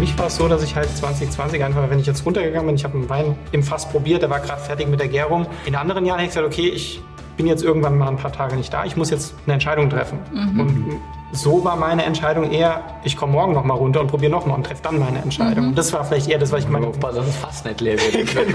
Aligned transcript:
mich 0.00 0.18
war 0.18 0.26
es 0.26 0.36
so, 0.36 0.48
dass 0.48 0.62
ich 0.64 0.74
halt 0.74 0.88
2020 0.96 1.62
einfach, 1.62 1.88
wenn 1.88 1.98
ich 1.98 2.06
jetzt 2.06 2.24
runtergegangen 2.24 2.66
bin, 2.66 2.74
ich 2.74 2.84
habe 2.84 2.94
einen 2.94 3.08
Wein 3.08 3.36
im 3.52 3.62
Fass 3.62 3.88
probiert, 3.88 4.22
der 4.22 4.30
war 4.30 4.40
gerade 4.40 4.60
fertig 4.60 4.88
mit 4.88 4.98
der 4.98 5.08
Gärung. 5.08 5.46
In 5.66 5.76
anderen 5.76 6.06
Jahren 6.06 6.18
hätte 6.18 6.30
ich 6.30 6.34
gesagt, 6.34 6.52
okay, 6.52 6.68
ich 6.68 7.00
bin 7.36 7.46
jetzt 7.46 7.62
irgendwann 7.62 7.98
mal 7.98 8.08
ein 8.08 8.16
paar 8.16 8.32
Tage 8.32 8.56
nicht 8.56 8.72
da, 8.72 8.84
ich 8.84 8.96
muss 8.96 9.10
jetzt 9.10 9.34
eine 9.44 9.54
Entscheidung 9.54 9.90
treffen. 9.90 10.18
Mhm. 10.32 10.60
Und 10.60 11.00
so 11.32 11.62
war 11.64 11.76
meine 11.76 12.04
Entscheidung 12.04 12.50
eher, 12.50 12.82
ich 13.04 13.16
komme 13.16 13.32
morgen 13.32 13.52
noch 13.52 13.64
mal 13.64 13.74
runter 13.74 14.00
und 14.00 14.08
probiere 14.08 14.32
noch 14.32 14.46
mal 14.46 14.54
und 14.54 14.64
treffe 14.64 14.82
dann 14.82 14.98
meine 14.98 15.22
Entscheidung. 15.22 15.68
Mhm. 15.68 15.74
Das 15.74 15.92
war 15.92 16.04
vielleicht 16.04 16.28
eher 16.28 16.38
das, 16.38 16.50
was 16.50 16.64
ich 16.64 16.68
meine. 16.68 16.86
Aufpassen, 16.86 17.16
dass 17.16 17.28
es 17.28 17.36
fast 17.36 17.66
nicht 17.66 17.80
leer 17.80 17.98
wird. 17.98 18.34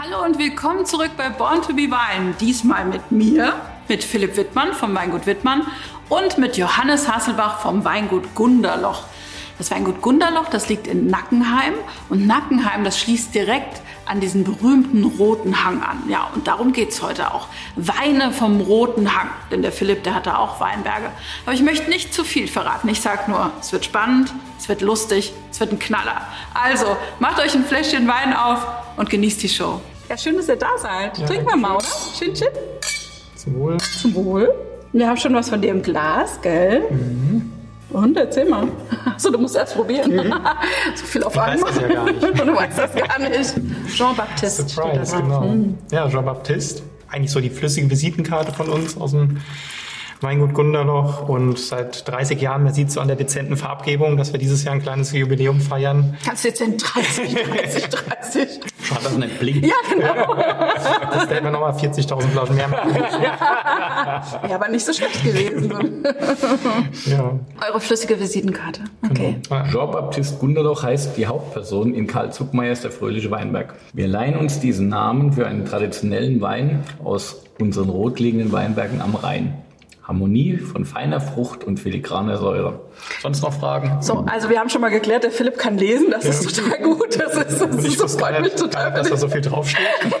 Hallo 0.00 0.24
und 0.24 0.38
willkommen 0.38 0.84
zurück 0.84 1.10
bei 1.16 1.30
Born 1.30 1.62
to 1.62 1.72
be 1.72 1.88
Wine. 1.88 2.34
Diesmal 2.40 2.84
mit 2.84 3.10
mir, 3.10 3.54
mit 3.88 4.04
Philipp 4.04 4.36
Wittmann 4.36 4.74
vom 4.74 4.94
Weingut 4.94 5.26
Wittmann 5.26 5.62
und 6.10 6.38
mit 6.38 6.58
Johannes 6.58 7.10
Hasselbach 7.10 7.60
vom 7.60 7.84
Weingut 7.84 8.34
Gunderloch. 8.34 9.04
Das 9.58 9.70
Weingut 9.70 10.02
Gunderloch, 10.02 10.48
das 10.48 10.68
liegt 10.68 10.86
in 10.86 11.06
Nackenheim 11.08 11.74
und 12.08 12.26
Nackenheim, 12.26 12.82
das 12.82 12.98
schließt 12.98 13.34
direkt 13.34 13.80
an 14.06 14.20
diesen 14.20 14.44
berühmten 14.44 15.04
roten 15.04 15.64
Hang 15.64 15.82
an. 15.82 16.02
Ja, 16.08 16.28
und 16.34 16.46
darum 16.46 16.72
geht's 16.72 17.02
heute 17.02 17.32
auch. 17.32 17.48
Weine 17.76 18.32
vom 18.32 18.60
roten 18.60 19.14
Hang. 19.16 19.28
Denn 19.50 19.62
der 19.62 19.72
Philipp, 19.72 20.02
der 20.02 20.14
hatte 20.14 20.38
auch 20.38 20.60
Weinberge. 20.60 21.10
Aber 21.46 21.54
ich 21.54 21.62
möchte 21.62 21.88
nicht 21.88 22.12
zu 22.12 22.24
viel 22.24 22.48
verraten. 22.48 22.88
Ich 22.88 23.00
sag 23.00 23.28
nur, 23.28 23.52
es 23.60 23.72
wird 23.72 23.84
spannend, 23.84 24.34
es 24.58 24.68
wird 24.68 24.80
lustig, 24.82 25.32
es 25.50 25.60
wird 25.60 25.72
ein 25.72 25.78
Knaller. 25.78 26.22
Also, 26.52 26.96
macht 27.18 27.40
euch 27.40 27.54
ein 27.54 27.64
Fläschchen 27.64 28.06
Wein 28.08 28.34
auf 28.34 28.66
und 28.96 29.08
genießt 29.08 29.42
die 29.42 29.48
Show. 29.48 29.80
Ja, 30.08 30.18
schön, 30.18 30.36
dass 30.36 30.48
ihr 30.48 30.56
da 30.56 30.76
seid. 30.76 31.16
Ja, 31.18 31.26
Trinken 31.26 31.46
wir 31.46 31.56
mal, 31.56 31.76
oder? 31.76 31.86
Schön, 32.18 32.36
schön. 32.36 32.48
Zum 33.36 33.54
Wohl. 33.54 33.78
Zum 33.78 34.14
Wohl. 34.14 34.54
Wir 34.92 35.08
haben 35.08 35.16
schon 35.16 35.34
was 35.34 35.48
von 35.48 35.60
dir 35.62 35.70
im 35.70 35.82
Glas, 35.82 36.40
gell? 36.42 36.82
Mhm. 36.90 37.53
Und 37.94 38.16
erzähl 38.16 38.48
mal. 38.48 38.66
Achso, 39.04 39.30
du 39.30 39.38
musst 39.38 39.54
erst 39.54 39.74
probieren. 39.76 40.10
Mhm. 40.14 40.34
so 40.96 41.06
viel 41.06 41.22
auf 41.22 41.38
einmal. 41.38 41.56
Ich 41.56 41.62
weiß 41.64 41.74
das 41.74 41.82
ja 41.82 41.88
gar 41.88 42.04
nicht. 42.04 42.22
du 42.40 42.54
weißt 42.54 42.78
das 42.78 42.94
gar 42.94 43.18
nicht. 43.20 43.54
Jean-Baptiste. 43.94 44.68
Surprise, 44.68 45.16
genau. 45.16 45.40
Mhm. 45.42 45.78
Ja, 45.92 46.08
Jean-Baptiste. 46.08 46.82
Eigentlich 47.08 47.30
so 47.30 47.40
die 47.40 47.50
flüssige 47.50 47.88
Visitenkarte 47.88 48.52
von 48.52 48.68
uns 48.68 48.96
aus 48.96 49.12
dem 49.12 49.38
Weingut 50.20 50.54
Gunderloch 50.54 51.28
und 51.28 51.58
seit 51.58 52.08
30 52.08 52.40
Jahren, 52.40 52.64
man 52.64 52.72
sieht 52.72 52.90
so 52.90 53.00
an 53.00 53.08
der 53.08 53.16
dezenten 53.16 53.56
Farbgebung, 53.56 54.16
dass 54.16 54.32
wir 54.32 54.38
dieses 54.38 54.64
Jahr 54.64 54.74
ein 54.74 54.82
kleines 54.82 55.12
Jubiläum 55.12 55.60
feiern. 55.60 56.16
Ganz 56.24 56.42
dezent 56.42 56.82
30, 56.94 57.34
30, 57.34 57.84
30. 57.88 58.48
Schade, 58.82 59.02
dass 59.02 59.12
es 59.12 59.18
nicht 59.18 59.38
blinkt. 59.38 59.66
Ja, 59.66 59.74
genau. 59.90 60.34
Das 60.34 61.30
werden 61.30 61.44
wir 61.44 61.50
nochmal 61.50 61.72
40.000 61.72 62.20
Flaschen 62.28 62.56
mehr 62.56 62.68
machen. 62.68 62.94
ja, 63.22 64.54
aber 64.54 64.68
nicht 64.68 64.84
so 64.84 64.92
schlecht 64.92 65.22
gewesen. 65.24 66.04
ja. 67.06 67.38
Eure 67.68 67.80
flüssige 67.80 68.18
Visitenkarte. 68.18 68.82
Okay. 69.10 69.36
Genau. 69.48 69.64
Jean-Baptiste 69.70 70.38
Gunderloch 70.38 70.82
heißt 70.82 71.16
die 71.16 71.26
Hauptperson 71.26 71.94
in 71.94 72.06
Karl 72.06 72.32
Zuckmeyers 72.32 72.82
Der 72.82 72.90
fröhliche 72.90 73.30
Weinberg. 73.30 73.74
Wir 73.92 74.08
leihen 74.08 74.36
uns 74.36 74.60
diesen 74.60 74.88
Namen 74.88 75.32
für 75.32 75.46
einen 75.46 75.64
traditionellen 75.64 76.40
Wein 76.40 76.84
aus 77.02 77.42
unseren 77.58 77.88
rotliegenden 77.88 78.52
Weinbergen 78.52 79.00
am 79.00 79.14
Rhein. 79.14 79.63
Harmonie 80.06 80.58
von 80.58 80.84
feiner 80.84 81.18
Frucht 81.18 81.64
und 81.64 81.80
filigraner 81.80 82.36
Säure. 82.36 82.80
Sonst 83.22 83.42
noch 83.42 83.54
Fragen? 83.54 84.02
So, 84.02 84.26
also 84.30 84.50
wir 84.50 84.60
haben 84.60 84.68
schon 84.68 84.82
mal 84.82 84.90
geklärt, 84.90 85.24
der 85.24 85.30
Philipp 85.30 85.56
kann 85.56 85.78
lesen, 85.78 86.08
das 86.10 86.24
ja. 86.24 86.30
ist 86.30 86.56
total 86.56 86.78
gut. 86.82 87.18
Das 87.18 87.34
ist, 87.36 87.60
das, 87.60 87.84
ist, 87.84 88.02
das 88.02 88.16
freut 88.16 88.40
mich 88.42 88.54
total. 88.54 88.92
Dass 88.92 89.08
da 89.08 89.16
so 89.16 89.28
viel 89.28 89.40
draufsteht. 89.40 89.86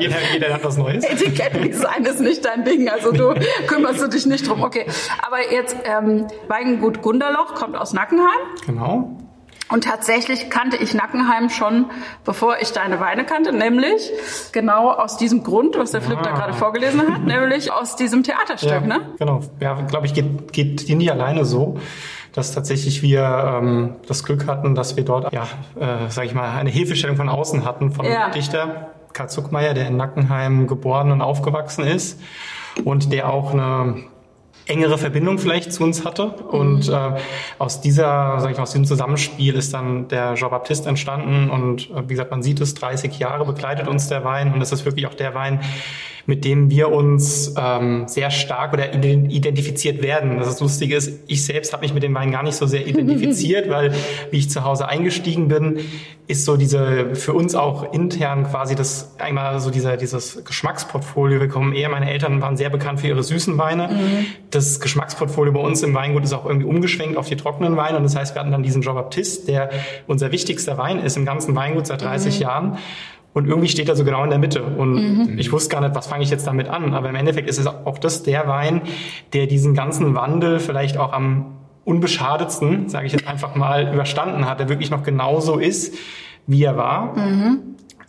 jeder, 0.00 0.16
jeder 0.32 0.54
hat 0.54 0.64
was 0.64 0.76
Neues. 0.76 1.04
Etikettendesign 1.04 2.04
ist 2.04 2.20
nicht 2.20 2.44
dein 2.44 2.64
Ding, 2.64 2.88
also 2.88 3.12
du 3.12 3.34
kümmerst 3.68 4.02
du 4.02 4.08
dich 4.08 4.26
nicht 4.26 4.48
drum. 4.48 4.62
Okay, 4.62 4.86
aber 5.24 5.52
jetzt 5.52 5.76
ähm, 5.84 6.26
Weingut 6.48 7.02
Gunderloch 7.02 7.54
kommt 7.54 7.76
aus 7.76 7.92
Nackenheim. 7.92 8.38
Genau. 8.66 9.16
Und 9.70 9.84
tatsächlich 9.84 10.50
kannte 10.50 10.76
ich 10.76 10.94
Nackenheim 10.94 11.48
schon, 11.48 11.86
bevor 12.24 12.58
ich 12.60 12.72
deine 12.72 13.00
Weine 13.00 13.24
kannte, 13.24 13.52
nämlich 13.52 14.10
genau 14.52 14.90
aus 14.90 15.16
diesem 15.16 15.44
Grund, 15.44 15.78
was 15.78 15.92
der 15.92 16.02
Philipp 16.02 16.18
ah. 16.20 16.24
da 16.24 16.30
gerade 16.32 16.52
vorgelesen 16.54 17.02
hat, 17.12 17.24
nämlich 17.24 17.72
aus 17.72 17.96
diesem 17.96 18.22
Theaterstück, 18.22 18.70
ja, 18.70 18.80
ne? 18.80 19.00
Genau. 19.18 19.40
Ja, 19.60 19.80
glaube 19.82 20.06
ich, 20.06 20.14
geht, 20.14 20.52
geht 20.52 20.88
dir 20.88 20.96
nicht 20.96 21.10
alleine 21.10 21.44
so, 21.44 21.78
dass 22.32 22.52
tatsächlich 22.52 23.02
wir 23.02 23.60
ähm, 23.62 23.96
das 24.06 24.24
Glück 24.24 24.46
hatten, 24.46 24.74
dass 24.74 24.96
wir 24.96 25.04
dort, 25.04 25.32
ja, 25.32 25.44
äh, 25.78 26.10
sage 26.10 26.26
ich 26.26 26.34
mal, 26.34 26.50
eine 26.50 26.70
Hilfestellung 26.70 27.16
von 27.16 27.28
außen 27.28 27.64
hatten 27.64 27.92
von 27.92 28.06
ja. 28.06 28.30
Dichter 28.30 28.90
Karl 29.12 29.28
Zuckmeier, 29.28 29.74
der 29.74 29.88
in 29.88 29.96
Nackenheim 29.96 30.66
geboren 30.66 31.10
und 31.12 31.22
aufgewachsen 31.22 31.84
ist 31.84 32.20
und 32.84 33.12
der 33.12 33.32
auch 33.32 33.52
eine 33.52 34.04
engere 34.70 34.96
Verbindung 34.98 35.38
vielleicht 35.38 35.72
zu 35.72 35.82
uns 35.82 36.04
hatte. 36.04 36.26
Und 36.26 36.88
mhm. 36.88 36.94
äh, 36.94 37.20
aus 37.58 37.80
dieser, 37.80 38.40
sag 38.40 38.50
ich 38.50 38.56
mal, 38.56 38.62
aus 38.62 38.72
diesem 38.72 38.86
Zusammenspiel 38.86 39.54
ist 39.54 39.74
dann 39.74 40.08
der 40.08 40.34
Jean 40.34 40.50
Baptiste 40.50 40.88
entstanden. 40.88 41.50
Und 41.50 41.90
äh, 41.90 42.02
wie 42.04 42.14
gesagt, 42.14 42.30
man 42.30 42.42
sieht 42.42 42.60
es, 42.60 42.74
30 42.74 43.18
Jahre 43.18 43.44
begleitet 43.44 43.88
uns 43.88 44.08
der 44.08 44.24
Wein. 44.24 44.54
Und 44.54 44.60
es 44.60 44.72
ist 44.72 44.84
wirklich 44.84 45.06
auch 45.06 45.14
der 45.14 45.34
Wein, 45.34 45.60
mit 46.30 46.44
dem 46.44 46.70
wir 46.70 46.92
uns 46.92 47.56
ähm, 47.58 48.06
sehr 48.06 48.30
stark 48.30 48.72
oder 48.72 48.94
identifiziert 48.94 50.00
werden. 50.00 50.38
Das, 50.38 50.60
Lustige 50.60 50.94
ist, 50.94 51.24
ich 51.26 51.44
selbst 51.44 51.72
habe 51.72 51.82
mich 51.82 51.92
mit 51.92 52.04
dem 52.04 52.14
Wein 52.14 52.30
gar 52.30 52.44
nicht 52.44 52.54
so 52.54 52.66
sehr 52.66 52.86
identifiziert, 52.86 53.68
weil 53.68 53.92
wie 54.30 54.38
ich 54.38 54.48
zu 54.48 54.62
Hause 54.62 54.86
eingestiegen 54.86 55.48
bin, 55.48 55.80
ist 56.28 56.44
so 56.44 56.56
diese 56.56 57.16
für 57.16 57.32
uns 57.32 57.56
auch 57.56 57.92
intern 57.92 58.44
quasi 58.44 58.76
das 58.76 59.16
einmal 59.18 59.58
so 59.58 59.70
dieser 59.70 59.96
dieses 59.96 60.44
Geschmacksportfolio. 60.44 61.40
Wir 61.40 61.48
kommen 61.48 61.72
eher, 61.72 61.88
meine 61.88 62.08
Eltern 62.08 62.40
waren 62.40 62.56
sehr 62.56 62.70
bekannt 62.70 63.00
für 63.00 63.08
ihre 63.08 63.24
süßen 63.24 63.58
Weine. 63.58 63.88
Mhm. 63.88 64.26
Das 64.50 64.78
Geschmacksportfolio 64.78 65.52
bei 65.52 65.60
uns 65.60 65.82
im 65.82 65.92
Weingut 65.94 66.22
ist 66.22 66.32
auch 66.32 66.46
irgendwie 66.46 66.68
umgeschwenkt 66.68 67.16
auf 67.16 67.28
die 67.28 67.36
trockenen 67.36 67.76
Weine. 67.76 67.96
Und 67.96 68.04
das 68.04 68.14
heißt, 68.14 68.36
wir 68.36 68.40
hatten 68.40 68.52
dann 68.52 68.62
diesen 68.62 68.82
Jean 68.82 68.94
Baptiste, 68.94 69.46
der 69.46 69.70
unser 70.06 70.30
wichtigster 70.30 70.78
Wein 70.78 71.00
ist 71.00 71.16
im 71.16 71.24
ganzen 71.24 71.56
Weingut 71.56 71.88
seit 71.88 72.02
30 72.02 72.36
mhm. 72.36 72.42
Jahren. 72.42 72.78
Und 73.32 73.46
irgendwie 73.46 73.68
steht 73.68 73.88
er 73.88 73.96
so 73.96 74.04
genau 74.04 74.24
in 74.24 74.30
der 74.30 74.38
Mitte. 74.38 74.62
Und 74.62 74.94
mhm. 74.94 75.38
ich 75.38 75.52
wusste 75.52 75.70
gar 75.70 75.80
nicht, 75.80 75.94
was 75.94 76.06
fange 76.06 76.24
ich 76.24 76.30
jetzt 76.30 76.46
damit 76.46 76.68
an. 76.68 76.94
Aber 76.94 77.08
im 77.08 77.14
Endeffekt 77.14 77.48
ist 77.48 77.58
es 77.58 77.66
auch 77.66 77.98
das 77.98 78.22
der 78.22 78.48
Wein, 78.48 78.82
der 79.32 79.46
diesen 79.46 79.74
ganzen 79.74 80.14
Wandel 80.14 80.58
vielleicht 80.58 80.98
auch 80.98 81.12
am 81.12 81.56
unbeschadetsten, 81.84 82.88
sage 82.88 83.06
ich 83.06 83.12
jetzt 83.12 83.26
einfach 83.26 83.54
mal, 83.54 83.92
überstanden 83.92 84.46
hat, 84.46 84.60
der 84.60 84.68
wirklich 84.68 84.90
noch 84.90 85.02
genauso 85.02 85.58
ist, 85.58 85.94
wie 86.46 86.64
er 86.64 86.76
war. 86.76 87.16
Mhm. 87.16 87.58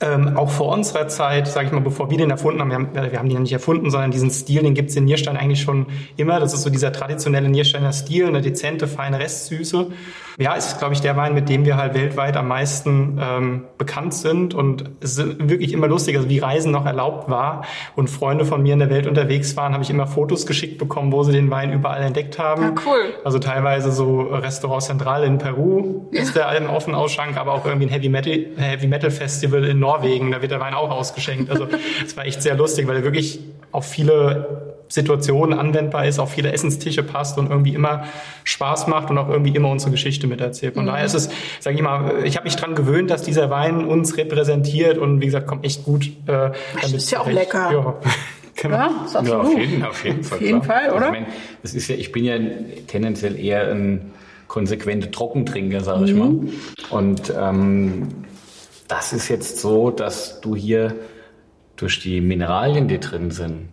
Ähm, 0.03 0.35
auch 0.35 0.49
vor 0.49 0.69
unserer 0.73 1.07
Zeit, 1.07 1.47
sage 1.47 1.67
ich 1.67 1.71
mal, 1.71 1.79
bevor 1.79 2.09
wir 2.09 2.17
den 2.17 2.31
erfunden 2.31 2.59
haben, 2.59 2.69
wir, 2.69 2.75
haben, 2.75 2.89
wir 3.11 3.19
haben 3.19 3.29
den 3.29 3.35
ja 3.35 3.39
nicht 3.39 3.53
erfunden, 3.53 3.91
sondern 3.91 4.09
diesen 4.09 4.31
Stil, 4.31 4.63
den 4.63 4.73
gibt's 4.73 4.95
in 4.95 5.05
Nierstein 5.05 5.37
eigentlich 5.37 5.61
schon 5.61 5.85
immer. 6.17 6.39
Das 6.39 6.55
ist 6.55 6.63
so 6.63 6.71
dieser 6.71 6.91
traditionelle 6.91 7.47
Niersteiner 7.49 7.93
Stil, 7.93 8.25
eine 8.25 8.41
dezente, 8.41 8.87
feine 8.87 9.19
Restsüße 9.19 9.91
ja, 10.41 10.55
ist, 10.55 10.79
glaube 10.79 10.93
ich, 10.93 11.01
der 11.01 11.15
Wein, 11.17 11.33
mit 11.33 11.49
dem 11.49 11.65
wir 11.65 11.77
halt 11.77 11.93
weltweit 11.93 12.35
am 12.35 12.47
meisten 12.47 13.19
ähm, 13.21 13.65
bekannt 13.77 14.13
sind. 14.13 14.53
Und 14.53 14.89
es 14.99 15.17
ist 15.17 15.49
wirklich 15.49 15.71
immer 15.71 15.87
lustig, 15.87 16.17
also 16.17 16.29
wie 16.29 16.39
Reisen 16.39 16.71
noch 16.71 16.85
erlaubt 16.85 17.29
war 17.29 17.63
und 17.95 18.09
Freunde 18.09 18.45
von 18.45 18.63
mir 18.63 18.73
in 18.73 18.79
der 18.79 18.89
Welt 18.89 19.05
unterwegs 19.05 19.55
waren, 19.55 19.73
habe 19.73 19.83
ich 19.83 19.89
immer 19.89 20.07
Fotos 20.07 20.45
geschickt 20.47 20.79
bekommen, 20.79 21.11
wo 21.11 21.21
sie 21.23 21.31
den 21.31 21.51
Wein 21.51 21.71
überall 21.71 22.01
entdeckt 22.01 22.39
haben. 22.39 22.63
Ja, 22.63 22.73
cool. 22.85 23.13
Also 23.23 23.37
teilweise 23.37 23.91
so 23.91 24.21
Restaurant 24.21 24.81
Central 24.81 25.23
in 25.23 25.37
Peru 25.37 26.07
ja. 26.11 26.21
ist 26.21 26.35
der 26.35 26.47
ein 26.47 26.67
offener 26.67 26.97
Ausschank, 26.97 27.37
aber 27.37 27.53
auch 27.53 27.65
irgendwie 27.65 27.85
ein 27.85 27.91
Heavy 27.91 28.09
Metal, 28.09 28.45
Heavy 28.57 28.87
Metal 28.87 29.11
Festival 29.11 29.63
in 29.65 29.79
Norwegen, 29.79 30.31
da 30.31 30.41
wird 30.41 30.51
der 30.51 30.59
Wein 30.59 30.73
auch 30.73 30.89
ausgeschenkt. 30.89 31.51
Also 31.51 31.67
es 32.05 32.17
war 32.17 32.25
echt 32.25 32.41
sehr 32.41 32.55
lustig, 32.55 32.87
weil 32.87 32.97
er 32.97 33.03
wirklich 33.03 33.39
auf 33.71 33.85
viele 33.85 34.70
Situationen 34.91 35.57
anwendbar 35.57 36.05
ist, 36.05 36.19
auf 36.19 36.33
viele 36.33 36.51
Essenstische 36.51 37.01
passt 37.01 37.37
und 37.37 37.49
irgendwie 37.49 37.73
immer 37.73 38.03
Spaß 38.43 38.87
macht 38.87 39.09
und 39.09 39.17
auch 39.17 39.29
irgendwie 39.29 39.55
immer 39.55 39.69
unsere 39.69 39.91
Geschichte 39.91 40.27
miterzählt. 40.27 40.73
Von 40.73 40.83
mhm. 40.83 40.89
daher 40.89 41.05
ist 41.05 41.13
es, 41.13 41.29
sage 41.61 41.77
ich 41.77 41.81
mal, 41.81 42.23
ich 42.25 42.35
habe 42.35 42.43
mich 42.43 42.57
dran 42.57 42.75
gewöhnt, 42.75 43.09
dass 43.09 43.23
dieser 43.23 43.49
Wein 43.49 43.85
uns 43.85 44.17
repräsentiert 44.17 44.97
und 44.97 45.21
wie 45.21 45.25
gesagt, 45.25 45.47
kommt 45.47 45.65
echt 45.65 45.85
gut. 45.85 46.07
Äh, 46.27 46.51
das 46.81 46.91
ist 46.91 47.09
ja 47.09 47.21
auch 47.21 47.29
lecker. 47.29 47.71
Ja. 47.71 47.95
Genau. 48.53 48.77
Ja, 48.77 49.21
ja, 49.23 49.39
auf 49.39 49.57
jeden, 49.57 49.83
auf 49.83 50.05
jeden 50.05 50.23
Fall. 50.23 50.37
Auf 50.37 50.43
jeden 50.43 50.61
Fall, 50.61 50.91
oder? 50.91 51.07
Also 51.07 51.13
ich, 51.13 51.21
mein, 51.21 51.25
das 51.63 51.73
ist 51.73 51.87
ja, 51.87 51.95
ich 51.95 52.11
bin 52.11 52.25
ja 52.25 52.37
tendenziell 52.85 53.39
eher 53.39 53.71
ein 53.71 54.11
konsequenter 54.47 55.09
Trockentrinker, 55.09 55.81
sage 55.81 56.05
ich 56.05 56.13
mhm. 56.13 56.19
mal. 56.19 56.35
Und 56.91 57.33
ähm, 57.35 58.09
das 58.87 59.13
ist 59.13 59.29
jetzt 59.29 59.59
so, 59.59 59.89
dass 59.89 60.41
du 60.41 60.55
hier 60.55 60.93
durch 61.75 62.01
die 62.01 62.21
Mineralien, 62.21 62.87
die 62.87 62.99
drin 62.99 63.31
sind, 63.31 63.69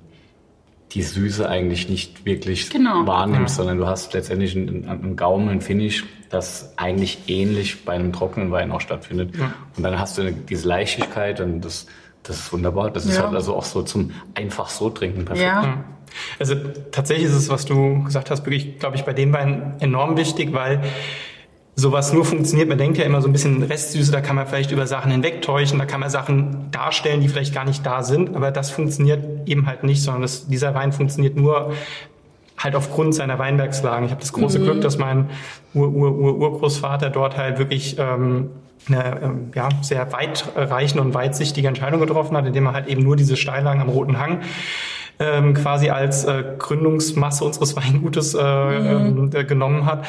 die 0.93 1.03
Süße 1.03 1.49
eigentlich 1.49 1.89
nicht 1.89 2.25
wirklich 2.25 2.71
genau. 2.71 3.07
wahrnimmst, 3.07 3.57
ja. 3.57 3.63
sondern 3.63 3.79
du 3.79 3.87
hast 3.87 4.15
letztendlich 4.15 4.57
einen, 4.57 4.89
einen 4.89 5.17
Gaumen, 5.17 5.49
einen 5.49 5.61
Finish, 5.61 6.05
das 6.31 6.73
eigentlich 6.77 7.29
ähnlich 7.29 7.85
bei 7.85 7.93
einem 7.93 8.13
trockenen 8.13 8.51
Wein 8.51 8.71
auch 8.71 8.81
stattfindet. 8.81 9.37
Ja. 9.37 9.53
Und 9.77 9.83
dann 9.83 9.99
hast 9.99 10.19
du 10.19 10.33
diese 10.33 10.67
Leichtigkeit 10.67 11.41
und 11.41 11.61
das, 11.61 11.87
das 12.23 12.39
ist 12.39 12.53
wunderbar. 12.53 12.91
Das 12.91 13.05
ist 13.05 13.21
halt 13.21 13.35
also 13.35 13.55
auch 13.55 13.65
so 13.65 13.83
zum 13.83 14.13
einfach 14.35 14.69
so 14.69 14.91
trinken 14.91 15.25
perfekt. 15.25 15.47
Ja. 15.47 15.85
Also 16.39 16.55
tatsächlich 16.91 17.27
ist 17.27 17.35
es, 17.35 17.49
was 17.51 17.67
du 17.67 18.03
gesagt 18.05 18.31
hast, 18.31 18.45
wirklich, 18.47 18.79
glaube 18.79 18.97
ich, 18.97 19.05
bei 19.05 19.13
dem 19.13 19.33
Wein 19.33 19.77
enorm 19.81 20.17
wichtig, 20.17 20.53
weil 20.53 20.83
sowas 21.79 22.13
nur 22.13 22.25
funktioniert. 22.25 22.69
Man 22.69 22.77
denkt 22.77 22.99
ja 22.99 23.05
immer 23.05 23.23
so 23.23 23.29
ein 23.29 23.33
bisschen 23.33 23.63
Restsüße, 23.63 24.11
da 24.11 24.21
kann 24.21 24.35
man 24.35 24.49
vielleicht 24.49 24.73
über 24.73 24.89
Sachen 24.89 25.13
hinwegtäuschen, 25.13 25.79
da 25.79 25.87
kann 25.87 26.01
man 26.01 26.11
Sachen 26.11 26.73
darstellen, 26.73 27.21
die 27.21 27.29
vielleicht 27.29 27.55
gar 27.55 27.65
nicht 27.65 27.87
da 27.87 28.03
sind, 28.03 28.35
aber 28.35 28.51
das 28.51 28.71
funktioniert 28.71 29.49
eben 29.49 29.67
halt 29.67 29.85
nicht, 29.85 30.03
sondern 30.03 30.23
das, 30.23 30.49
dieser 30.49 30.75
Wein 30.75 30.91
funktioniert 30.93 31.37
nur 31.37 31.73
halt 32.59 32.75
aufgrund 32.75 33.15
seiner 33.15 33.39
Weinbergslagen. 33.39 34.07
Ich 34.07 34.11
habe 34.11 34.21
das 34.21 34.33
große 34.33 34.59
mhm. 34.59 34.65
Glück, 34.65 34.81
dass 34.81 34.99
mein 34.99 35.31
Ur-Ur-Ur-Urgroßvater 35.73 37.11
dort 37.11 37.37
halt 37.37 37.61
wirklich 37.61 37.97
ähm, 37.97 38.51
eine 38.89 39.21
ähm, 39.23 39.53
ja, 39.55 39.69
sehr 39.81 40.13
weitreichende 40.13 41.05
und 41.05 41.15
weitsichtige 41.15 41.69
Entscheidung 41.69 42.01
getroffen 42.01 42.37
hat, 42.37 42.45
indem 42.45 42.67
er 42.67 42.73
halt 42.73 42.89
eben 42.89 43.05
nur 43.05 43.15
diese 43.15 43.37
Steillagen 43.37 43.81
am 43.81 43.89
Roten 43.89 44.19
Hang 44.19 44.41
ähm, 45.19 45.55
quasi 45.55 45.91
als 45.91 46.25
äh, 46.25 46.45
Gründungsmasse 46.59 47.45
unseres 47.45 47.77
Weingutes 47.77 48.35
äh, 48.35 48.41
mhm. 48.41 49.31
äh, 49.35 49.45
genommen 49.45 49.87
hat. 49.87 50.05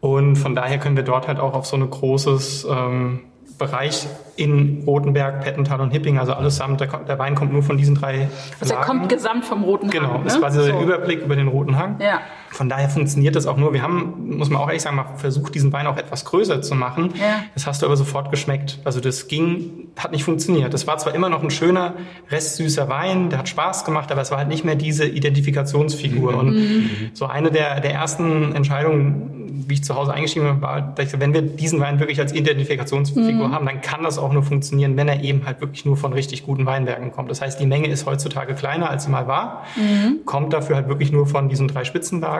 Und 0.00 0.36
von 0.36 0.54
daher 0.54 0.78
können 0.78 0.96
wir 0.96 1.04
dort 1.04 1.28
halt 1.28 1.38
auch 1.38 1.54
auf 1.54 1.66
so 1.66 1.76
ein 1.76 1.88
großes 1.88 2.66
ähm, 2.68 3.20
Bereich 3.58 4.08
in 4.34 4.82
Rotenberg, 4.86 5.42
Pettental 5.42 5.80
und 5.80 5.90
Hipping, 5.90 6.18
also 6.18 6.32
allesamt, 6.32 6.80
der, 6.80 6.88
der 6.88 7.18
Wein 7.18 7.36
kommt 7.36 7.52
nur 7.52 7.62
von 7.62 7.76
diesen 7.76 7.94
drei 7.94 8.28
Also 8.58 8.74
er 8.74 8.80
kommt 8.80 9.08
gesamt 9.08 9.44
vom 9.44 9.62
Roten 9.62 9.86
Hang. 9.86 9.92
Genau, 9.92 10.20
das 10.24 10.34
ist 10.34 10.40
quasi 10.40 10.60
so. 10.60 10.66
der 10.66 10.80
Überblick 10.80 11.22
über 11.22 11.36
den 11.36 11.46
Roten 11.46 11.78
Hang. 11.78 11.96
Ja. 12.00 12.22
Von 12.52 12.68
daher 12.68 12.90
funktioniert 12.90 13.34
das 13.34 13.46
auch 13.46 13.56
nur. 13.56 13.72
Wir 13.72 13.82
haben, 13.82 14.36
muss 14.36 14.50
man 14.50 14.60
auch 14.60 14.68
ehrlich 14.68 14.82
sagen, 14.82 14.96
mal 14.96 15.06
versucht, 15.16 15.54
diesen 15.54 15.72
Wein 15.72 15.86
auch 15.86 15.96
etwas 15.96 16.26
größer 16.26 16.60
zu 16.60 16.74
machen. 16.74 17.14
Ja. 17.18 17.44
Das 17.54 17.66
hast 17.66 17.80
du 17.80 17.86
aber 17.86 17.96
sofort 17.96 18.30
geschmeckt. 18.30 18.78
Also 18.84 19.00
das 19.00 19.26
ging, 19.26 19.88
hat 19.98 20.12
nicht 20.12 20.24
funktioniert. 20.24 20.74
Das 20.74 20.86
war 20.86 20.98
zwar 20.98 21.14
immer 21.14 21.30
noch 21.30 21.42
ein 21.42 21.50
schöner, 21.50 21.94
restsüßer 22.30 22.90
Wein, 22.90 23.30
der 23.30 23.38
hat 23.38 23.48
Spaß 23.48 23.86
gemacht, 23.86 24.12
aber 24.12 24.20
es 24.20 24.30
war 24.30 24.38
halt 24.38 24.48
nicht 24.48 24.64
mehr 24.64 24.74
diese 24.74 25.06
Identifikationsfigur. 25.06 26.32
Mhm. 26.32 26.38
Und 26.38 26.54
mhm. 26.54 26.90
so 27.14 27.24
eine 27.24 27.50
der, 27.50 27.80
der 27.80 27.94
ersten 27.94 28.54
Entscheidungen, 28.54 29.42
wie 29.68 29.74
ich 29.74 29.84
zu 29.84 29.94
Hause 29.94 30.12
eingeschrieben 30.12 30.48
habe, 30.48 30.62
war, 30.62 30.94
ich, 30.98 31.18
wenn 31.18 31.32
wir 31.32 31.42
diesen 31.42 31.80
Wein 31.80 31.98
wirklich 32.00 32.20
als 32.20 32.32
Identifikationsfigur 32.32 33.48
mhm. 33.48 33.52
haben, 33.52 33.66
dann 33.66 33.80
kann 33.80 34.02
das 34.02 34.18
auch 34.18 34.32
nur 34.32 34.42
funktionieren, 34.42 34.96
wenn 34.96 35.08
er 35.08 35.22
eben 35.22 35.46
halt 35.46 35.60
wirklich 35.60 35.84
nur 35.84 35.96
von 35.96 36.12
richtig 36.12 36.44
guten 36.44 36.66
Weinbergen 36.66 37.12
kommt. 37.12 37.30
Das 37.30 37.40
heißt, 37.40 37.60
die 37.60 37.66
Menge 37.66 37.88
ist 37.88 38.06
heutzutage 38.06 38.54
kleiner, 38.54 38.90
als 38.90 39.04
sie 39.04 39.10
mal 39.10 39.26
war, 39.26 39.64
mhm. 39.76 40.24
kommt 40.24 40.52
dafür 40.52 40.76
halt 40.76 40.88
wirklich 40.88 41.12
nur 41.12 41.26
von 41.26 41.48
diesen 41.48 41.68
drei 41.68 41.84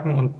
Spitzenlagen 0.02 0.14
und 0.18 0.34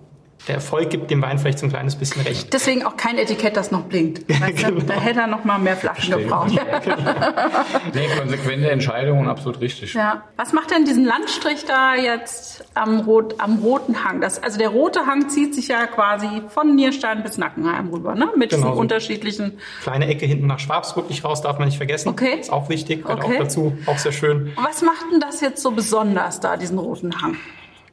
der 0.49 0.57
Erfolg 0.57 0.91
gibt 0.91 1.09
dem 1.09 1.23
Wein 1.23 1.39
vielleicht 1.39 1.61
so 1.61 1.67
ein 1.67 1.71
kleines 1.71 1.95
bisschen 1.95 2.23
recht. 2.23 2.53
Deswegen 2.53 2.85
auch 2.85 2.97
kein 2.97 3.17
Etikett, 3.17 3.57
das 3.57 3.71
noch 3.71 3.83
blinkt. 3.83 4.29
Weißt 4.41 4.57
genau. 4.57 4.81
Da 4.81 4.95
hätte 4.95 5.21
er 5.21 5.27
noch 5.29 5.45
mal 5.45 5.59
mehr 5.61 5.77
Flaschen 5.77 6.19
gebraucht. 6.19 6.51
nee, 7.95 8.09
konsequente 8.19 8.69
Entscheidungen, 8.69 9.29
absolut 9.29 9.61
richtig. 9.61 9.95
Ja. 9.95 10.25
Was 10.37 10.53
macht 10.53 10.73
denn 10.73 10.85
diesen 10.85 11.05
Landstrich 11.05 11.65
da 11.65 11.95
jetzt 11.95 12.65
am, 12.75 13.03
Rot, 13.03 13.37
am 13.39 13.61
roten 13.61 14.05
Hang? 14.05 14.21
Das, 14.21 14.43
also 14.43 14.59
der 14.59 14.71
rote 14.71 15.07
Hang 15.07 15.29
zieht 15.29 15.55
sich 15.55 15.69
ja 15.69 15.87
quasi 15.87 16.43
von 16.49 16.75
Nierstein 16.75 17.23
bis 17.23 17.39
Nackenheim 17.39 17.91
rüber, 17.91 18.17
ne? 18.17 18.31
Mit 18.37 18.51
genau, 18.51 18.63
diesen 18.63 18.75
so 18.75 18.81
unterschiedlichen... 18.81 19.61
Kleine 19.85 20.09
Ecke 20.09 20.27
hinten 20.27 20.49
nach 20.49 20.59
Schwabsburg 20.59 21.09
nicht 21.09 21.23
raus, 21.23 21.41
darf 21.43 21.61
man 21.61 21.69
nicht 21.69 21.77
vergessen. 21.77 22.09
Okay. 22.09 22.41
Ist 22.41 22.53
auch 22.53 22.69
wichtig, 22.69 23.03
gehört 23.03 23.23
okay. 23.23 23.37
auch 23.37 23.43
dazu, 23.45 23.79
auch 23.87 23.99
sehr 23.99 24.13
schön. 24.13 24.51
Was 24.57 24.83
macht 24.83 25.05
denn 25.13 25.21
das 25.21 25.41
jetzt 25.41 25.63
so 25.63 25.71
besonders 25.71 26.41
da, 26.41 26.57
diesen 26.57 26.81
roten 26.81 27.23
Hang? 27.23 27.37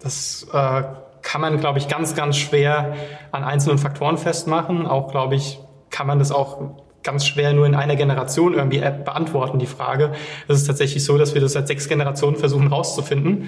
Das... 0.02 0.48
Äh, 0.52 0.82
kann 1.30 1.42
man, 1.42 1.60
glaube 1.60 1.78
ich, 1.78 1.88
ganz, 1.88 2.16
ganz 2.16 2.38
schwer 2.38 2.96
an 3.32 3.44
einzelnen 3.44 3.78
Faktoren 3.78 4.18
festmachen. 4.18 4.88
Auch, 4.88 5.12
glaube 5.12 5.36
ich, 5.36 5.60
kann 5.92 6.08
man 6.08 6.18
das 6.18 6.32
auch 6.32 6.60
ganz 7.04 7.28
schwer 7.28 7.54
nur 7.54 7.68
in 7.68 7.76
einer 7.76 7.96
Generation 7.96 8.56
irgendwie 8.56 8.80
beantworten, 8.80 9.60
die 9.60 9.68
Frage. 9.68 10.14
Es 10.48 10.58
ist 10.58 10.66
tatsächlich 10.66 11.04
so, 11.04 11.20
dass 11.20 11.36
wir 11.36 11.42
das 11.42 11.54
seit 11.54 11.68
sechs 11.68 11.88
Generationen 11.88 12.36
versuchen 12.36 12.66
rauszufinden. 12.66 13.48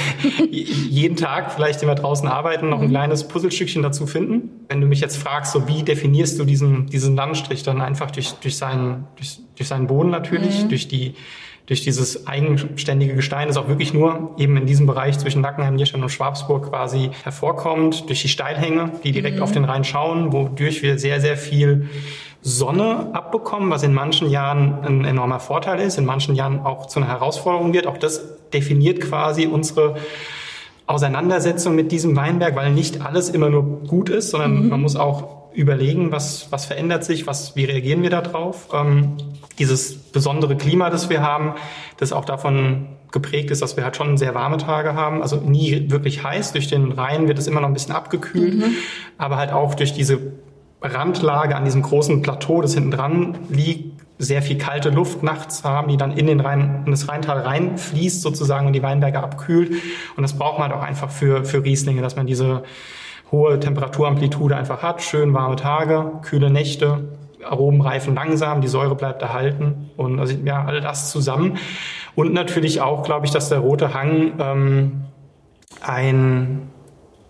Jeden 0.50 1.16
Tag 1.16 1.52
vielleicht, 1.52 1.80
den 1.80 1.88
wir 1.88 1.94
draußen 1.94 2.28
arbeiten, 2.28 2.68
noch 2.68 2.82
ein 2.82 2.90
kleines 2.90 3.26
Puzzlestückchen 3.26 3.82
dazu 3.82 4.06
finden. 4.06 4.66
Wenn 4.68 4.82
du 4.82 4.86
mich 4.86 5.00
jetzt 5.00 5.16
fragst, 5.16 5.52
so 5.52 5.66
wie 5.66 5.82
definierst 5.82 6.38
du 6.38 6.44
diesen, 6.44 6.88
diesen 6.88 7.16
Landstrich, 7.16 7.62
dann 7.62 7.80
einfach 7.80 8.10
durch, 8.10 8.32
durch, 8.42 8.58
seinen, 8.58 9.06
durch, 9.16 9.38
durch 9.56 9.68
seinen 9.68 9.86
Boden 9.86 10.10
natürlich, 10.10 10.64
mhm. 10.64 10.68
durch 10.68 10.86
die 10.86 11.14
durch 11.66 11.82
dieses 11.82 12.26
eigenständige 12.26 13.14
Gestein, 13.14 13.48
das 13.48 13.56
auch 13.56 13.68
wirklich 13.68 13.94
nur 13.94 14.34
eben 14.36 14.56
in 14.56 14.66
diesem 14.66 14.86
Bereich 14.86 15.18
zwischen 15.18 15.42
Nackenheim, 15.42 15.74
Nierstein 15.74 16.02
und 16.02 16.08
Schwabsburg 16.08 16.70
quasi 16.70 17.10
hervorkommt, 17.22 18.08
durch 18.08 18.22
die 18.22 18.28
Steilhänge, 18.28 18.92
die 19.04 19.12
direkt 19.12 19.36
mhm. 19.36 19.42
auf 19.42 19.52
den 19.52 19.64
Rhein 19.64 19.84
schauen, 19.84 20.32
wodurch 20.32 20.82
wir 20.82 20.98
sehr, 20.98 21.20
sehr 21.20 21.36
viel 21.36 21.88
Sonne 22.42 23.10
abbekommen, 23.12 23.70
was 23.70 23.84
in 23.84 23.94
manchen 23.94 24.28
Jahren 24.28 24.80
ein 24.84 25.04
enormer 25.04 25.38
Vorteil 25.38 25.78
ist, 25.78 25.96
in 25.96 26.04
manchen 26.04 26.34
Jahren 26.34 26.60
auch 26.60 26.86
zu 26.86 26.98
einer 26.98 27.08
Herausforderung 27.08 27.72
wird. 27.72 27.86
Auch 27.86 27.98
das 27.98 28.50
definiert 28.52 29.00
quasi 29.00 29.46
unsere 29.46 29.96
Auseinandersetzung 30.86 31.76
mit 31.76 31.92
diesem 31.92 32.16
Weinberg, 32.16 32.56
weil 32.56 32.72
nicht 32.72 33.00
alles 33.00 33.30
immer 33.30 33.48
nur 33.48 33.62
gut 33.84 34.08
ist, 34.08 34.30
sondern 34.30 34.64
mhm. 34.64 34.68
man 34.70 34.80
muss 34.80 34.96
auch 34.96 35.41
überlegen, 35.54 36.12
was, 36.12 36.50
was 36.50 36.66
verändert 36.66 37.04
sich, 37.04 37.26
was, 37.26 37.56
wie 37.56 37.64
reagieren 37.64 38.02
wir 38.02 38.10
darauf. 38.10 38.68
Ähm, 38.72 39.16
dieses 39.58 39.96
besondere 39.96 40.56
Klima, 40.56 40.90
das 40.90 41.10
wir 41.10 41.22
haben, 41.22 41.54
das 41.98 42.12
auch 42.12 42.24
davon 42.24 42.88
geprägt 43.12 43.50
ist, 43.50 43.62
dass 43.62 43.76
wir 43.76 43.84
halt 43.84 43.96
schon 43.96 44.16
sehr 44.16 44.34
warme 44.34 44.56
Tage 44.56 44.94
haben, 44.94 45.22
also 45.22 45.36
nie 45.36 45.90
wirklich 45.90 46.24
heiß. 46.24 46.52
Durch 46.52 46.68
den 46.68 46.92
Rhein 46.92 47.28
wird 47.28 47.38
es 47.38 47.46
immer 47.46 47.60
noch 47.60 47.68
ein 47.68 47.74
bisschen 47.74 47.94
abgekühlt, 47.94 48.54
mhm. 48.54 48.74
aber 49.18 49.36
halt 49.36 49.52
auch 49.52 49.74
durch 49.74 49.92
diese 49.92 50.18
Randlage 50.80 51.54
an 51.54 51.64
diesem 51.64 51.82
großen 51.82 52.22
Plateau, 52.22 52.62
das 52.62 52.74
hinten 52.74 52.90
dran 52.90 53.38
liegt, 53.50 53.92
sehr 54.18 54.42
viel 54.42 54.56
kalte 54.56 54.90
Luft 54.90 55.22
nachts 55.22 55.64
haben, 55.64 55.88
die 55.88 55.96
dann 55.96 56.12
in, 56.12 56.26
den 56.26 56.40
Rhein, 56.40 56.82
in 56.86 56.92
das 56.92 57.08
Rheintal 57.08 57.40
reinfließt 57.40 58.22
sozusagen 58.22 58.66
und 58.66 58.72
die 58.72 58.82
Weinberge 58.82 59.20
abkühlt. 59.20 59.72
Und 60.16 60.22
das 60.22 60.38
braucht 60.38 60.58
man 60.58 60.70
halt 60.70 60.80
auch 60.80 60.84
einfach 60.84 61.10
für, 61.10 61.44
für 61.44 61.64
Rieslinge, 61.64 62.02
dass 62.02 62.14
man 62.16 62.26
diese 62.26 62.62
hohe 63.32 63.58
Temperaturamplitude 63.58 64.56
einfach 64.56 64.82
hat, 64.82 65.02
schön 65.02 65.34
warme 65.34 65.56
Tage, 65.56 66.12
kühle 66.22 66.50
Nächte, 66.50 67.08
Aromen 67.42 67.80
reifen 67.80 68.14
langsam, 68.14 68.60
die 68.60 68.68
Säure 68.68 68.94
bleibt 68.94 69.22
erhalten 69.22 69.90
und 69.96 70.20
also, 70.20 70.36
ja, 70.44 70.64
all 70.64 70.80
das 70.80 71.10
zusammen. 71.10 71.58
Und 72.14 72.32
natürlich 72.34 72.80
auch, 72.80 73.02
glaube 73.02 73.26
ich, 73.26 73.32
dass 73.32 73.48
der 73.48 73.58
rote 73.58 73.94
Hang 73.94 74.32
ähm, 74.38 75.04
ein 75.80 76.70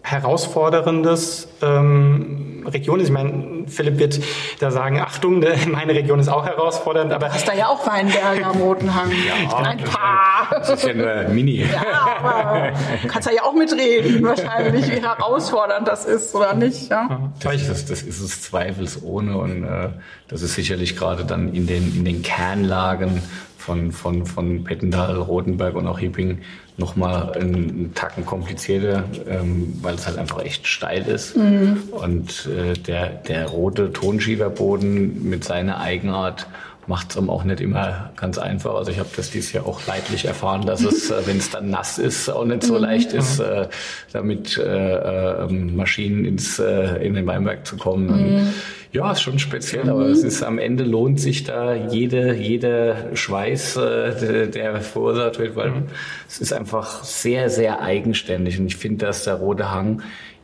herausforderndes 0.03 1.49
ähm, 1.63 2.65
Region 2.67 3.01
ist. 3.01 3.07
Ich 3.07 3.13
meine, 3.13 3.65
Philipp 3.67 3.99
wird 3.99 4.21
da 4.61 4.71
sagen, 4.71 5.01
Achtung, 5.01 5.39
ne, 5.39 5.55
meine 5.71 5.95
Region 5.95 6.19
ist 6.19 6.29
auch 6.29 6.45
herausfordernd, 6.45 7.13
aber... 7.13 7.29
Du 7.29 7.35
hast 7.35 7.49
da 7.49 7.55
ja 7.55 7.69
auch 7.69 7.87
Weinberge 7.87 8.45
am 8.45 8.61
Roten 8.61 8.95
Hang. 8.95 9.11
Ja, 9.23 9.57
ein 9.59 9.79
paar. 9.79 10.49
Das 10.51 10.71
ist 10.71 10.85
ja 10.85 10.95
nur 10.95 11.29
Mini. 11.29 11.65
Ja, 11.65 12.19
aber 12.19 12.73
du 13.03 13.09
kannst 13.09 13.29
da 13.29 13.33
ja 13.33 13.43
auch 13.43 13.55
mitreden, 13.55 14.23
wahrscheinlich, 14.23 14.91
wie 14.91 15.01
herausfordernd 15.01 15.87
das 15.87 16.05
ist, 16.05 16.35
oder 16.35 16.55
nicht? 16.55 16.91
Ja? 16.91 17.31
Das, 17.41 17.67
das, 17.69 17.87
das 17.87 18.03
ist 18.03 18.21
es 18.21 18.43
zweifelsohne 18.43 19.37
und 19.37 19.65
äh, 19.65 19.91
das 20.29 20.43
ist 20.43 20.55
sicherlich 20.55 20.97
gerade 20.97 21.25
dann 21.25 21.55
in 21.55 21.67
den, 21.67 21.97
in 21.97 22.05
den 22.05 22.23
Kernlagen 22.23 23.23
von, 23.63 23.93
von, 23.93 24.27
von 24.27 24.65
Pettendahl, 24.65 25.17
Rotenberg 25.17 25.77
und 25.77 25.87
auch 25.87 25.99
Hipping 25.99 26.39
nochmal 26.77 27.33
einen 27.35 27.93
Tacken 27.95 28.27
komplizierter, 28.27 29.05
ähm, 29.29 29.79
weil 29.83 29.95
es 29.95 30.07
halt 30.07 30.19
einfach 30.19 30.43
echt 30.43 30.67
steil 30.67 31.03
ist. 31.03 31.37
Mhm. 31.37 31.83
Und 31.93 32.49
äh, 32.49 32.75
der, 32.75 33.09
der 33.09 33.47
rote 33.47 33.93
Tonschieferboden 33.93 35.29
mit 35.29 35.45
seiner 35.45 35.81
Eigenart 35.81 36.47
macht 36.87 37.11
es 37.11 37.17
auch 37.17 37.45
nicht 37.45 37.61
immer 37.61 38.11
ganz 38.17 38.39
einfach. 38.39 38.75
Also 38.75 38.91
ich 38.91 38.99
habe 38.99 39.09
das 39.15 39.31
dieses 39.31 39.53
Jahr 39.53 39.67
auch 39.67 39.87
leidlich 39.87 40.25
erfahren, 40.25 40.67
dass 40.67 40.83
es, 40.83 41.11
äh, 41.11 41.27
wenn 41.27 41.39
es 41.39 41.51
dann 41.51 41.71
nass 41.71 41.99
ist, 41.99 42.29
auch 42.29 42.45
nicht 42.45 42.65
so 42.65 42.75
mhm. 42.75 42.81
leicht 42.81 43.13
ist, 43.13 43.39
äh, 43.39 43.69
damit 44.13 44.59
äh, 44.59 45.45
äh, 45.45 45.53
Maschinen 45.53 46.25
ins, 46.25 46.59
äh, 46.59 47.05
in 47.05 47.15
den 47.15 47.27
Weinberg 47.27 47.67
zu 47.67 47.77
kommen. 47.77 48.07
Mhm. 48.07 48.49
Ja, 48.91 49.13
ist 49.13 49.23
schon 49.23 49.39
speziell, 49.39 49.89
aber 49.89 50.07
es 50.07 50.23
ist 50.23 50.43
am 50.43 50.59
Ende 50.59 50.85
lohnt 50.85 51.19
sich 51.19 51.45
da 51.45 51.75
jede, 51.75 52.35
jeder 52.35 53.17
Schweiß, 53.17 53.77
äh, 53.77 54.49
der 54.49 54.81
verursacht 54.81 55.39
wird, 55.39 55.57
weil 55.57 55.71
mhm. 55.71 55.83
es 56.29 56.41
ist 56.41 56.53
einfach 56.53 57.05
sehr, 57.05 57.49
sehr 57.49 57.81
eigenständig. 57.81 58.59
Und 58.59 58.67
ich 58.67 58.77
finde, 58.77 59.07
dass 59.07 59.25
der 59.25 59.35
Rote 59.35 59.71
Hang 59.71 60.03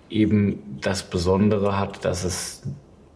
eben 0.09 0.79
das 0.81 1.03
Besondere 1.03 1.79
hat, 1.79 2.05
dass 2.05 2.25
es 2.25 2.63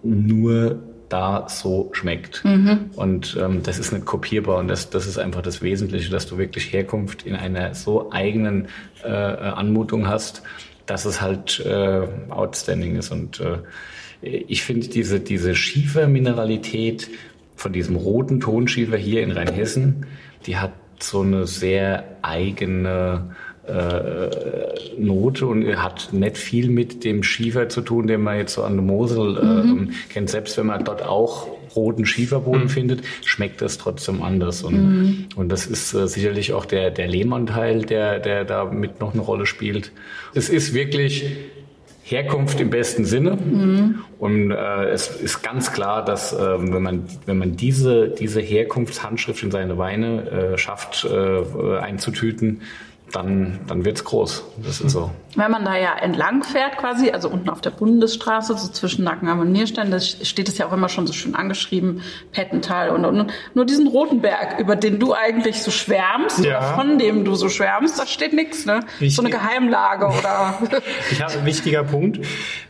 nur 0.02 0.82
da 1.12 1.46
so 1.48 1.90
schmeckt. 1.92 2.44
Mhm. 2.44 2.90
Und 2.96 3.36
ähm, 3.40 3.62
das 3.62 3.78
ist 3.78 3.92
nicht 3.92 4.06
kopierbar 4.06 4.58
und 4.58 4.68
das, 4.68 4.90
das 4.90 5.06
ist 5.06 5.18
einfach 5.18 5.42
das 5.42 5.62
Wesentliche, 5.62 6.10
dass 6.10 6.26
du 6.26 6.38
wirklich 6.38 6.72
Herkunft 6.72 7.24
in 7.24 7.34
einer 7.34 7.74
so 7.74 8.10
eigenen 8.12 8.68
äh, 9.04 9.08
Anmutung 9.08 10.08
hast, 10.08 10.42
dass 10.86 11.04
es 11.04 11.20
halt 11.20 11.60
äh, 11.60 12.06
outstanding 12.30 12.96
ist. 12.96 13.10
Und 13.10 13.40
äh, 13.40 13.58
ich 14.22 14.62
finde 14.62 14.88
diese, 14.88 15.20
diese 15.20 15.54
Schiefermineralität 15.54 17.08
von 17.56 17.72
diesem 17.72 17.96
roten 17.96 18.40
Tonschiefer 18.40 18.96
hier 18.96 19.22
in 19.22 19.32
Rheinhessen, 19.32 20.06
die 20.46 20.56
hat 20.56 20.72
so 20.98 21.20
eine 21.20 21.46
sehr 21.46 22.04
eigene 22.22 23.34
äh, 23.66 24.30
Note 24.98 25.46
und 25.46 25.64
hat 25.76 26.08
nicht 26.12 26.36
viel 26.36 26.68
mit 26.68 27.04
dem 27.04 27.22
Schiefer 27.22 27.68
zu 27.68 27.80
tun, 27.80 28.06
den 28.06 28.22
man 28.22 28.38
jetzt 28.38 28.54
so 28.54 28.64
an 28.64 28.74
der 28.74 28.84
Mosel 28.84 29.36
äh, 29.36 29.44
mhm. 29.44 29.92
kennt. 30.08 30.30
Selbst 30.30 30.56
wenn 30.58 30.66
man 30.66 30.84
dort 30.84 31.02
auch 31.02 31.46
roten 31.76 32.04
Schieferboden 32.04 32.64
mhm. 32.64 32.68
findet, 32.68 33.02
schmeckt 33.24 33.62
das 33.62 33.78
trotzdem 33.78 34.22
anders. 34.22 34.62
Und, 34.62 34.74
mhm. 34.74 35.28
und 35.36 35.48
das 35.48 35.66
ist 35.66 35.94
äh, 35.94 36.08
sicherlich 36.08 36.52
auch 36.52 36.64
der, 36.64 36.90
der 36.90 37.08
Lehmann-Teil, 37.08 37.82
der, 37.82 38.18
der 38.18 38.44
da 38.44 38.64
mit 38.64 39.00
noch 39.00 39.12
eine 39.14 39.22
Rolle 39.22 39.46
spielt. 39.46 39.92
Es 40.34 40.48
ist 40.48 40.74
wirklich 40.74 41.26
Herkunft 42.04 42.60
im 42.60 42.70
besten 42.70 43.04
Sinne. 43.04 43.36
Mhm. 43.36 44.04
Und 44.18 44.50
äh, 44.50 44.84
es 44.90 45.08
ist 45.08 45.42
ganz 45.42 45.72
klar, 45.72 46.04
dass 46.04 46.32
äh, 46.32 46.38
wenn 46.38 46.82
man 46.82 47.04
wenn 47.26 47.38
man 47.38 47.56
diese 47.56 48.08
diese 48.08 48.40
Herkunftshandschrift 48.40 49.42
in 49.42 49.50
seine 49.50 49.78
Weine 49.78 50.30
äh, 50.30 50.58
schafft 50.58 51.04
äh, 51.04 51.78
einzutüten, 51.78 52.62
dann, 53.12 53.60
dann 53.66 53.84
wird's 53.84 54.04
groß. 54.04 54.42
Das 54.64 54.80
ist 54.80 54.92
so. 54.92 55.10
Wenn 55.34 55.50
man 55.50 55.64
da 55.64 55.76
ja 55.76 55.94
entlang 55.96 56.42
fährt 56.42 56.76
quasi, 56.76 57.10
also 57.10 57.28
unten 57.30 57.48
auf 57.48 57.62
der 57.62 57.70
Bundesstraße, 57.70 58.56
so 58.56 58.68
zwischen 58.68 59.04
Nackenheim 59.04 59.40
und 59.40 59.52
Nierstein, 59.52 59.90
da 59.90 59.98
steht 59.98 60.48
es 60.48 60.58
ja 60.58 60.66
auch 60.66 60.72
immer 60.72 60.90
schon 60.90 61.06
so 61.06 61.14
schön 61.14 61.34
angeschrieben, 61.34 62.02
Pettental 62.32 62.90
und, 62.90 63.04
und, 63.06 63.18
und. 63.18 63.32
Nur 63.54 63.64
diesen 63.64 63.86
roten 63.86 64.20
Berg, 64.20 64.58
über 64.58 64.76
den 64.76 64.98
du 64.98 65.14
eigentlich 65.14 65.62
so 65.62 65.70
schwärmst, 65.70 66.44
ja. 66.44 66.58
oder 66.58 66.74
von 66.74 66.98
dem 66.98 67.24
du 67.24 67.34
so 67.34 67.48
schwärmst, 67.48 67.98
da 67.98 68.06
steht 68.06 68.34
nichts, 68.34 68.66
ne? 68.66 68.80
Wichtig. 68.98 69.16
So 69.16 69.22
eine 69.22 69.30
Geheimlage 69.30 70.06
oder... 70.18 70.58
ich 71.10 71.22
habe 71.22 71.32
einen 71.32 71.46
wichtiger 71.46 71.84
Punkt. 71.84 72.20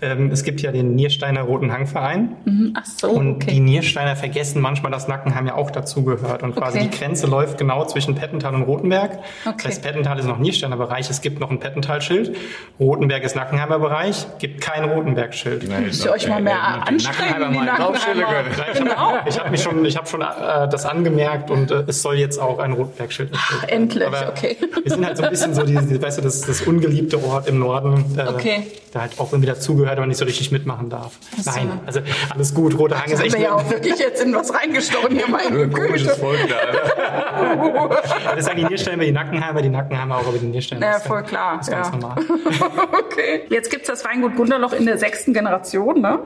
Ähm, 0.00 0.30
es 0.30 0.44
gibt 0.44 0.60
ja 0.60 0.70
den 0.70 0.94
Niersteiner 0.94 1.42
Roten 1.42 1.72
Hangverein. 1.72 2.36
Mhm. 2.44 2.74
Ach 2.76 2.86
so, 2.86 3.10
Und 3.10 3.36
okay. 3.36 3.50
die 3.52 3.60
Niersteiner 3.60 4.14
vergessen 4.14 4.62
manchmal, 4.62 4.92
dass 4.92 5.08
Nackenheim 5.08 5.46
ja 5.46 5.54
auch 5.54 5.72
dazugehört. 5.72 6.44
Und 6.44 6.54
quasi 6.54 6.78
okay. 6.78 6.88
die 6.90 6.98
Grenze 6.98 7.26
läuft 7.26 7.58
genau 7.58 7.84
zwischen 7.86 8.14
Pettental 8.14 8.54
und 8.54 8.62
Rotenberg. 8.62 9.18
Okay. 9.44 9.54
Das 9.56 9.64
heißt, 9.66 9.82
Pettental 9.82 10.18
ist 10.20 10.26
noch 10.26 10.38
Niersteiner 10.38 10.76
Bereich. 10.76 11.10
Es 11.10 11.20
gibt 11.20 11.40
noch 11.40 11.50
ein 11.50 11.58
Pettental-Schild. 11.58 12.36
Rotenberg 12.78 13.22
ist 13.22 13.36
Nackenheimer 13.36 13.78
Bereich. 13.78 14.26
Gibt 14.38 14.60
kein 14.60 14.84
Rotenberg-Schild. 14.84 15.68
Müsst 15.68 16.04
ihr 16.04 16.12
euch 16.12 16.28
mal 16.28 16.42
mehr 16.42 16.54
äh, 16.54 16.88
anstrengen, 16.88 17.52
die 17.52 17.58
Nackenheimer. 17.58 18.44
Genau. 18.74 19.18
Ich 19.26 19.38
habe 19.38 19.50
mich 19.50 19.62
schon, 19.62 19.84
ich 19.84 19.96
habe 19.96 20.06
schon 20.06 20.22
äh, 20.22 20.68
das 20.68 20.84
angemerkt 20.84 21.50
und 21.50 21.70
äh, 21.70 21.84
es 21.86 22.02
soll 22.02 22.16
jetzt 22.16 22.38
auch 22.38 22.58
ein 22.58 22.72
Rotenberg-Schild 22.72 23.30
Ach, 23.34 23.64
endlich, 23.68 24.06
Aber 24.06 24.28
okay. 24.28 24.56
Wir 24.82 24.92
sind 24.92 25.06
halt 25.06 25.16
so 25.16 25.22
ein 25.22 25.30
bisschen 25.30 25.54
so 25.54 25.62
die, 25.62 25.76
die 25.76 26.02
weißt 26.02 26.18
du, 26.18 26.22
das, 26.22 26.40
das 26.40 26.62
ungeliebte 26.62 27.22
Ort 27.22 27.48
im 27.48 27.58
Norden. 27.58 28.04
Äh, 28.16 28.28
okay. 28.28 28.66
Da 28.92 29.00
halt 29.00 29.18
auch 29.18 29.32
irgendwie 29.32 29.48
dazugehört, 29.48 29.96
aber 29.96 30.06
nicht 30.06 30.18
so 30.18 30.26
richtig 30.26 30.52
mitmachen 30.52 30.90
darf. 30.90 31.18
So. 31.38 31.50
Nein, 31.50 31.80
also 31.86 32.00
alles 32.28 32.52
gut. 32.52 32.76
Rote 32.78 33.00
Hang 33.00 33.10
ist 33.10 33.22
echt. 33.22 33.34
Ich 33.34 33.40
ja 33.40 33.54
auch 33.54 33.70
wirklich 33.70 33.98
jetzt 33.98 34.22
in 34.22 34.34
was 34.34 34.52
reingestochen 34.52 35.16
hier, 35.16 35.28
meine 35.28 35.68
Güte. 35.68 36.10
Volk 36.10 36.38
da. 36.46 37.92
das 38.36 38.44
sagen 38.44 38.58
die 38.58 38.64
Niersteine 38.64 39.04
die 39.04 39.12
Nackenheimer, 39.12 39.62
die 39.62 39.70
Nackenheimer 39.70 40.18
auch 40.18 40.28
über 40.28 40.36
die 40.36 40.46
Niersteine. 40.46 40.84
Ja, 40.84 41.00
voll 41.00 41.22
klar. 41.22 41.56
Das 41.56 41.68
ist 41.68 41.74
ganz 41.74 41.88
ja. 41.88 41.96
normal. 41.96 42.16
okay. 42.92 43.42
Jetzt 43.48 43.70
gibt's 43.70 43.88
das 43.88 44.04
Weingut 44.04 44.36
Gunderloch 44.36 44.72
in 44.72 44.86
der 44.86 44.98
sechsten 44.98 45.32
Generation, 45.32 46.00
ne? 46.00 46.20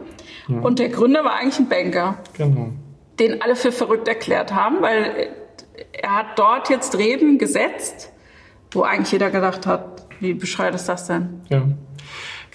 Ja. 0.48 0.58
Und 0.60 0.78
der 0.78 0.88
Gründer 0.88 1.24
war 1.24 1.34
eigentlich 1.34 1.58
ein 1.58 1.68
Banker. 1.68 2.18
Genau. 2.36 2.70
Den 3.18 3.42
alle 3.42 3.56
für 3.56 3.72
verrückt 3.72 4.08
erklärt 4.08 4.54
haben, 4.54 4.82
weil 4.82 5.30
er 5.92 6.16
hat 6.16 6.38
dort 6.38 6.70
jetzt 6.70 6.96
Reben 6.98 7.38
gesetzt, 7.38 8.12
wo 8.72 8.82
eigentlich 8.82 9.12
jeder 9.12 9.30
gedacht 9.30 9.66
hat, 9.66 10.06
wie 10.20 10.34
bescheuert 10.34 10.74
ist 10.74 10.88
das 10.88 11.06
denn? 11.06 11.40
Ja. 11.48 11.62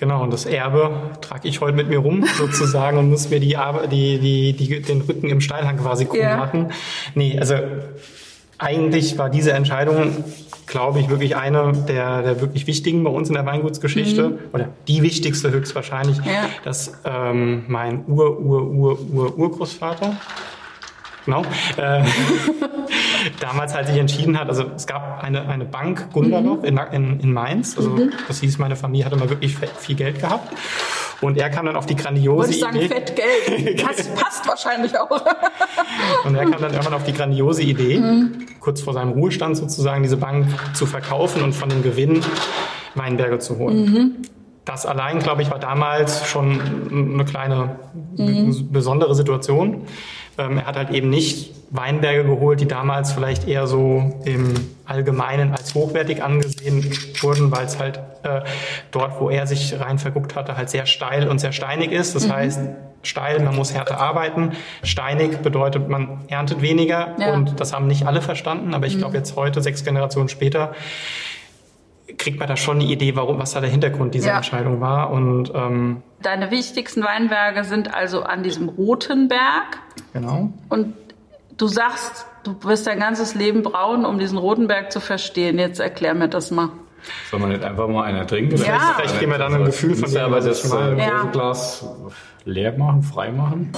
Genau, 0.01 0.23
und 0.23 0.33
das 0.33 0.47
Erbe 0.47 1.11
trage 1.21 1.47
ich 1.47 1.61
heute 1.61 1.77
mit 1.77 1.87
mir 1.87 1.99
rum 1.99 2.25
sozusagen 2.37 2.97
und 2.97 3.11
muss 3.11 3.29
mir 3.29 3.39
die, 3.39 3.55
die, 3.91 4.19
die, 4.19 4.53
die, 4.53 4.81
den 4.81 5.01
Rücken 5.01 5.29
im 5.29 5.41
Steilhang 5.41 5.77
quasi 5.77 6.05
krumm 6.05 6.17
yeah. 6.17 6.37
machen. 6.37 6.71
Nee, 7.13 7.37
also 7.37 7.53
eigentlich 8.61 9.17
war 9.17 9.29
diese 9.29 9.53
Entscheidung, 9.53 10.23
glaube 10.67 10.99
ich, 10.99 11.09
wirklich 11.09 11.35
eine 11.35 11.73
der, 11.87 12.21
der 12.21 12.41
wirklich 12.41 12.67
wichtigen 12.67 13.03
bei 13.03 13.09
uns 13.09 13.27
in 13.27 13.33
der 13.33 13.45
Weingutsgeschichte 13.45 14.29
mhm. 14.29 14.39
oder 14.53 14.69
die 14.87 15.01
wichtigste 15.01 15.51
höchstwahrscheinlich, 15.51 16.17
ja. 16.17 16.45
dass 16.63 16.93
ähm, 17.03 17.65
mein 17.67 18.05
Ur, 18.07 18.39
Ur, 18.39 18.69
Ur, 18.69 18.99
Ur, 19.11 19.37
Urgroßvater, 19.37 20.15
genau, 21.25 21.41
äh, 21.77 22.03
damals 23.39 23.73
halt 23.73 23.87
sich 23.87 23.97
entschieden 23.97 24.39
hat, 24.39 24.47
also 24.47 24.65
es 24.75 24.85
gab 24.85 25.23
eine, 25.23 25.47
eine 25.47 25.65
Bank, 25.65 26.11
Gunderloch, 26.13 26.59
mhm. 26.59 26.65
in, 26.65 26.79
in, 26.91 27.19
in 27.19 27.33
Mainz, 27.33 27.75
also 27.77 27.89
mhm. 27.89 28.11
das 28.27 28.41
hieß, 28.41 28.59
meine 28.59 28.75
Familie 28.75 29.05
hatte 29.05 29.17
mal 29.17 29.29
wirklich 29.29 29.57
viel 29.57 29.95
Geld 29.95 30.19
gehabt. 30.19 30.53
Und 31.21 31.37
er 31.37 31.49
kam 31.49 31.67
dann 31.67 31.75
auf 31.75 31.85
die 31.85 31.95
grandiose 31.95 32.49
Idee. 32.49 32.55
ich 32.55 32.59
sagen, 32.61 32.81
fett 32.81 33.15
Geld. 33.15 33.81
Das 33.87 34.07
passt 34.15 34.47
wahrscheinlich 34.47 34.97
auch. 34.97 35.23
und 36.25 36.35
er 36.35 36.49
kam 36.49 36.61
dann 36.61 36.71
irgendwann 36.71 36.95
auf 36.95 37.03
die 37.03 37.13
grandiose 37.13 37.61
Idee, 37.61 37.99
mhm. 37.99 38.45
kurz 38.59 38.81
vor 38.81 38.93
seinem 38.93 39.11
Ruhestand 39.11 39.55
sozusagen, 39.57 40.03
diese 40.03 40.17
Bank 40.17 40.47
zu 40.73 40.85
verkaufen 40.85 41.43
und 41.43 41.53
von 41.53 41.69
dem 41.69 41.83
Gewinn 41.83 42.21
Weinberge 42.95 43.39
zu 43.39 43.57
holen. 43.57 43.85
Mhm. 43.85 44.15
Das 44.65 44.85
allein, 44.85 45.19
glaube 45.19 45.41
ich, 45.41 45.49
war 45.49 45.59
damals 45.59 46.27
schon 46.27 46.59
eine 46.91 47.25
kleine 47.25 47.79
mhm. 48.15 48.71
besondere 48.71 49.15
Situation. 49.15 49.85
Ähm, 50.38 50.57
er 50.57 50.65
hat 50.65 50.75
halt 50.75 50.89
eben 50.91 51.09
nicht 51.09 51.51
Weinberge 51.71 52.25
geholt, 52.25 52.59
die 52.59 52.67
damals 52.67 53.13
vielleicht 53.13 53.47
eher 53.47 53.65
so 53.65 54.19
im 54.25 54.53
Allgemeinen 54.85 55.53
als 55.53 55.73
hochwertig 55.73 56.21
angesehen 56.21 56.91
wurden, 57.21 57.50
weil 57.51 57.65
es 57.65 57.79
halt 57.79 58.00
äh, 58.23 58.41
dort, 58.91 59.21
wo 59.21 59.29
er 59.29 59.47
sich 59.47 59.79
rein 59.79 59.97
verguckt 59.97 60.35
hatte, 60.35 60.57
halt 60.57 60.69
sehr 60.69 60.85
steil 60.85 61.29
und 61.29 61.39
sehr 61.39 61.53
steinig 61.53 61.91
ist. 61.91 62.13
Das 62.13 62.27
mhm. 62.27 62.33
heißt, 62.33 62.59
steil, 63.03 63.39
man 63.39 63.55
muss 63.55 63.73
härter 63.73 64.00
arbeiten. 64.00 64.51
Steinig 64.83 65.38
bedeutet, 65.38 65.88
man 65.88 66.25
erntet 66.27 66.61
weniger 66.61 67.15
ja. 67.17 67.33
und 67.33 67.59
das 67.59 67.73
haben 67.73 67.88
nicht 67.88 68.05
alle 68.05 68.21
verstanden, 68.21 68.73
aber 68.73 68.85
ich 68.88 68.95
mhm. 68.95 69.00
glaube 69.00 69.17
jetzt 69.17 69.38
heute, 69.38 69.61
sechs 69.61 69.85
Generationen 69.85 70.27
später, 70.27 70.73
kriegt 72.17 72.39
man 72.39 72.47
da 72.47 72.55
schon 72.57 72.79
eine 72.79 72.85
Idee, 72.85 73.15
warum, 73.15 73.39
was 73.39 73.53
da 73.53 73.61
der 73.61 73.69
Hintergrund 73.69 74.13
dieser 74.13 74.29
ja. 74.29 74.37
Entscheidung 74.37 74.81
war. 74.81 75.11
Und 75.11 75.51
ähm, 75.53 76.01
deine 76.21 76.51
wichtigsten 76.51 77.03
Weinberge 77.03 77.63
sind 77.63 77.93
also 77.93 78.23
an 78.23 78.43
diesem 78.43 78.69
Roten 78.69 79.27
Berg. 79.27 79.79
Genau. 80.13 80.51
Und 80.69 80.93
du 81.57 81.67
sagst, 81.67 82.25
du 82.43 82.55
wirst 82.63 82.87
dein 82.87 82.99
ganzes 82.99 83.35
Leben 83.35 83.63
brauchen, 83.63 84.05
um 84.05 84.19
diesen 84.19 84.37
Roten 84.37 84.67
Berg 84.67 84.91
zu 84.91 84.99
verstehen. 84.99 85.59
Jetzt 85.59 85.79
erklär 85.79 86.13
mir 86.13 86.27
das 86.27 86.51
mal. 86.51 86.69
Soll 87.29 87.39
man 87.39 87.49
nicht 87.49 87.63
einfach 87.63 87.87
mal 87.87 88.03
einer 88.03 88.27
trinken? 88.27 88.57
Ja. 88.57 88.63
Vielleicht, 88.63 88.95
vielleicht 88.95 89.17
kriegen 89.17 89.31
wir 89.31 89.37
dann 89.39 89.53
ein 89.55 89.65
Gefühl 89.65 89.95
von 89.95 90.11
dem, 90.11 90.21
aber 90.21 90.39
das 90.39 90.71
äh, 90.71 90.97
ja. 90.99 91.23
Glas 91.31 91.85
leer 92.45 92.77
machen, 92.77 93.03
frei 93.03 93.31
machen. 93.31 93.71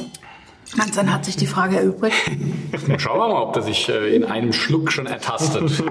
Ganz 0.77 0.95
dann 0.95 1.13
hat 1.13 1.25
sich 1.25 1.35
die 1.35 1.45
Frage 1.45 1.77
erübrigt. 1.77 2.15
Schauen 2.97 3.19
wir 3.19 3.27
mal, 3.27 3.41
ob 3.41 3.53
der 3.53 3.63
sich 3.63 3.89
äh, 3.89 4.15
in 4.15 4.23
einem 4.23 4.53
Schluck 4.53 4.91
schon 4.91 5.05
ertastet. 5.05 5.83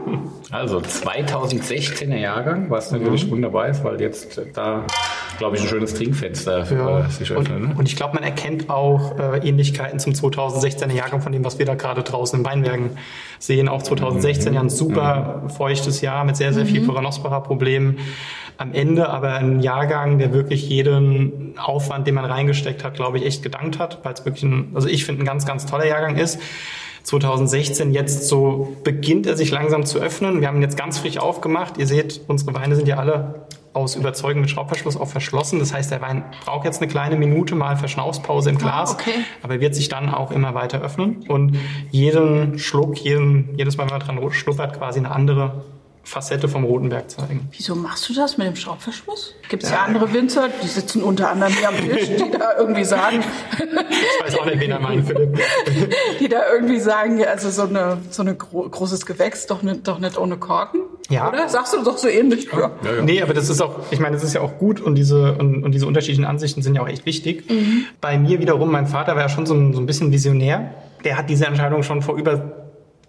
Also 0.51 0.79
2016er 0.79 2.17
Jahrgang, 2.17 2.69
was 2.69 2.91
natürlich 2.91 3.27
mhm. 3.27 3.33
wunderbar 3.33 3.69
ist, 3.69 3.85
weil 3.85 4.01
jetzt 4.01 4.37
äh, 4.39 4.47
da, 4.53 4.85
glaube 5.39 5.57
ich, 5.57 5.62
ein 5.62 5.69
schönes 5.69 5.95
Trinkfenster 5.95 6.67
für 6.67 6.75
ja. 6.75 7.09
sich 7.09 7.31
öffnet. 7.31 7.61
Ne? 7.61 7.75
Und 7.77 7.89
ich 7.89 7.97
glaube, 7.97 8.15
man 8.17 8.25
erkennt 8.25 8.69
auch 8.69 9.19
äh, 9.19 9.49
Ähnlichkeiten 9.49 9.99
zum 9.99 10.12
2016er 10.12 10.93
Jahrgang 10.93 11.23
von 11.23 11.33
dem, 11.33 11.45
was 11.45 11.59
wir 11.59 11.67
da 11.67 11.75
gerade 11.75 12.03
draußen 12.03 12.41
in 12.41 12.45
Weinbergen 12.45 12.91
sehen. 13.39 13.69
Auch 13.69 13.83
2016 13.83 14.51
mhm. 14.51 14.55
ja 14.55 14.61
ein 14.61 14.71
super 14.71 15.43
mhm. 15.45 15.51
feuchtes 15.51 16.01
Jahr 16.01 16.25
mit 16.25 16.37
sehr, 16.37 16.53
sehr 16.53 16.67
viel 16.67 16.83
mhm. 16.83 16.89
Peronospora-Problemen 16.89 17.99
am 18.62 18.73
Ende 18.73 19.09
aber 19.09 19.35
ein 19.35 19.61
Jahrgang, 19.61 20.19
der 20.19 20.33
wirklich 20.33 20.69
jeden 20.69 21.55
Aufwand, 21.59 22.07
den 22.07 22.15
man 22.15 22.25
reingesteckt 22.25 22.85
hat, 22.85 22.95
glaube 22.95 23.19
ich, 23.19 23.27
echt 23.27 23.43
gedankt 23.43 23.79
hat, 23.79 24.05
weil 24.05 24.15
es 24.15 24.25
wirklich 24.25 24.45
ein, 24.45 24.72
also 24.75 24.88
ich 24.88 25.05
finde, 25.05 25.23
ein 25.23 25.26
ganz, 25.26 25.47
ganz 25.47 25.67
toller 25.67 25.87
Jahrgang 25.87 26.17
ist. 26.17 26.38
2016 27.05 27.93
jetzt 27.93 28.29
so 28.29 28.76
beginnt 28.85 29.26
er 29.26 29.37
sich 29.37 29.50
langsam 29.50 29.85
zu 29.85 29.99
öffnen. 29.99 30.41
Wir 30.41 30.49
haben 30.49 30.57
ihn 30.57 30.62
jetzt 30.62 30.76
ganz 30.76 30.99
frisch 30.99 31.19
aufgemacht. 31.19 31.76
Ihr 31.79 31.87
seht, 31.87 32.21
unsere 32.29 32.55
Weine 32.55 32.76
sind 32.76 32.87
ja 32.87 32.99
alle 32.99 33.47
aus 33.75 33.97
Überzeugung 33.97 34.43
mit 34.43 34.50
Schraubverschluss 34.50 34.97
auch 34.97 35.09
verschlossen. 35.09 35.59
Das 35.59 35.73
heißt, 35.73 35.91
der 35.91 36.00
Wein 36.00 36.25
braucht 36.45 36.64
jetzt 36.64 36.81
eine 36.81 36.91
kleine 36.91 37.17
Minute 37.17 37.55
mal 37.55 37.76
Verschnaufspause 37.76 38.50
im 38.50 38.57
ah, 38.57 38.61
Glas, 38.61 38.91
ah, 38.91 38.95
okay. 38.95 39.14
aber 39.43 39.61
wird 39.61 39.75
sich 39.75 39.88
dann 39.88 40.12
auch 40.12 40.31
immer 40.31 40.55
weiter 40.55 40.81
öffnen 40.81 41.25
und 41.29 41.57
jeden 41.91 42.59
Schluck, 42.59 42.99
jeden, 42.99 43.57
jedes 43.57 43.76
Mal, 43.76 43.85
wenn 43.85 43.99
man 43.99 44.00
dran 44.00 44.33
schnuppert, 44.33 44.76
quasi 44.76 44.99
eine 44.99 45.11
andere 45.11 45.64
Facette 46.04 46.49
vom 46.49 46.64
Rotenberg 46.64 47.11
zeigen. 47.11 47.49
Wieso 47.52 47.75
machst 47.75 48.09
du 48.09 48.14
das 48.14 48.37
mit 48.37 48.47
dem 48.47 48.56
Schraubverschluss? 48.56 49.35
Gibt 49.49 49.62
es 49.62 49.71
ja. 49.71 49.76
ja. 49.76 49.82
andere 49.82 50.12
Winzer, 50.12 50.49
die 50.62 50.66
sitzen 50.66 51.02
unter 51.02 51.30
anderem 51.30 51.52
hier 51.52 51.68
am 51.68 51.76
Tisch, 51.76 52.09
die 52.09 52.30
da 52.30 52.59
irgendwie 52.59 52.85
sagen. 52.85 53.23
ich 53.52 54.25
weiß 54.25 54.38
auch 54.38 54.47
nicht, 54.47 54.61
wen 54.61 54.71
er 54.73 54.80
meint, 54.80 55.06
Philipp. 55.06 55.38
die 56.21 56.28
da 56.28 56.42
irgendwie 56.52 56.80
sagen, 56.80 57.25
also 57.25 57.50
so 57.50 57.62
eine 57.62 57.99
so 58.11 58.23
ein 58.23 58.37
gro 58.37 58.68
großes 58.68 59.06
Gewächs 59.06 59.47
doch 59.47 59.62
nicht, 59.62 59.87
doch 59.87 60.00
nicht 60.00 60.18
ohne 60.18 60.38
Korken. 60.38 60.80
Ja. 61.09 61.28
Oder? 61.28 61.49
Sagst 61.49 61.73
du 61.73 61.82
doch 61.85 61.99
so 61.99 62.09
ähnlich. 62.09 62.49
Ja. 62.52 62.73
Ja, 62.85 62.94
ja. 62.97 63.02
Nee, 63.02 63.23
aber 63.23 63.35
das 63.35 63.49
ist 63.49 63.61
auch, 63.61 63.80
ich 63.90 64.00
meine, 64.00 64.16
das 64.16 64.25
ist 64.25 64.35
ja 64.35 64.40
auch 64.40 64.59
gut 64.59 64.80
und 64.80 64.97
diese, 64.97 65.35
und, 65.35 65.62
und 65.62 65.73
diese 65.73 65.87
unterschiedlichen 65.87 66.25
Ansichten 66.25 66.62
sind 66.62 66.75
ja 66.75 66.82
auch 66.82 66.88
echt 66.88 67.06
wichtig. 67.06 67.49
Mhm. 67.49 67.85
Bei 68.00 68.18
mir 68.18 68.40
wiederum, 68.40 68.71
mein 68.71 68.87
Vater 68.87 69.14
war 69.14 69.23
ja 69.23 69.28
schon 69.28 69.47
so 69.47 69.54
ein, 69.54 69.73
so 69.73 69.80
ein 69.80 69.87
bisschen 69.87 70.11
visionär. 70.11 70.75
Der 71.04 71.16
hat 71.16 71.30
diese 71.30 71.47
Entscheidung 71.47 71.82
schon 71.82 72.02
vor 72.02 72.16
über 72.16 72.66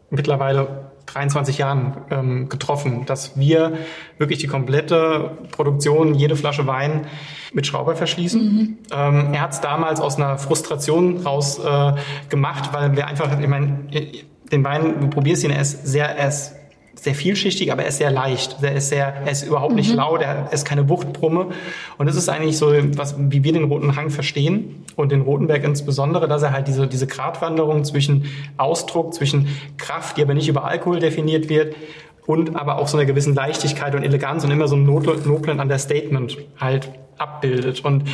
mittlerweile 0.10 0.83
23 1.06 1.58
Jahren 1.58 1.98
ähm, 2.10 2.50
getroffen, 2.50 3.06
dass 3.06 3.38
wir 3.38 3.74
wirklich 4.18 4.40
die 4.40 4.48
komplette 4.48 5.38
Produktion, 5.52 6.16
jede 6.16 6.36
Flasche 6.36 6.66
Wein 6.66 7.08
mit 7.54 7.68
Schrauber 7.68 7.96
verschließen. 7.96 8.42
Mhm. 8.42 8.78
Ähm, 8.92 9.34
er 9.34 9.42
hat 9.42 9.54
es 9.54 9.62
damals 9.62 10.00
aus 10.00 10.18
einer 10.18 10.38
Frustration 10.38 11.18
raus 11.18 11.60
äh, 11.60 11.94
gemacht, 12.30 12.70
weil 12.74 12.96
wir 12.96 13.08
einfach, 13.08 13.40
ich 13.40 13.48
meine, 13.48 13.88
den 14.52 14.64
Wein, 14.64 15.02
du 15.02 15.08
probierst 15.10 15.44
ihn, 15.44 15.52
er 15.52 15.62
ist 15.62 15.86
sehr, 15.86 16.16
er 16.18 16.30
ist 16.30 16.56
sehr 17.04 17.16
vielschichtig, 17.16 17.72
aber 17.72 17.84
er 17.84 17.90
ist 17.90 17.98
sehr 17.98 18.12
leicht. 18.12 18.58
Er 18.62 18.76
ist 18.76 18.90
sehr, 18.90 19.14
er 19.26 19.32
ist 19.32 19.44
überhaupt 19.44 19.76
nicht 19.76 19.92
mhm. 19.92 19.98
laut, 19.98 20.22
er 20.22 20.52
ist 20.52 20.66
keine 20.66 20.88
Wuchtbrumme. 20.90 21.48
Und 21.98 22.06
das 22.06 22.16
ist 22.16 22.30
eigentlich 22.30 22.58
so, 22.58 22.74
was, 22.96 23.16
wie 23.18 23.44
wir 23.44 23.54
den 23.54 23.66
Roten 23.66 23.96
Hang 23.96 24.10
verstehen 24.10 24.86
und 24.96 25.12
den 25.12 25.22
Rotenberg 25.22 25.64
insbesondere, 25.64 26.28
dass 26.28 26.44
er 26.44 26.52
halt 26.52 26.68
diese, 26.68 26.88
diese 26.88 27.08
Gratwanderung 27.08 27.84
zwischen 27.84 28.26
Ausdruck, 28.58 29.14
zwischen 29.14 29.48
Kraft, 29.78 30.18
die 30.18 30.22
aber 30.22 30.34
nicht 30.34 30.48
über 30.48 30.64
Alkohol 30.66 31.00
definiert 31.00 31.50
wird, 31.50 31.76
und 32.26 32.56
aber 32.56 32.78
auch 32.78 32.88
so 32.88 32.98
einer 32.98 33.06
gewissen 33.06 33.36
Leichtigkeit 33.36 33.96
und 33.96 34.04
Eleganz 34.04 34.46
und 34.46 34.52
immer 34.52 34.70
so 34.70 34.76
ein 34.76 34.86
noblen 34.86 35.60
Understatement 35.60 36.38
halt 36.58 36.90
abbildet. 37.18 37.84
Und 37.84 38.06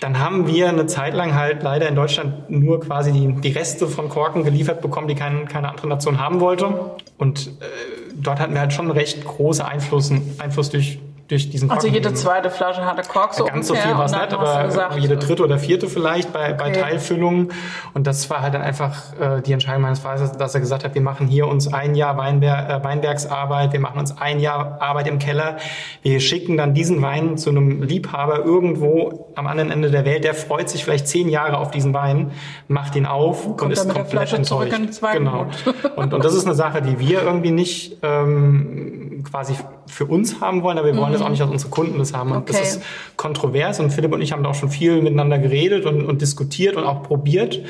dann 0.00 0.18
haben 0.18 0.48
wir 0.48 0.68
eine 0.68 0.86
Zeit 0.86 1.14
lang 1.14 1.34
halt 1.34 1.62
leider 1.62 1.88
in 1.88 1.94
Deutschland 1.94 2.50
nur 2.50 2.80
quasi 2.80 3.12
die, 3.12 3.32
die 3.40 3.52
Reste 3.52 3.86
von 3.86 4.08
Korken 4.08 4.42
geliefert 4.42 4.80
bekommen, 4.80 5.06
die 5.06 5.14
kein, 5.14 5.46
keine 5.46 5.68
andere 5.68 5.86
Nation 5.86 6.18
haben 6.18 6.40
wollte. 6.40 6.96
Und 7.18 7.46
äh, 7.60 8.01
dort 8.22 8.40
hatten 8.40 8.54
wir 8.54 8.60
halt 8.60 8.72
schon 8.72 8.90
recht 8.90 9.24
große 9.24 9.64
Einfluss, 9.64 10.10
Einfluss 10.38 10.70
durch 10.70 10.98
durch 11.32 11.48
diesen 11.48 11.70
Also 11.70 11.88
jede 11.88 12.12
zweite 12.12 12.50
Flasche 12.50 12.84
hatte 12.84 13.08
Kork 13.08 13.32
so 13.32 13.46
Ganz 13.46 13.66
so 13.66 13.74
viel 13.74 13.96
war 13.96 14.04
es 14.04 14.12
nicht, 14.12 14.34
aber 14.34 14.64
gesagt, 14.64 14.98
jede 14.98 15.16
dritte 15.16 15.42
oder 15.42 15.58
vierte 15.58 15.88
vielleicht 15.88 16.30
bei, 16.30 16.52
okay. 16.52 16.56
bei 16.58 16.70
Teilfüllungen. 16.72 17.48
Und 17.94 18.06
das 18.06 18.28
war 18.28 18.42
halt 18.42 18.52
dann 18.52 18.60
einfach 18.60 19.18
äh, 19.18 19.40
die 19.40 19.52
Entscheidung 19.52 19.80
meines 19.80 20.00
Vaters, 20.00 20.32
dass 20.32 20.54
er 20.54 20.60
gesagt 20.60 20.84
hat, 20.84 20.94
wir 20.94 21.00
machen 21.00 21.28
hier 21.28 21.46
uns 21.46 21.72
ein 21.72 21.94
Jahr 21.94 22.18
Weinber 22.18 22.68
äh, 22.68 22.84
Weinbergsarbeit, 22.84 23.72
wir 23.72 23.80
machen 23.80 23.98
uns 23.98 24.18
ein 24.18 24.40
Jahr 24.40 24.82
Arbeit 24.82 25.08
im 25.08 25.18
Keller. 25.18 25.56
Wir 26.02 26.20
schicken 26.20 26.58
dann 26.58 26.74
diesen 26.74 27.00
Wein 27.00 27.38
zu 27.38 27.48
einem 27.48 27.82
Liebhaber 27.82 28.44
irgendwo 28.44 29.30
am 29.34 29.46
anderen 29.46 29.70
Ende 29.70 29.90
der 29.90 30.04
Welt, 30.04 30.24
der 30.24 30.34
freut 30.34 30.68
sich 30.68 30.84
vielleicht 30.84 31.08
zehn 31.08 31.30
Jahre 31.30 31.56
auf 31.56 31.70
diesen 31.70 31.94
Wein, 31.94 32.32
macht 32.68 32.94
ihn 32.94 33.06
auf 33.06 33.46
und, 33.46 33.62
und 33.62 33.70
ist 33.70 33.88
komplett 33.88 34.34
enttäuscht. 34.34 34.74
Genau. 35.12 35.46
Und, 35.96 36.14
und 36.14 36.24
das 36.24 36.34
ist 36.34 36.46
eine 36.46 36.54
Sache, 36.54 36.82
die 36.82 36.98
wir 36.98 37.22
irgendwie 37.22 37.50
nicht 37.50 37.98
ähm, 38.02 39.22
quasi 39.24 39.54
für 39.86 40.06
uns 40.06 40.40
haben 40.40 40.62
wollen, 40.62 40.78
aber 40.78 40.88
wir 40.88 40.96
wollen 40.96 41.10
mhm. 41.10 41.14
das 41.14 41.21
auch 41.22 41.28
nicht, 41.28 41.40
dass 41.40 41.50
unsere 41.50 41.70
Kunden 41.70 41.98
das 41.98 42.12
haben. 42.12 42.32
Und 42.32 42.38
okay. 42.38 42.52
das 42.52 42.76
ist 42.76 42.82
kontrovers 43.16 43.80
und 43.80 43.90
Philipp 43.90 44.12
und 44.12 44.22
ich 44.22 44.32
haben 44.32 44.42
da 44.42 44.50
auch 44.50 44.54
schon 44.54 44.70
viel 44.70 45.00
miteinander 45.02 45.38
geredet 45.38 45.86
und, 45.86 46.04
und 46.04 46.20
diskutiert 46.20 46.76
und 46.76 46.84
auch 46.84 47.02
probiert. 47.02 47.60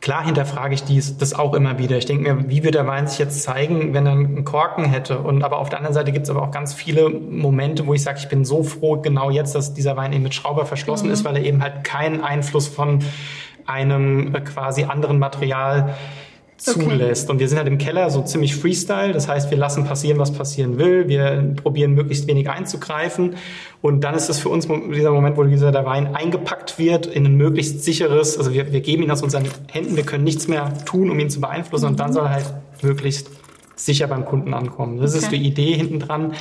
Klar 0.00 0.24
hinterfrage 0.24 0.74
ich 0.74 0.84
dies, 0.84 1.16
das 1.16 1.34
auch 1.34 1.54
immer 1.54 1.78
wieder. 1.78 1.96
Ich 1.96 2.06
denke 2.06 2.32
mir, 2.32 2.48
wie 2.48 2.62
wird 2.62 2.74
der 2.74 2.86
Wein 2.86 3.08
sich 3.08 3.18
jetzt 3.18 3.42
zeigen, 3.42 3.94
wenn 3.94 4.06
er 4.06 4.12
einen 4.12 4.44
Korken 4.44 4.84
hätte? 4.84 5.18
Und 5.18 5.42
aber 5.42 5.58
auf 5.58 5.68
der 5.68 5.78
anderen 5.78 5.94
Seite 5.94 6.12
gibt 6.12 6.24
es 6.26 6.30
aber 6.30 6.42
auch 6.42 6.50
ganz 6.50 6.74
viele 6.74 7.08
Momente, 7.08 7.86
wo 7.86 7.94
ich 7.94 8.02
sage, 8.02 8.18
ich 8.20 8.28
bin 8.28 8.44
so 8.44 8.62
froh 8.62 9.00
genau 9.00 9.30
jetzt, 9.30 9.54
dass 9.54 9.74
dieser 9.74 9.96
Wein 9.96 10.12
eben 10.12 10.22
mit 10.22 10.34
Schrauber 10.34 10.66
verschlossen 10.66 11.06
mhm. 11.06 11.12
ist, 11.12 11.24
weil 11.24 11.36
er 11.36 11.44
eben 11.44 11.62
halt 11.62 11.82
keinen 11.82 12.20
Einfluss 12.20 12.68
von 12.68 13.00
einem 13.64 14.34
äh, 14.34 14.40
quasi 14.42 14.84
anderen 14.84 15.18
Material 15.18 15.94
zulässt. 16.56 17.24
Okay. 17.24 17.32
Und 17.32 17.38
wir 17.38 17.48
sind 17.48 17.58
halt 17.58 17.68
im 17.68 17.78
Keller 17.78 18.10
so 18.10 18.22
ziemlich 18.22 18.56
Freestyle. 18.56 19.12
Das 19.12 19.28
heißt, 19.28 19.50
wir 19.50 19.58
lassen 19.58 19.84
passieren, 19.84 20.18
was 20.18 20.32
passieren 20.32 20.78
will. 20.78 21.08
Wir 21.08 21.54
probieren 21.56 21.92
möglichst 21.92 22.26
wenig 22.26 22.48
einzugreifen. 22.48 23.36
Und 23.82 24.02
dann 24.02 24.14
ist 24.14 24.28
es 24.28 24.38
für 24.38 24.48
uns 24.48 24.66
dieser 24.66 25.12
Moment, 25.12 25.36
wo 25.36 25.44
dieser 25.44 25.72
der 25.72 25.84
Wein 25.84 26.14
eingepackt 26.14 26.78
wird 26.78 27.06
in 27.06 27.26
ein 27.26 27.36
möglichst 27.36 27.84
sicheres, 27.84 28.38
also 28.38 28.52
wir, 28.52 28.72
wir 28.72 28.80
geben 28.80 29.02
ihn 29.02 29.10
aus 29.10 29.22
unseren 29.22 29.44
Händen, 29.70 29.96
wir 29.96 30.04
können 30.04 30.24
nichts 30.24 30.48
mehr 30.48 30.72
tun, 30.84 31.10
um 31.10 31.18
ihn 31.18 31.30
zu 31.30 31.40
beeinflussen. 31.40 31.86
Und 31.86 32.00
dann 32.00 32.12
soll 32.12 32.24
er 32.24 32.30
halt 32.30 32.54
möglichst 32.82 33.30
sicher 33.76 34.06
beim 34.06 34.24
Kunden 34.24 34.54
ankommen. 34.54 34.98
Das 34.98 35.14
okay. 35.14 35.22
ist 35.22 35.32
die 35.32 35.46
Idee 35.46 35.74
hinten 35.74 36.00
dran. 36.00 36.32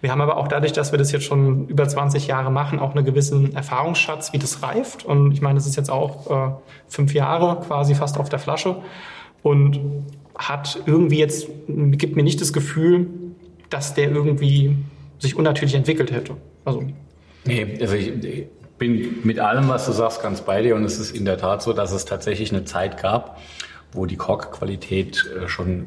Wir 0.00 0.10
haben 0.10 0.22
aber 0.22 0.38
auch 0.38 0.48
dadurch, 0.48 0.72
dass 0.72 0.90
wir 0.90 0.98
das 0.98 1.12
jetzt 1.12 1.24
schon 1.24 1.68
über 1.68 1.86
20 1.86 2.26
Jahre 2.26 2.50
machen, 2.50 2.78
auch 2.78 2.94
einen 2.94 3.04
gewissen 3.04 3.54
Erfahrungsschatz, 3.54 4.32
wie 4.32 4.38
das 4.38 4.62
reift. 4.62 5.04
Und 5.04 5.32
ich 5.32 5.42
meine, 5.42 5.56
das 5.56 5.66
ist 5.66 5.76
jetzt 5.76 5.90
auch 5.90 6.30
äh, 6.30 6.50
fünf 6.88 7.12
Jahre 7.12 7.60
quasi 7.66 7.94
fast 7.94 8.18
auf 8.18 8.30
der 8.30 8.38
Flasche 8.38 8.76
und 9.42 9.80
hat 10.36 10.80
irgendwie 10.86 11.18
jetzt, 11.18 11.48
gibt 11.66 12.16
mir 12.16 12.22
nicht 12.22 12.40
das 12.40 12.52
Gefühl, 12.52 13.08
dass 13.70 13.94
der 13.94 14.10
irgendwie 14.10 14.76
sich 15.18 15.36
unnatürlich 15.36 15.74
entwickelt 15.74 16.12
hätte. 16.12 16.36
Also. 16.64 16.84
Nee, 17.44 17.78
also 17.80 17.94
ich, 17.94 18.08
ich 18.24 18.46
bin 18.78 19.18
mit 19.24 19.40
allem, 19.40 19.68
was 19.68 19.86
du 19.86 19.92
sagst, 19.92 20.22
ganz 20.22 20.40
bei 20.40 20.62
dir 20.62 20.76
und 20.76 20.84
es 20.84 20.98
ist 20.98 21.14
in 21.14 21.24
der 21.24 21.38
Tat 21.38 21.62
so, 21.62 21.72
dass 21.72 21.92
es 21.92 22.04
tatsächlich 22.04 22.52
eine 22.52 22.64
Zeit 22.64 23.00
gab, 23.02 23.40
wo 23.92 24.06
die 24.06 24.16
Korkqualität 24.16 25.28
äh, 25.36 25.48
schon 25.48 25.86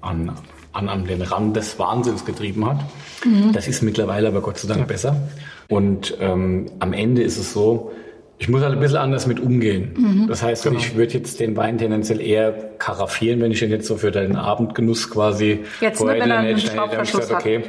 an, 0.00 0.32
an, 0.72 0.88
an 0.88 1.04
den 1.04 1.22
Rand 1.22 1.56
des 1.56 1.78
Wahnsinns 1.78 2.24
getrieben 2.24 2.66
hat. 2.66 2.78
Mhm. 3.24 3.52
Das 3.52 3.68
ist 3.68 3.82
mittlerweile 3.82 4.28
aber 4.28 4.40
Gott 4.40 4.58
sei 4.58 4.68
Dank 4.68 4.80
ja. 4.80 4.86
besser. 4.86 5.28
Und 5.68 6.16
ähm, 6.20 6.70
am 6.78 6.92
Ende 6.92 7.22
ist 7.22 7.38
es 7.38 7.52
so, 7.52 7.92
ich 8.40 8.48
muss 8.48 8.62
halt 8.62 8.72
ein 8.72 8.80
bisschen 8.80 8.96
anders 8.96 9.26
mit 9.26 9.38
umgehen. 9.38 9.92
Mhm. 9.96 10.26
Das 10.26 10.42
heißt, 10.42 10.64
genau. 10.64 10.78
ich 10.78 10.96
würde 10.96 11.12
jetzt 11.12 11.40
den 11.40 11.56
Wein 11.58 11.76
tendenziell 11.76 12.22
eher 12.22 12.52
karaffieren, 12.78 13.38
wenn 13.42 13.52
ich 13.52 13.60
ihn 13.62 13.68
jetzt 13.68 13.86
so 13.86 13.96
für 13.96 14.10
deinen 14.10 14.34
Abendgenuss 14.34 15.10
quasi 15.10 15.60
jetzt, 15.82 16.02
ne, 16.02 16.14
wenn 16.18 16.30
er 16.30 16.38
einen 16.38 16.58
Schraubverschluss 16.58 17.28
gesagt, 17.28 17.42
okay, 17.42 17.64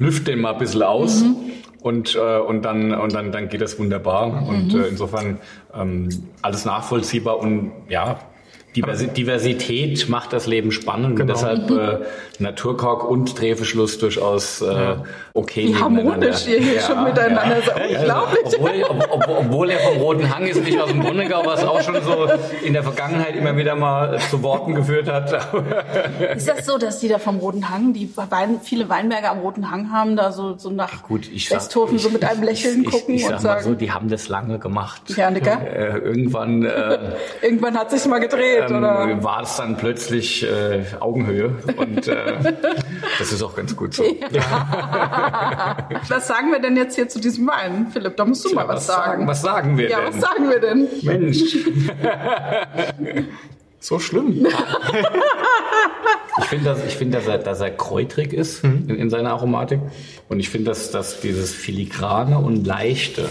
lüft 0.00 0.26
den 0.26 0.40
mal 0.40 0.54
ein 0.54 0.58
bisschen 0.58 0.82
aus. 0.82 1.22
Mhm. 1.22 1.36
Und, 1.80 2.16
äh, 2.16 2.38
und, 2.40 2.64
dann, 2.64 2.92
und 2.94 3.14
dann, 3.14 3.30
dann 3.30 3.48
geht 3.48 3.60
das 3.60 3.78
wunderbar. 3.78 4.26
Mhm. 4.26 4.48
Und 4.48 4.74
äh, 4.74 4.88
insofern 4.88 5.38
ähm, 5.72 6.08
alles 6.42 6.64
nachvollziehbar 6.64 7.38
und 7.38 7.70
ja, 7.88 8.18
Diversität 8.76 10.08
macht 10.08 10.32
das 10.32 10.46
Leben 10.46 10.70
spannend. 10.72 11.16
Genau. 11.16 11.32
Deshalb 11.32 11.70
äh, 11.70 11.98
Naturkork 12.38 13.08
und 13.08 13.40
Drehverschluss 13.40 13.98
durchaus 13.98 14.60
äh, 14.60 14.96
okay 15.34 15.68
Wie 15.68 15.76
harmonisch 15.76 16.46
ihr 16.46 16.60
hier 16.60 16.74
ja, 16.74 16.82
schon 16.82 17.02
miteinander 17.04 17.56
ja. 17.56 17.62
so 17.62 17.72
unglaublich. 17.72 18.44
Also, 18.44 18.58
obwohl, 18.58 18.82
ob, 18.88 19.12
ob, 19.12 19.38
obwohl 19.38 19.70
er 19.70 19.78
vom 19.80 19.98
Roten 19.98 20.34
Hang 20.34 20.46
ist, 20.46 20.62
nicht 20.62 20.78
aus 20.78 20.90
dem 20.90 21.00
Brunnengau, 21.00 21.44
was 21.44 21.64
auch 21.64 21.80
schon 21.82 22.02
so 22.02 22.28
in 22.64 22.74
der 22.74 22.82
Vergangenheit 22.82 23.34
immer 23.36 23.56
wieder 23.56 23.74
mal 23.74 24.18
zu 24.30 24.42
Worten 24.42 24.74
geführt 24.74 25.10
hat. 25.10 25.32
ist 26.36 26.48
das 26.48 26.66
so, 26.66 26.78
dass 26.78 27.00
die 27.00 27.08
da 27.08 27.18
vom 27.18 27.38
Roten 27.38 27.70
Hang, 27.70 27.92
die 27.92 28.10
Wein, 28.16 28.60
viele 28.62 28.88
Weinberge 28.88 29.30
am 29.30 29.40
Roten 29.40 29.70
Hang 29.70 29.90
haben, 29.90 30.16
da 30.16 30.30
so, 30.30 30.56
so 30.56 30.70
nach 30.70 31.02
Gut, 31.04 31.28
ich 31.32 31.50
Westhofen 31.50 31.98
sag, 31.98 32.08
so 32.08 32.12
mit 32.12 32.24
einem 32.24 32.42
Lächeln 32.42 32.82
ich, 32.82 32.90
gucken 32.90 33.14
ich, 33.14 33.22
ich 33.22 33.28
und 33.28 33.40
sagen... 33.40 33.64
so, 33.64 33.74
die 33.74 33.90
haben 33.90 34.08
das 34.08 34.28
lange 34.28 34.58
gemacht. 34.58 35.02
Ja, 35.16 35.30
Nicker? 35.30 35.60
Äh, 35.60 35.98
irgendwann... 35.98 36.64
Äh, 36.64 36.98
irgendwann 37.42 37.76
hat 37.76 37.90
sich's 37.90 38.06
mal 38.06 38.18
gedreht 38.18 38.67
ähm, 38.70 38.76
oder? 38.78 39.24
war 39.24 39.42
es 39.42 39.56
dann 39.56 39.76
plötzlich 39.76 40.44
äh, 40.44 40.84
Augenhöhe 41.00 41.56
und 41.76 42.08
äh, 42.08 42.34
das 43.18 43.32
ist 43.32 43.42
auch 43.42 43.54
ganz 43.54 43.74
gut 43.74 43.94
so. 43.94 44.04
Ja. 44.30 45.88
was 46.08 46.26
sagen 46.26 46.52
wir 46.52 46.60
denn 46.60 46.76
jetzt 46.76 46.94
hier 46.94 47.08
zu 47.08 47.20
diesem 47.20 47.46
Wein, 47.46 47.88
Philipp? 47.92 48.16
Da 48.16 48.24
musst 48.24 48.44
du 48.44 48.48
Tja, 48.48 48.56
mal 48.56 48.68
was, 48.68 48.76
was 48.76 48.86
sagen. 48.86 49.10
sagen. 49.10 49.26
Was 49.26 49.42
sagen 49.42 49.78
wir 49.78 49.90
ja, 49.90 50.00
denn? 50.00 50.06
Ja, 50.06 50.12
was 50.12 50.20
sagen 50.20 50.50
wir 50.50 50.60
denn? 50.60 50.88
Mensch. 51.02 51.38
so 53.80 53.98
schlimm. 53.98 54.46
ich 56.38 56.44
finde, 56.46 56.64
dass, 56.64 56.84
ich 56.84 56.96
find, 56.96 57.14
dass, 57.14 57.26
er, 57.26 57.38
dass 57.38 57.60
er 57.60 57.70
kräutrig 57.70 58.32
ist 58.32 58.64
mhm. 58.64 58.86
in, 58.88 58.96
in, 58.96 59.10
seiner 59.10 59.30
Aromatik. 59.30 59.80
Und 60.28 60.40
ich 60.40 60.50
finde, 60.50 60.70
dass, 60.70 60.90
dass 60.90 61.20
dieses 61.20 61.54
Filigrane 61.54 62.38
und 62.38 62.66
Leichte 62.66 63.28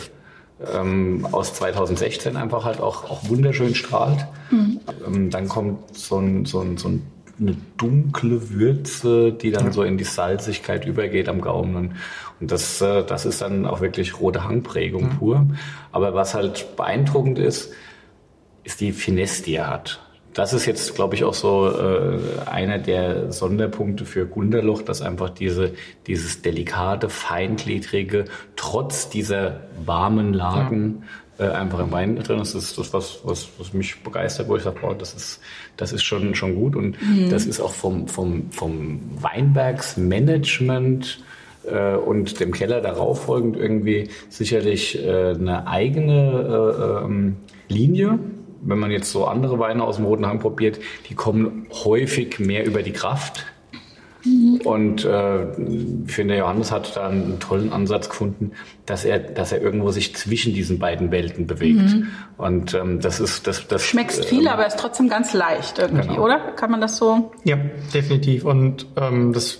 ähm, 0.74 1.28
aus 1.32 1.54
2016 1.54 2.36
einfach 2.36 2.65
halt 2.65 2.80
auch, 2.80 3.10
auch 3.10 3.30
wunderschön 3.30 3.76
strahlt. 3.76 4.26
Mhm. 4.50 4.80
Ähm, 5.06 5.30
dann 5.30 5.48
kommt 5.48 5.96
so, 5.96 6.17
ein, 6.17 6.46
so, 6.46 6.62
ein, 6.62 6.78
so 6.78 6.89
eine 7.39 7.56
dunkle 7.78 8.50
Würze, 8.50 9.32
die 9.34 9.52
dann 9.52 9.67
ja. 9.67 9.72
so 9.72 9.84
in 9.84 9.98
die 9.98 10.04
Salzigkeit 10.04 10.86
übergeht 10.86 11.30
am 11.30 11.41
Gaumen. 11.41 11.76
Und, 11.76 11.91
und 12.39 12.52
das, 12.52 12.82
äh, 12.82 13.04
das 13.04 13.26
ist 13.26 13.41
dann 13.41 13.65
auch 13.65 13.82
wirklich 13.82 14.20
rote 14.20 14.43
Hangprägung 14.43 15.04
mhm. 15.04 15.17
pur. 15.17 15.48
Aber 15.91 16.13
was 16.13 16.34
halt 16.34 16.76
beeindruckend 16.76 17.39
ist, 17.39 17.72
ist 18.63 18.82
die 18.82 18.91
Finesse, 18.91 19.43
die 19.43 19.56
er 19.56 19.70
hat 19.70 20.07
das 20.38 20.54
ist 20.54 20.67
jetzt, 20.67 20.93
glaube 20.93 21.15
ich, 21.15 21.23
auch 21.23 21.34
so 21.34 21.67
äh, 21.67 22.19
einer 22.45 22.78
der 22.78 23.32
Sonderpunkte 23.32 24.06
für 24.06 24.28
Gunderloch, 24.28 24.84
dass 24.84 25.02
einfach 25.02 25.32
diese, 25.32 25.71
dieses 26.06 26.43
delikate, 26.43 27.10
feingliedrige, 27.10 28.26
trotz 28.56 29.10
dieser 29.10 29.62
warmen 29.84 30.36
Lagen 30.36 31.06
ja. 31.39 31.47
äh, 31.47 31.50
einfach 31.54 31.80
im 31.80 31.91
Wein 31.91 32.15
drin 32.17 32.39
ist. 32.39 32.54
Das 32.54 32.65
ist 32.65 32.78
das, 32.78 32.93
was, 32.93 33.21
was, 33.23 33.50
was 33.58 33.73
mich 33.73 34.04
begeistert, 34.04 34.47
wo 34.47 34.56
ich 34.56 34.62
sage, 34.62 34.78
boah, 34.80 34.93
das 34.93 35.15
ist, 35.15 35.39
das 35.76 35.91
ist 35.91 36.04
schon, 36.04 36.36
schon 36.36 36.54
gut. 36.54 36.76
Und 36.76 37.02
mhm. 37.02 37.32
das 37.32 37.47
ist 37.47 37.60
auch 37.60 37.73
vom, 37.73 38.08
vom, 38.08 38.52
vom 38.52 39.00
Weinbergsmanagement 39.19 41.17
äh, 41.65 41.95
und 41.95 42.39
dem 42.39 42.52
Keller 42.52 42.82
darauf 42.82 43.23
folgend 43.23 43.58
irgendwie 43.58 44.10
sicherlich 44.30 45.04
äh, 45.04 45.32
eine 45.32 45.65
eigene 45.65 47.02
äh, 47.02 47.06
ähm, 47.06 47.38
Linie 47.69 48.19
wenn 48.62 48.80
man 48.80 48.91
jetzt 48.91 49.12
so 49.12 49.26
andere 49.26 49.60
Weine 49.60 49.84
aus 49.84 49.98
dem 49.98 50.06
Roten 50.06 50.26
Hang 50.26 50.39
probiert, 50.39 50.80
die 51.10 51.15
kommen 51.15 51.67
häufig 51.72 52.39
mehr 52.39 52.65
über 52.65 52.84
die 52.84 52.91
Kraft. 52.91 53.46
Mhm. 54.26 54.62
Und 54.63 55.06
äh, 55.06 55.52
ich 56.06 56.12
finde, 56.12 56.38
Johannes 56.38 56.72
hat 56.72 56.96
da 56.96 57.08
einen 57.08 57.39
tollen 57.39 57.72
Ansatz 57.72 58.10
gefunden, 58.10 58.52
dass 58.86 59.06
er, 59.06 59.20
dass 59.20 59.52
er 59.52 59.62
irgendwo 59.62 59.91
sich 59.91 60.15
zwischen 60.15 60.54
diesen 60.54 60.80
beiden 60.80 61.12
Welten 61.12 61.48
bewegt. 61.48 61.80
Mhm. 61.80 62.08
Und 62.38 62.74
ähm, 62.74 63.00
das 63.00 63.20
ist 63.20 63.48
das, 63.48 63.67
das 63.67 63.84
schmeckst 63.84 64.26
viel, 64.26 64.41
ähm, 64.41 64.48
aber 64.48 64.67
ist 64.67 64.80
trotzdem 64.80 65.10
ganz 65.10 65.34
leicht 65.34 65.80
irgendwie, 65.80 66.08
genau. 66.08 66.26
oder? 66.26 66.39
Kann 66.56 66.72
man 66.72 66.82
das 66.82 66.98
so? 66.98 67.32
Ja, 67.43 67.58
definitiv. 67.93 68.46
Und 68.46 68.88
ähm, 68.98 69.34
das 69.34 69.60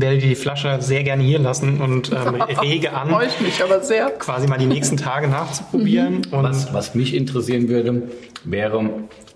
werde 0.00 0.18
die 0.18 0.34
Flasche 0.34 0.76
sehr 0.80 1.02
gerne 1.02 1.22
hier 1.22 1.38
lassen 1.38 1.80
und 1.80 2.12
ähm, 2.12 2.40
rege 2.60 2.92
an, 2.92 3.08
Freue 3.08 3.28
ich 3.28 3.40
mich 3.40 3.62
aber 3.62 3.80
sehr. 3.80 4.10
quasi 4.10 4.46
mal 4.46 4.58
die 4.58 4.66
nächsten 4.66 4.96
Tage 4.96 5.28
nachzuprobieren. 5.28 6.16
Mhm. 6.16 6.26
was, 6.30 6.72
was 6.72 6.94
mich 6.94 7.14
interessieren 7.14 7.68
würde, 7.68 8.02
wäre 8.44 8.90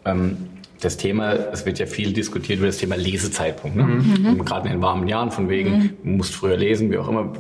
ähm, 0.05 0.37
das 0.81 0.97
Thema, 0.97 1.33
es 1.53 1.67
wird 1.67 1.79
ja 1.79 1.87
viel 1.87 2.13
diskutiert 2.13 2.59
über 2.59 2.67
das 2.67 2.79
Thema 2.79 2.97
Lesezeitpunkt. 2.97 3.77
Ne? 3.77 3.85
Mhm. 3.85 4.45
Gerade 4.45 4.69
in 4.69 4.75
den 4.75 4.83
warmen 4.83 5.09
Jahren, 5.09 5.31
von 5.31 5.49
wegen, 5.49 5.71
mhm. 5.71 5.91
du 6.03 6.11
musst 6.11 6.35
früher 6.35 6.57
lesen, 6.57 6.91
wie 6.91 6.99
auch 6.99 7.09
immer. 7.09 7.33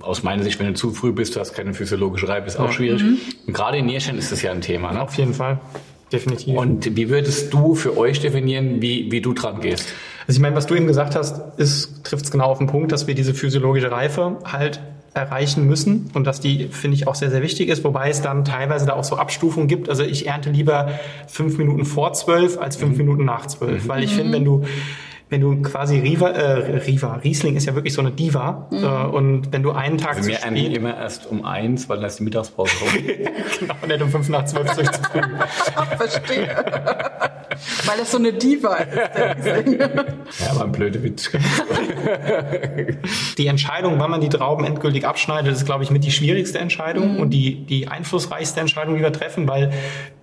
Aus 0.00 0.22
meiner 0.22 0.42
Sicht, 0.42 0.58
wenn 0.58 0.66
du 0.68 0.74
zu 0.74 0.92
früh 0.92 1.12
bist, 1.12 1.36
du 1.36 1.40
hast 1.40 1.52
keine 1.52 1.74
physiologische 1.74 2.26
Reife, 2.26 2.46
ist 2.46 2.58
auch 2.58 2.72
schwierig. 2.72 3.02
Mhm. 3.02 3.18
Und 3.46 3.52
gerade 3.52 3.78
in 3.78 3.86
Nierstein 3.86 4.16
ist 4.16 4.32
das 4.32 4.40
ja 4.40 4.50
ein 4.50 4.62
Thema. 4.62 4.92
Ne? 4.92 5.02
Auf 5.02 5.14
jeden 5.14 5.34
Fall. 5.34 5.60
Definitiv. 6.10 6.56
Und 6.56 6.96
wie 6.96 7.10
würdest 7.10 7.52
du 7.52 7.74
für 7.74 7.96
euch 7.96 8.20
definieren, 8.20 8.80
wie, 8.80 9.12
wie 9.12 9.20
du 9.20 9.34
dran 9.34 9.60
gehst? 9.60 9.92
Also 10.30 10.38
ich 10.38 10.42
meine, 10.42 10.54
was 10.54 10.66
du 10.66 10.76
eben 10.76 10.86
gesagt 10.86 11.16
hast, 11.16 11.42
trifft 12.04 12.24
es 12.24 12.30
genau 12.30 12.44
auf 12.44 12.58
den 12.58 12.68
Punkt, 12.68 12.92
dass 12.92 13.08
wir 13.08 13.16
diese 13.16 13.34
physiologische 13.34 13.90
Reife 13.90 14.36
halt 14.44 14.78
erreichen 15.12 15.66
müssen 15.66 16.08
und 16.14 16.24
dass 16.24 16.38
die, 16.38 16.68
finde 16.68 16.94
ich, 16.94 17.08
auch 17.08 17.16
sehr, 17.16 17.30
sehr 17.30 17.42
wichtig 17.42 17.68
ist, 17.68 17.82
wobei 17.82 18.10
es 18.10 18.22
dann 18.22 18.44
teilweise 18.44 18.86
da 18.86 18.92
auch 18.92 19.02
so 19.02 19.16
Abstufungen 19.16 19.66
gibt. 19.66 19.88
Also 19.88 20.04
ich 20.04 20.28
ernte 20.28 20.50
lieber 20.50 20.90
fünf 21.26 21.58
Minuten 21.58 21.84
vor 21.84 22.12
zwölf 22.12 22.58
als 22.58 22.76
fünf 22.76 22.92
mhm. 22.92 22.98
Minuten 22.98 23.24
nach 23.24 23.46
zwölf, 23.46 23.82
mhm. 23.82 23.88
weil 23.88 24.04
ich 24.04 24.14
finde, 24.14 24.34
wenn 24.34 24.44
du 24.44 24.62
wenn 25.30 25.40
du 25.40 25.62
quasi 25.62 26.00
Riva, 26.00 26.30
äh, 26.30 26.78
Riva, 26.78 27.14
Riesling 27.14 27.54
ist 27.54 27.66
ja 27.66 27.74
wirklich 27.76 27.94
so 27.94 28.00
eine 28.00 28.10
Diva. 28.10 28.66
Mhm. 28.70 28.84
Äh, 28.84 29.16
und 29.16 29.52
wenn 29.52 29.62
du 29.62 29.70
einen 29.70 29.96
Tag 29.96 30.16
also 30.16 30.28
zu 30.28 30.36
spät... 30.36 30.54
Wir 30.54 30.76
immer 30.76 30.96
erst 30.96 31.26
um 31.26 31.44
eins, 31.44 31.88
weil 31.88 31.98
dann 31.98 32.06
ist 32.06 32.18
die 32.18 32.24
Mittagspause 32.24 32.72
rum. 32.80 32.88
genau, 33.60 33.74
nicht 33.86 34.02
um 34.02 34.10
fünf 34.10 34.28
nach 34.28 34.44
zwölf 34.44 34.74
durch 34.74 34.90
zu 34.90 35.02
früh. 35.04 35.20
Verstehe. 35.96 36.64
weil 37.86 37.98
das 37.98 38.10
so 38.10 38.18
eine 38.18 38.32
Diva 38.32 38.74
ist, 38.74 38.96
der 38.96 39.36
Riesling. 39.36 39.78
ja, 39.78 40.50
aber 40.50 40.64
ein 40.64 40.72
blöder 40.72 41.00
Witz. 41.04 41.30
die 43.38 43.46
Entscheidung, 43.46 44.00
wann 44.00 44.10
man 44.10 44.20
die 44.20 44.30
Trauben 44.30 44.64
endgültig 44.64 45.06
abschneidet, 45.06 45.52
ist, 45.52 45.64
glaube 45.64 45.84
ich, 45.84 45.92
mit 45.92 46.02
die 46.02 46.10
schwierigste 46.10 46.58
Entscheidung 46.58 47.14
mhm. 47.14 47.20
und 47.20 47.30
die, 47.30 47.64
die 47.66 47.86
einflussreichste 47.86 48.58
Entscheidung, 48.58 48.96
die 48.96 49.02
wir 49.02 49.12
treffen, 49.12 49.46
weil 49.46 49.70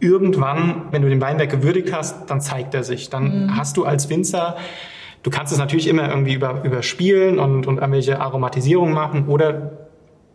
irgendwann, 0.02 0.88
wenn 0.92 1.02
du 1.02 1.08
den 1.08 1.22
Weinberg 1.22 1.50
gewürdigt 1.50 1.94
hast, 1.94 2.30
dann 2.30 2.42
zeigt 2.42 2.74
er 2.74 2.84
sich. 2.84 3.10
Dann 3.10 3.46
mhm. 3.46 3.58
hast 3.58 3.78
du 3.78 3.86
als 3.86 4.10
Winzer 4.10 4.58
Du 5.28 5.32
kannst 5.32 5.52
es 5.52 5.60
natürlich 5.60 5.90
immer 5.90 6.08
irgendwie 6.08 6.36
über, 6.36 6.64
überspielen 6.64 7.38
und, 7.38 7.68
und 7.68 7.80
irgendwelche 7.80 8.22
Aromatisierungen 8.22 8.94
machen 8.94 9.28
oder 9.28 9.87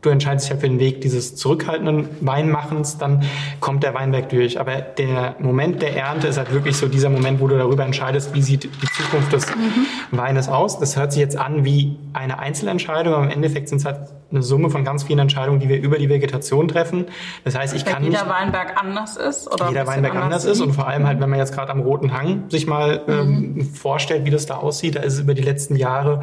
du 0.03 0.11
entscheidest 0.11 0.47
dich 0.47 0.51
halt 0.51 0.61
für 0.61 0.69
den 0.69 0.81
Weg 0.81 1.01
dieses 1.01 1.37
zurückhaltenden 1.37 2.09
Weinmachens, 2.21 2.99
dann 2.99 3.25
kommt 3.61 3.85
der 3.85 3.95
Weinberg 3.95 4.29
durch. 4.31 4.59
Aber 4.59 4.77
der 4.77 5.37
Moment 5.39 5.81
der 5.81 5.97
Ernte 5.97 6.27
ist 6.27 6.39
halt 6.39 6.53
wirklich 6.53 6.77
so 6.77 6.89
dieser 6.89 7.09
Moment, 7.09 7.41
wo 7.41 7.47
du 7.47 7.57
darüber 7.57 7.85
entscheidest, 7.85 8.35
wie 8.35 8.43
sieht 8.43 8.65
die 8.65 8.87
Zukunft 8.97 9.33
des 9.33 9.47
mhm. 9.47 9.87
Weines 10.11 10.49
aus. 10.49 10.81
Das 10.81 10.97
hört 10.97 11.13
sich 11.13 11.21
jetzt 11.21 11.37
an 11.37 11.65
wie 11.65 11.97
eine 12.13 12.41
Einzelentscheidung, 12.41 13.15
aber 13.15 13.25
im 13.25 13.31
Endeffekt 13.31 13.69
sind 13.69 13.79
es 13.79 13.85
halt 13.85 14.01
eine 14.33 14.43
Summe 14.43 14.71
von 14.71 14.85
ganz 14.85 15.05
vielen 15.05 15.21
Entscheidungen, 15.21 15.61
die 15.61 15.69
wir 15.69 15.81
über 15.81 15.99
die 15.99 16.09
Vegetation 16.09 16.67
treffen. 16.67 17.07
Das 17.45 17.57
heißt, 17.57 17.75
ich 17.77 17.87
Weil 17.87 17.93
kann 17.93 18.03
jeder 18.03 18.25
nicht, 18.25 18.33
Weinberg 18.33 18.83
anders 18.83 19.17
ist 19.17 19.53
oder 19.53 19.69
jeder 19.69 19.87
Weinberg 19.87 20.17
anders, 20.17 20.45
ist 20.45 20.61
und 20.61 20.73
vor 20.73 20.89
allem 20.89 21.07
halt, 21.07 21.21
wenn 21.21 21.31
man 21.31 21.39
jetzt 21.39 21.55
gerade 21.55 21.71
am 21.71 21.81
Roten 21.81 22.13
Hang 22.13 22.51
sich 22.51 22.67
mal 22.67 23.03
mhm. 23.07 23.13
ähm, 23.59 23.71
vorstellt, 23.73 24.25
wie 24.25 24.31
das 24.31 24.47
da 24.47 24.57
aussieht, 24.57 24.97
da 24.97 25.01
ist 25.01 25.15
es 25.15 25.21
über 25.21 25.35
die 25.35 25.43
letzten 25.43 25.77
Jahre 25.77 26.23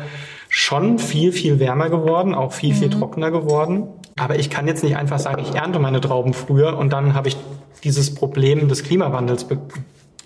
schon 0.50 1.00
viel, 1.00 1.32
viel 1.32 1.60
wärmer 1.60 1.90
geworden, 1.90 2.36
auch 2.36 2.52
viel, 2.52 2.74
viel 2.74 2.88
mhm. 2.88 3.00
trockener 3.00 3.32
geworden. 3.32 3.88
Aber 4.18 4.38
ich 4.38 4.50
kann 4.50 4.68
jetzt 4.68 4.84
nicht 4.84 4.98
einfach 4.98 5.20
sagen, 5.20 5.42
ich 5.42 5.56
ernte 5.56 5.80
meine 5.80 6.02
Trauben 6.02 6.34
früher 6.34 6.78
und 6.78 6.92
dann 6.92 7.14
habe 7.14 7.30
ich 7.30 7.38
dieses 7.84 8.14
Problem 8.14 8.68
des 8.68 8.84
Klimawandels 8.84 9.46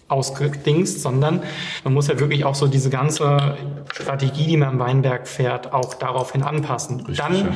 ausgedingst, 0.07 1.01
sondern 1.01 1.43
man 1.83 1.93
muss 1.93 2.07
ja 2.07 2.19
wirklich 2.19 2.45
auch 2.45 2.55
so 2.55 2.67
diese 2.67 2.89
ganze 2.89 3.57
Strategie, 3.93 4.47
die 4.47 4.57
man 4.57 4.73
im 4.73 4.79
Weinberg 4.79 5.27
fährt, 5.27 5.73
auch 5.73 5.93
daraufhin 5.93 6.43
anpassen. 6.43 7.01
Richtig, 7.01 7.17
dann 7.17 7.35
ja. 7.35 7.47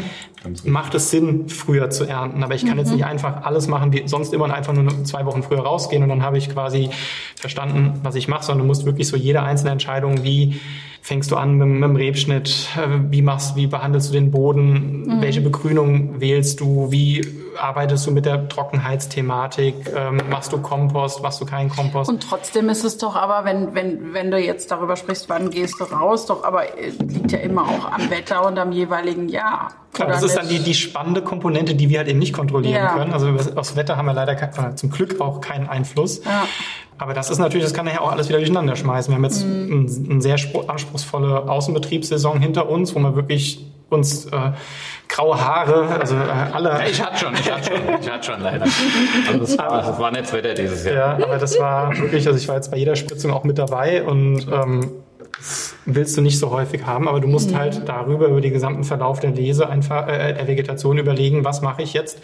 Macht 0.63 0.95
es 0.95 1.11
Sinn, 1.11 1.49
früher 1.49 1.89
zu 1.89 2.05
ernten. 2.05 2.43
Aber 2.43 2.55
ich 2.55 2.65
kann 2.65 2.73
mhm. 2.73 2.79
jetzt 2.79 2.91
nicht 2.91 3.05
einfach 3.05 3.43
alles 3.43 3.67
machen, 3.67 3.91
wie 3.93 4.07
sonst 4.07 4.33
immer 4.33 4.45
und 4.45 4.51
einfach 4.51 4.73
nur 4.73 5.03
zwei 5.03 5.25
Wochen 5.25 5.43
früher 5.43 5.61
rausgehen 5.61 6.03
und 6.03 6.09
dann 6.09 6.23
habe 6.23 6.37
ich 6.37 6.49
quasi 6.49 6.89
verstanden, 7.35 7.99
was 8.03 8.15
ich 8.15 8.27
mache, 8.27 8.43
sondern 8.43 8.65
du 8.65 8.67
musst 8.67 8.85
wirklich 8.85 9.07
so 9.07 9.17
jede 9.17 9.43
einzelne 9.43 9.71
Entscheidung, 9.71 10.23
wie 10.23 10.59
fängst 11.01 11.31
du 11.31 11.37
an 11.37 11.55
mit, 11.55 11.67
mit 11.67 11.83
dem 11.83 11.95
Rebschnitt, 11.95 12.67
äh, 12.75 13.11
wie 13.11 13.21
machst, 13.21 13.55
wie 13.55 13.67
behandelst 13.67 14.09
du 14.09 14.13
den 14.13 14.29
Boden, 14.29 15.03
mhm. 15.03 15.21
welche 15.21 15.39
Begrünung 15.39 16.19
wählst 16.19 16.59
du, 16.59 16.91
wie 16.91 17.21
arbeitest 17.57 18.05
du 18.05 18.11
mit 18.11 18.25
der 18.25 18.49
Trockenheitsthematik, 18.49 19.75
ähm, 19.95 20.21
machst 20.29 20.51
du 20.51 20.57
Kompost, 20.59 21.23
machst 21.23 21.39
du 21.41 21.45
keinen 21.45 21.69
Kompost. 21.69 22.09
Und 22.09 22.21
trotzdem 22.21 22.69
ist 22.69 22.83
es 22.83 22.97
doch 22.97 23.15
aber, 23.15 23.45
wenn, 23.45 23.73
wenn, 23.73 24.13
wenn 24.13 24.31
du 24.31 24.37
jetzt 24.37 24.69
darüber 24.69 24.95
sprichst, 24.95 25.29
wann 25.29 25.49
gehst 25.49 25.79
du 25.79 25.85
raus, 25.85 26.25
doch 26.25 26.43
aber 26.43 26.77
äh, 26.77 26.89
liegt 26.89 27.31
ja 27.31 27.39
immer 27.39 27.63
auch 27.63 27.91
am 27.91 28.09
Wetter 28.09 28.45
und 28.45 28.59
am 28.59 28.71
jeweiligen 28.71 29.29
Jahr. 29.29 29.69
Klar, 29.97 30.09
das 30.09 30.21
ist 30.21 30.37
dann 30.37 30.47
die, 30.47 30.59
die 30.59 30.75
spannende 30.75 31.23
Komponente, 31.23 31.73
die 31.73 31.89
wir 31.89 31.97
halt 31.97 32.07
eben 32.07 32.19
nicht 32.19 32.31
kontrollieren 32.31 32.75
ja. 32.75 32.93
können. 32.93 33.13
Also 33.13 33.33
aufs 33.55 33.75
Wetter 33.75 33.97
haben 33.97 34.05
wir 34.05 34.13
leider 34.13 34.35
kein, 34.35 34.77
zum 34.77 34.91
Glück 34.91 35.19
auch 35.19 35.41
keinen 35.41 35.67
Einfluss. 35.67 36.23
Ja. 36.23 36.47
Aber 36.99 37.15
das 37.15 37.31
ist 37.31 37.39
natürlich, 37.39 37.63
das 37.63 37.73
kann 37.73 37.87
ja 37.87 37.99
auch 37.99 38.11
alles 38.11 38.29
wieder 38.29 38.37
durcheinander 38.37 38.75
schmeißen. 38.75 39.11
Wir 39.11 39.15
haben 39.15 39.23
jetzt 39.23 39.43
mhm. 39.43 40.07
eine 40.07 40.21
sehr 40.21 40.37
anspruchsvolle 40.67 41.49
Außenbetriebssaison 41.49 42.39
hinter 42.39 42.69
uns, 42.69 42.93
wo 42.93 42.99
wir 42.99 43.15
wirklich 43.15 43.65
uns 43.89 44.25
äh, 44.25 44.51
graue 45.07 45.43
Haare, 45.43 45.99
also 45.99 46.15
äh, 46.15 46.53
alle. 46.53 46.69
Ja, 46.69 46.85
ich 46.85 47.01
hatte 47.01 47.17
schon, 47.17 47.33
ich 47.33 47.51
hatte 47.51 47.71
schon, 47.71 47.81
ich 47.99 48.11
hatte 48.11 48.23
schon 48.23 48.41
leider. 48.41 48.65
Also 49.27 49.39
das, 49.39 49.57
war, 49.57 49.81
das 49.81 49.99
war 49.99 50.11
nicht 50.11 50.31
Wetter 50.31 50.53
dieses 50.53 50.85
Jahr. 50.85 51.19
Ja, 51.19 51.25
aber 51.25 51.37
das 51.39 51.59
war 51.59 51.97
wirklich, 51.97 52.27
also 52.27 52.37
ich 52.37 52.47
war 52.47 52.55
jetzt 52.55 52.69
bei 52.69 52.77
jeder 52.77 52.95
Spritzung 52.95 53.31
auch 53.33 53.43
mit 53.43 53.57
dabei 53.57 54.03
und 54.03 54.47
ähm, 54.51 54.91
willst 55.85 56.17
du 56.17 56.21
nicht 56.21 56.39
so 56.39 56.51
häufig 56.51 56.85
haben, 56.85 57.07
aber 57.07 57.19
du 57.19 57.27
musst 57.27 57.51
mhm. 57.51 57.57
halt 57.57 57.87
darüber 57.87 58.27
über 58.27 58.41
den 58.41 58.53
gesamten 58.53 58.83
Verlauf 58.83 59.19
der 59.19 59.31
Lese 59.31 59.69
einfach 59.69 60.07
äh, 60.07 60.33
der 60.33 60.47
Vegetation 60.47 60.97
überlegen, 60.97 61.45
was 61.45 61.61
mache 61.61 61.81
ich 61.81 61.93
jetzt, 61.93 62.21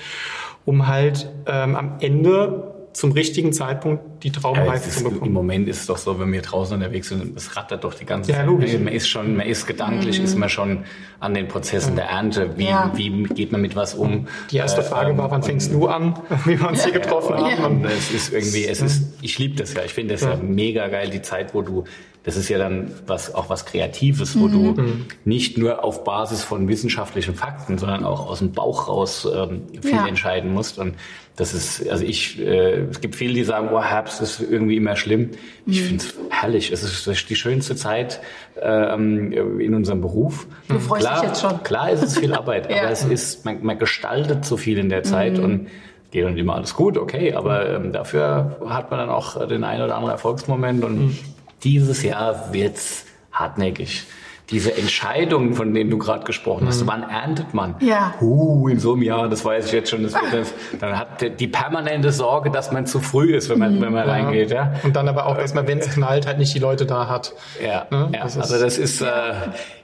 um 0.66 0.88
halt 0.88 1.30
ähm, 1.46 1.76
am 1.76 1.98
Ende 2.00 2.74
zum 2.94 3.12
richtigen 3.12 3.54
Zeitpunkt 3.54 4.24
die 4.24 4.32
Traubenreife 4.32 4.88
ja, 4.88 4.96
zu 4.96 5.04
bekommen. 5.04 5.26
Im 5.26 5.34
Moment 5.34 5.68
ist 5.68 5.82
es 5.82 5.86
doch 5.88 5.98
so, 5.98 6.20
wenn 6.20 6.32
wir 6.32 6.42
draußen 6.42 6.76
unterwegs 6.76 7.10
sind, 7.10 7.36
es 7.36 7.56
rattert 7.58 7.84
doch 7.84 7.94
die 7.96 8.06
ganze 8.06 8.32
ja, 8.32 8.38
Zeit. 8.38 8.46
Logisch. 8.46 8.74
Man 8.74 8.94
ist 8.94 9.08
schon, 9.08 9.36
man 9.36 9.48
ist 9.48 9.66
gedanklich, 9.66 10.20
mhm. 10.20 10.26
ist 10.26 10.38
man 10.38 10.48
schon 10.48 10.84
an 11.20 11.34
den 11.34 11.48
Prozessen 11.48 11.98
ja. 11.98 12.04
der 12.04 12.12
Ernte. 12.12 12.58
Wie, 12.58 12.68
ja. 12.68 12.92
wie 12.94 13.24
geht 13.24 13.52
man 13.52 13.62
mit 13.62 13.76
was 13.76 13.96
um? 13.96 14.28
Die 14.52 14.58
erste 14.58 14.82
äh, 14.82 14.84
Frage 14.84 15.18
war, 15.18 15.32
wann 15.32 15.42
fängst 15.42 15.74
du 15.74 15.88
an, 15.88 16.20
wie 16.46 16.60
wir 16.60 16.68
uns 16.68 16.84
hier 16.84 16.94
getroffen 16.94 17.36
haben? 17.36 17.82
Und 17.82 17.86
es 17.86 18.12
ist 18.12 18.32
irgendwie, 18.32 18.66
es 18.66 18.82
ist, 18.82 19.14
ich 19.22 19.40
liebe 19.40 19.56
das 19.56 19.74
ja. 19.74 19.84
Ich 19.84 19.94
finde 19.94 20.14
das 20.14 20.22
ja. 20.22 20.36
mega 20.36 20.88
geil, 20.88 21.10
die 21.10 21.22
Zeit, 21.24 21.56
wo 21.56 21.64
du 21.64 21.86
das 22.24 22.38
ist 22.38 22.48
ja 22.48 22.58
dann 22.58 22.92
was, 23.06 23.36
auch 23.36 23.50
was 23.50 23.66
Kreatives, 23.66 24.40
wo 24.40 24.48
mhm. 24.48 24.76
du 24.76 24.84
nicht 25.26 25.58
nur 25.58 25.84
auf 25.84 26.06
Basis 26.06 26.44
von 26.44 26.70
wissenschaftlichen 26.70 27.36
Fakten, 27.36 27.78
sondern 27.78 28.06
auch 28.06 28.30
aus 28.30 28.40
dem 28.40 28.54
Bauch 28.54 28.88
raus 28.88 29.28
ähm, 29.32 29.64
viel 29.82 29.92
ja. 29.92 30.08
entscheiden 30.08 30.54
musst. 30.54 30.80
Und 30.80 30.96
das 31.36 31.54
ist, 31.54 31.90
also 31.90 32.06
ich, 32.06 32.40
äh, 32.40 32.84
es 32.84 33.02
gibt 33.02 33.16
viele, 33.16 33.34
die 33.34 33.44
sagen, 33.44 33.70
oh, 33.74 33.84
Herbst 33.84 34.22
ist 34.22 34.40
irgendwie 34.40 34.78
immer 34.78 34.96
schlimm. 34.96 35.32
Ich 35.66 35.82
mhm. 35.82 35.86
finde 35.86 36.04
es 36.06 36.14
herrlich. 36.30 36.72
Es 36.72 36.84
ist 36.84 37.30
die 37.30 37.36
schönste 37.36 37.76
Zeit 37.76 38.22
ähm, 38.62 39.34
in 39.60 39.76
unserem 39.76 40.00
Beruf. 40.00 40.48
Du 40.70 40.80
freust 40.80 41.06
klar, 41.06 41.20
dich 41.20 41.30
jetzt 41.30 41.42
schon. 41.42 41.62
Klar 41.64 41.92
ist 41.92 42.04
es 42.04 42.18
viel 42.18 42.34
Arbeit, 42.34 42.72
ja. 42.72 42.84
aber 42.84 42.92
es 42.92 43.04
ist, 43.04 43.44
man, 43.44 43.62
man 43.64 43.78
gestaltet 43.78 44.46
so 44.46 44.56
viel 44.56 44.78
in 44.78 44.88
der 44.88 45.04
Zeit 45.04 45.40
mhm. 45.40 45.44
und 45.44 45.68
geht 46.12 46.24
dann 46.24 46.38
immer 46.38 46.56
alles 46.56 46.76
gut, 46.76 46.98
okay, 46.98 47.34
aber 47.34 47.68
ähm, 47.68 47.92
dafür 47.92 48.58
hat 48.70 48.92
man 48.92 49.00
dann 49.00 49.10
auch 49.10 49.48
den 49.48 49.64
einen 49.64 49.82
oder 49.82 49.96
anderen 49.96 50.12
Erfolgsmoment 50.12 50.84
und 50.86 51.06
mhm 51.08 51.18
dieses 51.64 52.04
Jahr 52.04 52.54
wird's 52.54 53.06
hartnäckig. 53.32 54.06
Diese 54.50 54.76
Entscheidungen, 54.76 55.54
von 55.54 55.74
denen 55.74 55.90
du 55.90 55.98
gerade 55.98 56.26
gesprochen 56.26 56.68
hast, 56.68 56.82
mhm. 56.82 56.88
wann 56.88 57.04
erntet 57.04 57.54
man? 57.54 57.76
Ja. 57.80 58.14
Uh, 58.22 58.68
in 58.68 58.78
so 58.78 58.94
einem 58.94 59.02
Jahr, 59.02 59.30
das 59.30 59.46
weiß 59.46 59.68
ich 59.68 59.72
jetzt 59.72 59.90
schon. 59.90 60.04
Das 60.04 60.14
wird 60.14 60.54
dann 60.82 61.00
hat 61.00 61.40
die 61.40 61.48
permanente 61.48 62.12
Sorge, 62.12 62.52
dass 62.52 62.72
man 62.72 62.86
zu 62.86 63.00
früh 63.00 63.34
ist, 63.34 63.50
wenn 63.50 63.60
man, 63.60 63.78
mhm. 63.78 63.82
wenn 63.82 63.94
man 63.94 64.06
ja. 64.06 64.14
reingeht. 64.14 64.52
Ja? 64.52 64.74
Und 64.84 64.98
dann 64.98 65.08
aber 65.08 65.28
auch, 65.28 65.38
dass 65.38 65.54
man, 65.54 65.66
wenn 65.68 65.80
es 65.80 65.90
knallt, 65.90 66.28
halt 66.28 66.40
nicht 66.40 66.54
die 66.54 66.60
Leute 66.60 66.86
da 66.86 67.08
hat. 67.08 67.34
Ja, 67.64 67.88
ne? 67.90 68.10
ja. 68.14 68.24
Das 68.24 68.38
also 68.38 68.60
das 68.60 68.78
ist, 68.78 69.02
äh, 69.02 69.34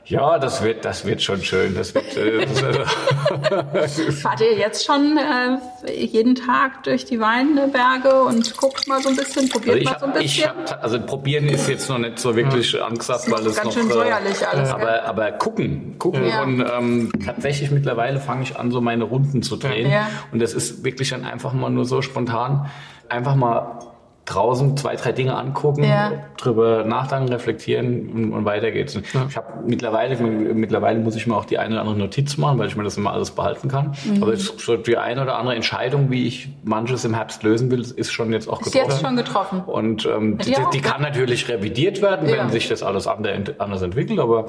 ja, 0.10 0.40
das 0.40 0.64
wird, 0.64 0.86
das 0.86 1.06
wird 1.06 1.22
schon 1.22 1.44
schön. 1.44 1.76
Das 1.76 1.94
wird, 1.94 2.18
äh, 2.18 2.44
das 3.74 4.02
Fahrt 4.22 4.42
ihr 4.42 4.58
jetzt 4.58 4.84
schon 4.84 5.18
äh, 5.18 5.92
jeden 5.94 6.34
Tag 6.34 6.84
durch 6.84 7.06
die 7.06 7.20
Weinberge 7.20 8.24
und 8.24 8.58
guckt 8.58 8.88
mal 8.88 9.04
so 9.04 9.10
ein 9.10 9.16
bisschen, 9.16 9.48
probiert 9.50 9.78
also 9.78 9.92
mal 9.92 10.00
so 10.00 10.06
ein 10.08 10.14
bisschen? 10.14 10.26
Ich 10.26 10.48
hab, 10.48 10.84
also 10.84 11.00
probieren 11.00 11.48
ist 11.48 11.70
jetzt 11.70 11.88
noch 11.90 12.00
nicht 12.00 12.18
so 12.18 12.36
wirklich 12.36 12.72
ja. 12.72 12.86
angesagt, 12.88 13.30
weil 13.30 13.46
es 13.46 13.56
ganz 13.56 13.66
noch, 13.66 13.74
schön 13.74 13.92
säuerlich 13.92 14.48
alles. 14.48 14.72
Aber, 14.72 15.04
aber 15.04 15.32
gucken, 15.34 16.00
gucken 16.00 16.28
ja. 16.28 16.42
und 16.42 16.60
ähm, 16.60 17.12
tatsächlich 17.24 17.70
mittlerweile 17.70 18.20
fange 18.20 18.42
ich 18.42 18.58
an, 18.58 18.72
so 18.72 18.82
meine 18.82 19.04
Runden 19.04 19.44
zu 19.44 19.58
drehen. 19.58 19.92
Ja. 19.92 20.10
Und 20.32 20.42
das 20.42 20.56
ist 20.56 20.84
wirklich 20.84 21.12
dann 21.12 21.24
einfach 21.24 21.54
mal 21.54 21.70
nur 21.70 21.86
so 21.86 22.02
spontan, 22.02 22.68
einfach 23.10 23.36
mal 23.36 23.89
draußen 24.30 24.78
zwei, 24.78 24.96
drei 24.96 25.12
Dinge 25.12 25.36
angucken, 25.36 25.84
ja. 25.84 26.12
drüber 26.38 26.84
nachdenken, 26.84 27.30
reflektieren 27.30 28.10
und, 28.10 28.34
und 28.34 28.46
weiter 28.46 28.72
geht's. 28.72 28.94
Ja. 28.94 29.26
Ich 29.28 29.36
habe 29.36 29.48
mittlerweile, 29.66 30.16
mittlerweile 30.18 31.00
muss 31.00 31.16
ich 31.16 31.26
mir 31.26 31.36
auch 31.36 31.46
die 31.46 31.58
eine 31.58 31.76
oder 31.76 31.82
andere 31.82 31.98
Notiz 31.98 32.38
machen, 32.38 32.60
weil 32.60 32.68
ich 32.68 32.76
mir 32.76 32.84
das 32.84 32.98
immer 32.98 33.12
alles 33.12 33.32
behalten 33.32 33.68
kann. 33.68 33.96
Mhm. 34.06 34.24
Aber 34.24 34.36
so 34.38 34.78
die 34.78 34.98
eine 34.98 35.24
oder 35.24 35.38
andere 35.38 35.56
Entscheidung, 35.56 36.12
wie 36.12 36.28
ich 36.28 36.50
manches 36.64 37.06
im 37.06 37.16
Herbst 37.16 37.44
lösen 37.44 37.72
will, 37.72 37.82
ist 37.82 38.12
schon 38.12 38.32
jetzt 38.32 38.48
auch 38.48 38.60
getroffen. 38.60 38.78
Ist 38.78 38.94
jetzt 38.94 39.02
schon 39.02 39.16
getroffen. 39.16 39.62
Und 39.66 40.06
ähm, 40.06 40.38
die, 40.38 40.56
die, 40.74 40.82
kann 40.82 41.02
natürlich 41.02 41.50
revidiert 41.50 42.02
werden, 42.02 42.30
ja. 42.30 42.38
wenn 42.38 42.50
sich 42.50 42.68
das 42.70 42.84
alles 42.84 43.08
anders 43.08 43.82
entwickelt. 43.82 44.20
Aber 44.20 44.46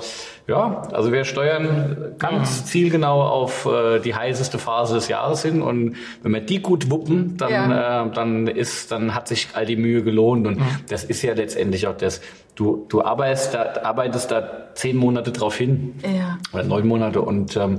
ja, 0.46 0.82
also 0.92 1.12
wir 1.12 1.24
steuern 1.24 2.14
ganz 2.18 2.66
zielgenau 2.66 3.22
auf 3.22 3.66
äh, 3.66 4.00
die 4.00 4.14
heißeste 4.14 4.58
Phase 4.58 4.94
des 4.94 5.08
Jahres 5.08 5.42
hin. 5.42 5.62
Und 5.62 5.96
wenn 6.22 6.32
wir 6.32 6.40
die 6.40 6.60
gut 6.60 6.90
wuppen, 6.90 7.36
dann, 7.38 7.70
äh, 7.70 8.14
dann 8.14 8.46
ist, 8.46 8.92
dann 8.92 9.14
hat 9.14 9.28
sich 9.28 9.48
all 9.54 9.69
die 9.70 9.76
Mühe 9.76 10.02
gelohnt. 10.02 10.46
Und 10.46 10.58
mhm. 10.58 10.66
das 10.88 11.04
ist 11.04 11.22
ja 11.22 11.34
letztendlich 11.34 11.86
auch 11.86 11.96
das, 11.96 12.20
du, 12.54 12.86
du 12.88 13.02
arbeitest 13.02 13.54
da, 13.54 13.74
arbeitest 13.82 14.30
da 14.30 14.68
zehn 14.74 14.96
Monate 14.96 15.32
drauf 15.32 15.56
hin. 15.56 15.94
Ja. 16.02 16.38
Oder 16.52 16.64
neun 16.64 16.86
Monate 16.86 17.22
und 17.22 17.56
ähm, 17.56 17.78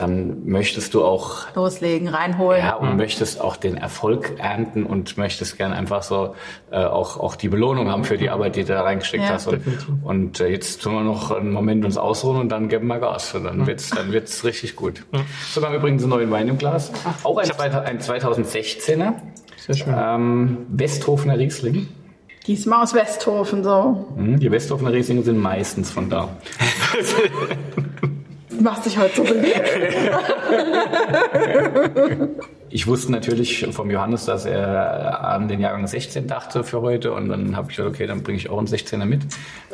dann 0.00 0.46
möchtest 0.46 0.94
du 0.94 1.04
auch 1.04 1.54
loslegen, 1.54 2.08
reinholen. 2.08 2.64
Ja, 2.64 2.76
und 2.76 2.92
mhm. 2.92 2.96
möchtest 2.96 3.40
auch 3.40 3.56
den 3.56 3.76
Erfolg 3.76 4.38
ernten 4.38 4.84
und 4.84 5.18
möchtest 5.18 5.58
gern 5.58 5.72
einfach 5.72 6.02
so 6.02 6.34
äh, 6.70 6.76
auch 6.78 7.20
auch 7.20 7.36
die 7.36 7.48
Belohnung 7.48 7.90
haben 7.90 8.04
für 8.04 8.16
die 8.16 8.30
Arbeit, 8.30 8.56
die 8.56 8.62
du 8.62 8.72
da 8.72 8.82
reingesteckt 8.82 9.24
ja. 9.24 9.30
hast. 9.30 9.48
Und, 9.48 9.62
und 10.02 10.40
äh, 10.40 10.48
jetzt 10.48 10.82
tun 10.82 10.94
wir 10.94 11.02
noch 11.02 11.30
einen 11.32 11.52
Moment 11.52 11.84
uns 11.84 11.98
ausruhen 11.98 12.38
und 12.38 12.48
dann 12.48 12.70
geben 12.70 12.86
wir 12.86 12.98
Gas. 12.98 13.34
Und 13.34 13.44
dann 13.44 13.66
wird's 13.66 13.90
dann 13.90 14.10
wird's 14.10 14.42
richtig 14.44 14.74
gut. 14.74 15.04
Ja. 15.12 15.20
So, 15.50 15.60
wir 15.60 15.68
haben 15.68 15.76
übrigens 15.76 16.02
einen 16.02 16.10
neuen 16.10 16.30
Wein 16.30 16.48
im 16.48 16.56
Glas. 16.56 16.90
Auch 17.22 17.36
ein, 17.36 17.50
ein 17.50 17.98
2016er. 18.00 19.14
Sehr 19.66 19.76
schön. 19.76 19.94
Ähm, 19.96 20.58
Westhofener 20.68 21.38
Riesling. 21.38 21.88
Diesmal 22.46 22.82
aus 22.82 22.94
Westhofen 22.94 23.62
so. 23.62 24.06
Hm, 24.16 24.40
die 24.40 24.50
Westhofener 24.50 24.92
Rieslinge 24.92 25.22
sind 25.22 25.38
meistens 25.38 25.90
von 25.90 26.08
da. 26.08 26.30
Du 28.48 28.60
machst 28.62 28.86
dich 28.86 28.98
heute 28.98 29.16
so 29.16 29.24
beliebt. 29.24 29.60
ich 32.70 32.86
wusste 32.86 33.10
natürlich 33.10 33.66
vom 33.72 33.90
Johannes, 33.90 34.24
dass 34.26 34.46
er 34.46 35.24
an 35.24 35.48
den 35.48 35.60
Jahrgang 35.60 35.86
16 35.86 36.26
dachte 36.26 36.62
für 36.62 36.80
heute 36.80 37.12
und 37.12 37.28
dann 37.28 37.56
habe 37.56 37.70
ich 37.70 37.76
gesagt, 37.76 37.94
okay, 37.94 38.06
dann 38.06 38.22
bringe 38.22 38.38
ich 38.38 38.48
auch 38.48 38.58
einen 38.58 38.68
16er 38.68 39.04
mit. 39.04 39.22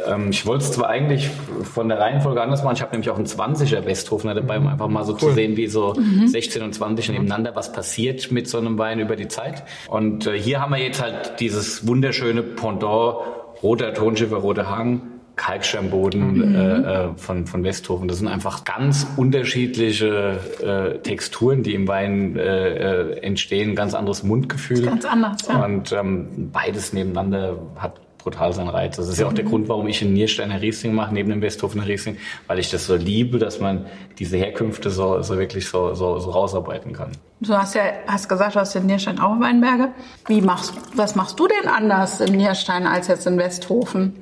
Ähm, 0.07 0.31
ich 0.31 0.47
wollte 0.47 0.65
es 0.65 0.73
zwar 0.73 0.89
eigentlich 0.89 1.29
von 1.63 1.89
der 1.89 1.99
Reihenfolge 1.99 2.41
anders 2.41 2.65
machen, 2.65 2.77
ich 2.77 2.83
habe 2.83 2.93
nämlich 2.93 3.11
auch 3.11 3.17
einen 3.17 3.27
20er 3.27 3.85
Westhofener 3.85 4.35
dabei, 4.35 4.59
um 4.59 4.67
einfach 4.67 4.89
mal 4.89 5.05
so 5.05 5.13
cool. 5.13 5.19
zu 5.19 5.31
sehen, 5.33 5.57
wie 5.57 5.67
so 5.67 5.95
mhm. 5.95 6.27
16 6.27 6.63
und 6.63 6.75
20 6.75 7.11
nebeneinander, 7.11 7.55
was 7.55 7.73
passiert 7.73 8.33
mit 8.33 8.49
so 8.49 8.59
einem 8.59 8.79
Wein 8.79 8.99
über 8.99 9.17
die 9.17 9.29
Zeit. 9.29 9.65
Und 9.89 10.27
äh, 10.27 10.39
hier 10.39 10.61
haben 10.61 10.73
wir 10.73 10.83
jetzt 10.83 11.03
halt 11.03 11.41
dieses 11.41 11.87
wunderschöne 11.87 12.43
Pendant, 12.43 13.17
roter 13.63 13.93
Tonschiffer, 13.93 14.37
roter 14.37 14.71
Hang, 14.71 15.03
Kalksteinboden 15.37 16.51
mhm. 16.51 16.55
äh, 16.55 17.05
äh, 17.05 17.09
von, 17.17 17.47
von 17.47 17.63
Westhofen. 17.63 18.09
Das 18.09 18.19
sind 18.19 18.29
einfach 18.29 18.65
ganz 18.65 19.07
unterschiedliche 19.17 20.39
äh, 20.63 20.99
Texturen, 20.99 21.63
die 21.63 21.75
im 21.75 21.87
Wein 21.87 22.37
äh, 22.37 23.13
äh 23.13 23.19
entstehen, 23.21 23.75
ganz 23.77 23.95
anderes 23.95 24.23
Mundgefühl. 24.23 24.83
Ganz 24.83 25.05
anders, 25.05 25.47
ja. 25.49 25.65
Und 25.65 25.93
ähm, 25.93 26.51
beides 26.53 26.93
nebeneinander 26.93 27.59
hat 27.77 28.01
brutal 28.27 28.53
seinen 28.53 28.71
Reiz. 28.71 28.97
Das 28.97 29.09
ist 29.09 29.21
ja 29.21 29.29
auch 29.29 29.33
der 29.33 29.45
mhm. 29.45 29.51
Grund, 29.51 29.69
warum 29.69 29.87
ich 29.87 30.03
einen 30.03 30.15
Niersteiner 30.15 30.61
Riesling 30.61 30.95
mache, 30.95 31.15
neben 31.15 31.31
dem 31.31 31.43
Westhofener 31.43 31.87
Riesling, 31.87 32.17
weil 32.49 32.59
ich 32.59 32.71
das 32.71 32.87
so 32.87 32.97
liebe, 32.97 33.39
dass 33.39 33.61
man 33.61 33.87
diese 34.19 34.37
Herkünfte 34.37 34.91
so, 34.91 35.23
so 35.23 35.39
wirklich 35.39 35.69
so, 35.69 35.95
so, 35.95 36.19
so 36.19 36.31
rausarbeiten 36.31 36.93
kann. 36.93 37.13
Du 37.41 37.55
hast 37.55 37.77
ja 37.77 37.83
hast 38.09 38.29
gesagt, 38.29 38.57
du 38.57 38.61
hast 38.61 38.75
den 38.75 38.87
Nierstein 38.87 39.21
auch 39.21 39.39
Weinberge. 39.39 39.91
Wie 40.27 40.41
machst, 40.41 40.75
was 40.97 41.15
machst 41.15 41.39
du 41.39 41.47
denn 41.47 41.69
anders 41.69 42.21
im 42.21 42.37
Nierstein 42.37 42.89
als 42.89 43.07
jetzt 43.07 43.29
in 43.29 43.39
Westhofen? 43.39 44.15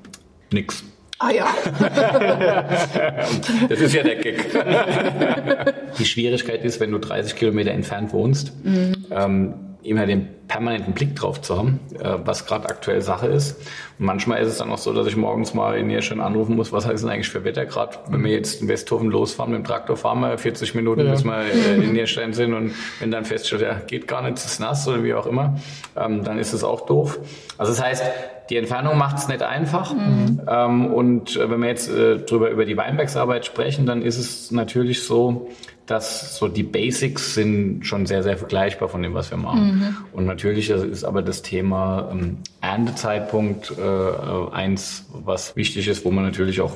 Nix. 0.52 0.84
Ah 1.18 1.30
ja. 1.30 1.46
das 3.68 3.80
ist 3.80 3.94
ja 3.94 4.02
der 4.02 4.16
Gag. 4.16 4.44
Die 5.98 6.04
Schwierigkeit 6.04 6.64
ist, 6.64 6.80
wenn 6.80 6.90
du 6.90 6.98
30 6.98 7.36
Kilometer 7.36 7.70
entfernt 7.70 8.12
wohnst, 8.12 8.52
mhm. 8.64 8.94
ähm, 9.10 9.54
immer 9.84 10.06
den 10.06 10.28
permanenten 10.48 10.94
Blick 10.94 11.14
drauf 11.14 11.40
zu 11.40 11.56
haben, 11.56 11.80
äh, 11.98 12.16
was 12.24 12.46
gerade 12.46 12.68
aktuell 12.68 13.00
Sache 13.02 13.26
ist. 13.26 13.58
Und 13.98 14.06
manchmal 14.06 14.42
ist 14.42 14.48
es 14.48 14.58
dann 14.58 14.70
auch 14.70 14.78
so, 14.78 14.92
dass 14.92 15.06
ich 15.06 15.16
morgens 15.16 15.54
mal 15.54 15.76
in 15.76 15.86
Nierstein 15.86 16.20
anrufen 16.20 16.56
muss, 16.56 16.72
was 16.72 16.86
heißt 16.86 17.04
denn 17.04 17.10
eigentlich 17.10 17.28
für 17.28 17.44
Wetter 17.44 17.66
gerade, 17.66 17.98
wenn 18.08 18.24
wir 18.24 18.32
jetzt 18.32 18.62
in 18.62 18.68
Westhofen 18.68 19.10
losfahren 19.10 19.52
mit 19.52 19.62
dem 19.62 19.64
Traktor, 19.64 19.96
fahren 19.96 20.20
wir 20.20 20.36
40 20.36 20.74
Minuten, 20.74 21.06
ja. 21.06 21.12
bis 21.12 21.24
wir 21.24 21.38
äh, 21.38 21.74
in 21.76 21.92
Nierstein 21.92 22.32
sind 22.32 22.54
und 22.54 22.74
wenn 22.98 23.10
dann 23.10 23.24
feststellt, 23.24 23.62
ja, 23.62 23.74
geht 23.86 24.08
gar 24.08 24.22
nicht, 24.22 24.38
es 24.38 24.46
ist 24.46 24.58
nass 24.58 24.88
oder 24.88 25.04
wie 25.04 25.14
auch 25.14 25.26
immer, 25.26 25.56
ähm, 25.96 26.24
dann 26.24 26.38
ist 26.38 26.52
es 26.52 26.64
auch 26.64 26.86
doof. 26.86 27.18
Also 27.58 27.72
das 27.72 27.82
heißt, 27.82 28.04
die 28.50 28.56
Entfernung 28.56 28.98
macht 28.98 29.18
es 29.18 29.28
nicht 29.28 29.42
einfach. 29.42 29.94
Mhm. 29.94 30.40
Ähm, 30.46 30.86
und 30.86 31.36
äh, 31.36 31.50
wenn 31.50 31.60
wir 31.60 31.68
jetzt 31.68 31.88
äh, 31.88 32.18
drüber 32.18 32.50
über 32.50 32.64
die 32.64 32.76
Weinbergsarbeit 32.76 33.46
sprechen, 33.46 33.86
dann 33.86 34.02
ist 34.02 34.18
es 34.18 34.50
natürlich 34.50 35.02
so, 35.02 35.50
dass 35.86 36.38
so 36.38 36.48
die 36.48 36.62
Basics 36.62 37.34
sind 37.34 37.86
schon 37.86 38.06
sehr, 38.06 38.22
sehr 38.22 38.38
vergleichbar 38.38 38.88
von 38.88 39.02
dem, 39.02 39.14
was 39.14 39.30
wir 39.30 39.38
machen. 39.38 39.78
Mhm. 39.78 39.96
Und 40.12 40.26
natürlich 40.26 40.70
ist 40.70 41.04
aber 41.04 41.22
das 41.22 41.42
Thema 41.42 42.08
ähm, 42.10 42.38
Erntezeitpunkt 42.60 43.72
äh, 43.78 43.82
äh, 43.82 44.50
eins, 44.52 45.06
was 45.12 45.56
wichtig 45.56 45.88
ist, 45.88 46.04
wo 46.04 46.10
man 46.10 46.24
natürlich 46.24 46.60
auch 46.60 46.72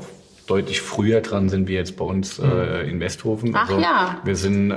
deutlich 0.48 0.80
früher 0.80 1.20
dran 1.20 1.48
sind 1.48 1.68
wie 1.68 1.74
jetzt 1.74 1.96
bei 1.96 2.04
uns 2.04 2.38
äh, 2.38 2.44
mhm. 2.44 2.88
in 2.88 3.00
Westhofen. 3.00 3.52
Ach 3.54 3.68
also 3.68 3.80
ja. 3.80 4.16
Wir 4.24 4.36
sind 4.36 4.70
äh, 4.70 4.74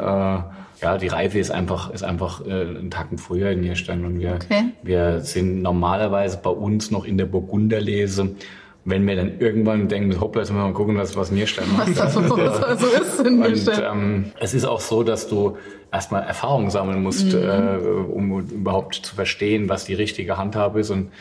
ja, 0.81 0.97
die 0.97 1.07
Reife 1.07 1.37
ist 1.37 1.51
einfach, 1.51 1.91
ist 1.91 2.03
einfach 2.03 2.45
äh, 2.45 2.49
einen 2.49 2.89
Tacken 2.89 3.17
früher 3.17 3.51
in 3.51 3.61
Nierstein 3.61 4.03
und 4.03 4.19
wir, 4.19 4.33
okay. 4.33 4.69
wir 4.81 5.21
sind 5.21 5.61
normalerweise 5.61 6.39
bei 6.41 6.49
uns 6.49 6.89
noch 6.89 7.05
in 7.05 7.17
der 7.17 7.25
Burgunderlese. 7.25 8.35
Wenn 8.83 9.05
wir 9.05 9.15
dann 9.15 9.37
irgendwann 9.37 9.87
denken, 9.89 10.19
hoppla, 10.19 10.41
jetzt 10.41 10.49
müssen 10.49 10.63
wir 10.63 10.69
mal 10.69 10.73
gucken, 10.73 10.97
was, 10.97 11.15
was 11.15 11.29
Nierstein 11.29 11.71
macht. 11.77 11.89
Was 11.89 11.95
das 11.95 12.13
so, 12.15 12.21
so 12.77 12.87
ist 12.87 13.19
in 13.19 13.39
Nierstein. 13.39 13.91
Und 13.91 14.01
ähm, 14.01 14.31
es 14.39 14.55
ist 14.55 14.65
auch 14.65 14.79
so, 14.79 15.03
dass 15.03 15.27
du 15.27 15.55
erstmal 15.91 16.23
Erfahrung 16.23 16.71
sammeln 16.71 17.03
musst, 17.03 17.31
mhm. 17.31 17.43
äh, 17.43 17.77
um 17.77 18.39
überhaupt 18.39 18.95
zu 18.95 19.13
verstehen, 19.13 19.69
was 19.69 19.85
die 19.85 19.93
richtige 19.93 20.37
Handhabe 20.37 20.79
ist. 20.79 20.89
Und 20.89 21.11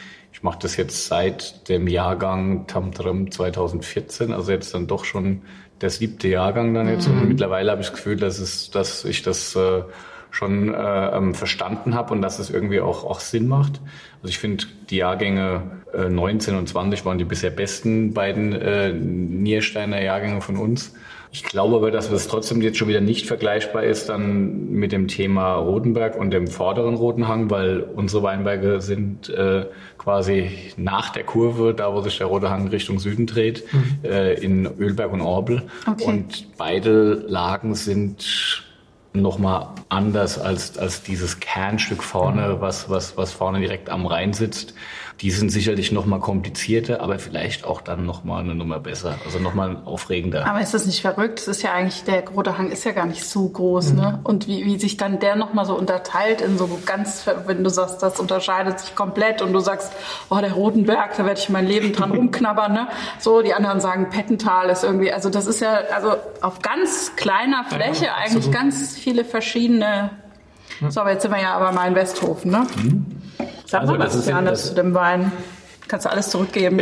ich 0.40 0.44
mache 0.44 0.61
das 0.62 0.79
jetzt 0.79 1.07
seit 1.07 1.68
dem 1.68 1.87
Jahrgang 1.87 2.66
Tamtram 2.66 3.31
2014, 3.31 4.33
also 4.33 4.50
jetzt 4.50 4.72
dann 4.72 4.87
doch 4.87 5.05
schon 5.05 5.42
der 5.83 5.90
siebte 5.90 6.29
Jahrgang 6.29 6.72
dann 6.72 6.88
jetzt. 6.88 7.11
Mhm. 7.11 7.20
Und 7.20 7.29
mittlerweile 7.29 7.70
habe 7.70 7.83
ich 7.83 7.88
das 7.88 7.96
Gefühl, 7.96 8.16
dass, 8.16 8.38
es, 8.38 8.70
dass 8.70 9.05
ich 9.05 9.20
das 9.20 9.55
äh, 9.55 9.83
schon 10.31 10.72
äh, 10.72 11.09
ähm, 11.14 11.35
verstanden 11.35 11.94
habe 11.94 12.14
und 12.14 12.22
dass 12.22 12.38
es 12.38 12.48
irgendwie 12.48 12.81
auch, 12.81 13.05
auch 13.05 13.20
Sinn 13.20 13.48
macht. 13.48 13.83
Also 14.22 14.31
ich 14.31 14.38
finde, 14.38 14.64
die 14.88 14.96
Jahrgänge 14.96 15.83
äh, 15.92 16.09
19 16.09 16.57
und 16.57 16.70
20 16.70 17.05
waren 17.05 17.18
die 17.18 17.24
bisher 17.24 17.50
besten 17.50 18.14
beiden 18.14 18.55
äh, 18.55 18.94
Niersteiner 18.94 20.00
Jahrgänge 20.00 20.40
von 20.40 20.57
uns. 20.57 20.94
Ich 21.33 21.45
glaube 21.45 21.77
aber, 21.77 21.90
dass 21.93 22.11
es 22.11 22.27
trotzdem 22.27 22.61
jetzt 22.61 22.77
schon 22.79 22.88
wieder 22.88 23.01
nicht 23.01 23.27
vergleichbar 23.27 23.85
ist 23.85 24.09
dann 24.09 24.71
mit 24.71 24.90
dem 24.90 25.07
Thema 25.07 25.55
Rotenberg 25.55 26.19
und 26.19 26.33
dem 26.33 26.49
vorderen 26.49 26.97
Roten 26.97 27.29
Hang, 27.29 27.51
weil 27.51 27.81
unsere 27.83 28.25
Weinberge 28.25 28.81
sind 28.81 29.29
äh, 29.29 29.66
quasi 29.97 30.51
nach 30.77 31.11
der 31.11 31.23
Kurve, 31.23 31.73
da 31.73 31.95
wo 31.95 32.01
sich 32.01 32.19
der 32.19 32.27
Rote 32.27 32.51
Hang 32.51 32.66
Richtung 32.69 32.99
Süden 32.99 33.27
dreht, 33.27 33.62
mhm. 33.73 33.99
äh, 34.03 34.35
in 34.35 34.66
Ölberg 34.66 35.12
und 35.12 35.21
Orbel. 35.21 35.62
Okay. 35.87 36.05
Und 36.05 36.57
beide 36.57 37.12
Lagen 37.29 37.77
sind 37.77 38.64
nochmal 39.12 39.69
anders 39.88 40.38
als, 40.38 40.79
als 40.79 41.03
dieses 41.03 41.38
Kernstück 41.38 42.03
vorne, 42.03 42.57
mhm. 42.57 42.61
was, 42.61 42.90
was, 42.90 43.16
was 43.16 43.33
vorne 43.33 43.61
direkt 43.61 43.88
am 43.88 44.07
Rhein 44.07 44.33
sitzt. 44.33 44.75
Die 45.20 45.30
sind 45.30 45.50
sicherlich 45.50 45.92
noch 45.92 46.06
mal 46.06 46.18
komplizierter, 46.18 47.02
aber 47.02 47.18
vielleicht 47.18 47.66
auch 47.66 47.83
dann 47.83 48.06
noch 48.06 48.24
mal 48.24 48.40
eine 48.40 48.54
Nummer 48.54 48.80
besser, 48.80 49.18
also 49.26 49.38
noch 49.38 49.52
mal 49.52 49.83
aufregender. 49.85 50.46
Aber 50.46 50.62
ist 50.62 50.72
das 50.72 50.87
nicht 50.87 51.02
verrückt? 51.02 51.40
Es 51.40 51.46
ist 51.46 51.62
ja 51.62 51.72
eigentlich 51.72 52.04
der 52.04 52.26
Rote 52.26 52.56
Hang 52.56 52.70
ist 52.70 52.85
ja 52.85 52.92
gar 52.92 53.04
nicht 53.04 53.24
so 53.24 53.46
groß, 53.46 53.92
ne? 53.92 53.94
mhm. 53.94 54.00
ne? 54.00 54.20
Und 54.24 54.48
wie, 54.48 54.64
wie 54.64 54.78
sich 54.78 54.96
dann 54.96 55.18
der 55.18 55.37
noch 55.37 55.52
mal 55.52 55.66
so 55.66 55.76
unterteilt 55.76 56.40
in 56.40 56.56
so 56.56 56.80
ganz, 56.87 57.26
wenn 57.46 57.62
du 57.62 57.68
sagst, 57.68 58.02
das 58.02 58.18
unterscheidet 58.18 58.80
sich 58.80 58.94
komplett 58.94 59.42
und 59.42 59.52
du 59.52 59.61
sagst, 59.61 59.92
oh 60.30 60.38
der 60.38 60.52
Rotenberg, 60.52 61.14
da 61.18 61.26
werde 61.26 61.38
ich 61.38 61.50
mein 61.50 61.66
Leben 61.66 61.92
dran 61.92 62.11
rumknabbern, 62.16 62.72
ne? 62.72 62.88
So 63.18 63.42
die 63.42 63.52
anderen 63.52 63.80
sagen 63.80 64.09
Pettental 64.09 64.70
ist 64.70 64.85
irgendwie, 64.85 65.12
also 65.12 65.28
das 65.28 65.46
ist 65.46 65.61
ja 65.61 65.80
also 65.94 66.14
auf 66.40 66.62
ganz 66.62 67.12
kleiner 67.16 67.64
Fläche 67.64 68.06
ja, 68.06 68.14
eigentlich 68.14 68.50
ganz 68.50 68.96
viele 68.96 69.26
verschiedene. 69.26 70.12
So, 70.88 71.02
aber 71.02 71.12
jetzt 71.12 71.22
sind 71.22 71.30
wir 71.30 71.42
ja 71.42 71.52
aber 71.52 71.72
mal 71.72 71.88
in 71.88 71.94
Westhofen, 71.94 72.50
ne? 72.50 72.66
Mhm. 72.76 73.19
Sag 73.66 73.83
also, 73.83 73.94
mal 73.94 74.00
was, 74.00 74.26
Johannes, 74.26 74.66
zu 74.68 74.74
dem 74.74 74.94
Wein. 74.94 75.33
Kannst 75.88 76.07
du 76.07 76.11
alles 76.11 76.31
zurückgeben. 76.31 76.81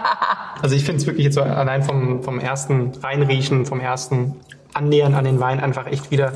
also 0.62 0.74
ich 0.74 0.84
finde 0.84 1.00
es 1.00 1.06
wirklich 1.06 1.24
jetzt 1.24 1.38
allein 1.38 1.82
vom, 1.82 2.22
vom 2.22 2.38
ersten 2.38 2.92
Reinriechen, 3.02 3.64
vom 3.64 3.80
ersten 3.80 4.36
Annähern 4.74 5.14
an 5.14 5.24
den 5.24 5.40
Wein 5.40 5.60
einfach 5.60 5.86
echt 5.86 6.10
wieder 6.10 6.32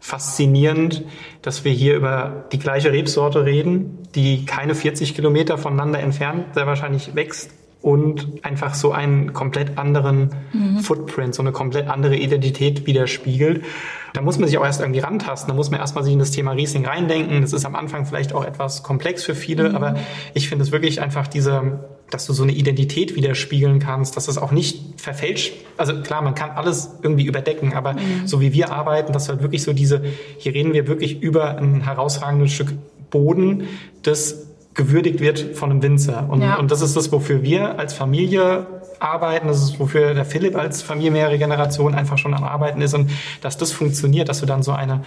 faszinierend, 0.00 1.04
dass 1.42 1.64
wir 1.64 1.72
hier 1.72 1.96
über 1.96 2.46
die 2.52 2.58
gleiche 2.58 2.92
Rebsorte 2.92 3.44
reden, 3.44 4.08
die 4.14 4.44
keine 4.44 4.74
40 4.74 5.14
Kilometer 5.14 5.58
voneinander 5.58 6.00
entfernt 6.00 6.54
sehr 6.54 6.66
wahrscheinlich 6.66 7.14
wächst 7.14 7.50
und 7.82 8.44
einfach 8.44 8.74
so 8.74 8.92
einen 8.92 9.32
komplett 9.32 9.78
anderen 9.78 10.30
mhm. 10.52 10.78
Footprint, 10.80 11.34
so 11.34 11.42
eine 11.42 11.52
komplett 11.52 11.88
andere 11.88 12.16
Identität 12.16 12.86
widerspiegelt. 12.86 13.64
Da 14.12 14.22
muss 14.22 14.38
man 14.38 14.48
sich 14.48 14.58
auch 14.58 14.64
erst 14.64 14.80
irgendwie 14.80 15.00
rantasten. 15.00 15.48
Da 15.48 15.54
muss 15.54 15.70
man 15.70 15.78
erstmal 15.78 16.02
sich 16.02 16.14
in 16.14 16.18
das 16.18 16.30
Thema 16.30 16.52
Riesling 16.52 16.86
reindenken. 16.86 17.42
Das 17.42 17.52
ist 17.52 17.66
am 17.66 17.76
Anfang 17.76 18.06
vielleicht 18.06 18.32
auch 18.32 18.44
etwas 18.44 18.82
komplex 18.82 19.24
für 19.24 19.34
viele, 19.34 19.68
mhm. 19.68 19.76
aber 19.76 19.96
ich 20.34 20.48
finde 20.48 20.64
es 20.64 20.72
wirklich 20.72 21.00
einfach 21.00 21.28
diese, 21.28 21.80
dass 22.10 22.26
du 22.26 22.32
so 22.32 22.42
eine 22.42 22.52
Identität 22.52 23.14
widerspiegeln 23.14 23.78
kannst, 23.78 24.16
dass 24.16 24.26
es 24.26 24.38
auch 24.38 24.52
nicht 24.52 25.00
verfälscht. 25.00 25.52
Also 25.76 26.00
klar, 26.00 26.22
man 26.22 26.34
kann 26.34 26.50
alles 26.50 26.90
irgendwie 27.02 27.26
überdecken, 27.26 27.74
aber 27.74 27.92
mhm. 27.92 28.26
so 28.26 28.40
wie 28.40 28.52
wir 28.52 28.72
arbeiten, 28.72 29.12
dass 29.12 29.28
halt 29.28 29.42
wirklich 29.42 29.62
so 29.62 29.72
diese, 29.72 30.02
hier 30.38 30.54
reden 30.54 30.72
wir 30.72 30.88
wirklich 30.88 31.22
über 31.22 31.58
ein 31.58 31.82
herausragendes 31.82 32.52
Stück 32.52 32.72
Boden, 33.10 33.68
das 34.02 34.45
gewürdigt 34.76 35.20
wird 35.20 35.56
von 35.56 35.70
einem 35.70 35.82
Winzer. 35.82 36.28
Und, 36.28 36.42
ja. 36.42 36.56
und 36.56 36.70
das 36.70 36.82
ist 36.82 36.96
das, 36.96 37.10
wofür 37.10 37.42
wir 37.42 37.78
als 37.78 37.94
Familie 37.94 38.66
arbeiten. 39.00 39.48
Das 39.48 39.62
ist, 39.62 39.80
wofür 39.80 40.14
der 40.14 40.24
Philipp 40.24 40.56
als 40.56 40.82
Familie 40.82 41.10
mehrere 41.10 41.38
Generationen 41.38 41.94
einfach 41.94 42.18
schon 42.18 42.34
am 42.34 42.44
Arbeiten 42.44 42.80
ist. 42.82 42.94
Und 42.94 43.10
dass 43.40 43.56
das 43.56 43.72
funktioniert, 43.72 44.28
dass 44.28 44.40
du 44.40 44.46
dann 44.46 44.62
so 44.62 44.72
eine, 44.72 45.02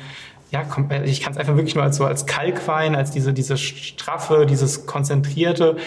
ja, 0.51 0.63
äh, 0.89 1.05
ich 1.05 1.21
kann 1.21 1.34
es 1.34 1.38
einfach 1.38 1.55
wirklich 1.55 1.75
nur 1.75 1.84
als 1.84 1.97
so 1.97 2.05
als 2.05 2.25
Kalkwein, 2.25 2.95
als 2.95 3.12
diese, 3.12 3.32
diese 3.32 3.58
straffe, 3.58 4.47
dieses 4.47 4.88
konzentrierte, 4.88 5.77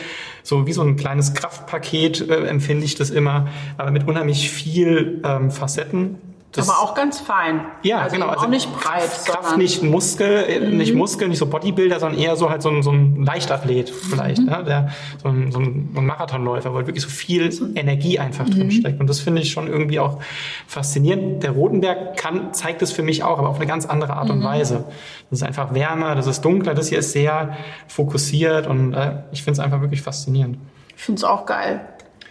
so 0.45 0.67
wie 0.67 0.73
so 0.73 0.83
ein 0.83 0.97
kleines 0.97 1.35
Kraftpaket 1.35 2.29
äh, 2.29 2.47
empfinde 2.47 2.85
ich 2.85 2.95
das 2.95 3.11
immer, 3.11 3.49
aber 3.79 3.91
mit 3.91 4.07
unheimlich 4.07 4.49
viel 4.51 5.21
ähm, 5.25 5.51
Facetten 5.51 6.19
Das 6.53 6.69
aber 6.69 6.81
auch 6.81 6.95
ganz 6.95 7.19
fein. 7.19 7.65
Ja, 7.83 8.01
also 8.01 8.15
genau. 8.15 8.29
Also 8.29 8.45
auch 8.45 8.49
nicht 8.49 8.71
breit. 8.71 9.09
Kraft, 9.25 9.57
nicht 9.57 9.83
Muskel, 9.83 10.45
äh, 10.47 10.61
mhm. 10.61 10.77
nicht 10.77 10.95
Muskel, 10.95 11.29
nicht 11.29 11.39
so 11.39 11.47
Bodybuilder, 11.47 11.99
sondern 11.99 12.21
eher 12.21 12.37
so 12.37 12.51
halt 12.51 12.61
so 12.61 12.69
ein, 12.69 12.83
so 12.83 12.91
ein 12.91 13.25
Leichtathlet 13.25 13.89
vielleicht, 13.89 14.41
mhm. 14.41 14.47
ne? 14.47 14.65
der, 14.65 14.89
so, 15.23 15.29
ein, 15.29 15.51
so 15.51 15.61
ein 15.61 15.89
Marathonläufer, 15.93 16.73
wo 16.73 16.77
halt 16.77 16.87
wirklich 16.87 17.05
so 17.05 17.09
viel 17.09 17.51
Energie 17.75 18.19
einfach 18.19 18.47
mhm. 18.47 18.51
drin 18.51 18.71
steckt. 18.71 19.01
Und 19.01 19.09
das 19.09 19.21
finde 19.21 19.41
ich 19.41 19.51
schon 19.51 19.67
irgendwie 19.67 19.99
auch 19.99 20.19
faszinierend. 20.67 21.43
Der 21.43 21.53
Rotenberg 21.53 22.19
kann, 22.19 22.53
zeigt 22.53 22.83
es 22.83 22.93
für 22.93 23.03
mich 23.03 23.25
auch, 23.25 23.39
aber 23.39 23.49
auf 23.49 23.57
eine 23.57 23.67
ganz 23.67 23.87
andere 23.87 24.13
Art 24.15 24.29
und 24.29 24.41
mhm. 24.41 24.45
Weise. 24.45 24.85
Das 25.31 25.41
ist 25.41 25.47
einfach 25.47 25.73
wärmer, 25.73 26.15
das 26.15 26.27
ist 26.27 26.43
dunkler, 26.43 26.75
das 26.75 26.89
hier 26.89 26.99
ist 26.99 27.13
sehr 27.13 27.57
fokussiert 27.89 28.67
und 28.67 28.93
äh, 28.93 29.23
ich 29.33 29.43
finde 29.43 29.59
es 29.59 29.65
einfach 29.65 29.81
wirklich 29.81 30.03
faszinierend. 30.03 30.59
Ich 30.95 31.03
finde 31.03 31.21
es 31.21 31.25
auch 31.25 31.47
geil. 31.47 31.81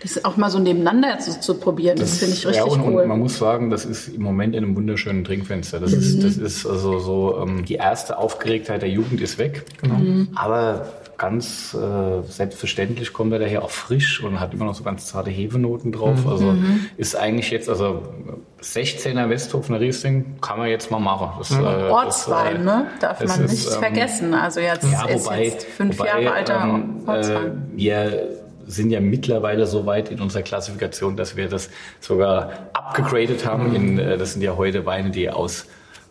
Das 0.01 0.25
auch 0.25 0.35
mal 0.35 0.49
so 0.49 0.59
nebeneinander 0.59 1.19
zu, 1.19 1.39
zu 1.39 1.55
probieren, 1.55 1.97
das, 1.97 2.11
das 2.11 2.19
finde 2.19 2.35
ich 2.35 2.47
richtig 2.47 2.65
ja, 2.65 2.71
und, 2.71 2.81
cool. 2.81 3.01
Und 3.01 3.07
man 3.07 3.19
muss 3.19 3.37
sagen, 3.37 3.69
das 3.69 3.85
ist 3.85 4.07
im 4.07 4.23
Moment 4.23 4.55
in 4.55 4.63
einem 4.63 4.75
wunderschönen 4.75 5.23
Trinkfenster. 5.23 5.79
Das, 5.79 5.91
mhm. 5.91 5.99
ist, 5.99 6.23
das 6.23 6.37
ist 6.37 6.65
also 6.65 6.99
so, 6.99 7.39
ähm, 7.41 7.65
die 7.65 7.75
erste 7.75 8.17
Aufgeregtheit 8.17 8.81
der 8.81 8.89
Jugend 8.89 9.21
ist 9.21 9.37
weg. 9.37 9.63
Genau. 9.81 9.95
Mhm. 9.95 10.29
Aber 10.35 10.87
ganz 11.21 11.75
äh, 11.75 12.23
selbstverständlich 12.27 13.13
kommt 13.13 13.31
er 13.31 13.37
daher 13.37 13.63
auch 13.63 13.69
frisch 13.69 14.23
und 14.23 14.39
hat 14.39 14.55
immer 14.55 14.65
noch 14.65 14.73
so 14.73 14.83
ganz 14.83 15.05
zarte 15.05 15.29
Hefenoten 15.29 15.91
drauf. 15.91 16.25
Mhm. 16.25 16.31
Also 16.31 16.45
mhm. 16.45 16.87
ist 16.97 17.15
eigentlich 17.15 17.51
jetzt, 17.51 17.69
also 17.69 18.01
16er 18.63 19.29
Westhofener 19.29 19.79
Riesling 19.79 20.37
kann 20.41 20.57
man 20.57 20.69
jetzt 20.69 20.89
mal 20.89 20.99
machen. 20.99 21.29
Das, 21.37 21.51
mhm. 21.51 21.63
äh, 21.63 21.89
Ortswein, 21.91 22.65
das, 22.65 22.73
äh, 22.73 22.79
ne? 22.79 22.87
Darf 22.99 23.19
man 23.19 23.45
ist, 23.45 23.51
nicht 23.51 23.67
ähm, 23.67 23.79
vergessen. 23.79 24.33
Also 24.33 24.61
jetzt 24.61 24.91
ja, 24.91 25.05
ist 25.05 25.25
wobei, 25.25 25.43
jetzt 25.43 25.67
fünf 25.67 25.99
wobei, 25.99 26.07
Jahre 26.07 26.31
alter 26.31 26.63
ähm, 26.63 27.03
Ortswein. 27.05 27.45
Äh, 27.45 27.77
wir 27.77 28.40
sind 28.71 28.91
ja 28.91 28.99
mittlerweile 28.99 29.67
so 29.67 29.85
weit 29.85 30.09
in 30.09 30.21
unserer 30.21 30.43
Klassifikation, 30.43 31.15
dass 31.15 31.35
wir 31.35 31.49
das 31.49 31.69
sogar 31.99 32.69
abgegradet 32.73 33.45
haben. 33.45 33.75
In, 33.75 33.99
äh, 33.99 34.17
das 34.17 34.33
sind 34.33 34.41
ja 34.41 34.55
heute 34.55 34.85
Weine, 34.85 35.11
die 35.11 35.29
aus, 35.29 35.67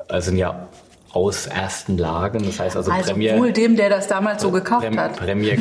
äh, 0.08 0.20
sind 0.20 0.36
ja 0.36 0.68
aus 1.12 1.46
ersten 1.46 1.98
Lagen. 1.98 2.44
Das 2.44 2.60
heißt 2.60 2.76
also, 2.76 2.90
also 2.90 3.12
Premier, 3.12 3.38
wohl 3.38 3.52
dem, 3.52 3.76
der 3.76 3.90
das 3.90 4.06
damals 4.06 4.42
so 4.42 4.50
gekauft 4.50 4.82
Prem, 4.82 4.98
hat. 4.98 5.16
Premier 5.16 5.56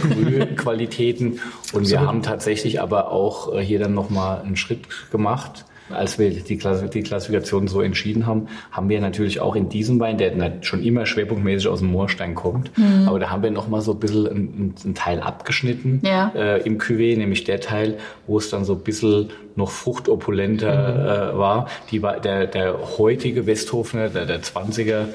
Qualitäten. 0.55 1.39
Und 1.73 1.89
wir 1.89 2.01
haben 2.01 2.21
tatsächlich 2.21 2.81
aber 2.81 3.12
auch 3.12 3.53
äh, 3.53 3.62
hier 3.62 3.79
dann 3.79 3.93
nochmal 3.93 4.41
einen 4.41 4.55
Schritt 4.55 4.88
gemacht 5.12 5.65
als 5.89 6.19
wir 6.19 6.30
die, 6.30 6.58
Klassifikation 6.58 7.67
so 7.67 7.82
entschieden 7.82 8.25
haben, 8.25 8.47
haben 8.71 8.89
wir 8.89 9.02
natürlich 9.02 9.39
auch 9.39 9.56
in 9.56 9.69
diesem 9.69 9.99
Wein, 9.99 10.17
der 10.17 10.34
schon 10.62 10.84
immer 10.84 11.06
schwerpunktmäßig 11.06 11.67
aus 11.67 11.80
dem 11.80 11.91
Moorstein 11.91 12.36
kommt, 12.36 12.78
mhm. 12.78 13.08
aber 13.08 13.19
da 13.19 13.30
haben 13.30 13.43
wir 13.43 13.52
noch 13.52 13.67
mal 13.67 13.82
so 13.82 13.93
ein 13.93 13.99
bisschen 13.99 14.28
einen, 14.28 14.75
einen 14.84 14.95
Teil 14.95 15.19
abgeschnitten 15.19 16.02
ja. 16.04 16.32
äh, 16.36 16.62
im 16.62 16.78
Cuvée, 16.78 17.17
nämlich 17.17 17.43
der 17.43 17.60
Teil, 17.60 17.97
wo 18.28 18.38
es 18.38 18.49
dann 18.49 18.65
so 18.65 18.73
ein 18.73 18.82
bisschen 18.82 19.30
noch 19.56 19.71
fruchtopulenter 19.71 21.32
mhm. 21.32 21.36
äh, 21.36 21.38
war. 21.38 21.67
Die 21.91 21.99
der, 21.99 22.47
der 22.47 22.97
heutige 22.97 23.45
Westhofener, 23.45 24.10
der, 24.10 24.25
der 24.25 24.41
20er, 24.41 25.06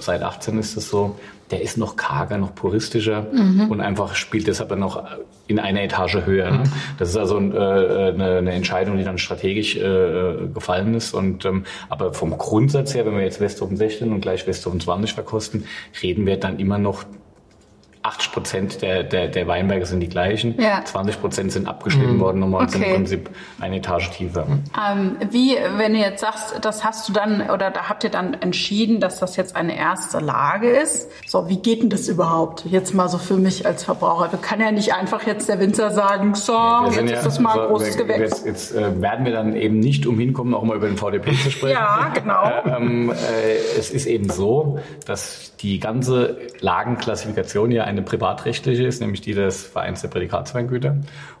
seit 0.00 0.22
18 0.22 0.58
ist 0.58 0.76
das 0.76 0.88
so, 0.88 1.16
der 1.50 1.62
ist 1.62 1.78
noch 1.78 1.96
karger, 1.96 2.38
noch 2.38 2.54
puristischer 2.54 3.26
mhm. 3.32 3.70
und 3.70 3.80
einfach 3.80 4.14
spielt 4.14 4.46
deshalb 4.46 4.76
noch 4.76 5.02
in 5.48 5.58
einer 5.58 5.82
Etage 5.82 6.18
höher. 6.24 6.50
Ne? 6.50 6.58
Mhm. 6.58 6.72
Das 6.98 7.08
ist 7.08 7.16
also 7.16 7.38
äh, 7.38 7.40
eine, 7.40 8.36
eine, 8.38 8.52
Entscheidung, 8.52 8.96
die 8.98 9.04
dann 9.04 9.18
strategisch 9.18 9.76
äh, 9.76 10.48
gefallen 10.54 10.94
ist. 10.94 11.14
Und 11.14 11.44
ähm, 11.44 11.64
aber 11.88 12.12
vom 12.12 12.36
Grundsatz 12.36 12.94
her, 12.94 13.04
wenn 13.06 13.16
wir 13.16 13.22
jetzt 13.22 13.40
Westhofen 13.40 13.76
16 13.76 14.12
und 14.12 14.20
gleich 14.20 14.46
Westhofen 14.46 14.80
20 14.80 15.14
verkosten, 15.14 15.64
reden 16.02 16.26
wir 16.26 16.38
dann 16.38 16.58
immer 16.58 16.78
noch 16.78 17.04
80 18.02 18.32
Prozent 18.32 18.82
der, 18.82 19.02
der, 19.02 19.28
der 19.28 19.46
Weinberge 19.46 19.86
sind 19.86 20.00
die 20.00 20.08
gleichen. 20.08 20.60
Ja. 20.60 20.84
20 20.84 21.20
Prozent 21.20 21.52
sind 21.52 21.66
abgeschnitten 21.66 22.16
mhm. 22.16 22.20
worden 22.20 22.40
nochmal 22.40 22.64
okay. 22.64 22.72
sind 22.72 22.82
im 22.82 22.94
Prinzip 22.94 23.30
eine 23.60 23.76
Etage 23.76 24.10
tiefer. 24.10 24.46
Ähm, 24.46 25.16
wie, 25.30 25.56
wenn 25.76 25.94
du 25.94 25.98
jetzt 25.98 26.20
sagst, 26.20 26.54
das 26.62 26.84
hast 26.84 27.08
du 27.08 27.12
dann 27.12 27.50
oder 27.50 27.70
da 27.70 27.88
habt 27.88 28.04
ihr 28.04 28.10
dann 28.10 28.34
entschieden, 28.34 29.00
dass 29.00 29.18
das 29.18 29.36
jetzt 29.36 29.56
eine 29.56 29.76
erste 29.76 30.20
Lage 30.20 30.70
ist. 30.70 31.10
So, 31.26 31.48
wie 31.48 31.58
geht 31.58 31.82
denn 31.82 31.90
das 31.90 32.08
überhaupt? 32.08 32.64
Jetzt 32.66 32.94
mal 32.94 33.08
so 33.08 33.18
für 33.18 33.36
mich 33.36 33.66
als 33.66 33.84
Verbraucher. 33.84 34.30
Wir 34.32 34.38
kann 34.38 34.60
ja 34.60 34.70
nicht 34.70 34.94
einfach 34.94 35.26
jetzt 35.26 35.48
der 35.48 35.58
Winzer 35.60 35.90
sagen, 35.90 36.34
so, 36.34 36.52
ja, 36.52 36.86
jetzt 36.86 37.10
ja, 37.10 37.16
ist 37.18 37.26
das 37.26 37.38
mal 37.40 37.58
ein 37.58 37.68
großes 37.68 37.96
Gewächs. 37.96 38.20
Jetzt, 38.20 38.46
jetzt 38.46 38.74
äh, 38.74 39.00
werden 39.00 39.24
wir 39.24 39.32
dann 39.32 39.54
eben 39.54 39.78
nicht 39.78 40.06
umhin 40.06 40.32
kommen, 40.32 40.54
auch 40.54 40.62
mal 40.62 40.76
über 40.76 40.86
den 40.86 40.96
VDP 40.96 41.32
zu 41.32 41.50
sprechen. 41.50 41.72
ja, 41.72 42.10
genau. 42.14 42.44
Äh, 42.44 42.76
ähm, 42.76 43.10
äh, 43.10 43.78
es 43.78 43.90
ist 43.90 44.06
eben 44.06 44.30
so, 44.30 44.78
dass 45.06 45.52
die 45.60 45.80
ganze 45.80 46.38
Lagenklassifikation 46.60 47.70
ja 47.70 47.84
eine 47.84 48.02
privatrechtliche 48.02 48.84
ist, 48.84 49.00
nämlich 49.00 49.20
die 49.20 49.34
des 49.34 49.64
Vereins 49.64 50.02
der 50.02 50.08
Prädikatsweingüter. 50.08 50.96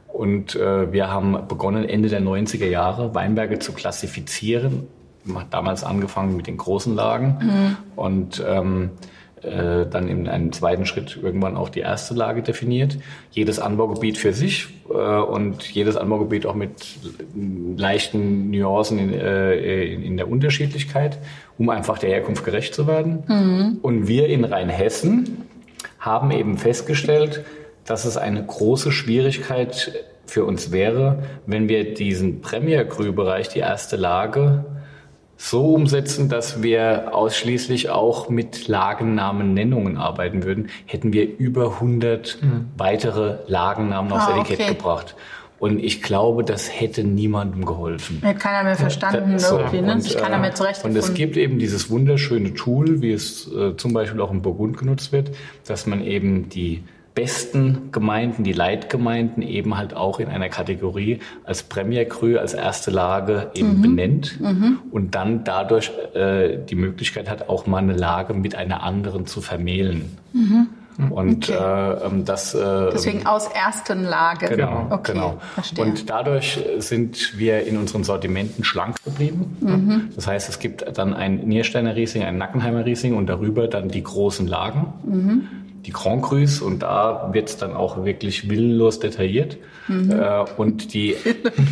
Und 0.08 0.56
äh, 0.56 0.92
wir 0.92 1.10
haben 1.10 1.46
begonnen, 1.46 1.84
Ende 1.84 2.08
der 2.08 2.20
90er 2.20 2.66
Jahre 2.66 3.14
Weinberge 3.14 3.58
zu 3.58 3.72
klassifizieren. 3.72 4.86
Man 5.24 5.42
hat 5.42 5.54
damals 5.54 5.84
angefangen 5.84 6.36
mit 6.36 6.46
den 6.46 6.56
großen 6.56 6.94
Lagen 6.94 7.36
mhm. 7.40 7.76
und 7.96 8.42
ähm, 8.46 8.90
äh, 9.42 9.86
dann 9.88 10.08
in 10.08 10.28
einem 10.28 10.52
zweiten 10.52 10.86
Schritt 10.86 11.18
irgendwann 11.22 11.56
auch 11.56 11.68
die 11.68 11.80
erste 11.80 12.14
Lage 12.14 12.42
definiert. 12.42 12.98
Jedes 13.30 13.58
Anbaugebiet 13.58 14.18
für 14.18 14.32
sich 14.32 14.68
äh, 14.90 14.92
und 14.92 15.62
jedes 15.70 15.96
Anbaugebiet 15.96 16.46
auch 16.46 16.54
mit 16.54 16.72
leichten 17.76 18.50
Nuancen 18.50 18.98
in, 18.98 19.12
äh, 19.12 19.84
in, 19.84 20.02
in, 20.02 20.16
der 20.16 20.28
Unterschiedlichkeit, 20.28 21.18
um 21.56 21.70
einfach 21.70 21.98
der 21.98 22.10
Herkunft 22.10 22.44
gerecht 22.44 22.74
zu 22.74 22.86
werden. 22.86 23.22
Mhm. 23.28 23.78
Und 23.82 24.08
wir 24.08 24.28
in 24.28 24.44
Rheinhessen 24.44 25.44
haben 26.00 26.30
eben 26.30 26.58
festgestellt, 26.58 27.44
dass 27.84 28.04
es 28.04 28.16
eine 28.16 28.44
große 28.44 28.92
Schwierigkeit 28.92 30.04
für 30.26 30.44
uns 30.44 30.72
wäre, 30.72 31.22
wenn 31.46 31.68
wir 31.68 31.94
diesen 31.94 32.40
Premier 32.40 32.84
Cru-Bereich, 32.84 33.48
die 33.48 33.60
erste 33.60 33.96
Lage, 33.96 34.64
so 35.40 35.72
umsetzen, 35.72 36.28
dass 36.28 36.62
wir 36.64 37.14
ausschließlich 37.14 37.90
auch 37.90 38.28
mit 38.28 38.66
Lagennamennennungen 38.66 39.96
arbeiten 39.96 40.42
würden, 40.42 40.68
hätten 40.84 41.12
wir 41.12 41.38
über 41.38 41.74
100 41.74 42.38
mhm. 42.42 42.66
weitere 42.76 43.38
Lagennamen 43.46 44.12
aufs 44.12 44.26
ah, 44.26 44.40
Etikett 44.40 44.60
okay. 44.60 44.74
gebracht. 44.74 45.14
Und 45.60 45.78
ich 45.82 46.02
glaube, 46.02 46.42
das 46.42 46.68
hätte 46.68 47.04
niemandem 47.04 47.64
geholfen. 47.64 48.20
Hätte 48.20 48.38
keiner 48.38 48.64
mehr 48.64 48.76
verstanden, 48.76 49.32
ja, 49.32 49.38
so. 49.38 49.58
irgendwie, 49.58 49.80
ne? 49.80 49.92
Und, 49.92 50.00
sich 50.02 50.16
keiner 50.16 50.38
mehr 50.38 50.54
zurechtgefunden. 50.54 51.00
Und 51.00 51.08
es 51.08 51.14
gibt 51.14 51.36
eben 51.36 51.58
dieses 51.58 51.88
wunderschöne 51.88 52.54
Tool, 52.54 53.00
wie 53.00 53.12
es 53.12 53.50
äh, 53.52 53.76
zum 53.76 53.92
Beispiel 53.92 54.20
auch 54.20 54.32
in 54.32 54.42
Burgund 54.42 54.76
genutzt 54.76 55.12
wird, 55.12 55.30
dass 55.66 55.86
man 55.86 56.02
eben 56.02 56.48
die 56.48 56.82
besten 57.18 57.90
Gemeinden, 57.90 58.44
die 58.44 58.52
Leitgemeinden 58.52 59.42
eben 59.42 59.76
halt 59.76 59.92
auch 59.92 60.20
in 60.20 60.28
einer 60.28 60.48
Kategorie 60.48 61.18
als 61.42 61.64
Premier 61.64 62.04
Cru, 62.04 62.38
als 62.38 62.54
erste 62.54 62.92
Lage 62.92 63.50
eben 63.54 63.78
mhm. 63.78 63.82
benennt 63.82 64.40
mhm. 64.40 64.78
und 64.92 65.16
dann 65.16 65.42
dadurch 65.42 65.90
äh, 66.14 66.58
die 66.58 66.76
Möglichkeit 66.76 67.28
hat, 67.28 67.48
auch 67.48 67.66
mal 67.66 67.78
eine 67.78 67.96
Lage 67.96 68.34
mit 68.34 68.54
einer 68.54 68.84
anderen 68.84 69.26
zu 69.26 69.40
vermählen. 69.40 70.16
Mhm. 70.32 70.68
Und 71.10 71.48
okay. 71.48 71.58
äh, 71.58 72.06
ähm, 72.06 72.24
das 72.24 72.54
äh, 72.54 72.90
deswegen 72.92 73.26
aus 73.26 73.48
ersten 73.48 74.04
Lage. 74.04 74.48
Genau, 74.48 74.86
okay, 74.90 75.12
genau. 75.12 75.40
Verstehe. 75.54 75.84
Und 75.84 76.10
dadurch 76.10 76.58
sind 76.78 77.38
wir 77.38 77.66
in 77.66 77.78
unseren 77.78 78.02
Sortimenten 78.02 78.64
schlank 78.64 78.96
geblieben. 79.04 79.56
Mhm. 79.60 80.10
Das 80.14 80.26
heißt, 80.26 80.48
es 80.48 80.58
gibt 80.58 80.84
dann 80.98 81.14
ein 81.14 81.48
Niersteiner 81.48 81.94
Riesling, 81.96 82.24
ein 82.24 82.36
Nackenheimer 82.36 82.84
Riesling 82.84 83.14
und 83.14 83.26
darüber 83.26 83.68
dann 83.68 83.88
die 83.88 84.02
großen 84.02 84.46
Lagen. 84.46 84.92
Mhm 85.04 85.48
die 85.86 85.92
Grand 85.92 86.22
Crus 86.22 86.60
und 86.60 86.80
da 86.80 87.30
wird 87.32 87.48
es 87.48 87.56
dann 87.56 87.74
auch 87.74 88.04
wirklich 88.04 88.48
willenlos 88.50 89.00
detailliert. 89.00 89.58
Mhm. 89.86 90.10
Äh, 90.10 90.44
und, 90.56 90.92
die, 90.92 91.16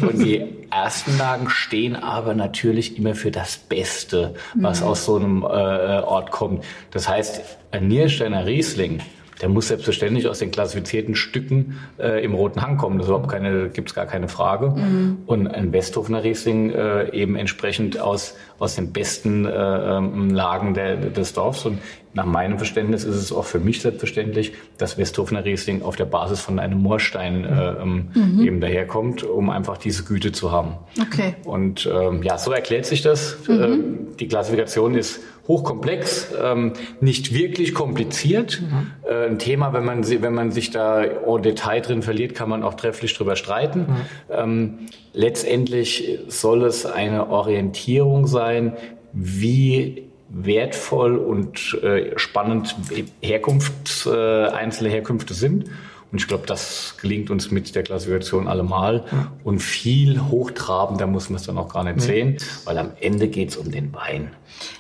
und 0.01 0.19
die 0.19 0.43
ersten 0.71 1.19
Lagen 1.19 1.49
stehen 1.51 1.97
aber 1.97 2.35
natürlich 2.35 2.99
immer 2.99 3.15
für 3.15 3.31
das 3.31 3.57
Beste, 3.57 4.35
was 4.55 4.81
mhm. 4.81 4.87
aus 4.87 5.05
so 5.05 5.17
einem 5.17 5.43
äh, 5.43 5.47
Ort 5.47 6.31
kommt. 6.31 6.65
Das 6.91 7.09
heißt, 7.09 7.43
ein 7.73 7.89
Niersteiner 7.89 8.47
Riesling, 8.47 9.01
der 9.43 9.51
muss 9.51 9.69
selbstverständlich 9.69 10.29
aus 10.29 10.39
den 10.39 10.51
klassifizierten 10.51 11.15
Stücken 11.15 11.79
äh, 11.99 12.25
im 12.25 12.35
Roten 12.35 12.63
Hang 12.63 12.79
kommen. 12.79 12.99
Das 12.99 13.09
überhaupt 13.09 13.29
keine, 13.29 13.69
gibt's 13.69 13.95
gar 13.95 14.07
keine 14.07 14.29
Frage. 14.29 14.71
Mhm. 14.71 15.19
Und 15.27 15.47
ein 15.49 15.73
Westhofener 15.73 16.25
Riesling 16.25 16.71
äh, 16.71 17.13
eben 17.13 17.37
entsprechend 17.37 17.99
aus 17.99 18.35
aus 18.59 18.77
den 18.77 18.93
besten 18.93 19.45
äh, 19.45 19.51
ähm, 19.51 20.31
Lagen 20.31 20.75
der, 20.75 20.97
des 20.97 21.35
Dorfs. 21.35 21.67
Und 21.67 21.79
nach 22.17 22.25
meinem 22.25 22.57
Verständnis 22.57 23.05
ist 23.05 23.15
es 23.15 23.31
auch 23.31 23.45
für 23.45 23.61
mich 23.61 23.83
selbstverständlich, 23.83 24.55
dass 24.79 24.97
Westhofener 24.97 25.45
Riesling 25.45 25.83
auf 25.83 25.97
der 25.97 26.07
Basis 26.07 26.41
von 26.41 26.59
einem 26.59 26.79
Moorstein 26.79 27.45
äh, 27.45 27.73
ähm, 27.73 28.09
mhm. 28.15 28.41
eben 28.43 28.61
daherkommt, 28.63 29.23
um 29.23 29.51
einfach 29.51 29.77
diese 29.77 30.03
Güte 30.03 30.33
zu 30.33 30.51
haben. 30.51 30.77
Okay. 30.99 31.35
Und 31.45 31.87
ähm, 31.93 32.23
ja, 32.23 32.39
so 32.39 32.53
erklärt 32.53 32.87
sich 32.87 33.03
das. 33.03 33.37
Mhm. 33.47 33.63
Ähm, 33.63 34.07
die 34.19 34.29
Klassifikation 34.29 34.95
ist 34.95 35.21
hochkomplex, 35.47 36.33
ähm, 36.43 36.73
nicht 37.03 37.35
wirklich 37.35 37.75
kompliziert. 37.75 38.63
Mhm. 38.63 38.93
Äh, 39.07 39.27
ein 39.27 39.39
Thema, 39.39 39.75
wenn 39.75 39.85
man, 39.85 40.09
wenn 40.09 40.35
man 40.35 40.53
sich 40.53 40.71
da 40.71 41.05
en 41.05 41.43
Detail 41.43 41.83
drin 41.83 42.01
verliert, 42.01 42.35
kann 42.35 42.49
man 42.49 42.63
auch 42.63 42.75
trefflich 42.75 43.13
drüber 43.13 43.37
streiten. 43.37 43.81
Mhm. 43.81 43.97
Ähm, 44.31 44.79
letztendlich 45.13 46.19
soll 46.29 46.65
es 46.65 46.87
eine 46.87 47.29
Orientierung 47.29 48.27
sein, 48.27 48.73
wie 49.13 50.06
wertvoll 50.29 51.17
und 51.17 51.75
äh, 51.83 52.19
spannend 52.19 52.75
Herkunft, 53.21 54.07
äh, 54.07 54.47
einzelne 54.47 54.91
Herkünfte 54.91 55.35
sind 55.35 55.67
Und 56.13 56.21
ich 56.21 56.29
glaube, 56.29 56.47
das 56.47 56.97
gelingt 57.01 57.31
uns 57.31 57.51
mit 57.51 57.75
der 57.75 57.83
Klassifikation 57.83 58.49
allemal. 58.49 59.05
Ja. 59.11 59.33
Und 59.45 59.59
viel 59.61 60.21
hochtrabender 60.29 61.07
muss 61.07 61.31
man 61.31 61.37
es 61.37 61.47
dann 61.47 61.59
auch 61.59 61.73
gar 61.73 61.85
nicht 61.85 61.97
nee. 61.97 62.03
sehen, 62.03 62.37
weil 62.65 62.79
am 62.79 62.93
Ende 63.01 63.29
geht 63.29 63.51
es 63.51 63.57
um 63.57 63.71
den 63.71 63.93
Wein. 63.93 64.31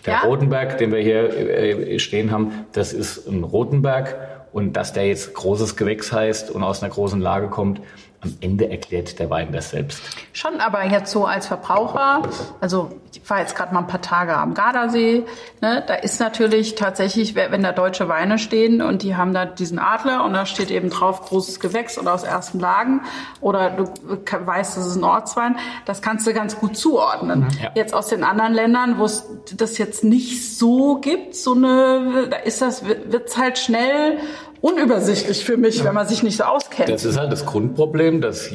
Der 0.04 0.14
ja. 0.14 0.20
Rotenberg, 0.20 0.78
den 0.78 0.92
wir 0.92 1.00
hier 1.00 1.36
äh, 1.36 1.98
stehen 1.98 2.30
haben, 2.30 2.52
das 2.72 2.92
ist 2.92 3.26
ein 3.26 3.42
Rotenberg. 3.42 4.16
Und 4.52 4.72
dass 4.72 4.94
der 4.94 5.06
jetzt 5.06 5.34
großes 5.34 5.76
Gewächs 5.76 6.12
heißt 6.12 6.50
und 6.50 6.62
aus 6.62 6.82
einer 6.82 6.90
großen 6.90 7.20
Lage 7.20 7.48
kommt, 7.48 7.82
am 8.26 8.36
Ende 8.40 8.70
erklärt 8.70 9.18
der 9.18 9.30
Wein 9.30 9.52
das 9.52 9.70
selbst. 9.70 10.02
Schon, 10.32 10.60
aber 10.60 10.84
jetzt 10.84 11.10
so 11.10 11.24
als 11.24 11.46
Verbraucher, 11.46 12.22
also 12.60 12.90
ich 13.12 13.28
war 13.28 13.40
jetzt 13.40 13.56
gerade 13.56 13.72
mal 13.72 13.80
ein 13.80 13.86
paar 13.86 14.02
Tage 14.02 14.36
am 14.36 14.54
Gardasee, 14.54 15.24
ne, 15.60 15.82
da 15.86 15.94
ist 15.94 16.20
natürlich 16.20 16.74
tatsächlich, 16.74 17.34
wenn 17.34 17.62
da 17.62 17.72
deutsche 17.72 18.08
Weine 18.08 18.38
stehen 18.38 18.82
und 18.82 19.02
die 19.02 19.16
haben 19.16 19.32
da 19.32 19.46
diesen 19.46 19.78
Adler 19.78 20.24
und 20.24 20.32
da 20.32 20.46
steht 20.46 20.70
eben 20.70 20.90
drauf 20.90 21.22
großes 21.22 21.60
Gewächs 21.60 21.98
oder 21.98 22.14
aus 22.14 22.24
ersten 22.24 22.60
Lagen 22.60 23.02
oder 23.40 23.70
du 23.70 23.84
weißt, 23.84 24.76
das 24.76 24.86
ist 24.86 24.96
ein 24.96 25.04
Ortswein, 25.04 25.56
das 25.84 26.02
kannst 26.02 26.26
du 26.26 26.34
ganz 26.34 26.58
gut 26.58 26.76
zuordnen. 26.76 27.40
Mhm. 27.40 27.48
Ja. 27.62 27.70
Jetzt 27.74 27.94
aus 27.94 28.08
den 28.08 28.24
anderen 28.24 28.52
Ländern, 28.52 28.98
wo 28.98 29.04
es 29.04 29.24
das 29.56 29.78
jetzt 29.78 30.04
nicht 30.04 30.56
so 30.58 30.96
gibt, 30.96 31.34
so 31.34 31.54
eine, 31.54 32.28
da 32.30 32.36
ist 32.38 32.62
das, 32.62 32.84
wird's 32.84 33.36
halt 33.36 33.58
schnell 33.58 34.18
unübersichtlich 34.66 35.44
für 35.44 35.56
mich, 35.56 35.84
wenn 35.84 35.94
man 35.94 36.08
sich 36.08 36.24
nicht 36.24 36.38
so 36.38 36.44
auskennt. 36.44 36.88
Das 36.88 37.04
ist 37.04 37.16
halt 37.16 37.30
das 37.30 37.46
Grundproblem, 37.46 38.20
dass 38.20 38.50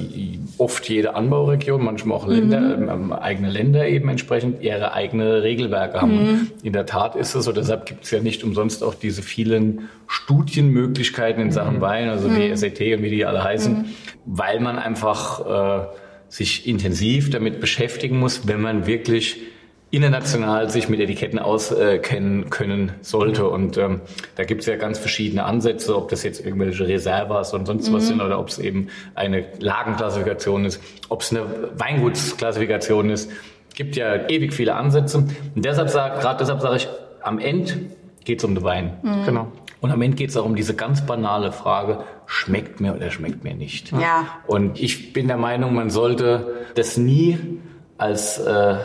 oft 0.58 0.90
jede 0.90 1.16
Anbauregion, 1.16 1.84
manchmal 1.84 2.18
auch 2.18 2.28
Länder, 2.28 2.60
mhm. 2.60 2.90
ähm, 2.90 3.14
eigene 3.14 3.50
Länder 3.50 3.88
eben 3.88 4.10
entsprechend 4.10 4.62
ihre 4.62 4.94
eigene 4.94 5.42
Regelwerke 5.42 6.02
haben. 6.02 6.16
Mhm. 6.16 6.52
In 6.64 6.74
der 6.74 6.86
Tat 6.86 7.16
ist 7.16 7.34
es 7.34 7.46
so, 7.46 7.54
deshalb 7.54 7.86
gibt 7.86 8.04
es 8.04 8.12
ja 8.12 8.20
nicht 8.20 8.44
umsonst 8.44 8.84
auch 8.84 8.94
diese 8.94 9.22
vielen 9.22 9.90
Studienmöglichkeiten 10.08 11.42
in 11.42 11.52
Sachen 11.52 11.78
mhm. 11.78 11.82
Wein, 11.82 12.10
also 12.10 12.36
wie 12.36 12.50
mhm. 12.50 12.58
SAT 12.58 12.82
und 12.82 13.04
wie 13.04 13.10
die 13.10 13.26
alle 13.26 13.44
heißen, 13.44 13.74
mhm. 13.74 13.86
weil 14.26 14.60
man 14.60 14.78
einfach 14.78 15.86
äh, 15.86 15.88
sich 16.28 16.68
intensiv 16.68 17.30
damit 17.30 17.62
beschäftigen 17.62 18.20
muss, 18.20 18.48
wenn 18.48 18.60
man 18.60 18.86
wirklich 18.86 19.38
international 19.92 20.70
sich 20.70 20.88
mit 20.88 21.02
Etiketten 21.02 21.38
auskennen 21.38 22.50
können 22.50 22.94
sollte. 23.02 23.48
Und 23.48 23.78
ähm, 23.78 24.02
da 24.36 24.46
gibt 24.46 24.62
es 24.62 24.68
ja 24.68 24.78
ganz 24.78 24.98
verschiedene 24.98 25.44
Ansätze, 25.44 25.96
ob 25.96 26.10
das 26.10 26.24
jetzt 26.24 26.44
irgendwelche 26.44 26.88
Reservas 26.88 27.54
und 27.54 27.66
sonst 27.66 27.90
mhm. 27.90 27.94
was 27.94 28.08
sind 28.08 28.22
oder 28.22 28.40
ob 28.40 28.48
es 28.48 28.58
eben 28.58 28.88
eine 29.16 29.46
Lagenklassifikation 29.60 30.64
ist, 30.64 30.82
ob 31.10 31.22
es 31.22 31.32
eine 31.32 31.46
Weingutsklassifikation 31.76 33.10
ist. 33.10 33.30
Gibt 33.76 33.98
ja 33.98 34.30
ewig 34.30 34.54
viele 34.54 34.76
Ansätze. 34.76 35.18
Und 35.18 35.36
deshalb 35.56 35.90
sag, 35.90 36.22
gerade 36.22 36.40
deshalb 36.40 36.62
sage 36.62 36.78
ich, 36.78 36.88
am 37.22 37.38
Ende 37.38 37.74
geht 38.24 38.40
es 38.40 38.46
um 38.46 38.56
den 38.56 38.64
Wein. 38.64 38.98
Mhm. 39.04 39.26
Genau. 39.26 39.52
Und 39.82 39.92
am 39.92 40.02
Ende 40.02 40.16
geht 40.16 40.30
es 40.30 40.38
auch 40.38 40.46
um 40.46 40.56
diese 40.56 40.76
ganz 40.76 41.06
banale 41.06 41.52
Frage, 41.52 42.04
schmeckt 42.28 42.80
mir 42.80 42.96
oder 42.96 43.10
schmeckt 43.10 43.44
mir 43.44 43.56
nicht. 43.56 43.92
Ja. 43.92 44.28
Und 44.48 44.80
ich 44.80 45.12
bin 45.12 45.28
der 45.28 45.38
Meinung, 45.38 45.74
man 45.74 45.90
sollte 45.90 46.66
das 46.76 46.98
nie 46.98 47.38
als 47.98 48.38
äh, 48.40 48.76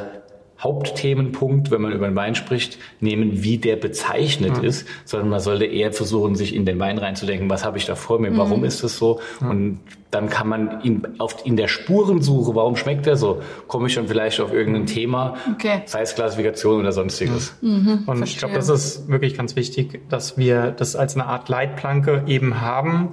Hauptthemenpunkt, 0.58 1.70
wenn 1.70 1.82
man 1.82 1.92
über 1.92 2.08
den 2.08 2.16
Wein 2.16 2.34
spricht, 2.34 2.78
nehmen, 3.00 3.42
wie 3.42 3.58
der 3.58 3.76
bezeichnet 3.76 4.58
mhm. 4.58 4.64
ist, 4.64 4.86
sondern 5.04 5.28
man 5.28 5.40
sollte 5.40 5.66
eher 5.66 5.92
versuchen, 5.92 6.34
sich 6.34 6.54
in 6.54 6.64
den 6.64 6.78
Wein 6.78 6.98
reinzudenken, 6.98 7.50
was 7.50 7.64
habe 7.64 7.78
ich 7.78 7.86
da 7.86 7.94
vor 7.94 8.18
mir, 8.18 8.36
warum 8.36 8.60
mhm. 8.60 8.66
ist 8.66 8.82
das 8.82 8.96
so? 8.96 9.20
Und 9.40 9.80
dann 10.10 10.28
kann 10.28 10.48
man 10.48 10.80
in, 10.82 11.18
auf, 11.18 11.44
in 11.44 11.56
der 11.56 11.68
Spurensuche, 11.68 12.54
warum 12.54 12.76
schmeckt 12.76 13.06
der 13.06 13.16
so, 13.16 13.42
komme 13.66 13.88
ich 13.88 13.94
schon 13.94 14.06
vielleicht 14.06 14.40
auf 14.40 14.52
irgendein 14.52 14.86
Thema, 14.86 15.36
okay. 15.54 15.82
sei 15.86 16.02
es 16.02 16.14
Klassifikation 16.14 16.80
oder 16.80 16.92
sonstiges. 16.92 17.56
Mhm. 17.60 18.04
Und 18.06 18.18
Verstehe. 18.18 18.24
ich 18.24 18.38
glaube, 18.38 18.54
das 18.54 18.68
ist 18.68 19.08
wirklich 19.08 19.36
ganz 19.36 19.56
wichtig, 19.56 20.00
dass 20.08 20.38
wir 20.38 20.70
das 20.70 20.96
als 20.96 21.14
eine 21.14 21.26
Art 21.26 21.48
Leitplanke 21.48 22.22
eben 22.26 22.60
haben, 22.60 23.10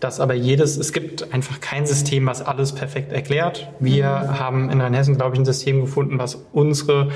dass 0.00 0.20
aber 0.20 0.34
jedes, 0.34 0.76
es 0.76 0.92
gibt 0.92 1.32
einfach 1.32 1.60
kein 1.60 1.86
System, 1.86 2.26
was 2.26 2.42
alles 2.42 2.72
perfekt 2.72 3.12
erklärt. 3.12 3.68
Wir 3.78 4.06
mhm. 4.06 4.38
haben 4.38 4.70
in 4.70 4.80
Rheinhessen, 4.80 5.16
glaube 5.16 5.36
ich, 5.36 5.40
ein 5.40 5.44
System 5.44 5.80
gefunden, 5.80 6.18
was 6.18 6.44
unsere 6.52 7.10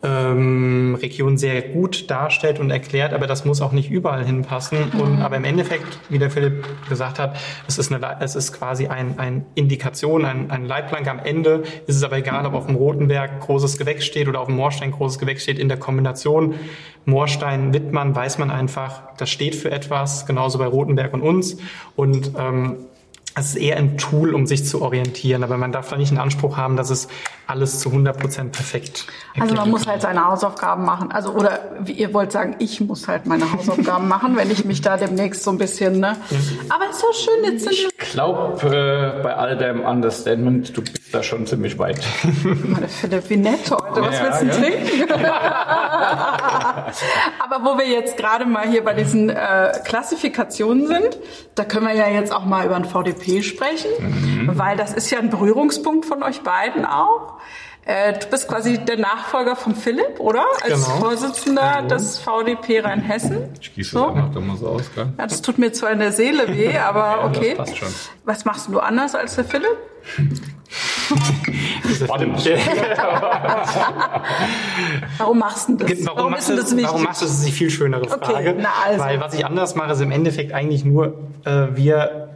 ähm, 0.00 0.96
Region 1.00 1.36
sehr 1.36 1.60
gut 1.60 2.08
darstellt 2.08 2.60
und 2.60 2.70
erklärt, 2.70 3.12
aber 3.12 3.26
das 3.26 3.44
muss 3.44 3.60
auch 3.60 3.72
nicht 3.72 3.90
überall 3.90 4.24
hinpassen. 4.24 4.90
Mhm. 4.92 5.00
Und, 5.00 5.22
aber 5.22 5.36
im 5.36 5.44
Endeffekt, 5.44 5.98
wie 6.08 6.18
der 6.18 6.30
Philipp 6.30 6.64
gesagt 6.88 7.18
hat, 7.18 7.36
es 7.66 7.78
ist, 7.78 7.92
eine, 7.92 8.20
es 8.20 8.36
ist 8.36 8.52
quasi 8.52 8.86
ein, 8.86 9.18
ein 9.18 9.44
Indikation, 9.56 10.24
ein, 10.24 10.50
ein 10.50 10.64
Leitplank. 10.64 11.08
Am 11.08 11.18
Ende 11.18 11.64
ist 11.86 11.96
es 11.96 12.02
aber 12.04 12.18
egal, 12.18 12.46
ob 12.46 12.54
auf 12.54 12.66
dem 12.66 12.76
Rotenberg 12.76 13.40
großes 13.40 13.76
Gewächs 13.76 14.04
steht 14.04 14.28
oder 14.28 14.40
auf 14.40 14.46
dem 14.46 14.56
Moorstein 14.56 14.92
großes 14.92 15.18
Gewächs 15.18 15.42
steht. 15.42 15.58
In 15.58 15.68
der 15.68 15.78
Kombination 15.78 16.54
Moorstein-Wittmann 17.04 18.14
weiß 18.14 18.38
man 18.38 18.50
einfach, 18.50 19.02
das 19.16 19.30
steht 19.30 19.56
für 19.56 19.70
etwas, 19.70 20.26
genauso 20.26 20.58
bei 20.58 20.66
Rotenberg 20.66 21.12
und 21.14 21.22
uns. 21.22 21.56
Und 21.96 22.32
ähm, 22.38 22.76
es 23.38 23.50
ist 23.50 23.56
eher 23.56 23.76
ein 23.76 23.98
Tool, 23.98 24.34
um 24.34 24.46
sich 24.46 24.64
zu 24.64 24.82
orientieren, 24.82 25.42
aber 25.44 25.56
man 25.56 25.72
darf 25.72 25.88
da 25.88 25.96
nicht 25.96 26.10
einen 26.10 26.18
Anspruch 26.18 26.56
haben, 26.56 26.76
dass 26.76 26.90
es 26.90 27.08
alles 27.46 27.78
zu 27.78 27.88
100 27.88 28.18
Prozent 28.18 28.52
perfekt 28.52 29.06
Also 29.40 29.54
man 29.54 29.70
muss 29.70 29.86
halt 29.86 30.02
seine 30.02 30.24
Hausaufgaben 30.24 30.84
machen. 30.84 31.10
Also 31.12 31.32
oder 31.32 31.60
wie 31.80 31.92
ihr 31.92 32.12
wollt 32.12 32.32
sagen, 32.32 32.56
ich 32.58 32.80
muss 32.80 33.08
halt 33.08 33.26
meine 33.26 33.50
Hausaufgaben 33.50 34.08
machen, 34.08 34.36
wenn 34.36 34.50
ich 34.50 34.64
mich 34.64 34.80
da 34.82 34.96
demnächst 34.96 35.42
so 35.42 35.50
ein 35.50 35.58
bisschen. 35.58 35.98
Ne? 36.00 36.16
Aber 36.68 36.90
ist 36.90 37.00
so 37.00 37.06
schön 37.12 37.44
jetzt. 37.44 37.64
Sind 37.64 37.72
ich 37.72 37.88
glaube 38.10 38.66
äh, 38.66 39.22
bei 39.22 39.34
all 39.34 39.56
deinem 39.56 39.84
Understandment, 39.84 40.76
du 40.76 40.82
bist 41.08 41.14
da 41.14 41.22
schon 41.22 41.46
ziemlich 41.46 41.78
weit. 41.78 42.00
Meine 42.44 42.86
Philipp, 42.86 43.30
wie 43.30 43.38
nett 43.38 43.70
heute. 43.70 44.02
Was 44.02 44.18
ja, 44.18 44.24
willst 44.24 44.42
du 44.42 44.46
ja. 44.46 44.52
trinken? 44.52 45.24
Aber 47.40 47.64
wo 47.64 47.78
wir 47.78 47.88
jetzt 47.88 48.18
gerade 48.18 48.44
mal 48.44 48.68
hier 48.68 48.84
bei 48.84 48.92
diesen 48.92 49.30
äh, 49.30 49.72
Klassifikationen 49.86 50.86
sind, 50.86 51.18
da 51.54 51.64
können 51.64 51.86
wir 51.86 51.94
ja 51.94 52.08
jetzt 52.08 52.30
auch 52.30 52.44
mal 52.44 52.66
über 52.66 52.76
ein 52.76 52.84
VDP 52.84 53.42
sprechen, 53.42 53.88
mhm. 53.98 54.50
weil 54.58 54.76
das 54.76 54.92
ist 54.92 55.08
ja 55.10 55.18
ein 55.18 55.30
Berührungspunkt 55.30 56.04
von 56.04 56.22
euch 56.22 56.42
beiden 56.42 56.84
auch. 56.84 57.38
Äh, 57.86 58.18
du 58.18 58.26
bist 58.26 58.46
quasi 58.46 58.76
der 58.76 58.98
Nachfolger 58.98 59.56
von 59.56 59.74
Philipp, 59.74 60.20
oder? 60.20 60.44
Als 60.62 60.84
genau. 60.84 60.98
Vorsitzender 60.98 61.76
genau. 61.76 61.88
des 61.88 62.18
VDP 62.18 62.80
Rheinhessen. 62.80 63.48
Ich 63.58 63.74
gieße 63.74 63.92
so. 63.92 64.10
das 64.10 64.36
auch 64.36 64.40
mal 64.42 64.58
so 64.58 64.68
aus, 64.68 64.90
gell? 64.94 65.08
Ja, 65.16 65.26
das 65.26 65.40
tut 65.40 65.56
mir 65.56 65.72
zwar 65.72 65.92
in 65.92 66.00
der 66.00 66.12
Seele 66.12 66.54
weh, 66.54 66.76
aber 66.76 67.00
ja, 67.22 67.24
okay. 67.24 67.54
Das 67.56 67.68
passt 67.70 67.78
schon. 67.78 67.88
Was 68.26 68.44
machst 68.44 68.68
du 68.68 68.78
anders 68.78 69.14
als 69.14 69.36
der 69.36 69.46
Philipp? 69.46 69.78
warum 75.18 75.38
machst 75.38 75.68
du 75.68 75.76
das? 75.76 76.04
Warum, 76.04 76.18
warum 76.18 76.32
machst 76.32 76.50
du 76.50 76.56
das, 76.56 76.72
wichtig? 76.72 76.86
Warum 76.86 77.02
machst 77.02 77.22
du 77.22 77.26
das? 77.26 77.32
Das 77.32 77.40
ist 77.40 77.48
die 77.48 77.52
viel 77.52 77.70
schönere 77.70 78.08
Frage. 78.08 78.50
Okay, 78.50 78.54
na 78.58 78.68
also. 78.84 79.04
Weil 79.04 79.20
was 79.20 79.34
ich 79.34 79.46
anders 79.46 79.74
mache, 79.74 79.92
ist 79.92 80.00
im 80.00 80.10
Endeffekt 80.10 80.52
eigentlich 80.52 80.84
nur, 80.84 81.14
äh, 81.44 81.68
wir 81.74 82.28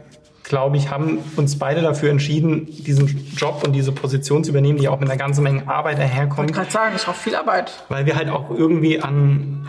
glaube 0.43 0.77
ich, 0.77 0.89
haben 0.89 1.19
uns 1.37 1.57
beide 1.57 1.81
dafür 1.81 2.11
entschieden, 2.11 2.67
diesen 2.67 3.33
Job 3.35 3.63
und 3.65 3.73
diese 3.73 3.91
Position 3.91 4.43
zu 4.43 4.51
übernehmen, 4.51 4.77
die 4.77 4.89
auch 4.89 4.99
mit 4.99 5.09
einer 5.09 5.17
ganzen 5.17 5.43
Menge 5.43 5.67
Arbeit 5.67 5.97
daherkommt. 5.97 6.51
Ich 6.51 6.57
wollte 6.57 6.69
gerade 6.69 6.71
sagen, 6.71 6.95
ist 6.95 7.07
auch 7.07 7.15
viel 7.15 7.35
Arbeit. 7.35 7.83
Weil 7.89 8.05
wir 8.05 8.15
halt 8.15 8.29
auch 8.29 8.51
irgendwie 8.51 9.01
an, 9.01 9.65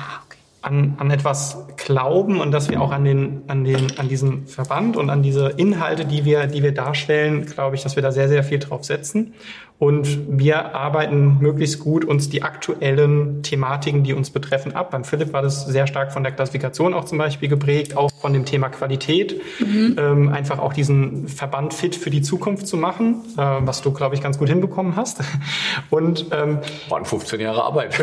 an, 0.64 0.94
an 0.98 1.10
etwas 1.10 1.66
glauben 1.76 2.40
und 2.40 2.50
dass 2.50 2.70
wir 2.70 2.80
auch 2.80 2.90
an 2.90 3.04
den, 3.04 3.42
an 3.48 3.64
den, 3.64 3.98
an 3.98 4.08
diesen 4.08 4.46
Verband 4.46 4.96
und 4.96 5.10
an 5.10 5.22
diese 5.22 5.48
Inhalte, 5.50 6.06
die 6.06 6.24
wir, 6.24 6.46
die 6.46 6.62
wir 6.62 6.72
darstellen, 6.72 7.44
glaube 7.44 7.76
ich, 7.76 7.82
dass 7.82 7.96
wir 7.96 8.02
da 8.02 8.12
sehr, 8.12 8.28
sehr 8.28 8.42
viel 8.42 8.58
drauf 8.58 8.84
setzen. 8.84 9.34
Und 9.80 10.38
wir 10.38 10.74
arbeiten 10.74 11.38
möglichst 11.40 11.80
gut 11.80 12.04
uns 12.04 12.28
die 12.30 12.42
aktuellen 12.42 13.42
Thematiken, 13.42 14.04
die 14.04 14.14
uns 14.14 14.30
betreffen, 14.30 14.74
ab. 14.74 14.92
Beim 14.92 15.02
Philipp 15.02 15.32
war 15.32 15.42
das 15.42 15.66
sehr 15.66 15.88
stark 15.88 16.12
von 16.12 16.22
der 16.22 16.30
Klassifikation 16.30 16.94
auch 16.94 17.04
zum 17.04 17.18
Beispiel 17.18 17.48
geprägt, 17.48 17.96
auch 17.96 18.10
von 18.20 18.32
dem 18.32 18.44
Thema 18.44 18.68
Qualität, 18.68 19.42
mhm. 19.58 19.96
ähm, 19.98 20.28
einfach 20.28 20.60
auch 20.60 20.72
diesen 20.72 21.26
Verband 21.26 21.74
fit 21.74 21.96
für 21.96 22.10
die 22.10 22.22
Zukunft 22.22 22.68
zu 22.68 22.76
machen, 22.76 23.22
äh, 23.36 23.40
was 23.40 23.82
du, 23.82 23.92
glaube 23.92 24.14
ich, 24.14 24.22
ganz 24.22 24.38
gut 24.38 24.48
hinbekommen 24.48 24.94
hast. 24.94 25.20
Und 25.90 26.26
ähm, 26.30 26.58
waren 26.88 27.04
15 27.04 27.40
Jahre 27.40 27.64
Arbeit. 27.64 28.00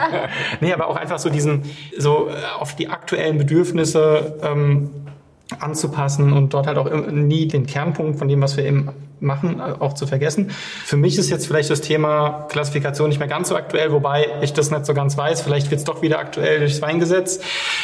nee, 0.62 0.72
aber 0.72 0.88
auch 0.88 0.96
einfach 0.96 1.18
so 1.18 1.28
diesen, 1.28 1.62
so 1.98 2.28
äh, 2.28 2.32
auf 2.58 2.74
die 2.74 2.88
aktuellen 2.88 3.36
Bedürfnisse 3.36 4.38
ähm, 4.42 4.90
anzupassen 5.60 6.32
und 6.32 6.54
dort 6.54 6.66
halt 6.66 6.78
auch 6.78 6.90
nie 7.10 7.46
den 7.46 7.66
Kernpunkt 7.66 8.18
von 8.18 8.28
dem, 8.28 8.42
was 8.42 8.56
wir 8.56 8.64
eben 8.64 8.90
machen, 9.20 9.60
äh, 9.60 9.74
auch 9.78 9.94
zu 9.94 10.06
vergessen. 10.06 10.50
Für 10.84 10.96
mich 10.96 11.18
ist 11.18 11.30
jetzt 11.30 11.46
vielleicht 11.46 11.70
das 11.70 11.80
Thema 11.80 12.46
Klassifikation 12.48 13.08
nicht 13.08 13.18
mehr 13.18 13.28
ganz 13.28 13.48
so 13.48 13.56
aktuell, 13.56 13.92
wobei 13.92 14.26
ich 14.42 14.52
das 14.52 14.70
nicht 14.70 14.86
so 14.86 14.94
ganz 14.94 15.16
weiß. 15.16 15.42
Vielleicht 15.42 15.70
wird 15.70 15.78
es 15.78 15.84
doch 15.84 16.02
wieder 16.02 16.18
aktuell 16.18 16.60
durchs 16.60 16.82
Weingesetz. 16.82 17.40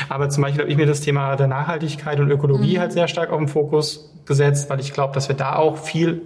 Aber 0.09 0.29
zum 0.29 0.43
Beispiel 0.43 0.63
habe 0.63 0.71
ich 0.71 0.77
mir 0.77 0.87
das 0.87 1.01
Thema 1.01 1.37
der 1.37 1.47
Nachhaltigkeit 1.47 2.21
und 2.21 2.31
Ökologie 2.31 2.77
mhm. 2.77 2.81
halt 2.81 2.93
sehr 2.93 3.09
stark 3.09 3.31
auf 3.31 3.39
den 3.39 3.49
Fokus 3.49 4.11
gesetzt, 4.27 4.69
weil 4.71 4.81
ich 4.81 4.93
glaube, 4.93 5.15
dass 5.15 5.29
wir 5.29 5.37
da 5.37 5.57
auch 5.57 5.79
viel 5.79 6.23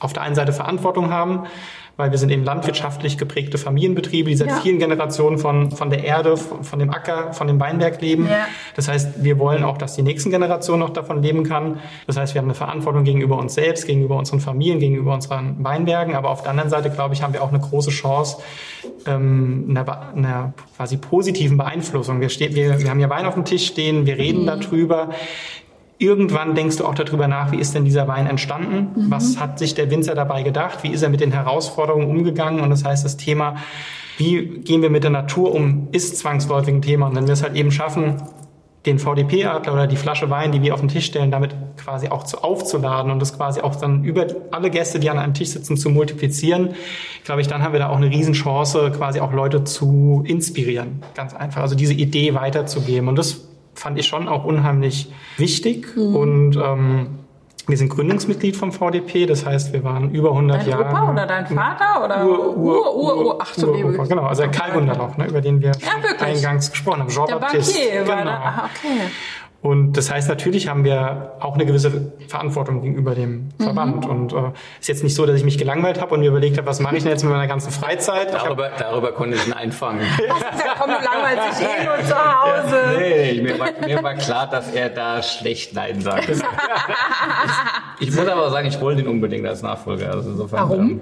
auf 0.00 0.12
der 0.12 0.22
einen 0.22 0.34
Seite 0.34 0.52
Verantwortung 0.52 1.10
haben, 1.10 1.46
weil 1.96 2.10
wir 2.10 2.18
sind 2.18 2.30
eben 2.30 2.44
landwirtschaftlich 2.44 3.18
geprägte 3.18 3.56
Familienbetriebe, 3.56 4.30
die 4.30 4.36
seit 4.36 4.48
ja. 4.48 4.56
vielen 4.56 4.78
Generationen 4.78 5.38
von, 5.38 5.70
von 5.70 5.90
der 5.90 6.04
Erde, 6.04 6.36
von, 6.36 6.64
von 6.64 6.78
dem 6.78 6.90
Acker, 6.90 7.32
von 7.32 7.46
dem 7.46 7.60
Weinberg 7.60 8.00
leben. 8.00 8.26
Ja. 8.26 8.46
Das 8.74 8.88
heißt, 8.88 9.22
wir 9.22 9.38
wollen 9.38 9.62
auch, 9.62 9.78
dass 9.78 9.94
die 9.94 10.02
nächsten 10.02 10.30
Generationen 10.30 10.80
noch 10.80 10.90
davon 10.90 11.22
leben 11.22 11.44
kann. 11.44 11.78
Das 12.06 12.16
heißt, 12.16 12.34
wir 12.34 12.40
haben 12.40 12.48
eine 12.48 12.54
Verantwortung 12.54 13.04
gegenüber 13.04 13.38
uns 13.38 13.54
selbst, 13.54 13.86
gegenüber 13.86 14.16
unseren 14.16 14.40
Familien, 14.40 14.80
gegenüber 14.80 15.14
unseren 15.14 15.62
Weinbergen. 15.62 16.16
Aber 16.16 16.30
auf 16.30 16.42
der 16.42 16.50
anderen 16.50 16.70
Seite, 16.70 16.90
glaube 16.90 17.14
ich, 17.14 17.22
haben 17.22 17.32
wir 17.32 17.42
auch 17.42 17.50
eine 17.50 17.60
große 17.60 17.90
Chance 17.90 18.38
ähm, 19.06 19.66
einer, 19.70 20.12
einer 20.14 20.54
quasi 20.76 20.96
positiven 20.96 21.56
Beeinflussung. 21.56 22.20
Wir, 22.20 22.28
stehen, 22.28 22.54
wir, 22.54 22.80
wir 22.80 22.90
haben 22.90 23.00
ja 23.00 23.08
Wein 23.08 23.26
auf 23.26 23.34
dem 23.34 23.44
Tisch 23.44 23.66
stehen, 23.66 24.06
wir 24.06 24.18
reden 24.18 24.42
mhm. 24.42 24.46
darüber 24.46 25.10
Irgendwann 26.04 26.54
denkst 26.54 26.76
du 26.76 26.84
auch 26.84 26.94
darüber 26.94 27.28
nach, 27.28 27.50
wie 27.50 27.56
ist 27.56 27.74
denn 27.74 27.86
dieser 27.86 28.06
Wein 28.06 28.26
entstanden? 28.26 28.88
Mhm. 28.94 29.10
Was 29.10 29.40
hat 29.40 29.58
sich 29.58 29.74
der 29.74 29.90
Winzer 29.90 30.14
dabei 30.14 30.42
gedacht? 30.42 30.80
Wie 30.82 30.90
ist 30.90 31.00
er 31.00 31.08
mit 31.08 31.20
den 31.20 31.32
Herausforderungen 31.32 32.06
umgegangen? 32.06 32.60
Und 32.60 32.68
das 32.68 32.84
heißt, 32.84 33.06
das 33.06 33.16
Thema, 33.16 33.56
wie 34.18 34.60
gehen 34.60 34.82
wir 34.82 34.90
mit 34.90 35.02
der 35.02 35.10
Natur 35.10 35.54
um, 35.54 35.88
ist 35.92 36.18
zwangsläufig 36.18 36.74
ein 36.74 36.82
Thema. 36.82 37.06
Und 37.06 37.16
wenn 37.16 37.26
wir 37.26 37.32
es 37.32 37.42
halt 37.42 37.56
eben 37.56 37.70
schaffen, 37.70 38.20
den 38.84 38.98
VDP-Adler 38.98 39.72
oder 39.72 39.86
die 39.86 39.96
Flasche 39.96 40.28
Wein, 40.28 40.52
die 40.52 40.60
wir 40.60 40.74
auf 40.74 40.80
den 40.80 40.90
Tisch 40.90 41.06
stellen, 41.06 41.30
damit 41.30 41.56
quasi 41.82 42.08
auch 42.08 42.24
zu 42.24 42.44
aufzuladen 42.44 43.10
und 43.10 43.18
das 43.18 43.34
quasi 43.34 43.62
auch 43.62 43.74
dann 43.76 44.04
über 44.04 44.26
alle 44.50 44.68
Gäste, 44.68 45.00
die 45.00 45.08
an 45.08 45.16
einem 45.16 45.32
Tisch 45.32 45.48
sitzen, 45.48 45.78
zu 45.78 45.88
multiplizieren, 45.88 46.74
glaube 47.24 47.40
ich, 47.40 47.48
dann 47.48 47.62
haben 47.62 47.72
wir 47.72 47.80
da 47.80 47.88
auch 47.88 47.96
eine 47.96 48.10
Riesenchance, 48.10 48.92
quasi 48.94 49.20
auch 49.20 49.32
Leute 49.32 49.64
zu 49.64 50.22
inspirieren. 50.26 51.02
Ganz 51.14 51.32
einfach. 51.32 51.62
Also 51.62 51.74
diese 51.74 51.94
Idee 51.94 52.34
weiterzugeben. 52.34 53.08
Und 53.08 53.16
das 53.16 53.48
fand 53.74 53.98
ich 53.98 54.06
schon 54.06 54.28
auch 54.28 54.44
unheimlich 54.44 55.12
wichtig. 55.36 55.96
Mhm. 55.96 56.16
Und 56.16 56.56
ähm, 56.56 57.06
wir 57.66 57.78
sind 57.78 57.88
Gründungsmitglied 57.88 58.56
vom 58.56 58.72
VDP, 58.72 59.24
das 59.24 59.46
heißt, 59.46 59.72
wir 59.72 59.82
waren 59.84 60.10
über 60.10 60.30
100 60.30 60.60
dein 60.60 60.68
Jahre. 60.68 60.84
Dein 60.84 60.92
Opa 60.92 61.12
oder 61.12 61.26
dein 61.26 61.46
Vater 61.46 62.04
oder 62.04 62.26
Ur, 62.26 62.56
Ur, 62.56 62.96
Ur, 62.96 63.16
Ur, 63.26 63.38
ach 63.40 63.54
so, 63.54 63.72
Ur, 63.72 64.06
Genau, 64.06 64.26
also 64.26 64.42
der 64.42 64.50
Karl 64.50 64.72
Gunderloch, 64.72 65.16
ne, 65.16 65.28
über 65.28 65.40
den 65.40 65.62
wir 65.62 65.72
ja, 65.72 66.24
eingangs 66.24 66.70
gesprochen 66.70 67.00
haben. 67.00 67.08
Jean 67.08 67.26
der 67.26 67.36
Baptiste. 67.36 67.78
Bankier 67.78 68.02
genau. 68.02 68.16
war 68.16 68.24
da, 68.24 68.30
aha, 68.32 68.64
okay. 68.64 69.10
Und 69.64 69.94
das 69.94 70.10
heißt, 70.10 70.28
natürlich 70.28 70.68
haben 70.68 70.84
wir 70.84 71.36
auch 71.40 71.54
eine 71.54 71.64
gewisse 71.64 72.12
Verantwortung 72.28 72.82
gegenüber 72.82 73.14
dem 73.14 73.48
Verband. 73.58 74.04
Mhm. 74.04 74.10
Und 74.10 74.32
äh, 74.34 74.52
ist 74.78 74.88
jetzt 74.88 75.02
nicht 75.02 75.14
so, 75.14 75.24
dass 75.24 75.36
ich 75.38 75.44
mich 75.44 75.56
gelangweilt 75.56 76.02
habe 76.02 76.12
und 76.12 76.20
mir 76.20 76.28
überlegt 76.28 76.58
habe, 76.58 76.66
was 76.66 76.80
mache 76.80 76.98
ich 76.98 77.02
denn 77.02 77.12
jetzt 77.12 77.22
mit 77.22 77.32
meiner 77.32 77.46
ganzen 77.46 77.72
Freizeit? 77.72 78.34
Darüber, 78.34 78.66
hab, 78.66 78.76
darüber 78.76 79.12
konnte 79.12 79.38
ich 79.38 79.46
ihn 79.46 79.54
einfangen. 79.54 80.02
ja, 80.28 80.74
komm, 80.78 80.90
du 80.90 81.02
langweilst 81.02 81.62
dich 81.62 81.66
eh 81.66 81.82
nur 81.82 81.96
zu 82.06 82.14
Hause. 82.14 82.76
Nee, 82.98 83.32
nee 83.32 83.40
mir, 83.40 83.58
war, 83.58 83.68
mir 83.86 84.02
war 84.02 84.14
klar, 84.16 84.50
dass 84.50 84.70
er 84.70 84.90
da 84.90 85.22
schlecht 85.22 85.72
Nein 85.72 86.02
sagt. 86.02 86.28
ich, 86.28 86.42
ich 88.06 88.14
muss 88.14 88.28
aber 88.28 88.50
sagen, 88.50 88.68
ich 88.68 88.78
wollte 88.82 89.00
ihn 89.00 89.08
unbedingt 89.08 89.46
als 89.46 89.62
Nachfolger. 89.62 90.12
Also 90.12 90.32
insofern, 90.32 90.60
Warum? 90.60 90.90
Ähm, 90.90 91.00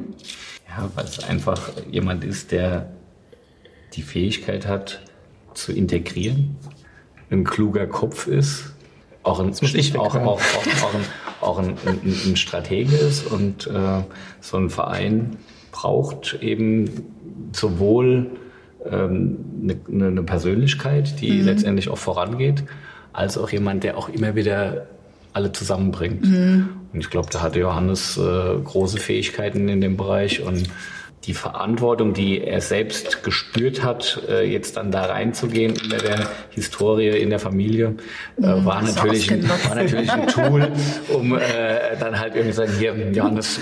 ja, 0.68 0.88
weil 0.94 1.04
es 1.04 1.28
einfach 1.28 1.60
jemand 1.90 2.22
ist, 2.22 2.52
der 2.52 2.92
die 3.94 4.02
Fähigkeit 4.02 4.68
hat, 4.68 5.00
zu 5.52 5.72
integrieren 5.72 6.56
ein 7.32 7.44
kluger 7.44 7.86
Kopf 7.86 8.26
ist, 8.26 8.72
auch 9.22 9.40
ein, 9.40 9.50
auch, 9.50 10.14
auch, 10.16 10.26
auch, 10.26 10.94
ein, 10.94 11.04
auch 11.40 11.58
ein, 11.58 11.74
ein, 11.86 12.16
ein 12.26 12.36
Stratege 12.36 12.96
ist 12.96 13.26
und 13.26 13.66
äh, 13.68 14.02
so 14.40 14.56
ein 14.56 14.68
Verein 14.68 15.36
braucht 15.70 16.38
eben 16.40 16.90
sowohl 17.52 18.30
ähm, 18.90 19.38
eine, 19.62 20.08
eine 20.10 20.22
Persönlichkeit, 20.22 21.20
die 21.20 21.32
mhm. 21.32 21.44
letztendlich 21.44 21.88
auch 21.88 21.98
vorangeht, 21.98 22.64
als 23.12 23.38
auch 23.38 23.50
jemand, 23.50 23.84
der 23.84 23.96
auch 23.96 24.08
immer 24.08 24.34
wieder 24.34 24.86
alle 25.32 25.52
zusammenbringt. 25.52 26.24
Mhm. 26.24 26.68
Und 26.92 27.00
ich 27.00 27.10
glaube, 27.10 27.28
da 27.30 27.42
hatte 27.42 27.60
Johannes 27.60 28.18
äh, 28.18 28.58
große 28.64 28.98
Fähigkeiten 28.98 29.68
in 29.68 29.80
dem 29.80 29.96
Bereich 29.96 30.42
und 30.42 30.68
die 31.24 31.34
Verantwortung, 31.34 32.14
die 32.14 32.42
er 32.42 32.60
selbst 32.60 33.22
gespürt 33.22 33.84
hat, 33.84 34.22
äh, 34.28 34.44
jetzt 34.44 34.76
dann 34.76 34.90
da 34.90 35.04
reinzugehen 35.04 35.74
in 35.76 35.90
der 35.90 36.28
Historie 36.50 37.08
in 37.10 37.30
der 37.30 37.38
Familie, 37.38 37.94
äh, 38.42 38.46
mhm, 38.46 38.64
war, 38.64 38.82
natürlich 38.82 39.30
ein, 39.30 39.48
war 39.48 39.76
natürlich 39.76 40.10
ein 40.10 40.26
Tool, 40.26 40.72
um 41.12 41.36
äh, 41.36 41.96
dann 42.00 42.18
halt 42.18 42.34
irgendwie 42.34 42.52
sagen, 42.52 42.72
hier, 42.76 42.94
Johannes. 43.12 43.60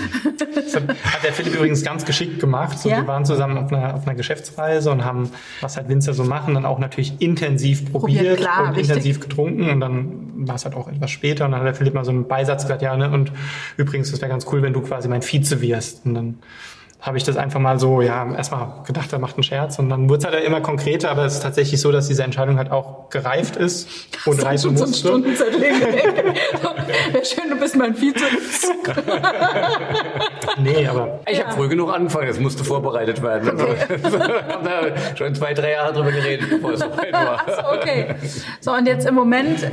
Das 0.55 0.75
hat 0.75 1.23
der 1.23 1.33
Philipp 1.33 1.55
übrigens 1.55 1.83
ganz 1.83 2.03
geschickt 2.03 2.39
gemacht. 2.39 2.79
So, 2.79 2.89
ja? 2.89 2.97
Wir 2.97 3.07
waren 3.07 3.25
zusammen 3.25 3.57
auf 3.57 3.71
einer, 3.71 3.93
auf 3.93 4.07
einer 4.07 4.15
Geschäftsreise 4.15 4.89
und 4.89 5.05
haben, 5.05 5.29
was 5.61 5.77
halt 5.77 5.87
Winzer 5.87 6.13
so 6.13 6.23
machen, 6.23 6.55
dann 6.55 6.65
auch 6.65 6.79
natürlich 6.79 7.21
intensiv 7.21 7.91
probiert, 7.91 8.17
probiert 8.17 8.37
klar, 8.39 8.61
und 8.61 8.69
richtig. 8.69 8.89
intensiv 8.89 9.19
getrunken 9.19 9.69
und 9.69 9.79
dann 9.79 10.31
war 10.47 10.55
es 10.55 10.65
halt 10.65 10.75
auch 10.75 10.87
etwas 10.87 11.11
später 11.11 11.45
und 11.45 11.51
dann 11.51 11.59
hat 11.59 11.67
der 11.67 11.75
Philipp 11.75 11.93
mal 11.93 12.05
so 12.05 12.11
einen 12.11 12.27
Beisatz 12.27 12.63
gesagt, 12.63 12.81
ja, 12.81 12.97
ne, 12.97 13.11
und 13.11 13.31
übrigens, 13.77 14.09
das 14.09 14.21
wäre 14.21 14.29
ganz 14.29 14.47
cool, 14.51 14.63
wenn 14.63 14.73
du 14.73 14.81
quasi 14.81 15.07
mein 15.07 15.21
Vize 15.21 15.61
wirst. 15.61 16.05
Und 16.05 16.15
dann 16.15 16.39
habe 17.01 17.17
ich 17.17 17.23
das 17.23 17.35
einfach 17.35 17.59
mal 17.59 17.79
so, 17.79 18.01
ja, 18.01 18.31
erstmal 18.35 18.83
gedacht, 18.85 19.11
er 19.11 19.19
macht 19.19 19.35
einen 19.35 19.43
Scherz 19.43 19.79
und 19.79 19.89
dann 19.89 20.07
wurde 20.07 20.19
es 20.27 20.31
halt 20.31 20.43
immer 20.45 20.61
konkreter, 20.61 21.09
aber 21.09 21.25
es 21.25 21.33
ist 21.33 21.43
tatsächlich 21.43 21.81
so, 21.81 21.91
dass 21.91 22.07
diese 22.07 22.23
Entscheidung 22.23 22.57
halt 22.57 22.71
auch 22.71 23.09
gereift 23.09 23.55
ist 23.55 23.89
und 24.25 24.43
reifen 24.43 24.75
musste. 24.75 25.07
So 25.07 25.23
Wäre 27.11 27.25
schön, 27.25 27.49
du 27.49 27.55
bist 27.57 27.75
mein 27.75 27.95
Vize. 27.95 28.13
nee, 30.59 30.87
aber... 30.87 31.19
Ich 31.27 31.39
ja. 31.39 31.45
habe 31.45 31.55
früh 31.55 31.69
genug 31.69 31.91
angefangen, 31.91 32.27
es 32.27 32.39
musste 32.39 32.63
vorbereitet 32.63 33.21
werden. 33.23 33.49
Okay. 33.59 33.75
haben 34.81 35.17
schon 35.17 35.35
zwei, 35.35 35.53
drei 35.53 35.71
Jahre 35.71 35.93
drüber 35.93 36.11
geredet, 36.11 36.49
bevor 36.49 36.73
es 36.73 36.81
so 36.81 36.97
weit 36.97 37.13
war. 37.13 37.43
So, 37.47 37.79
okay. 37.79 38.15
So, 38.59 38.73
und 38.73 38.85
jetzt 38.85 39.07
im 39.07 39.15
Moment 39.15 39.63
äh, 39.63 39.69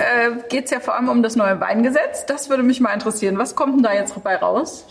geht 0.49 0.67
es 0.67 0.71
ja 0.71 0.81
vor 0.81 0.95
allem 0.95 1.09
um 1.09 1.23
das 1.23 1.37
neue 1.37 1.61
Weingesetz. 1.61 2.27
Das 2.27 2.49
würde 2.51 2.63
mich 2.63 2.81
mal 2.81 2.93
interessieren. 2.93 3.39
Was 3.39 3.55
kommt 3.55 3.77
denn 3.77 3.83
da 3.83 3.93
jetzt 3.93 4.17
dabei 4.17 4.37
raus? 4.37 4.85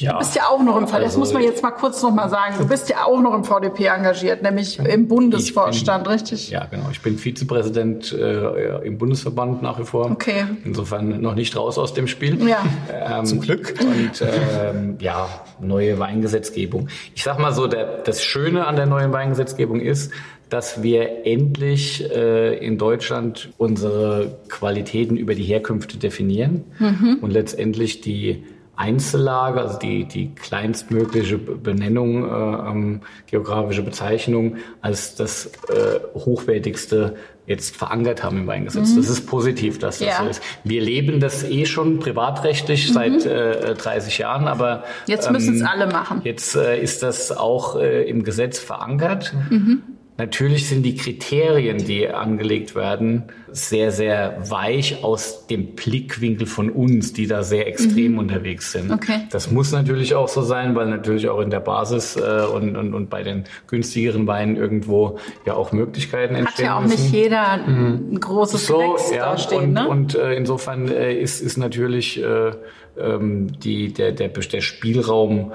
Ja. 0.00 0.12
Du 0.12 0.18
bist 0.18 0.34
ja 0.36 0.42
auch 0.48 0.62
noch 0.62 0.76
im 0.76 0.86
VDP, 0.86 1.04
das 1.04 1.16
muss 1.16 1.32
man 1.32 1.42
jetzt 1.42 1.62
mal 1.62 1.70
kurz 1.70 2.02
noch 2.02 2.12
mal 2.12 2.28
sagen. 2.28 2.54
Du 2.58 2.66
bist 2.66 2.88
ja 2.88 3.04
auch 3.04 3.20
noch 3.20 3.34
im 3.34 3.44
VDP 3.44 3.86
engagiert, 3.86 4.42
nämlich 4.42 4.78
im 4.78 5.08
Bundesvorstand, 5.08 6.04
bin, 6.04 6.12
richtig? 6.12 6.50
Ja, 6.50 6.66
genau. 6.66 6.88
Ich 6.90 7.00
bin 7.00 7.18
Vizepräsident 7.18 8.12
äh, 8.12 8.86
im 8.86 8.98
Bundesverband 8.98 9.62
nach 9.62 9.78
wie 9.78 9.84
vor. 9.84 10.10
Okay. 10.10 10.44
Insofern 10.64 11.20
noch 11.20 11.34
nicht 11.34 11.56
raus 11.56 11.78
aus 11.78 11.94
dem 11.94 12.06
Spiel. 12.06 12.46
Ja. 12.46 12.64
Ähm, 12.92 13.24
Zum 13.26 13.40
Glück. 13.40 13.74
Und 13.80 14.22
ähm, 14.22 14.96
ja, 15.00 15.28
neue 15.60 15.98
Weingesetzgebung. 15.98 16.88
Ich 17.14 17.22
sag 17.22 17.38
mal 17.38 17.52
so, 17.52 17.66
der, 17.66 17.98
das 17.98 18.22
Schöne 18.22 18.66
an 18.66 18.76
der 18.76 18.86
neuen 18.86 19.12
Weingesetzgebung 19.12 19.80
ist, 19.80 20.12
dass 20.48 20.82
wir 20.82 21.26
endlich 21.26 22.08
äh, 22.10 22.56
in 22.64 22.78
Deutschland 22.78 23.50
unsere 23.58 24.38
Qualitäten 24.48 25.16
über 25.16 25.34
die 25.34 25.42
Herkünfte 25.42 25.98
definieren 25.98 26.64
mhm. 26.78 27.18
und 27.20 27.32
letztendlich 27.32 28.00
die 28.00 28.44
Einzellage, 28.76 29.60
also 29.60 29.78
die, 29.78 30.04
die 30.04 30.34
kleinstmögliche 30.34 31.38
Benennung, 31.38 32.24
äh, 32.24 32.70
ähm, 32.70 33.00
geografische 33.26 33.82
Bezeichnung, 33.82 34.56
als 34.80 35.14
das 35.16 35.46
äh, 35.68 36.00
hochwertigste 36.14 37.16
jetzt 37.46 37.76
verankert 37.76 38.22
haben 38.22 38.38
im 38.38 38.46
Weingesetz. 38.46 38.90
Mhm. 38.90 38.96
Das 38.96 39.08
ist 39.08 39.26
positiv, 39.26 39.78
dass 39.78 39.98
das 39.98 40.08
ja. 40.08 40.22
so 40.22 40.28
ist. 40.28 40.42
Wir 40.64 40.82
leben 40.82 41.20
das 41.20 41.44
eh 41.44 41.64
schon 41.64 42.00
privatrechtlich 42.00 42.88
mhm. 42.88 42.92
seit 42.92 43.26
äh, 43.26 43.74
30 43.74 44.18
Jahren, 44.18 44.48
aber 44.48 44.84
jetzt 45.06 45.30
müssen 45.30 45.54
es 45.54 45.60
ähm, 45.60 45.66
alle 45.66 45.86
machen. 45.86 46.20
Jetzt 46.24 46.56
äh, 46.56 46.80
ist 46.80 47.02
das 47.02 47.32
auch 47.32 47.76
äh, 47.76 48.02
im 48.02 48.24
Gesetz 48.24 48.58
verankert. 48.58 49.32
Mhm. 49.50 49.82
Natürlich 50.18 50.66
sind 50.68 50.82
die 50.82 50.96
Kriterien, 50.96 51.76
die 51.76 52.08
angelegt 52.08 52.74
werden, 52.74 53.24
sehr, 53.52 53.92
sehr 53.92 54.50
weich 54.50 55.04
aus 55.04 55.46
dem 55.46 55.74
Blickwinkel 55.74 56.46
von 56.46 56.70
uns, 56.70 57.12
die 57.12 57.26
da 57.26 57.42
sehr 57.42 57.66
extrem 57.66 58.12
mhm. 58.12 58.18
unterwegs 58.18 58.72
sind. 58.72 58.90
Okay. 58.90 59.26
Das 59.30 59.50
muss 59.50 59.72
natürlich 59.72 60.14
auch 60.14 60.28
so 60.28 60.40
sein, 60.40 60.74
weil 60.74 60.86
natürlich 60.86 61.28
auch 61.28 61.40
in 61.40 61.50
der 61.50 61.60
Basis 61.60 62.16
äh, 62.16 62.46
und, 62.46 62.76
und, 62.76 62.94
und 62.94 63.10
bei 63.10 63.22
den 63.22 63.44
günstigeren 63.66 64.26
Weinen 64.26 64.56
irgendwo 64.56 65.18
ja 65.44 65.52
auch 65.54 65.72
Möglichkeiten 65.72 66.34
entstehen. 66.34 66.70
Hat 66.70 66.74
ja 66.74 66.78
auch 66.78 66.82
müssen. 66.88 67.02
nicht 67.02 67.14
jeder 67.14 67.58
mhm. 67.58 68.08
ein 68.12 68.20
großes 68.20 68.66
so, 68.66 68.78
Gewächs 68.78 69.10
ja, 69.10 69.26
dastehen. 69.26 69.64
Und, 69.64 69.72
ne? 69.74 69.88
und 69.88 70.14
äh, 70.14 70.34
insofern 70.34 70.88
äh, 70.88 71.12
ist, 71.14 71.42
ist 71.42 71.58
natürlich 71.58 72.22
äh, 72.22 72.52
ähm, 72.98 73.52
die, 73.60 73.92
der, 73.92 74.12
der, 74.12 74.28
der 74.28 74.60
Spielraum 74.62 75.52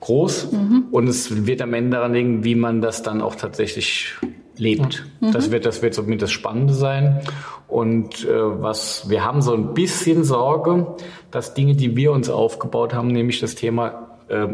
groß 0.00 0.52
mhm. 0.52 0.84
und 0.90 1.08
es 1.08 1.46
wird 1.46 1.62
am 1.62 1.74
Ende 1.74 1.96
daran 1.96 2.14
liegen, 2.14 2.44
wie 2.44 2.54
man 2.54 2.80
das 2.80 3.02
dann 3.02 3.20
auch 3.20 3.34
tatsächlich 3.34 4.14
lebt. 4.56 5.06
Mhm. 5.20 5.32
Das 5.32 5.50
wird, 5.50 5.66
das 5.66 5.82
wird 5.82 5.94
so 5.94 6.02
mit 6.02 6.22
das 6.22 6.30
Spannende 6.30 6.74
sein. 6.74 7.20
Und 7.68 8.24
äh, 8.24 8.30
was 8.62 9.08
wir 9.08 9.24
haben 9.24 9.42
so 9.42 9.54
ein 9.54 9.74
bisschen 9.74 10.24
Sorge, 10.24 10.94
dass 11.30 11.54
Dinge, 11.54 11.74
die 11.74 11.96
wir 11.96 12.12
uns 12.12 12.30
aufgebaut 12.30 12.94
haben, 12.94 13.08
nämlich 13.08 13.40
das 13.40 13.54
Thema 13.54 14.18
äh, 14.28 14.48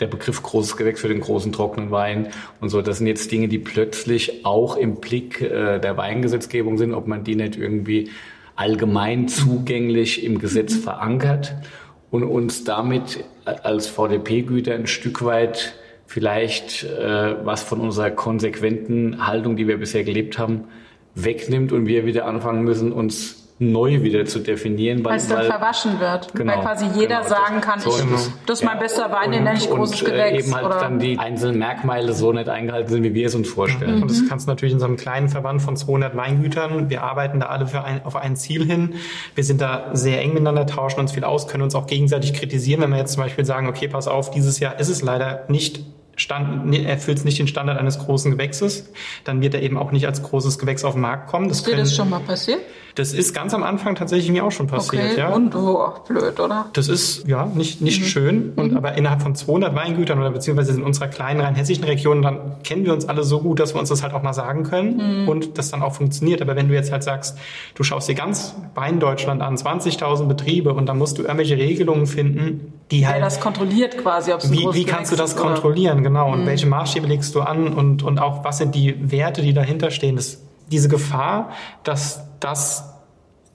der 0.00 0.06
Begriff 0.06 0.42
großes 0.42 0.76
Gewächs 0.76 1.00
für 1.00 1.08
den 1.08 1.20
großen 1.20 1.52
trockenen 1.52 1.90
Wein 1.90 2.28
und 2.60 2.70
so, 2.70 2.82
das 2.82 2.98
sind 2.98 3.06
jetzt 3.06 3.30
Dinge, 3.30 3.48
die 3.48 3.58
plötzlich 3.58 4.44
auch 4.44 4.76
im 4.76 4.96
Blick 4.96 5.40
äh, 5.40 5.78
der 5.78 5.96
Weingesetzgebung 5.96 6.76
sind, 6.76 6.92
ob 6.92 7.06
man 7.06 7.24
die 7.24 7.36
nicht 7.36 7.56
irgendwie 7.56 8.10
allgemein 8.56 9.28
zugänglich 9.28 10.24
im 10.24 10.38
Gesetz 10.38 10.74
mhm. 10.74 10.80
verankert 10.80 11.54
und 12.12 12.24
uns 12.24 12.62
damit 12.62 13.24
als 13.44 13.88
VDP-Güter 13.88 14.74
ein 14.74 14.86
Stück 14.86 15.24
weit 15.24 15.74
vielleicht 16.06 16.84
äh, 16.84 17.44
was 17.44 17.62
von 17.62 17.80
unserer 17.80 18.10
konsequenten 18.10 19.26
Haltung, 19.26 19.56
die 19.56 19.66
wir 19.66 19.78
bisher 19.78 20.04
gelebt 20.04 20.38
haben, 20.38 20.64
wegnimmt 21.14 21.72
und 21.72 21.86
wir 21.86 22.04
wieder 22.04 22.26
anfangen 22.26 22.62
müssen, 22.64 22.92
uns 22.92 23.41
neu 23.70 24.02
wieder 24.02 24.24
zu 24.24 24.40
definieren. 24.40 25.04
Weil 25.04 25.16
es 25.16 25.28
dann 25.28 25.44
verwaschen 25.44 26.00
wird. 26.00 26.34
Genau, 26.34 26.52
weil 26.52 26.60
quasi 26.60 26.86
jeder 26.94 27.18
genau, 27.18 27.28
sagen 27.28 27.60
kann, 27.60 27.80
so 27.80 27.90
ich, 27.90 28.04
das 28.46 28.60
ist 28.60 28.64
mein 28.64 28.78
bester 28.78 29.10
Wein, 29.12 29.32
den 29.32 29.44
nenne 29.44 29.58
ich 29.58 29.70
großes 29.70 30.02
und, 30.02 30.08
äh, 30.08 30.10
Gewächs. 30.10 30.46
eben 30.46 30.54
halt 30.54 30.66
oder? 30.66 30.80
dann 30.80 30.98
die 30.98 31.18
einzelnen 31.18 31.58
Merkmale 31.58 32.12
so 32.12 32.32
nicht 32.32 32.48
eingehalten 32.48 32.90
sind, 32.90 33.02
wie 33.04 33.14
wir 33.14 33.26
es 33.26 33.34
uns 33.34 33.48
vorstellen. 33.48 33.96
Mhm. 33.96 34.02
Und 34.02 34.10
das 34.10 34.28
kannst 34.28 34.46
du 34.46 34.50
natürlich 34.50 34.72
in 34.74 34.80
so 34.80 34.86
einem 34.86 34.96
kleinen 34.96 35.28
Verband 35.28 35.62
von 35.62 35.76
200 35.76 36.16
Weingütern. 36.16 36.90
Wir 36.90 37.02
arbeiten 37.02 37.40
da 37.40 37.46
alle 37.46 37.66
für 37.66 37.84
ein, 37.84 38.04
auf 38.04 38.16
ein 38.16 38.36
Ziel 38.36 38.64
hin. 38.64 38.94
Wir 39.34 39.44
sind 39.44 39.60
da 39.60 39.90
sehr 39.92 40.20
eng 40.20 40.30
miteinander, 40.30 40.66
tauschen 40.66 41.00
uns 41.00 41.12
viel 41.12 41.24
aus, 41.24 41.46
können 41.46 41.62
uns 41.62 41.74
auch 41.74 41.86
gegenseitig 41.86 42.34
kritisieren, 42.34 42.80
wenn 42.82 42.90
wir 42.90 42.98
jetzt 42.98 43.12
zum 43.12 43.22
Beispiel 43.22 43.44
sagen, 43.44 43.68
okay, 43.68 43.88
pass 43.88 44.08
auf, 44.08 44.30
dieses 44.30 44.58
Jahr 44.60 44.78
ist 44.78 44.88
es 44.88 45.02
leider 45.02 45.44
nicht 45.48 45.84
Stand, 46.22 46.74
erfüllt 46.74 47.24
nicht 47.24 47.38
den 47.38 47.48
Standard 47.48 47.78
eines 47.78 47.98
großen 47.98 48.30
Gewächses, 48.30 48.90
dann 49.24 49.42
wird 49.42 49.54
er 49.54 49.62
eben 49.62 49.76
auch 49.76 49.92
nicht 49.92 50.06
als 50.06 50.22
großes 50.22 50.58
Gewächs 50.58 50.84
auf 50.84 50.94
den 50.94 51.02
Markt 51.02 51.28
kommen. 51.28 51.48
Das 51.48 51.58
ist 51.58 51.66
dir 51.66 51.76
das 51.76 51.94
schon 51.94 52.08
mal 52.08 52.20
passiert? 52.20 52.60
Das 52.94 53.14
ist 53.14 53.32
ganz 53.32 53.54
am 53.54 53.62
Anfang 53.62 53.94
tatsächlich 53.94 54.30
mir 54.30 54.44
auch 54.44 54.50
schon 54.50 54.66
passiert. 54.66 55.12
Okay. 55.12 55.18
Ja. 55.18 55.30
Und 55.30 55.54
oh, 55.54 55.94
blöd, 56.06 56.38
oder? 56.38 56.66
Das 56.74 56.88
ist 56.88 57.26
ja 57.26 57.46
nicht, 57.46 57.80
nicht 57.80 58.00
mhm. 58.02 58.04
schön. 58.04 58.52
Und 58.56 58.72
mhm. 58.72 58.76
aber 58.76 58.94
innerhalb 58.94 59.22
von 59.22 59.34
200 59.34 59.74
Weingütern 59.74 60.18
oder 60.18 60.30
beziehungsweise 60.30 60.72
in 60.72 60.82
unserer 60.82 61.08
kleinen 61.08 61.40
rheinhessischen 61.40 61.84
Region, 61.84 62.20
dann 62.20 62.62
kennen 62.64 62.84
wir 62.84 62.92
uns 62.92 63.08
alle 63.08 63.24
so 63.24 63.40
gut, 63.40 63.60
dass 63.60 63.74
wir 63.74 63.80
uns 63.80 63.88
das 63.88 64.02
halt 64.02 64.12
auch 64.12 64.22
mal 64.22 64.34
sagen 64.34 64.64
können 64.64 65.22
mhm. 65.22 65.28
und 65.28 65.58
das 65.58 65.70
dann 65.70 65.82
auch 65.82 65.94
funktioniert. 65.94 66.42
Aber 66.42 66.54
wenn 66.54 66.68
du 66.68 66.74
jetzt 66.74 66.92
halt 66.92 67.02
sagst, 67.02 67.38
du 67.74 67.82
schaust 67.82 68.08
dir 68.08 68.14
ganz 68.14 68.54
Weindeutschland 68.74 69.40
an, 69.40 69.56
20.000 69.56 70.26
Betriebe 70.26 70.74
und 70.74 70.86
dann 70.86 70.98
musst 70.98 71.16
du 71.16 71.22
irgendwelche 71.22 71.56
Regelungen 71.56 72.06
finden, 72.06 72.74
die 72.92 73.06
halt. 73.06 73.16
Wer 73.16 73.24
das 73.24 73.40
kontrolliert 73.40 73.98
quasi, 73.98 74.32
ob 74.32 74.48
wie, 74.50 74.68
wie 74.72 74.84
kannst 74.84 75.10
du 75.10 75.16
das 75.16 75.34
kontrollieren, 75.34 76.00
oder? 76.00 76.08
genau? 76.08 76.32
Und 76.32 76.42
mhm. 76.42 76.46
welche 76.46 76.66
Maßstäbe 76.66 77.06
legst 77.06 77.34
du 77.34 77.40
an 77.40 77.72
und, 77.72 78.02
und 78.02 78.20
auch 78.20 78.44
was 78.44 78.58
sind 78.58 78.74
die 78.74 79.10
Werte, 79.10 79.42
die 79.42 79.54
dahinter 79.54 79.90
stehen? 79.90 80.16
Das, 80.16 80.42
diese 80.70 80.88
Gefahr, 80.88 81.50
dass 81.82 82.24
das 82.38 82.92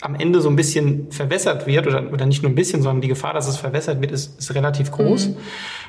am 0.02 0.16
Ende 0.16 0.42
so 0.42 0.50
ein 0.50 0.56
bisschen 0.56 1.12
verwässert 1.12 1.66
wird, 1.66 1.88
oder, 1.88 2.12
oder 2.12 2.26
nicht 2.26 2.44
nur 2.44 2.52
ein 2.52 2.56
bisschen, 2.56 2.84
sondern 2.84 3.02
die 3.02 3.08
Gefahr, 3.08 3.34
dass 3.34 3.48
es 3.48 3.58
verwässert 3.58 4.00
wird, 4.00 4.12
ist, 4.12 4.40
ist 4.40 4.54
relativ 4.54 4.92
groß. 4.92 5.30
Mhm. 5.30 5.38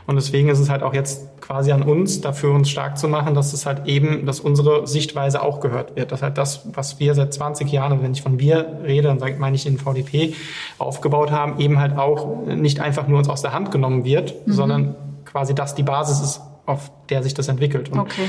Und 0.06 0.16
deswegen 0.16 0.48
ist 0.48 0.58
es 0.58 0.70
halt 0.70 0.82
auch 0.82 0.94
jetzt 0.94 1.40
quasi 1.42 1.70
an 1.70 1.82
uns, 1.82 2.22
dafür 2.22 2.54
uns 2.54 2.70
stark 2.70 2.96
zu 2.96 3.08
machen, 3.08 3.34
dass 3.34 3.52
es 3.52 3.66
halt 3.66 3.86
eben, 3.86 4.24
dass 4.24 4.40
unsere 4.40 4.86
Sichtweise 4.86 5.42
auch 5.42 5.60
gehört 5.60 5.96
wird. 5.96 6.12
Dass 6.12 6.22
halt 6.22 6.38
das, 6.38 6.62
was 6.72 6.98
wir 6.98 7.14
seit 7.14 7.34
20 7.34 7.70
Jahren, 7.70 7.92
und 7.92 8.02
wenn 8.02 8.12
ich 8.12 8.22
von 8.22 8.38
wir 8.38 8.80
rede, 8.84 9.14
dann 9.14 9.38
meine 9.38 9.56
ich 9.56 9.64
den 9.64 9.76
VDP, 9.76 10.32
aufgebaut 10.78 11.30
haben, 11.30 11.60
eben 11.60 11.78
halt 11.78 11.98
auch 11.98 12.46
nicht 12.46 12.80
einfach 12.80 13.06
nur 13.06 13.18
uns 13.18 13.28
aus 13.28 13.42
der 13.42 13.52
Hand 13.52 13.70
genommen 13.70 14.06
wird, 14.06 14.46
mhm. 14.46 14.52
sondern 14.52 14.96
quasi 15.26 15.54
das 15.54 15.74
die 15.74 15.82
Basis 15.82 16.20
ist, 16.20 16.40
auf 16.64 16.90
der 17.10 17.22
sich 17.22 17.34
das 17.34 17.48
entwickelt. 17.48 17.90
Und 17.90 17.98
okay. 17.98 18.28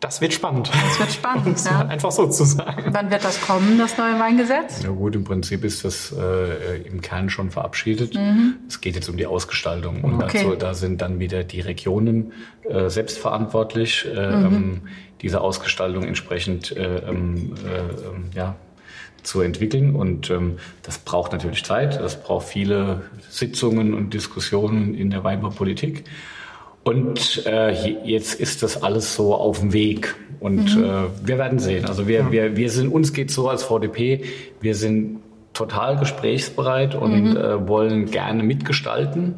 Das 0.00 0.20
wird 0.20 0.32
spannend. 0.32 0.70
Das 0.72 1.00
wird 1.00 1.12
spannend, 1.12 1.64
ja. 1.64 1.86
Einfach 1.86 2.12
so 2.12 2.28
zu 2.28 2.44
sagen. 2.44 2.94
Wann 2.94 3.10
wird 3.10 3.24
das 3.24 3.40
kommen, 3.40 3.78
das 3.78 3.98
neue 3.98 4.18
Weingesetz? 4.20 4.82
Ja 4.84 4.90
gut, 4.90 5.16
im 5.16 5.24
Prinzip 5.24 5.64
ist 5.64 5.84
das 5.84 6.14
äh, 6.16 6.82
im 6.82 7.00
Kern 7.00 7.30
schon 7.30 7.50
verabschiedet. 7.50 8.14
Mhm. 8.14 8.56
Es 8.68 8.80
geht 8.80 8.94
jetzt 8.94 9.08
um 9.08 9.16
die 9.16 9.26
Ausgestaltung. 9.26 10.04
Und 10.04 10.22
okay. 10.22 10.44
dazu, 10.44 10.54
da 10.54 10.74
sind 10.74 11.02
dann 11.02 11.18
wieder 11.18 11.42
die 11.42 11.60
Regionen 11.60 12.32
äh, 12.68 12.88
selbstverantwortlich, 12.88 14.06
äh, 14.06 14.36
mhm. 14.36 14.44
ähm, 14.44 14.80
diese 15.20 15.40
Ausgestaltung 15.40 16.04
entsprechend 16.04 16.76
äh, 16.76 16.98
ähm, 16.98 17.54
äh, 17.66 17.78
ähm, 17.78 18.24
ja, 18.34 18.54
zu 19.24 19.40
entwickeln. 19.40 19.96
Und 19.96 20.30
ähm, 20.30 20.58
das 20.84 20.98
braucht 20.98 21.32
natürlich 21.32 21.64
Zeit. 21.64 22.00
Das 22.00 22.22
braucht 22.22 22.46
viele 22.46 23.02
Sitzungen 23.28 23.94
und 23.94 24.14
Diskussionen 24.14 24.94
in 24.94 25.10
der 25.10 25.24
Weinbaupolitik. 25.24 26.04
Und 26.84 27.44
äh, 27.46 27.70
jetzt 28.04 28.34
ist 28.34 28.62
das 28.62 28.82
alles 28.82 29.14
so 29.14 29.34
auf 29.34 29.60
dem 29.60 29.72
Weg. 29.72 30.14
Und 30.40 30.76
mhm. 30.76 30.84
äh, 30.84 30.88
wir 31.24 31.38
werden 31.38 31.58
sehen. 31.58 31.84
Also 31.84 32.08
wir, 32.08 32.30
wir, 32.30 32.56
wir 32.56 32.70
sind, 32.70 32.88
uns 32.88 33.12
geht 33.12 33.30
so 33.30 33.48
als 33.48 33.64
VDP, 33.64 34.24
wir 34.60 34.74
sind 34.74 35.20
total 35.52 35.96
gesprächsbereit 35.96 36.94
und 36.94 37.30
mhm. 37.30 37.36
äh, 37.36 37.68
wollen 37.68 38.06
gerne 38.06 38.42
mitgestalten 38.42 39.34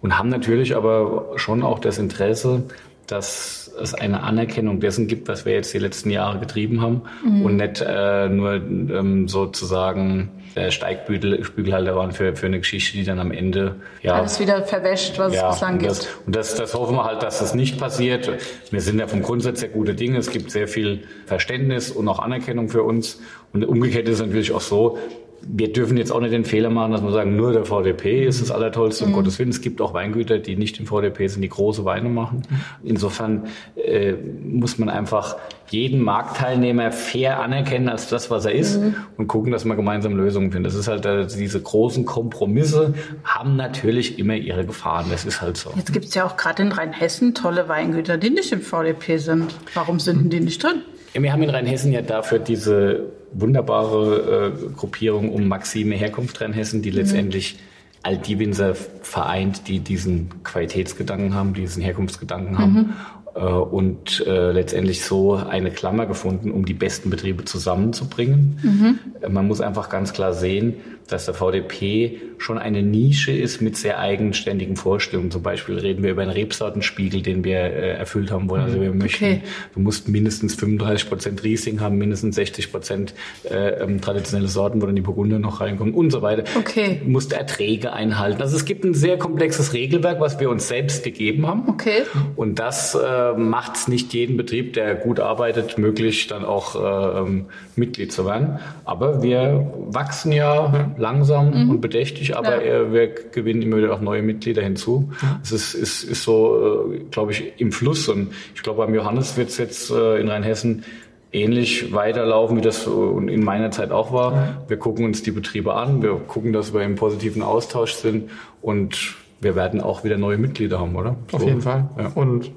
und 0.00 0.18
haben 0.18 0.28
natürlich 0.28 0.76
aber 0.76 1.32
schon 1.36 1.62
auch 1.62 1.80
das 1.80 1.98
Interesse, 1.98 2.62
dass 3.08 3.65
es 3.80 3.94
eine 3.94 4.22
Anerkennung 4.22 4.80
dessen 4.80 5.06
gibt, 5.06 5.28
was 5.28 5.44
wir 5.44 5.52
jetzt 5.52 5.72
die 5.74 5.78
letzten 5.78 6.10
Jahre 6.10 6.38
getrieben 6.38 6.80
haben 6.80 7.02
mhm. 7.24 7.42
und 7.42 7.56
nicht 7.56 7.84
äh, 7.86 8.28
nur 8.28 8.54
ähm, 8.54 9.28
sozusagen 9.28 10.30
der 10.56 10.70
Steigbügelhalter 10.70 11.94
waren 11.94 12.12
für, 12.12 12.34
für 12.34 12.46
eine 12.46 12.58
Geschichte, 12.58 12.96
die 12.96 13.04
dann 13.04 13.18
am 13.18 13.30
Ende 13.30 13.76
ja 14.02 14.14
alles 14.14 14.40
wieder 14.40 14.62
verwäscht, 14.62 15.18
was 15.18 15.34
ja, 15.34 15.48
es 15.48 15.56
bislang 15.56 15.78
gibt. 15.78 15.90
Das, 15.90 16.08
und 16.24 16.34
das, 16.34 16.54
das 16.54 16.74
hoffen 16.74 16.96
wir 16.96 17.04
halt, 17.04 17.22
dass 17.22 17.38
das 17.38 17.54
nicht 17.54 17.78
passiert. 17.78 18.30
Wir 18.70 18.80
sind 18.80 18.98
ja 18.98 19.06
vom 19.06 19.22
Grundsatz 19.22 19.60
sehr 19.60 19.68
gute 19.68 19.94
Dinge. 19.94 20.18
Es 20.18 20.30
gibt 20.30 20.50
sehr 20.50 20.66
viel 20.66 21.04
Verständnis 21.26 21.90
und 21.90 22.08
auch 22.08 22.18
Anerkennung 22.18 22.70
für 22.70 22.82
uns. 22.82 23.20
Und 23.52 23.64
umgekehrt 23.66 24.08
ist 24.08 24.20
es 24.20 24.26
natürlich 24.26 24.52
auch 24.52 24.62
so, 24.62 24.98
wir 25.42 25.72
dürfen 25.72 25.96
jetzt 25.96 26.10
auch 26.10 26.20
nicht 26.20 26.32
den 26.32 26.44
Fehler 26.44 26.70
machen, 26.70 26.92
dass 26.92 27.02
wir 27.02 27.10
sagen, 27.12 27.36
nur 27.36 27.52
der 27.52 27.64
VDP 27.64 28.26
ist 28.26 28.40
das 28.40 28.50
Allertollste, 28.50 29.04
um 29.04 29.10
mhm. 29.10 29.14
Gottes 29.14 29.38
Willen. 29.38 29.50
Es 29.50 29.60
gibt 29.60 29.80
auch 29.80 29.94
Weingüter, 29.94 30.38
die 30.38 30.56
nicht 30.56 30.78
im 30.80 30.86
VDP 30.86 31.26
sind, 31.28 31.42
die 31.42 31.48
große 31.48 31.84
Weine 31.84 32.08
machen. 32.08 32.42
Insofern 32.82 33.44
äh, 33.76 34.12
muss 34.12 34.78
man 34.78 34.88
einfach 34.88 35.36
jeden 35.68 36.00
Marktteilnehmer 36.02 36.92
fair 36.92 37.40
anerkennen 37.40 37.88
als 37.88 38.08
das, 38.08 38.30
was 38.30 38.44
er 38.44 38.52
ist 38.52 38.80
mhm. 38.80 38.96
und 39.16 39.26
gucken, 39.28 39.52
dass 39.52 39.64
man 39.64 39.76
gemeinsam 39.76 40.16
Lösungen 40.16 40.52
findet. 40.52 40.72
Das 40.72 40.78
ist 40.78 40.88
halt, 40.88 41.04
äh, 41.06 41.26
diese 41.26 41.60
großen 41.60 42.04
Kompromisse 42.04 42.94
haben 43.24 43.56
natürlich 43.56 44.18
immer 44.18 44.34
ihre 44.34 44.64
Gefahren. 44.64 45.06
Das 45.10 45.24
ist 45.24 45.40
halt 45.40 45.56
so. 45.56 45.70
Jetzt 45.76 45.92
gibt 45.92 46.06
es 46.06 46.14
ja 46.14 46.24
auch 46.24 46.36
gerade 46.36 46.62
in 46.62 46.72
Rheinhessen 46.72 47.34
tolle 47.34 47.68
Weingüter, 47.68 48.16
die 48.16 48.30
nicht 48.30 48.52
im 48.52 48.60
VDP 48.60 49.18
sind. 49.18 49.54
Warum 49.74 50.00
sind 50.00 50.32
die 50.32 50.40
nicht 50.40 50.62
drin? 50.62 50.82
Wir 51.22 51.32
haben 51.32 51.42
in 51.42 51.50
Rheinhessen 51.50 51.92
ja 51.92 52.02
dafür 52.02 52.38
diese 52.38 53.12
wunderbare 53.32 54.52
äh, 54.54 54.72
Gruppierung 54.74 55.32
um 55.32 55.48
Maxime 55.48 55.94
Herkunft 55.94 56.40
Rheinhessen, 56.40 56.82
die 56.82 56.90
mhm. 56.90 56.96
letztendlich 56.96 57.58
all 58.02 58.18
die 58.18 58.38
Winzer 58.38 58.74
vereint, 58.74 59.66
die 59.68 59.80
diesen 59.80 60.42
Qualitätsgedanken 60.44 61.34
haben, 61.34 61.54
diesen 61.54 61.82
Herkunftsgedanken 61.82 62.58
haben 62.58 62.72
mhm. 62.72 62.92
äh, 63.34 63.40
und 63.40 64.24
äh, 64.26 64.52
letztendlich 64.52 65.04
so 65.04 65.34
eine 65.34 65.70
Klammer 65.70 66.06
gefunden, 66.06 66.50
um 66.52 66.64
die 66.64 66.74
besten 66.74 67.10
Betriebe 67.10 67.44
zusammenzubringen. 67.44 68.60
Mhm. 68.62 69.32
Man 69.32 69.46
muss 69.48 69.60
einfach 69.60 69.88
ganz 69.88 70.12
klar 70.12 70.34
sehen, 70.34 70.74
dass 71.06 71.26
der 71.26 71.34
VDP 71.34 72.20
schon 72.38 72.58
eine 72.58 72.82
Nische 72.82 73.32
ist 73.32 73.60
mit 73.60 73.76
sehr 73.76 73.98
eigenständigen 73.98 74.76
Vorstellungen. 74.76 75.30
Zum 75.30 75.42
Beispiel 75.42 75.78
reden 75.78 76.02
wir 76.02 76.10
über 76.10 76.22
einen 76.22 76.30
Rebsortenspiegel, 76.30 77.22
den 77.22 77.44
wir 77.44 77.58
äh, 77.58 77.90
erfüllt 77.96 78.30
haben 78.30 78.50
wollen. 78.50 78.62
Also 78.62 78.80
wir 78.80 78.92
mhm. 78.92 78.98
möchten, 78.98 79.24
okay. 79.24 79.42
du 79.74 79.80
musst 79.80 80.08
mindestens 80.08 80.54
35 80.54 81.08
Prozent 81.08 81.44
Riesling 81.44 81.80
haben, 81.80 81.96
mindestens 81.98 82.34
60 82.36 82.70
Prozent 82.70 83.14
äh, 83.44 83.82
ähm, 83.82 84.00
traditionelle 84.00 84.48
Sorten, 84.48 84.82
wo 84.82 84.86
dann 84.86 84.96
die 84.96 85.02
Burgunder 85.02 85.38
noch 85.38 85.60
reinkommen 85.60 85.94
und 85.94 86.10
so 86.10 86.22
weiter. 86.22 86.44
Okay. 86.58 87.00
Du 87.02 87.10
musst 87.10 87.32
Erträge 87.32 87.92
einhalten. 87.92 88.42
Also 88.42 88.56
es 88.56 88.64
gibt 88.64 88.84
ein 88.84 88.94
sehr 88.94 89.18
komplexes 89.18 89.72
Regelwerk, 89.72 90.20
was 90.20 90.38
wir 90.40 90.50
uns 90.50 90.68
selbst 90.68 91.04
gegeben 91.04 91.46
haben. 91.46 91.68
Okay. 91.68 92.02
Und 92.34 92.58
das 92.58 92.94
äh, 92.94 93.32
macht 93.32 93.76
es 93.76 93.88
nicht 93.88 94.12
jeden 94.12 94.36
Betrieb, 94.36 94.74
der 94.74 94.94
gut 94.94 95.20
arbeitet, 95.20 95.78
möglich, 95.78 96.26
dann 96.26 96.44
auch 96.44 96.74
äh, 96.74 97.20
ähm, 97.20 97.46
Mitglied 97.76 98.12
zu 98.12 98.26
werden. 98.26 98.58
Aber 98.84 99.22
wir 99.22 99.72
wachsen 99.88 100.32
ja 100.32 100.94
langsam 100.98 101.64
mhm. 101.64 101.70
und 101.70 101.80
bedächtig, 101.80 102.36
aber 102.36 102.64
ja. 102.64 102.92
wir 102.92 103.08
gewinnen 103.08 103.62
immer 103.62 103.78
wieder 103.78 103.92
auch 103.92 104.00
neue 104.00 104.22
Mitglieder 104.22 104.62
hinzu. 104.62 105.10
Es 105.42 105.52
ist, 105.52 105.74
ist, 105.74 106.04
ist 106.04 106.22
so, 106.22 106.92
äh, 106.92 106.98
glaube 107.10 107.32
ich, 107.32 107.52
im 107.58 107.72
Fluss. 107.72 108.08
Und 108.08 108.32
ich 108.54 108.62
glaube, 108.62 108.84
beim 108.84 108.94
Johannes 108.94 109.36
wird 109.36 109.48
es 109.48 109.58
jetzt 109.58 109.90
äh, 109.90 110.20
in 110.20 110.28
Rheinhessen 110.28 110.84
ähnlich 111.32 111.92
weiterlaufen, 111.92 112.56
wie 112.56 112.62
das 112.62 112.86
in 112.86 113.44
meiner 113.44 113.70
Zeit 113.70 113.90
auch 113.90 114.12
war. 114.12 114.32
Ja. 114.32 114.62
Wir 114.68 114.78
gucken 114.78 115.04
uns 115.04 115.22
die 115.22 115.32
Betriebe 115.32 115.74
an, 115.74 116.02
wir 116.02 116.14
gucken, 116.14 116.52
dass 116.52 116.72
wir 116.72 116.82
im 116.82 116.94
positiven 116.94 117.42
Austausch 117.42 117.92
sind 117.92 118.30
und 118.62 119.16
wir 119.40 119.54
werden 119.54 119.80
auch 119.80 120.02
wieder 120.02 120.16
neue 120.16 120.38
Mitglieder 120.38 120.80
haben, 120.80 120.96
oder? 120.96 121.16
Auf 121.32 121.40
so. 121.40 121.46
jeden 121.46 121.60
Fall. 121.60 121.88
Ja. 121.98 122.12
Und 122.14 122.52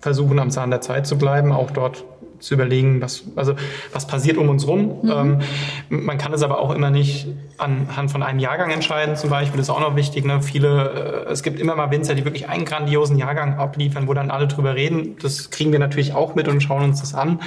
versuchen 0.00 0.38
am 0.38 0.50
Zahn 0.50 0.70
der 0.70 0.80
Zeit 0.80 1.06
zu 1.06 1.18
bleiben, 1.18 1.52
auch 1.52 1.70
dort 1.70 2.04
zu 2.38 2.54
überlegen, 2.54 3.00
was, 3.00 3.24
also, 3.36 3.54
was 3.92 4.06
passiert 4.06 4.36
um 4.36 4.48
uns 4.48 4.66
rum. 4.66 5.00
Mhm. 5.02 5.10
Ähm, 5.10 5.38
man 5.88 6.18
kann 6.18 6.32
es 6.32 6.42
aber 6.42 6.60
auch 6.60 6.74
immer 6.74 6.90
nicht 6.90 7.26
anhand 7.58 8.10
von 8.10 8.22
einem 8.22 8.38
Jahrgang 8.38 8.70
entscheiden, 8.70 9.16
zum 9.16 9.30
Beispiel, 9.30 9.58
das 9.58 9.68
ist 9.68 9.74
auch 9.74 9.80
noch 9.80 9.96
wichtig. 9.96 10.24
Ne? 10.24 10.42
Viele, 10.42 11.26
äh, 11.26 11.32
es 11.32 11.42
gibt 11.42 11.60
immer 11.60 11.74
mal 11.76 11.90
Winzer, 11.90 12.14
die 12.14 12.24
wirklich 12.24 12.48
einen 12.48 12.64
grandiosen 12.64 13.16
Jahrgang 13.18 13.58
abliefern, 13.58 14.08
wo 14.08 14.14
dann 14.14 14.30
alle 14.30 14.46
drüber 14.46 14.74
reden. 14.74 15.16
Das 15.20 15.50
kriegen 15.50 15.72
wir 15.72 15.78
natürlich 15.78 16.14
auch 16.14 16.34
mit 16.34 16.48
und 16.48 16.62
schauen 16.62 16.84
uns 16.84 17.00
das 17.00 17.14
an, 17.14 17.40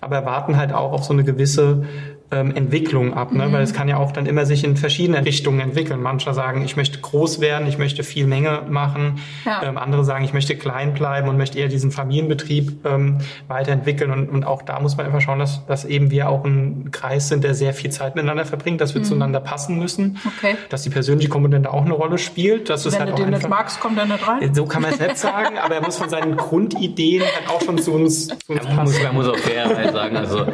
aber 0.00 0.24
warten 0.24 0.56
halt 0.56 0.72
auch 0.72 0.92
auf 0.92 1.04
so 1.04 1.12
eine 1.12 1.24
gewisse 1.24 1.84
ähm, 2.32 2.54
Entwicklung 2.56 3.14
ab, 3.14 3.32
ne? 3.32 3.46
Mhm. 3.46 3.52
weil 3.52 3.62
es 3.62 3.72
kann 3.72 3.88
ja 3.88 3.98
auch 3.98 4.12
dann 4.12 4.26
immer 4.26 4.46
sich 4.46 4.64
in 4.64 4.76
verschiedene 4.76 5.24
Richtungen 5.24 5.60
entwickeln. 5.60 6.00
Manche 6.00 6.32
sagen, 6.34 6.64
ich 6.64 6.76
möchte 6.76 6.98
groß 6.98 7.40
werden, 7.40 7.68
ich 7.68 7.78
möchte 7.78 8.02
viel 8.02 8.26
Menge 8.26 8.62
machen. 8.68 9.20
Ja. 9.44 9.62
Ähm, 9.62 9.76
andere 9.76 10.04
sagen, 10.04 10.24
ich 10.24 10.32
möchte 10.32 10.56
klein 10.56 10.94
bleiben 10.94 11.28
und 11.28 11.36
möchte 11.36 11.58
eher 11.58 11.68
diesen 11.68 11.90
Familienbetrieb 11.90 12.86
ähm, 12.86 13.18
weiterentwickeln. 13.48 14.10
Und, 14.10 14.28
und 14.30 14.44
auch 14.44 14.62
da 14.62 14.80
muss 14.80 14.96
man 14.96 15.06
einfach 15.06 15.20
schauen, 15.20 15.38
dass, 15.38 15.66
dass 15.66 15.84
eben 15.84 16.10
wir 16.10 16.28
auch 16.28 16.44
ein 16.44 16.90
Kreis 16.90 17.28
sind, 17.28 17.44
der 17.44 17.54
sehr 17.54 17.74
viel 17.74 17.90
Zeit 17.90 18.14
miteinander 18.16 18.46
verbringt, 18.46 18.80
dass 18.80 18.94
wir 18.94 19.02
mhm. 19.02 19.06
zueinander 19.06 19.40
passen 19.40 19.78
müssen, 19.78 20.18
okay. 20.24 20.56
dass 20.70 20.82
die 20.82 20.90
persönliche 20.90 21.28
Komponente 21.28 21.70
auch 21.72 21.84
eine 21.84 21.94
Rolle 21.94 22.18
spielt. 22.18 22.70
Dass 22.70 22.90
Wenn 22.90 22.98
halt 22.98 23.10
du 23.10 23.22
den 23.22 23.30
nicht 23.30 23.48
magst, 23.48 23.80
kommt 23.80 23.98
er 23.98 24.06
nicht 24.06 24.26
rein. 24.26 24.54
So 24.54 24.64
kann 24.64 24.82
man 24.82 24.92
es 24.92 25.00
nicht 25.00 25.18
sagen, 25.18 25.58
aber 25.58 25.74
er 25.74 25.82
muss 25.82 25.98
von 25.98 26.08
seinen 26.08 26.36
Grundideen 26.36 27.22
halt 27.22 27.48
auch 27.48 27.60
schon 27.60 27.78
zu 27.78 27.92
uns, 27.92 28.28
zu 28.28 28.34
uns 28.48 28.60
passen. 28.60 28.74
Man 28.76 28.84
muss, 28.84 29.02
man 29.02 29.14
muss 29.14 29.28
auch 29.28 29.36
fairerweise 29.36 29.92
sagen, 29.92 30.16
also 30.16 30.46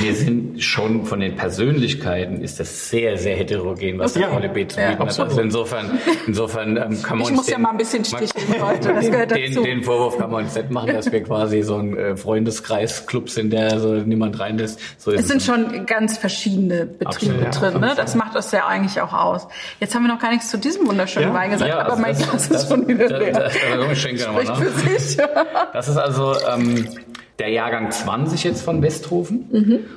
wir 0.00 0.14
sind 0.14 0.53
schon 0.58 1.04
von 1.04 1.20
den 1.20 1.36
Persönlichkeiten 1.36 2.40
ist 2.42 2.60
das 2.60 2.88
sehr, 2.90 3.16
sehr 3.18 3.36
heterogen, 3.36 3.98
was 3.98 4.12
der 4.14 4.28
VDB 4.28 4.68
zu 4.68 4.80
Ja, 4.80 4.90
bieten 4.90 5.08
hat. 5.08 5.18
Also 5.20 5.40
insofern, 5.40 5.98
insofern 6.26 6.76
ähm, 6.76 7.02
kann 7.02 7.18
man 7.18 7.28
Ich 7.28 7.34
muss 7.34 7.48
ja 7.48 7.56
den, 7.56 7.62
mal 7.62 7.70
ein 7.70 7.76
bisschen 7.76 8.04
sticheln 8.04 8.62
heute, 8.62 8.94
das 8.94 9.10
gehört 9.10 9.30
den, 9.34 9.52
dazu. 9.54 9.62
den 9.62 9.82
Vorwurf 9.82 10.18
kann 10.18 10.30
man 10.30 10.44
uns 10.44 10.54
nicht 10.54 10.70
machen, 10.70 10.92
dass 10.94 11.10
wir 11.10 11.22
quasi 11.22 11.62
so 11.62 11.76
ein 11.76 11.96
äh, 11.96 12.16
Freundeskreis-Club 12.16 13.30
sind, 13.30 13.52
der 13.52 13.78
so 13.80 13.94
niemand 13.94 14.38
reinlässt. 14.38 14.80
So 14.98 15.10
ist 15.10 15.20
Es 15.22 15.28
sind 15.28 15.42
schon 15.42 15.86
ganz 15.86 16.18
verschiedene 16.18 16.86
Betriebe 16.86 17.06
Absolut, 17.34 17.42
ja, 17.42 17.50
drin, 17.70 17.80
ne? 17.80 17.92
Das 17.96 18.14
macht 18.14 18.34
das 18.34 18.52
ja 18.52 18.66
eigentlich 18.66 19.00
auch 19.00 19.12
aus. 19.12 19.46
Jetzt 19.80 19.94
haben 19.94 20.04
wir 20.04 20.12
noch 20.12 20.20
gar 20.20 20.30
nichts 20.30 20.50
zu 20.50 20.58
diesem 20.58 20.86
wunderschönen 20.86 21.28
Ja. 21.28 21.34
Wein 21.34 21.50
gesagt, 21.50 21.68
Ja, 21.68 21.78
aber 21.80 21.90
also 21.90 22.02
mein 22.02 22.12
das- 22.14 22.28
Glas 22.30 22.48
das- 22.48 22.62
ist 22.64 22.68
schon 22.68 22.86
wieder 22.88 23.08
leer. 23.18 23.32
da- 23.32 23.40
da- 23.48 23.76
da 23.88 23.94
schenke 23.94 24.16
ich 24.16 24.26
noch 24.26 24.34
mal 24.34 24.44
Spricht 24.46 24.60
nach. 24.60 24.80
für 24.80 24.98
sich. 25.00 25.16
Das 25.72 25.88
ist 25.88 25.96
also 25.96 26.34
ähm, 26.54 26.88
der 27.38 27.48
Jahrgang 27.48 27.90
20 27.90 28.44
jetzt 28.44 28.62
von 28.62 28.82
Westhofen. 28.82 29.48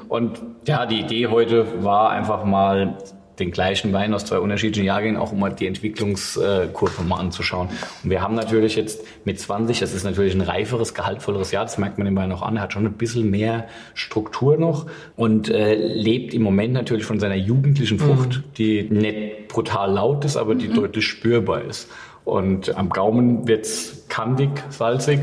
Und 0.10 0.42
ja, 0.66 0.86
die 0.86 1.02
Idee 1.02 1.28
heute 1.28 1.84
war 1.84 2.10
einfach 2.10 2.44
mal 2.44 2.98
den 3.40 3.52
gleichen 3.52 3.94
Wein 3.94 4.14
aus 4.14 4.26
zwei 4.26 4.40
unterschiedlichen 4.40 4.86
Jahrgängen, 4.86 5.18
auch 5.18 5.32
um 5.32 5.40
mal 5.40 5.52
die 5.52 5.68
Entwicklungskurve 5.68 7.04
mal 7.04 7.20
anzuschauen. 7.20 7.70
Und 8.04 8.10
wir 8.10 8.22
haben 8.22 8.36
natürlich 8.36 8.76
jetzt 8.76 9.04
mit 9.26 9.40
20, 9.40 9.80
das 9.80 9.94
ist 9.94 10.04
natürlich 10.04 10.34
ein 10.34 10.42
reiferes, 10.42 10.94
gehaltvolleres 10.94 11.52
Jahr, 11.52 11.66
das 11.66 11.78
merkt 11.78 11.98
man 11.98 12.06
dem 12.06 12.16
Wein 12.16 12.32
auch 12.32 12.42
an, 12.42 12.56
er 12.56 12.64
hat 12.64 12.74
schon 12.74 12.86
ein 12.86 12.94
bisschen 12.94 13.30
mehr 13.30 13.68
Struktur 13.94 14.58
noch 14.58 14.88
und 15.16 15.50
äh, 15.50 15.76
lebt 15.76 16.34
im 16.34 16.42
Moment 16.42 16.74
natürlich 16.74 17.06
von 17.06 17.20
seiner 17.20 17.36
jugendlichen 17.36 18.00
Frucht, 18.00 18.44
die 18.58 18.84
nicht 18.90 19.48
brutal 19.50 19.92
laut 19.92 20.26
ist, 20.26 20.38
aber 20.38 20.56
die 20.56 20.70
deutlich 20.70 21.06
spürbar 21.06 21.62
ist. 21.62 21.90
Und 22.26 22.76
am 22.76 22.90
Gaumen 22.90 23.48
wird's 23.48 23.97
kandig, 24.18 24.50
salzig, 24.72 25.20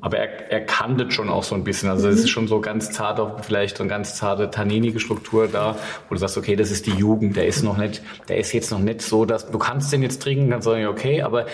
aber 0.00 0.16
er, 0.16 0.50
er 0.50 0.60
kantet 0.62 1.12
schon 1.12 1.28
auch 1.28 1.42
so 1.42 1.54
ein 1.54 1.64
bisschen. 1.64 1.90
Also 1.90 2.08
es 2.08 2.20
ist 2.20 2.30
schon 2.30 2.48
so 2.48 2.62
ganz 2.62 2.90
zart, 2.90 3.20
auch 3.20 3.44
vielleicht 3.44 3.76
so 3.76 3.82
eine 3.82 3.90
ganz 3.90 4.16
zarte 4.16 4.50
tanninige 4.50 5.00
Struktur 5.00 5.48
da, 5.48 5.76
wo 6.08 6.14
du 6.14 6.18
sagst, 6.18 6.38
okay, 6.38 6.56
das 6.56 6.70
ist 6.70 6.86
die 6.86 6.92
Jugend, 6.92 7.36
der 7.36 7.46
ist 7.46 7.62
noch 7.62 7.76
nicht, 7.76 8.02
der 8.28 8.38
ist 8.38 8.54
jetzt 8.54 8.70
noch 8.70 8.78
nicht 8.78 9.02
so, 9.02 9.26
dass 9.26 9.50
du 9.50 9.58
kannst 9.58 9.92
den 9.92 10.02
jetzt 10.02 10.22
trinken, 10.22 10.48
kannst 10.48 10.64
sagen, 10.64 10.86
okay, 10.86 11.20
aber 11.20 11.44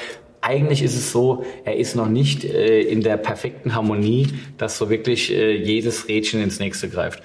eigentlich 0.40 0.84
ist 0.84 0.94
es 0.94 1.10
so, 1.10 1.44
er 1.64 1.76
ist 1.76 1.96
noch 1.96 2.08
nicht 2.08 2.44
äh, 2.44 2.80
in 2.82 3.00
der 3.00 3.16
perfekten 3.16 3.74
Harmonie, 3.74 4.28
dass 4.56 4.78
so 4.78 4.88
wirklich 4.88 5.32
äh, 5.32 5.56
jedes 5.56 6.06
Rädchen 6.06 6.40
ins 6.40 6.60
nächste 6.60 6.88
greift. 6.88 7.24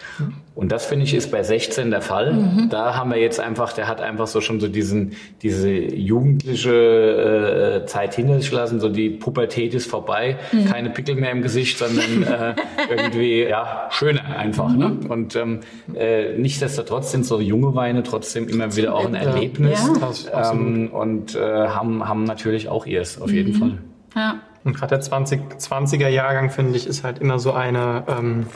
Und 0.57 0.71
das 0.71 0.87
finde 0.87 1.05
ich 1.05 1.13
ist 1.13 1.29
bei 1.29 1.43
16 1.43 1.91
der 1.91 2.01
Fall. 2.01 2.67
Da 2.71 2.95
haben 2.95 3.11
wir 3.11 3.19
jetzt 3.19 3.39
einfach, 3.39 3.73
der 3.73 3.87
hat 3.87 4.01
einfach 4.01 4.25
so 4.25 4.41
schon 4.41 4.59
so 4.59 4.67
diesen, 4.67 5.11
diese 5.43 5.69
jugendliche 5.69 7.83
äh, 7.83 7.85
Zeit 7.85 8.15
hinter 8.15 8.39
sich 8.39 8.49
gelassen, 8.49 8.79
so 8.79 8.89
die 8.89 9.11
Pubertät 9.11 9.75
ist 9.75 9.87
vorbei, 9.87 10.37
keine 10.67 10.89
Pickel 10.89 11.13
mehr 11.13 11.29
im 11.29 11.43
Gesicht, 11.43 11.77
sondern 11.77 12.23
äh, 12.23 12.55
irgendwie 12.89 13.43
ja 13.43 13.87
schöner 13.91 14.35
einfach. 14.35 14.73
Ne? 14.73 14.97
Und 15.07 15.35
ähm, 15.35 15.59
äh, 15.93 16.35
nichtsdestotrotz 16.39 17.11
sind 17.11 17.23
so 17.23 17.39
junge 17.39 17.75
Weine 17.75 18.01
trotzdem 18.01 18.49
immer 18.49 18.75
wieder 18.75 18.95
auch 18.95 19.05
ein 19.05 19.13
Erlebnis 19.13 19.87
Ja. 20.31 20.53
Ähm, 20.53 20.89
und 20.91 21.35
äh, 21.35 21.67
haben, 21.67 22.07
haben 22.07 22.23
natürlich 22.23 22.67
auch 22.67 22.87
ihrs, 22.87 23.21
auf 23.21 23.31
jeden 23.31 23.53
Fall. 23.53 23.77
Ja. 24.15 24.39
Und 24.63 24.75
gerade 24.75 24.97
der 24.97 25.03
2020er 25.03 26.07
Jahrgang, 26.07 26.49
finde 26.49 26.77
ich, 26.77 26.87
ist 26.87 27.03
halt 27.03 27.19
immer 27.19 27.37
so 27.37 27.53
eine, 27.53 28.05
ähm, 28.07 28.47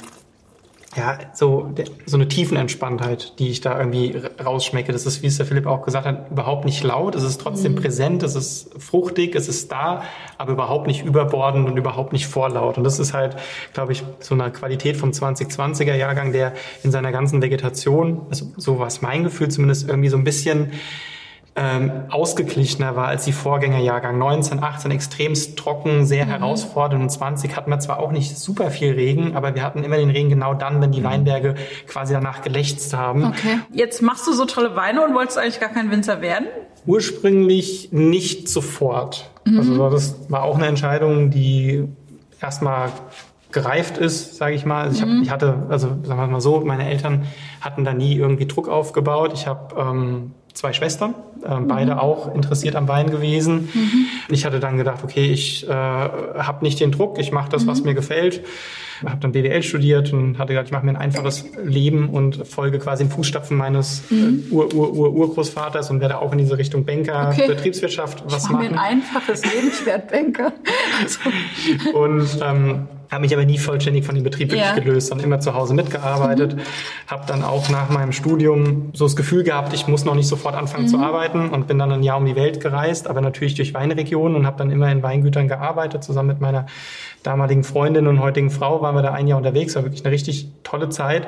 ja, 0.96 1.18
so, 1.34 1.74
so 2.06 2.18
eine 2.18 2.28
Tiefenentspanntheit, 2.28 3.40
die 3.40 3.50
ich 3.50 3.62
da 3.62 3.80
irgendwie 3.80 4.14
rausschmecke. 4.44 4.92
Das 4.92 5.06
ist, 5.06 5.24
wie 5.24 5.28
es 5.28 5.38
der 5.38 5.46
Philipp 5.46 5.66
auch 5.66 5.84
gesagt 5.84 6.06
hat, 6.06 6.30
überhaupt 6.32 6.66
nicht 6.66 6.84
laut. 6.84 7.16
Es 7.16 7.24
ist 7.24 7.40
trotzdem 7.40 7.76
präsent, 7.76 8.24
es 8.24 8.36
ist 8.36 8.72
fruchtig, 8.78 9.36
es 9.36 9.48
ist 9.48 9.72
da, 9.72 10.04
aber 10.38 10.52
überhaupt 10.52 10.88
nicht 10.88 11.06
überbordend 11.06 11.70
und 11.70 11.78
überhaupt 11.78 12.12
nicht 12.12 12.28
vorlaut. 12.28 12.78
Und 12.78 12.84
das 12.84 13.00
ist 13.00 13.14
halt, 13.14 13.38
glaube 13.74 13.94
ich, 13.94 14.04
so 14.20 14.36
eine 14.36 14.52
Qualität 14.52 14.98
vom 14.98 15.12
2020er 15.12 15.96
Jahrgang, 15.96 16.34
der 16.34 16.54
in 16.84 16.92
seiner 16.92 17.14
ganzen 17.14 17.42
Vegetation, 17.42 18.24
also 18.30 18.48
so 18.58 18.78
war 18.78 18.88
es 18.88 19.02
mein 19.02 19.24
Gefühl 19.24 19.50
zumindest, 19.50 19.88
irgendwie 19.88 20.10
so 20.10 20.18
ein 20.18 20.26
bisschen 20.26 20.72
ähm, 21.62 21.92
ausgeglichener 22.10 22.96
war 22.96 23.08
als 23.08 23.26
die 23.26 23.32
Vorgängerjahrgang. 23.32 24.18
19, 24.18 24.64
18 24.64 24.92
extremst 24.92 25.58
trocken, 25.58 26.06
sehr 26.06 26.26
herausfordernd 26.26 27.04
und 27.04 27.10
20 27.10 27.56
hatten 27.56 27.70
wir 27.70 27.80
zwar 27.80 28.00
auch 28.00 28.12
nicht 28.12 28.36
super 28.38 28.72
viel 28.72 28.94
Regen, 28.94 29.36
aber 29.36 29.54
wir 29.54 29.62
hatten 29.64 29.84
immer 29.84 29.98
den 29.98 30.10
Regen 30.10 30.30
genau 30.30 30.56
dann, 30.56 30.82
wenn 30.82 30.92
die 30.92 31.04
Weinberge 31.04 31.56
quasi 31.88 32.14
danach 32.14 32.42
gelächzt 32.42 32.94
haben. 32.94 33.26
Okay. 33.26 33.60
Jetzt 33.72 34.02
machst 34.02 34.26
du 34.28 34.34
so 34.34 34.46
tolle 34.46 34.76
Weine 34.76 35.06
und 35.06 35.14
wolltest 35.14 35.38
eigentlich 35.38 35.60
gar 35.60 35.70
kein 35.70 35.92
Winzer 35.92 36.22
werden? 36.22 36.48
Ursprünglich 36.88 37.90
nicht 37.92 38.50
sofort. 38.50 39.30
Also 39.46 39.90
das 39.90 40.16
war 40.30 40.44
auch 40.44 40.56
eine 40.56 40.68
Entscheidung, 40.68 41.30
die 41.30 41.88
erstmal 42.42 42.90
gereift 43.52 43.98
ist, 43.98 44.38
sage 44.38 44.56
ich 44.56 44.66
mal. 44.66 44.84
Also 44.84 44.98
ich, 44.98 45.02
hab, 45.02 45.22
ich 45.24 45.30
hatte, 45.32 45.64
also 45.70 45.88
sagen 46.04 46.20
wir 46.20 46.28
mal 46.28 46.42
so, 46.42 46.62
meine 46.62 46.90
Eltern 46.90 47.26
hatten 47.60 47.84
da 47.84 47.94
nie 47.94 48.16
irgendwie 48.16 48.46
Druck 48.48 48.68
aufgebaut. 48.70 49.32
Ich 49.34 49.48
habe 49.48 49.76
ähm, 49.80 50.32
zwei 50.54 50.74
Schwestern, 50.74 51.16
ähm, 51.48 51.68
beide 51.68 52.02
auch 52.02 52.34
interessiert 52.34 52.76
am 52.76 52.88
Wein 52.88 53.10
gewesen. 53.10 53.70
Ich 54.30 54.46
hatte 54.46 54.60
dann 54.60 54.78
gedacht, 54.78 55.04
okay, 55.04 55.32
ich 55.32 55.68
äh, 55.68 55.72
habe 55.72 56.64
nicht 56.64 56.80
den 56.80 56.92
Druck, 56.92 57.18
ich 57.20 57.32
mache 57.32 57.50
das, 57.50 57.68
was 57.68 57.84
mir 57.84 57.94
gefällt. 57.94 58.42
Habe 59.04 59.18
dann 59.20 59.32
BWL 59.32 59.64
studiert 59.64 60.14
und 60.14 60.38
hatte 60.38 60.50
gedacht, 60.54 60.68
ich 60.68 60.72
mache 60.72 60.86
mir 60.86 60.92
ein 60.92 60.96
einfaches 60.98 61.46
Leben 61.64 62.08
und 62.10 62.46
folge 62.48 62.78
quasi 62.78 63.04
in 63.04 63.10
Fußstapfen 63.10 63.58
meines 63.58 64.04
äh, 64.12 64.54
Ur 64.54 64.66
-Ur 64.68 64.92
-Ur 64.94 65.10
Urgroßvaters 65.12 65.90
und 65.90 66.02
werde 66.02 66.20
auch 66.20 66.32
in 66.34 66.38
diese 66.38 66.56
Richtung 66.60 66.86
Banker, 66.86 67.30
Okay. 67.32 67.48
Betriebswirtschaft 67.48 68.24
was 68.28 68.48
Mach 68.50 68.60
mir 68.60 68.68
ein 68.68 68.76
machen. 68.76 68.86
einfaches 69.02 69.44
Leben, 69.44 69.70
ich 69.70 69.86
werd 69.88 70.12
Banker. 70.12 70.54
Also, 71.02 71.98
Und 71.98 72.28
ähm, 72.44 72.88
habe 73.12 73.22
mich 73.22 73.34
aber 73.34 73.46
nie 73.46 73.58
vollständig 73.58 74.06
von 74.06 74.16
dem 74.16 74.24
Betrieb 74.24 74.52
wirklich 74.52 74.62
Ja. 74.70 74.74
gelöst, 74.74 75.08
sondern 75.08 75.26
immer 75.28 75.40
zu 75.42 75.54
Hause 75.54 75.74
mitgearbeitet. 75.74 76.56
Habe 77.08 77.24
dann 77.28 77.44
auch 77.44 77.70
nach 77.70 77.90
meinem 77.90 78.14
Studium 78.14 78.90
so 78.94 79.06
das 79.06 79.18
Gefühl 79.18 79.44
gehabt, 79.44 79.74
ich 79.74 79.86
muss 79.88 80.06
noch 80.06 80.16
nicht 80.16 80.28
sofort 80.28 80.56
anfangen 80.56 80.88
zu 80.88 80.98
arbeiten 80.98 81.50
und 81.50 81.68
bin 81.68 81.78
dann 81.78 81.92
ein 81.92 82.04
Jahr 82.04 82.18
um 82.18 82.26
die 82.26 82.36
Welt 82.38 82.62
gereist, 82.62 83.08
aber 83.08 83.20
natürlich 83.22 83.56
durch 83.56 83.74
Weinregionen 83.74 84.36
und 84.38 84.46
habe 84.48 84.58
dann 84.58 84.72
immer 84.72 84.90
in 84.92 85.04
Weingütern 85.04 85.48
gearbeitet, 85.50 86.04
zusammen 86.04 86.30
mit 86.30 86.40
meiner 86.40 86.68
damaligen 87.24 87.64
Freundin 87.64 88.08
und 88.08 88.20
heutigen 88.20 88.50
Frau 88.50 88.82
waren 88.82 88.96
wir 88.96 89.02
da 89.02 89.12
ein 89.14 89.28
Jahr 89.28 89.38
unterwegs, 89.38 89.76
war 89.76 89.84
wirklich 89.84 90.04
eine 90.04 90.12
richtig 90.14 90.48
tolle 90.64 90.90
Zeit 90.90 91.28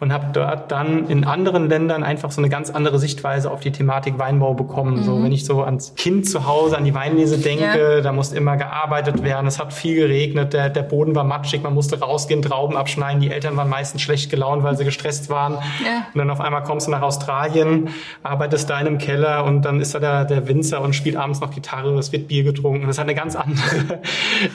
und 0.00 0.12
habe 0.12 0.26
dort 0.32 0.70
dann 0.70 1.08
in 1.08 1.24
anderen 1.24 1.68
Ländern 1.68 2.02
einfach 2.02 2.30
so 2.30 2.40
eine 2.40 2.48
ganz 2.48 2.70
andere 2.70 2.98
Sichtweise 2.98 3.50
auf 3.50 3.60
die 3.60 3.72
Thematik 3.72 4.18
Weinbau 4.18 4.54
bekommen. 4.54 5.02
So, 5.04 5.22
wenn 5.22 5.32
ich 5.32 5.44
so 5.44 5.62
ans 5.62 5.94
Kind 5.94 6.28
zu 6.28 6.46
Hause, 6.46 6.76
an 6.76 6.84
die 6.84 6.94
Weinlese 6.94 7.38
denke, 7.38 7.60
Ja. 7.96 8.00
da 8.00 8.12
musste 8.12 8.36
immer 8.36 8.56
gearbeitet 8.56 9.22
werden, 9.22 9.46
es 9.46 9.58
hat 9.58 9.72
viel 9.72 9.96
geregnet, 9.96 10.52
der, 10.52 10.68
der 10.68 10.82
Boden 10.82 11.14
war 11.14 11.24
matschig, 11.24 11.62
man 11.62 11.74
musste 11.74 11.98
rausgehen, 12.00 12.42
Trauben 12.42 12.76
abschneiden, 12.76 13.20
die 13.20 13.30
Eltern 13.30 13.56
waren 13.56 13.68
meistens 13.68 14.02
schlecht 14.02 14.30
gelaunt, 14.30 14.62
weil 14.62 14.76
sie 14.76 14.84
gestresst 14.84 15.30
waren. 15.30 15.54
Ja. 15.84 16.06
Und 16.12 16.18
dann 16.18 16.30
auf 16.30 16.40
einmal 16.40 16.62
kommst 16.62 16.86
du 16.86 16.90
nach 16.90 17.02
Australien, 17.02 17.88
arbeitest 18.22 18.68
da 18.68 18.80
in 18.80 18.86
einem 18.86 18.98
Keller 18.98 19.44
und 19.44 19.62
dann 19.62 19.80
ist 19.80 19.94
da 19.94 19.98
der, 20.00 20.24
der 20.24 20.48
Winzer 20.48 20.80
und 20.80 20.94
spielt 20.94 21.16
abends 21.16 21.40
noch 21.40 21.50
Gitarre, 21.50 21.96
es 21.98 22.12
wird 22.12 22.28
Bier 22.28 22.42
getrunken. 22.44 22.86
Das 22.86 22.98
hat 22.98 23.04
eine 23.04 23.14
ganz 23.14 23.36
andere 23.36 24.00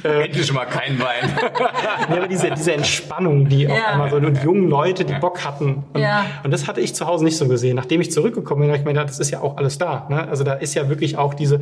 äh, 0.03 0.25
Endlich 0.25 0.51
mal 0.53 0.65
kein 0.77 0.99
Wein. 0.99 1.29
ja, 2.09 2.17
aber 2.17 2.27
diese, 2.27 2.51
diese 2.51 2.73
Entspannung, 2.73 3.47
die 3.47 3.67
auf 3.67 3.77
Ja. 3.77 3.87
einmal 3.93 4.09
so 4.09 4.17
und 4.17 4.43
jungen 4.43 4.69
Leute, 4.69 5.05
die 5.05 5.13
Bock 5.13 5.43
hatten. 5.45 5.83
Und, 5.93 6.01
Ja. 6.01 6.25
und 6.43 6.51
das 6.51 6.67
hatte 6.67 6.81
ich 6.81 6.93
zu 6.95 7.05
Hause 7.07 7.23
nicht 7.23 7.37
so 7.37 7.47
gesehen. 7.47 7.75
Nachdem 7.75 8.01
ich 8.01 8.11
zurückgekommen 8.11 8.61
bin, 8.61 8.69
habe 8.69 8.79
ich 8.79 8.85
mir 8.85 8.91
gedacht, 8.93 9.09
das 9.09 9.19
ist 9.19 9.31
ja 9.31 9.41
auch 9.41 9.57
alles 9.57 9.77
da. 9.77 10.07
Ne? 10.09 10.27
Also 10.27 10.43
da 10.43 10.53
ist 10.53 10.73
ja 10.73 10.89
wirklich 10.89 11.17
auch 11.17 11.33
diese, 11.33 11.59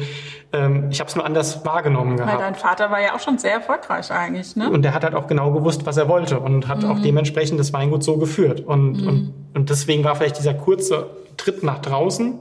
ähm, 0.51 0.87
ich 0.89 0.99
habe 0.99 1.09
es 1.09 1.15
nur 1.15 1.25
anders 1.25 1.65
wahrgenommen 1.65 2.17
weil 2.17 2.25
gehabt. 2.25 2.41
dein 2.41 2.55
Vater 2.55 2.91
war 2.91 3.01
ja 3.01 3.15
auch 3.15 3.19
schon 3.19 3.37
sehr 3.37 3.53
erfolgreich 3.53 4.11
eigentlich, 4.11 4.55
ne? 4.55 4.69
Und 4.69 4.81
der 4.83 4.93
hat 4.93 5.03
halt 5.03 5.15
auch 5.15 5.27
genau 5.27 5.51
gewusst, 5.51 5.85
was 5.85 5.97
er 5.97 6.07
wollte 6.07 6.39
und 6.39 6.67
hat 6.67 6.83
auch 6.85 6.99
dementsprechend 6.99 7.59
das 7.59 7.73
Weingut 7.73 8.03
so 8.03 8.17
geführt. 8.17 8.61
Und, 8.61 9.05
und, 9.07 9.33
und 9.53 9.69
deswegen 9.69 10.03
war 10.03 10.15
vielleicht 10.15 10.37
dieser 10.37 10.53
kurze 10.53 11.07
Tritt 11.37 11.63
nach 11.63 11.79
draußen 11.79 12.39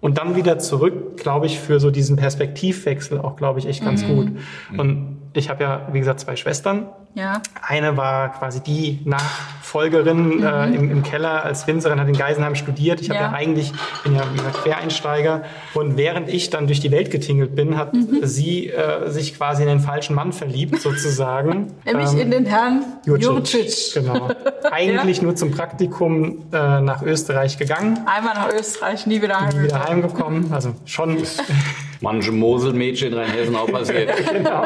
und 0.00 0.18
dann 0.18 0.34
wieder 0.36 0.58
zurück, 0.58 1.16
glaube 1.16 1.46
ich, 1.46 1.58
für 1.60 1.78
so 1.78 1.90
diesen 1.90 2.16
Perspektivwechsel 2.16 3.20
auch, 3.20 3.36
glaube 3.36 3.58
ich, 3.60 3.66
echt 3.66 3.84
ganz 3.84 4.04
gut. 4.06 4.28
Und 4.76 5.11
ich 5.34 5.48
habe 5.50 5.62
ja, 5.64 5.88
wie 5.92 5.98
gesagt, 5.98 6.20
zwei 6.20 6.36
Schwestern. 6.36 6.88
Ja. 7.14 7.40
Eine 7.66 7.96
war 7.96 8.30
quasi 8.32 8.60
die 8.60 9.00
Nachfolgerin 9.04 10.42
äh, 10.42 10.66
im, 10.66 10.90
im 10.90 11.02
Keller 11.02 11.44
als 11.44 11.66
Winzerin, 11.66 12.00
hat 12.00 12.08
in 12.08 12.16
Geisenheim 12.16 12.54
studiert. 12.54 13.00
Ich 13.00 13.10
habe 13.10 13.20
Ja. 13.20 13.26
ja. 13.30 13.32
eigentlich, 13.32 13.72
bin 14.02 14.14
ja 14.14 14.22
wie 14.32 14.38
gesagt, 14.38 14.62
Quereinsteiger. 14.62 15.42
Und 15.74 15.96
während 15.96 16.28
ich 16.30 16.50
dann 16.50 16.66
durch 16.66 16.80
die 16.80 16.90
Welt 16.90 17.10
getingelt 17.10 17.54
bin, 17.54 17.76
hat 17.76 17.92
sie 18.22 18.68
äh, 18.70 19.10
sich 19.10 19.36
quasi 19.36 19.62
in 19.62 19.68
den 19.68 19.80
falschen 19.80 20.14
Mann 20.14 20.32
verliebt, 20.32 20.80
sozusagen. 20.80 21.72
Nämlich 21.84 22.12
Ähm, 22.12 22.18
in 22.18 22.30
den 22.30 22.46
Herrn 22.46 22.84
Jurcic. 23.04 23.94
Genau. 23.94 24.28
Eigentlich 24.70 25.20
nur 25.22 25.36
zum 25.36 25.50
Praktikum 25.50 26.46
äh, 26.52 26.80
nach 26.80 27.02
Österreich 27.02 27.58
gegangen, 27.58 28.00
Einmal 28.06 28.34
nach 28.34 28.52
Österreich, 28.52 29.06
nie 29.06 29.20
wieder 29.20 29.48
nie 29.52 29.64
wieder 29.64 29.80
heim. 29.80 30.02
heimgekommen. 30.02 30.52
Also 30.52 30.74
schon 30.86 31.18
Manche 32.02 32.30
Moselmädchen 32.32 33.12
in 33.12 33.18
Rheinhessen 33.18 33.56
auch 33.56 33.70
passiert. 33.72 34.10
genau. 34.32 34.64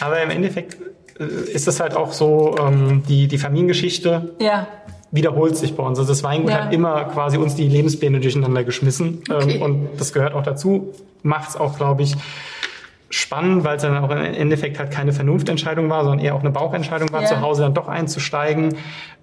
Aber 0.00 0.22
im 0.22 0.28
Endeffekt 0.30 0.76
äh, 1.18 1.24
ist 1.24 1.66
es 1.68 1.80
halt 1.80 1.96
auch 1.96 2.12
so, 2.12 2.56
ähm, 2.60 3.02
die, 3.08 3.26
die 3.28 3.38
Familiengeschichte 3.38 4.34
Ja. 4.40 4.66
wiederholt 5.10 5.56
sich 5.56 5.74
bei 5.74 5.82
uns. 5.82 5.98
Also 5.98 6.10
das 6.12 6.22
Weingut 6.22 6.50
Ja. 6.50 6.64
hat 6.64 6.74
immer 6.74 7.04
quasi 7.04 7.38
uns 7.38 7.54
die 7.54 7.68
Lebenspläne 7.68 8.20
durcheinander 8.20 8.64
geschmissen. 8.64 9.22
Okay. 9.30 9.54
Ähm, 9.56 9.62
und 9.62 9.88
das 9.98 10.12
gehört 10.12 10.34
auch 10.34 10.42
dazu. 10.42 10.92
Macht 11.22 11.50
es 11.50 11.56
auch, 11.56 11.76
glaube 11.78 12.02
ich, 12.02 12.14
spannend, 13.10 13.64
weil 13.64 13.76
es 13.76 13.82
dann 13.82 13.96
auch 13.96 14.10
im 14.10 14.18
Endeffekt 14.18 14.78
halt 14.78 14.90
keine 14.90 15.12
Vernunftentscheidung 15.12 15.88
war, 15.88 16.04
sondern 16.04 16.18
eher 16.24 16.34
auch 16.34 16.40
eine 16.40 16.50
Bauchentscheidung 16.50 17.10
war, 17.12 17.22
Ja. 17.22 17.28
zu 17.28 17.40
Hause 17.40 17.62
dann 17.62 17.72
doch 17.74 17.88
einzusteigen. 17.88 18.74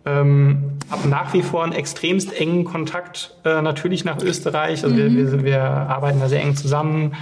Ähm, 0.05 0.71
habe 0.91 1.07
nach 1.09 1.33
wie 1.33 1.41
vor 1.41 1.63
einen 1.63 1.73
extremst 1.73 2.33
engen 2.39 2.63
Kontakt 2.63 3.35
äh, 3.43 3.61
natürlich 3.61 4.05
nach 4.05 4.21
Österreich. 4.21 4.83
Also 4.83 4.95
mhm. 4.95 5.15
wir, 5.15 5.31
wir, 5.31 5.43
wir 5.43 5.61
arbeiten 5.61 6.19
da 6.19 6.29
sehr 6.29 6.41
eng 6.41 6.55
zusammen 6.55 7.13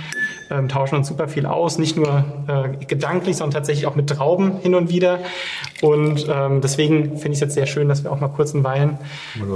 ähm, 0.53 0.69
tauschen 0.69 0.95
uns 0.95 1.07
super 1.07 1.27
viel 1.27 1.45
aus, 1.45 1.77
nicht 1.77 1.97
nur 1.97 2.23
äh, 2.47 2.85
gedanklich, 2.85 3.37
sondern 3.37 3.53
tatsächlich 3.53 3.87
auch 3.87 3.95
mit 3.95 4.09
Trauben 4.09 4.59
hin 4.59 4.75
und 4.75 4.89
wieder. 4.89 5.19
Und 5.81 6.27
ähm, 6.29 6.61
deswegen 6.61 7.17
finde 7.17 7.29
ich 7.29 7.33
es 7.33 7.39
jetzt 7.39 7.53
sehr 7.55 7.65
schön, 7.65 7.89
dass 7.89 8.03
wir 8.03 8.11
auch 8.11 8.19
mal 8.19 8.27
kurz 8.27 8.53
einen 8.53 8.63
Wein 8.63 8.97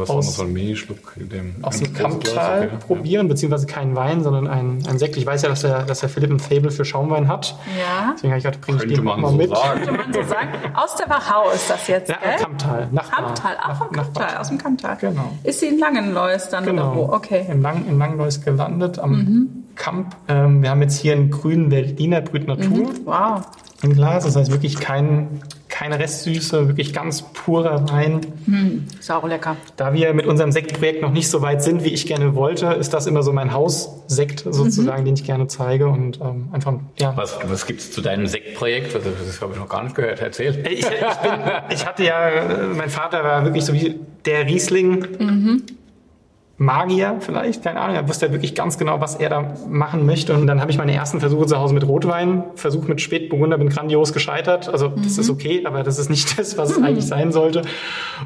aus, 0.07 0.37
dem 0.37 1.55
aus 1.61 1.79
dem 1.79 1.93
Kamptal 1.93 2.67
okay, 2.67 2.77
probieren, 2.85 3.27
ja. 3.27 3.29
beziehungsweise 3.29 3.67
keinen 3.67 3.95
Wein, 3.95 4.23
sondern 4.23 4.47
einen, 4.47 4.85
einen 4.87 4.97
Sekt. 4.97 5.17
Ich 5.17 5.25
weiß 5.25 5.43
ja, 5.43 5.49
dass 5.49 5.61
der, 5.61 5.83
dass 5.83 5.99
der 5.99 6.09
Philipp 6.09 6.31
ein 6.31 6.39
Fable 6.39 6.71
für 6.71 6.83
Schaumwein 6.83 7.27
hat. 7.27 7.55
Ja. 7.77 8.13
Deswegen 8.15 8.33
habe 8.33 8.39
ich 8.39 8.45
gedacht, 8.45 8.61
bringe 8.61 8.83
ich 8.83 8.93
den 8.93 9.03
mal 9.03 9.21
so 9.21 9.35
mit. 9.35 9.49
Sagen. 9.49 9.81
Könnte 9.83 9.91
man 9.91 10.13
so 10.13 10.23
sagen. 10.23 10.49
Aus 10.73 10.95
der 10.95 11.09
Wachau 11.09 11.51
ist 11.51 11.69
das 11.69 11.87
jetzt, 11.87 12.09
Ja, 12.09 12.17
gell? 12.21 12.37
Kamptal. 12.39 12.87
Nachbar. 12.91 13.16
Kamptal, 13.23 13.57
ach 13.59 13.77
vom 13.77 13.91
Kamptal, 13.91 14.37
aus 14.37 14.47
dem 14.49 14.57
Kamptal. 14.57 14.97
Genau. 14.99 15.31
Ist 15.43 15.59
sie 15.59 15.67
in 15.67 15.79
Langenlois 15.79 16.49
dann 16.49 16.65
genau. 16.65 16.91
oder 16.91 16.95
wo? 16.95 17.13
Okay. 17.13 17.45
In, 17.49 17.61
Lang, 17.61 17.85
in 17.87 17.97
Langenlois 17.97 18.39
gelandet, 18.43 18.99
am 18.99 19.11
mhm. 19.11 19.49
Kamp. 19.75 20.15
Ähm, 20.27 20.61
wir 20.61 20.69
haben 20.69 20.81
jetzt 20.81 20.99
hier 20.99 21.13
einen 21.13 21.29
grünen 21.29 21.71
Veltliner 21.71 22.21
Brüt 22.21 22.47
Natur. 22.47 22.89
Mhm. 22.89 23.05
Wow. 23.05 23.41
Im 23.83 23.93
Glas, 23.93 24.25
das 24.25 24.35
heißt 24.35 24.51
wirklich 24.51 24.79
kein, 24.79 25.41
keine 25.77 25.99
Restsüße, 25.99 26.69
wirklich 26.69 26.91
ganz 26.91 27.21
purer 27.21 27.87
Wein. 27.91 28.21
Mhm. 28.47 28.85
Ist 28.99 29.11
auch 29.11 29.27
lecker. 29.27 29.57
Da 29.75 29.93
wir 29.93 30.11
mit 30.15 30.25
unserem 30.25 30.51
Sektprojekt 30.51 31.03
noch 31.03 31.11
nicht 31.11 31.29
so 31.29 31.43
weit 31.43 31.61
sind, 31.61 31.83
wie 31.83 31.89
ich 31.89 32.07
gerne 32.07 32.33
wollte, 32.33 32.65
ist 32.67 32.95
das 32.95 33.05
immer 33.05 33.21
so 33.21 33.31
mein 33.31 33.53
Haussekt 33.53 34.39
sozusagen, 34.39 35.01
mhm. 35.01 35.05
den 35.05 35.13
ich 35.13 35.23
gerne 35.23 35.45
zeige 35.45 35.87
und 35.87 36.19
ähm, 36.19 36.49
einfach, 36.51 36.73
ja. 36.97 37.15
Was, 37.15 37.37
was 37.43 37.67
gibt 37.67 37.81
es 37.81 37.91
zu 37.91 38.01
deinem 38.01 38.25
Sektprojekt? 38.25 38.95
Das, 38.95 39.03
das 39.03 39.39
habe 39.39 39.53
ich 39.53 39.59
noch 39.59 39.69
gar 39.69 39.83
nicht 39.83 39.95
gehört. 39.95 40.19
Erzähl. 40.19 40.65
Ich, 40.67 40.79
ich, 40.79 40.87
bin, 40.87 41.31
ich 41.69 41.85
hatte 41.85 42.03
ja, 42.03 42.31
mein 42.75 42.89
Vater 42.89 43.23
war 43.23 43.43
wirklich 43.43 43.63
so 43.63 43.73
wie 43.73 43.99
der 44.25 44.47
Riesling. 44.47 45.05
Mhm. 45.19 45.63
Magier 46.59 47.17
vielleicht, 47.19 47.63
keine 47.63 47.79
Ahnung. 47.79 47.95
Er 47.95 48.09
wusste 48.09 48.25
ja 48.25 48.31
wirklich 48.31 48.55
ganz 48.55 48.79
genau, 48.79 48.99
was 48.99 49.15
er 49.15 49.29
da 49.29 49.53
machen 49.69 50.07
möchte. 50.07 50.33
Und 50.33 50.47
dann 50.47 50.59
habe 50.59 50.71
ich 50.71 50.79
meine 50.79 50.91
ersten 50.91 51.19
Versuche 51.19 51.45
zu 51.45 51.59
Hause 51.59 51.75
mit 51.75 51.87
Rotwein, 51.87 52.45
Versuch 52.55 52.87
mit 52.87 52.99
Spätburgunder, 52.99 53.59
bin 53.59 53.69
grandios 53.69 54.11
gescheitert. 54.11 54.67
Also 54.67 54.89
mhm. 54.89 55.03
das 55.03 55.19
ist 55.19 55.29
okay, 55.29 55.63
aber 55.65 55.83
das 55.83 55.99
ist 55.99 56.09
nicht 56.09 56.39
das, 56.39 56.57
was 56.57 56.71
es 56.71 56.81
eigentlich 56.81 57.05
sein 57.05 57.31
sollte. 57.31 57.61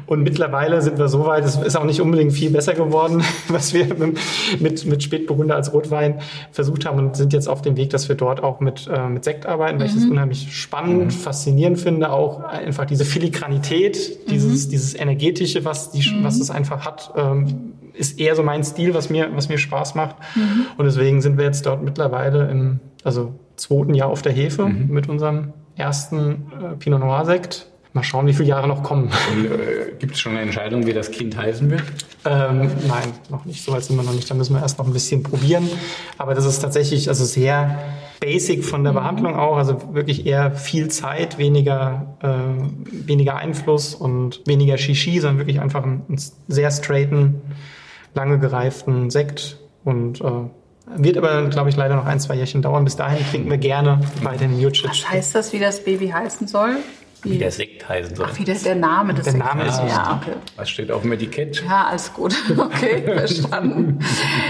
Und 0.06 0.22
mittlerweile 0.22 0.80
sind 0.80 0.96
wir 0.96 1.08
so 1.08 1.26
weit, 1.26 1.44
es 1.44 1.56
ist 1.56 1.76
auch 1.76 1.84
nicht 1.84 2.00
unbedingt 2.00 2.32
viel 2.32 2.48
besser 2.48 2.72
geworden, 2.72 3.22
was 3.48 3.74
wir 3.74 3.86
mit, 4.58 4.86
mit 4.86 5.02
Spätburgunder 5.02 5.54
als 5.54 5.74
Rotwein 5.74 6.20
versucht 6.52 6.86
haben 6.86 6.98
und 6.98 7.16
sind 7.16 7.34
jetzt 7.34 7.48
auf 7.48 7.60
dem 7.60 7.76
Weg, 7.76 7.90
dass 7.90 8.08
wir 8.08 8.16
dort 8.16 8.42
auch 8.42 8.60
mit, 8.60 8.88
äh, 8.90 9.08
mit 9.10 9.24
Sekt 9.24 9.44
arbeiten, 9.44 9.78
weil 9.78 9.88
mhm. 9.88 9.90
ich 9.90 9.94
das 9.94 10.04
mhm. 10.06 10.12
unheimlich 10.12 10.56
spannend, 10.56 11.04
mhm. 11.04 11.10
faszinierend 11.10 11.78
finde. 11.78 12.10
Auch 12.10 12.42
einfach 12.44 12.86
diese 12.86 13.04
Filigranität, 13.04 14.30
dieses, 14.30 14.66
mhm. 14.66 14.70
dieses 14.70 14.94
Energetische, 14.94 15.66
was, 15.66 15.90
die, 15.90 16.02
was 16.22 16.40
es 16.40 16.50
einfach 16.50 16.86
hat. 16.86 17.12
Ähm, 17.14 17.74
ist 17.94 18.18
eher 18.18 18.34
so 18.36 18.42
mein 18.42 18.64
Stil, 18.64 18.94
was 18.94 19.10
mir, 19.10 19.28
was 19.34 19.48
mir 19.48 19.58
Spaß 19.58 19.94
macht. 19.94 20.16
Mhm. 20.34 20.66
Und 20.76 20.84
deswegen 20.84 21.20
sind 21.20 21.38
wir 21.38 21.44
jetzt 21.44 21.66
dort 21.66 21.82
mittlerweile 21.82 22.50
im 22.50 22.80
also 23.04 23.34
zweiten 23.56 23.94
Jahr 23.94 24.08
auf 24.08 24.22
der 24.22 24.32
Hefe 24.32 24.66
mhm. 24.66 24.88
mit 24.88 25.08
unserem 25.08 25.52
ersten 25.76 26.52
äh, 26.52 26.76
Pinot 26.78 27.00
Noir 27.00 27.24
Sekt. 27.24 27.66
Mal 27.94 28.02
schauen, 28.02 28.26
wie 28.26 28.32
viele 28.32 28.48
Jahre 28.48 28.66
noch 28.68 28.82
kommen. 28.82 29.10
äh, 29.44 29.92
Gibt 29.98 30.14
es 30.14 30.20
schon 30.20 30.32
eine 30.32 30.40
Entscheidung, 30.40 30.86
wie 30.86 30.94
das 30.94 31.10
Kind 31.10 31.36
heißen 31.36 31.70
wird? 31.70 31.82
Ähm, 32.24 32.70
nein, 32.88 33.12
noch 33.28 33.44
nicht. 33.44 33.62
So 33.62 33.72
weit 33.72 33.84
sind 33.84 33.96
wir 33.96 34.02
noch 34.02 34.14
nicht. 34.14 34.30
Da 34.30 34.34
müssen 34.34 34.54
wir 34.54 34.62
erst 34.62 34.78
noch 34.78 34.86
ein 34.86 34.94
bisschen 34.94 35.22
probieren. 35.22 35.68
Aber 36.16 36.34
das 36.34 36.46
ist 36.46 36.60
tatsächlich 36.60 37.08
also 37.08 37.26
sehr 37.26 37.78
basic 38.18 38.64
von 38.64 38.82
der 38.84 38.92
mhm. 38.92 38.96
Behandlung 38.96 39.36
auch. 39.36 39.58
Also 39.58 39.94
wirklich 39.94 40.24
eher 40.24 40.52
viel 40.52 40.88
Zeit, 40.88 41.36
weniger, 41.36 42.16
äh, 42.22 43.06
weniger 43.06 43.36
Einfluss 43.36 43.94
und 43.94 44.40
weniger 44.46 44.78
Shishi, 44.78 45.20
sondern 45.20 45.38
wirklich 45.38 45.60
einfach 45.60 45.82
einen, 45.82 46.02
einen 46.08 46.20
sehr 46.48 46.70
straighten 46.70 47.42
lange 48.14 48.38
gereiften 48.38 49.10
Sekt 49.10 49.58
und 49.84 50.20
äh, 50.20 50.48
wird 50.96 51.16
aber, 51.16 51.48
glaube 51.48 51.70
ich, 51.70 51.76
leider 51.76 51.96
noch 51.96 52.06
ein, 52.06 52.20
zwei 52.20 52.34
Jährchen 52.34 52.60
dauern. 52.62 52.84
Bis 52.84 52.96
dahin 52.96 53.24
trinken 53.30 53.50
wir 53.50 53.58
gerne 53.58 54.00
bei 54.22 54.36
den 54.36 54.58
Jucic. 54.58 54.90
Was 54.90 55.10
heißt 55.10 55.34
das, 55.34 55.52
wie 55.52 55.58
das 55.58 55.84
Baby 55.84 56.08
heißen 56.08 56.48
soll? 56.48 56.76
Wie, 57.22 57.30
wie 57.30 57.38
der 57.38 57.52
Sekt 57.52 57.88
heißen 57.88 58.16
soll. 58.16 58.26
Ach, 58.28 58.36
wie 58.36 58.44
der, 58.44 58.56
der 58.56 58.74
Name 58.74 59.14
des 59.14 59.24
Der 59.24 59.34
Name 59.34 59.64
ist 59.64 59.78
ja, 59.78 60.20
okay. 60.20 60.36
Was 60.56 60.68
steht 60.68 60.90
auf 60.90 61.02
dem 61.02 61.12
Etikett? 61.12 61.62
Ja, 61.64 61.86
alles 61.86 62.12
gut. 62.12 62.34
Okay, 62.58 63.02
verstanden. 63.04 64.00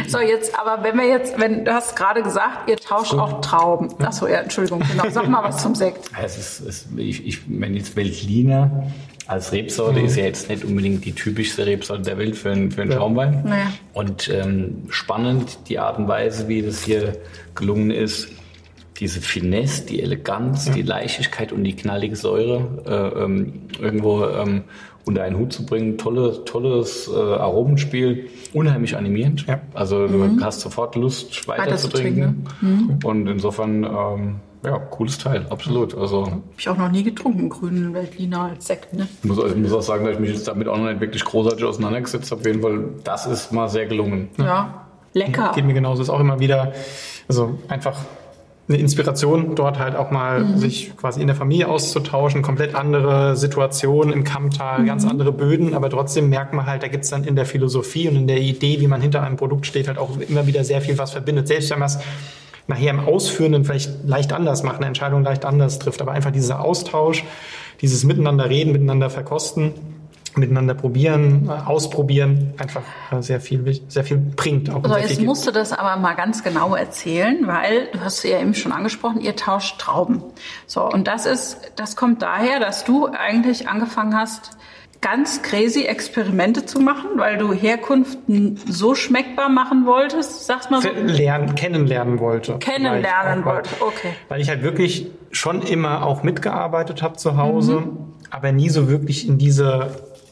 so, 0.08 0.18
jetzt, 0.20 0.58
aber 0.58 0.82
wenn 0.82 0.96
wir 0.96 1.06
jetzt, 1.06 1.38
wenn 1.38 1.64
du 1.64 1.72
hast 1.72 1.96
gerade 1.96 2.22
gesagt, 2.22 2.68
ihr 2.70 2.76
tauscht 2.76 3.14
auch 3.14 3.40
Trauben. 3.42 3.94
Achso, 4.02 4.26
ja, 4.26 4.40
Entschuldigung, 4.40 4.82
genau. 4.90 5.04
Sag 5.10 5.28
mal 5.28 5.42
was 5.44 5.62
zum 5.62 5.74
Sekt. 5.74 6.10
Es 6.22 6.38
ist, 6.38 6.60
es, 6.60 6.88
ich, 6.96 7.26
ich, 7.26 7.40
wenn 7.46 7.74
jetzt 7.74 7.94
Veltliner 7.94 8.86
als 9.32 9.50
Rebsorte 9.50 10.00
mhm. 10.00 10.06
ist 10.06 10.16
ja 10.16 10.24
jetzt 10.24 10.48
nicht 10.50 10.62
unbedingt 10.62 11.04
die 11.04 11.12
typischste 11.12 11.64
Rebsorte 11.64 12.02
der 12.02 12.18
Welt 12.18 12.36
für, 12.36 12.50
einen, 12.50 12.70
für 12.70 12.82
einen 12.82 12.90
ja. 12.90 12.98
Schaumwein. 12.98 13.42
Naja. 13.44 13.72
Und 13.94 14.28
ähm, 14.28 14.82
spannend 14.90 15.58
die 15.68 15.78
Art 15.78 15.98
und 15.98 16.06
Weise, 16.06 16.48
wie 16.48 16.60
das 16.60 16.84
hier 16.84 17.16
gelungen 17.54 17.90
ist, 17.90 18.28
diese 18.98 19.22
Finesse, 19.22 19.86
die 19.86 20.02
Eleganz, 20.02 20.66
ja. 20.66 20.74
die 20.74 20.82
Leichtigkeit 20.82 21.50
und 21.50 21.64
die 21.64 21.74
knallige 21.74 22.14
Säure 22.14 22.82
äh, 22.86 23.24
ähm, 23.24 23.62
irgendwo 23.80 24.26
ähm, 24.26 24.64
unter 25.06 25.22
einen 25.22 25.38
Hut 25.38 25.52
zu 25.54 25.64
bringen. 25.64 25.96
Tolle, 25.96 26.44
tolles 26.44 27.08
äh, 27.08 27.16
Aromenspiel, 27.16 28.28
unheimlich 28.52 28.96
animierend. 28.96 29.46
Ja. 29.46 29.62
Also 29.72 29.96
mhm. 29.96 30.38
du 30.38 30.44
hast 30.44 30.60
sofort 30.60 30.94
Lust, 30.94 31.48
weiter, 31.48 31.62
weiter 31.62 31.76
zu 31.78 31.88
trinken. 31.88 32.44
Mhm. 32.60 32.98
Und 33.02 33.28
insofern 33.28 33.84
ähm, 33.84 34.36
ja, 34.64 34.78
cooles 34.78 35.18
Teil, 35.18 35.46
absolut. 35.50 35.96
Also 35.96 36.26
habe 36.26 36.42
ich 36.56 36.68
auch 36.68 36.76
noch 36.76 36.90
nie 36.90 37.02
getrunken, 37.02 37.48
grünen 37.48 37.94
Veltliner 37.94 38.42
als 38.42 38.66
Sekt. 38.66 38.94
Ne? 38.94 39.08
Ich 39.22 39.28
muss, 39.28 39.38
ich 39.38 39.56
muss 39.56 39.72
auch 39.72 39.82
sagen, 39.82 40.04
dass 40.04 40.14
ich 40.14 40.20
mich 40.20 40.30
jetzt 40.30 40.46
damit 40.46 40.68
auch 40.68 40.78
noch 40.78 40.88
nicht 40.88 41.00
wirklich 41.00 41.24
großartig 41.24 41.64
auseinandergesetzt 41.64 42.30
habe. 42.30 42.48
Jeden 42.48 42.62
Fall, 42.62 42.84
das 43.02 43.26
ist 43.26 43.52
mal 43.52 43.68
sehr 43.68 43.86
gelungen. 43.86 44.28
Ja, 44.38 44.44
ja. 44.44 44.86
lecker. 45.14 45.52
Geht 45.54 45.64
mir 45.64 45.74
genauso. 45.74 46.02
Ist 46.02 46.10
auch 46.10 46.20
immer 46.20 46.38
wieder, 46.38 46.72
also 47.28 47.58
einfach 47.68 47.98
eine 48.68 48.78
Inspiration, 48.78 49.56
dort 49.56 49.80
halt 49.80 49.96
auch 49.96 50.10
mal 50.12 50.44
mhm. 50.44 50.56
sich 50.58 50.96
quasi 50.96 51.20
in 51.20 51.26
der 51.26 51.34
Familie 51.34 51.68
auszutauschen, 51.68 52.42
komplett 52.42 52.76
andere 52.76 53.36
Situationen 53.36 54.12
im 54.12 54.22
Kammtal, 54.22 54.80
mhm. 54.80 54.86
ganz 54.86 55.04
andere 55.04 55.32
Böden, 55.32 55.74
aber 55.74 55.90
trotzdem 55.90 56.28
merkt 56.28 56.54
man 56.54 56.66
halt, 56.66 56.82
da 56.84 56.88
gibt's 56.88 57.10
dann 57.10 57.24
in 57.24 57.34
der 57.34 57.46
Philosophie 57.46 58.08
und 58.08 58.14
in 58.14 58.26
der 58.28 58.40
Idee, 58.40 58.80
wie 58.80 58.86
man 58.86 59.00
hinter 59.00 59.22
einem 59.22 59.36
Produkt 59.36 59.66
steht, 59.66 59.88
halt 59.88 59.98
auch 59.98 60.10
immer 60.20 60.46
wieder 60.46 60.62
sehr 60.62 60.80
viel, 60.80 60.96
was 60.98 61.10
verbindet. 61.10 61.48
Selbst 61.48 61.70
wenn 61.70 61.80
man 61.80 61.86
es 61.86 61.98
nachher 62.66 62.90
im 62.90 63.00
Ausführenden 63.00 63.64
vielleicht 63.64 64.04
leicht 64.04 64.32
anders 64.32 64.62
macht, 64.62 64.76
eine 64.76 64.86
Entscheidung 64.86 65.22
leicht 65.22 65.44
anders 65.44 65.78
trifft. 65.78 66.00
Aber 66.00 66.12
einfach 66.12 66.30
dieser 66.30 66.60
Austausch, 66.60 67.24
dieses 67.80 68.04
Miteinander 68.04 68.48
reden, 68.48 68.72
miteinander 68.72 69.10
verkosten, 69.10 69.74
miteinander 70.36 70.74
probieren, 70.74 71.50
ausprobieren, 71.50 72.54
einfach 72.56 72.82
äh, 73.10 73.20
sehr 73.20 73.40
viel, 73.40 73.82
sehr 73.88 74.04
viel 74.04 74.16
bringt. 74.16 74.70
Auch 74.70 74.82
so, 74.82 74.96
jetzt 74.96 75.20
musst 75.20 75.46
du 75.46 75.50
das 75.50 75.72
aber 75.72 75.96
mal 76.00 76.14
ganz 76.14 76.42
genau 76.42 76.74
erzählen, 76.74 77.46
weil 77.46 77.88
du 77.92 78.00
hast 78.00 78.22
ja 78.22 78.40
eben 78.40 78.54
schon 78.54 78.72
angesprochen, 78.72 79.20
ihr 79.20 79.36
tauscht 79.36 79.78
Trauben. 79.78 80.22
So, 80.66 80.88
und 80.88 81.06
das 81.06 81.26
ist, 81.26 81.72
das 81.76 81.96
kommt 81.96 82.22
daher, 82.22 82.60
dass 82.60 82.84
du 82.84 83.06
eigentlich 83.08 83.68
angefangen 83.68 84.16
hast, 84.16 84.56
ganz 85.02 85.42
crazy 85.42 85.82
Experimente 85.82 86.64
zu 86.64 86.80
machen, 86.80 87.10
weil 87.16 87.36
du 87.36 87.52
Herkunft 87.52 88.18
so 88.66 88.94
schmeckbar 88.94 89.50
machen 89.50 89.84
wolltest, 89.84 90.46
sag's 90.46 90.70
mal 90.70 90.80
so? 90.80 90.88
Lernen, 90.90 91.54
kennenlernen 91.54 92.20
wollte. 92.20 92.56
Kennenlernen 92.58 93.44
wollte, 93.44 93.70
okay. 93.80 94.12
Weil 94.28 94.40
ich 94.40 94.48
halt 94.48 94.62
wirklich 94.62 95.08
schon 95.32 95.60
immer 95.60 96.06
auch 96.06 96.22
mitgearbeitet 96.22 97.02
habe 97.02 97.16
zu 97.16 97.36
Hause, 97.36 97.80
mhm. 97.80 97.98
aber 98.30 98.52
nie 98.52 98.70
so 98.70 98.88
wirklich 98.88 99.28
in 99.28 99.38
diese 99.38 99.90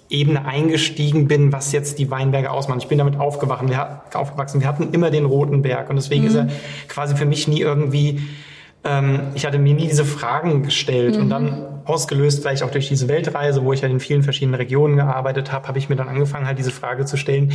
Ebene 0.09 0.45
eingestiegen 0.45 1.29
bin, 1.29 1.53
was 1.53 1.73
jetzt 1.73 1.99
die 1.99 2.11
Weinberge 2.11 2.51
ausmachen. 2.51 2.81
Ich 2.81 2.89
bin 2.89 2.99
damit 2.99 3.19
aufgewacht, 3.19 3.69
wir, 3.69 4.03
aufgewachsen. 4.15 4.61
Wir 4.61 4.69
hatten 4.69 4.93
immer 4.93 5.11
den 5.11 5.25
Roten 5.25 5.63
Berg 5.63 5.91
und 5.91 5.97
deswegen 5.97 6.23
mhm. 6.23 6.29
ist 6.29 6.35
er 6.37 6.49
quasi 6.89 7.17
für 7.17 7.27
mich 7.27 7.49
nie 7.49 7.61
irgendwie 7.61 8.23
ähm, 8.85 9.21
ich 9.35 9.45
hatte 9.47 9.59
mir 9.59 9.75
nie 9.75 9.89
diese 9.89 10.05
Fragen 10.05 10.63
gestellt 10.63 11.17
mhm. 11.17 11.23
und 11.23 11.31
dann 11.31 11.67
ausgelöst 11.85 12.43
vielleicht 12.43 12.63
auch 12.63 12.71
durch 12.71 12.89
diese 12.89 13.09
Weltreise, 13.09 13.65
wo 13.65 13.73
ich 13.73 13.81
ja 13.81 13.89
in 13.89 14.01
vielen 14.01 14.23
verschiedenen 14.23 14.55
Regionen 14.55 14.97
gearbeitet 14.97 15.53
habe, 15.53 15.69
habe 15.69 15.79
ich 15.79 15.89
mir 15.89 15.97
dann 15.97 16.09
angefangen 16.09 16.47
halt 16.47 16.59
diese 16.59 16.71
Frage 16.71 17.05
zu 17.05 17.17
stellen 17.17 17.53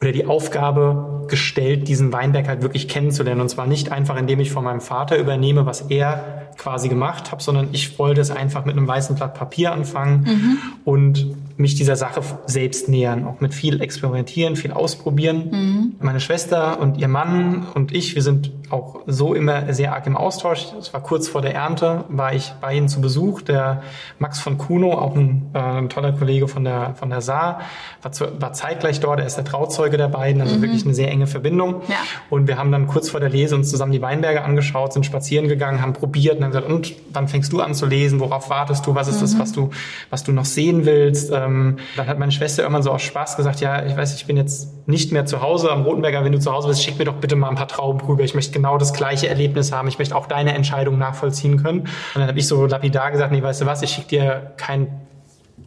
oder 0.00 0.10
die 0.10 0.26
Aufgabe 0.26 1.26
gestellt, 1.28 1.86
diesen 1.86 2.12
Weinberg 2.12 2.48
halt 2.48 2.62
wirklich 2.62 2.88
kennenzulernen 2.88 3.40
und 3.40 3.48
zwar 3.48 3.66
nicht 3.68 3.92
einfach, 3.92 4.16
indem 4.16 4.40
ich 4.40 4.50
von 4.50 4.64
meinem 4.64 4.80
Vater 4.80 5.16
übernehme, 5.16 5.64
was 5.64 5.82
er 5.82 6.48
quasi 6.58 6.88
gemacht 6.88 7.30
habe, 7.30 7.42
sondern 7.42 7.68
ich 7.72 7.98
wollte 7.98 8.20
es 8.20 8.30
einfach 8.30 8.64
mit 8.64 8.76
einem 8.76 8.88
weißen 8.88 9.14
Blatt 9.14 9.34
Papier 9.34 9.72
anfangen 9.72 10.24
mhm. 10.24 10.58
und 10.84 11.36
mich 11.56 11.76
dieser 11.76 11.96
Sache 11.96 12.20
selbst 12.46 12.88
nähern, 12.88 13.24
auch 13.26 13.40
mit 13.40 13.54
viel 13.54 13.80
experimentieren, 13.80 14.56
viel 14.56 14.72
ausprobieren. 14.72 15.50
Mhm. 15.50 15.92
Meine 16.00 16.20
Schwester 16.20 16.80
und 16.80 16.98
ihr 16.98 17.08
Mann 17.08 17.66
und 17.74 17.94
ich, 17.94 18.14
wir 18.14 18.22
sind 18.22 18.50
auch 18.72 19.00
so 19.06 19.34
immer 19.34 19.72
sehr 19.72 19.92
arg 19.92 20.06
im 20.06 20.16
Austausch. 20.16 20.66
Es 20.78 20.92
war 20.92 21.02
kurz 21.02 21.28
vor 21.28 21.42
der 21.42 21.54
Ernte, 21.54 22.04
war 22.08 22.32
ich 22.32 22.52
bei 22.60 22.74
ihnen 22.74 22.88
zu 22.88 23.00
Besuch. 23.00 23.42
Der 23.42 23.82
Max 24.18 24.40
von 24.40 24.58
Kuno, 24.58 24.92
auch 24.92 25.14
ein, 25.14 25.50
äh, 25.54 25.58
ein 25.58 25.88
toller 25.88 26.12
Kollege 26.12 26.48
von 26.48 26.64
der, 26.64 26.94
von 26.94 27.10
der 27.10 27.20
Saar, 27.20 27.60
war, 28.00 28.12
zu, 28.12 28.40
war 28.40 28.52
zeitgleich 28.52 29.00
dort. 29.00 29.20
Er 29.20 29.26
ist 29.26 29.36
der 29.36 29.44
Trauzeuge 29.44 29.96
der 29.96 30.08
beiden, 30.08 30.40
also 30.40 30.56
mhm. 30.56 30.62
wirklich 30.62 30.84
eine 30.84 30.94
sehr 30.94 31.10
enge 31.10 31.26
Verbindung. 31.26 31.82
Ja. 31.88 31.96
Und 32.30 32.48
wir 32.48 32.58
haben 32.58 32.72
dann 32.72 32.86
kurz 32.86 33.10
vor 33.10 33.20
der 33.20 33.28
Lese 33.28 33.54
uns 33.54 33.70
zusammen 33.70 33.92
die 33.92 34.02
Weinberge 34.02 34.42
angeschaut, 34.42 34.92
sind 34.92 35.04
spazieren 35.04 35.48
gegangen, 35.48 35.82
haben 35.82 35.92
probiert, 35.92 36.38
und 36.38 36.44
haben 36.44 36.52
gesagt, 36.52 36.70
und 36.70 36.94
wann 37.12 37.28
fängst 37.28 37.52
du 37.52 37.60
an 37.60 37.74
zu 37.74 37.86
lesen? 37.86 38.20
Worauf 38.20 38.48
wartest 38.50 38.86
du? 38.86 38.94
Was 38.94 39.08
ist 39.08 39.16
mhm. 39.16 39.20
das, 39.20 39.38
was 39.38 39.52
du, 39.52 39.70
was 40.10 40.24
du 40.24 40.32
noch 40.32 40.46
sehen 40.46 40.86
willst? 40.86 41.30
Ähm, 41.32 41.78
dann 41.96 42.06
hat 42.06 42.18
meine 42.18 42.32
Schwester 42.32 42.62
irgendwann 42.62 42.82
so 42.82 42.90
aus 42.90 43.02
Spaß 43.02 43.36
gesagt, 43.36 43.60
ja, 43.60 43.84
ich 43.84 43.96
weiß, 43.96 44.14
ich 44.14 44.26
bin 44.26 44.36
jetzt 44.36 44.81
nicht 44.86 45.12
mehr 45.12 45.26
zu 45.26 45.40
Hause 45.40 45.70
am 45.70 45.82
Rotenberger. 45.82 46.24
Wenn 46.24 46.32
du 46.32 46.40
zu 46.40 46.52
Hause 46.52 46.68
bist, 46.68 46.82
schick 46.82 46.98
mir 46.98 47.04
doch 47.04 47.14
bitte 47.14 47.36
mal 47.36 47.48
ein 47.48 47.54
paar 47.54 47.68
Trauben 47.68 48.00
rüber. 48.00 48.24
Ich 48.24 48.34
möchte 48.34 48.52
genau 48.52 48.78
das 48.78 48.92
gleiche 48.92 49.28
Erlebnis 49.28 49.72
haben. 49.72 49.88
Ich 49.88 49.98
möchte 49.98 50.16
auch 50.16 50.26
deine 50.26 50.54
Entscheidung 50.54 50.98
nachvollziehen 50.98 51.62
können. 51.62 51.80
Und 51.80 51.88
dann 52.16 52.26
habe 52.26 52.38
ich 52.38 52.48
so 52.48 52.66
lapidar 52.66 53.10
gesagt, 53.10 53.32
nee, 53.32 53.42
weißt 53.42 53.60
du 53.60 53.66
was, 53.66 53.82
ich 53.82 53.90
schicke 53.90 54.08
dir 54.08 54.52
kein 54.56 54.88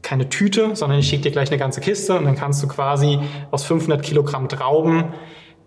keine 0.01 0.29
Tüte, 0.29 0.75
sondern 0.75 0.99
ich 0.99 1.07
schicke 1.07 1.23
dir 1.23 1.31
gleich 1.31 1.49
eine 1.49 1.57
ganze 1.57 1.81
Kiste 1.81 2.15
und 2.15 2.25
dann 2.25 2.35
kannst 2.35 2.61
du 2.61 2.67
quasi 2.67 3.19
aus 3.49 3.63
500 3.63 4.03
Kilogramm 4.03 4.47
Trauben 4.47 5.05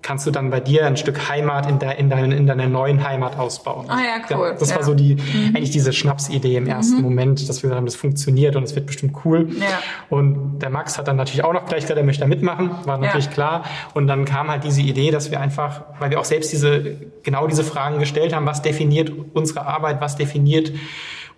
kannst 0.03 0.27
du 0.27 0.31
dann 0.31 0.51
bei 0.51 0.61
dir 0.61 0.87
ein 0.87 0.97
Stück 0.97 1.29
Heimat 1.29 1.69
in, 1.69 1.79
der, 1.79 1.99
in, 1.99 2.09
dein, 2.09 2.33
in 2.33 2.47
deiner 2.47 2.67
neuen 2.67 3.07
Heimat 3.07 3.39
ausbauen. 3.39 3.87
Ah 3.89 3.99
ja, 3.99 4.37
cool. 4.37 4.49
Ja, 4.49 4.55
das 4.55 4.71
ja. 4.71 4.77
war 4.77 4.83
so 4.85 4.95
die, 4.95 5.17
mhm. 5.17 5.57
eigentlich 5.57 5.71
diese 5.71 5.93
Schnapsidee 5.93 6.57
im 6.57 6.67
ersten 6.67 6.99
mhm. 6.99 7.03
Moment, 7.03 7.49
dass 7.49 7.63
wir 7.63 7.71
haben, 7.71 7.85
das 7.85 7.97
funktioniert 7.97 8.57
und 8.57 8.63
es 8.63 8.75
wird 8.75 8.87
bestimmt 8.87 9.17
cool. 9.25 9.49
Ja. 9.59 9.81
Und 10.09 10.61
der 10.61 10.71
Max 10.71 10.99
hat 10.99 11.09
dann 11.09 11.17
natürlich 11.17 11.45
auch 11.45 11.53
noch 11.53 11.67
gleich 11.67 11.83
gesagt, 11.83 11.99
er 11.99 12.05
möchte 12.05 12.21
da 12.21 12.29
mitmachen, 12.29 12.71
war 12.85 12.99
natürlich 12.99 13.31
klar. 13.31 13.65
Und 13.95 14.07
dann 14.07 14.25
kam 14.25 14.49
halt 14.49 14.65
diese 14.65 14.83
Idee, 14.83 15.11
dass 15.11 15.31
wir 15.31 15.41
einfach, 15.41 15.83
weil 15.99 16.11
wir 16.11 16.21
auch 16.21 16.25
selbst 16.25 16.53
diese, 16.53 16.97
genau 17.23 17.47
diese 17.47 17.65
Fragen 17.65 17.99
gestellt 17.99 18.33
haben, 18.33 18.47
was 18.47 18.63
definiert 18.63 19.13
unsere 19.35 19.67
Arbeit, 19.67 20.01
was 20.01 20.17
definiert 20.17 20.73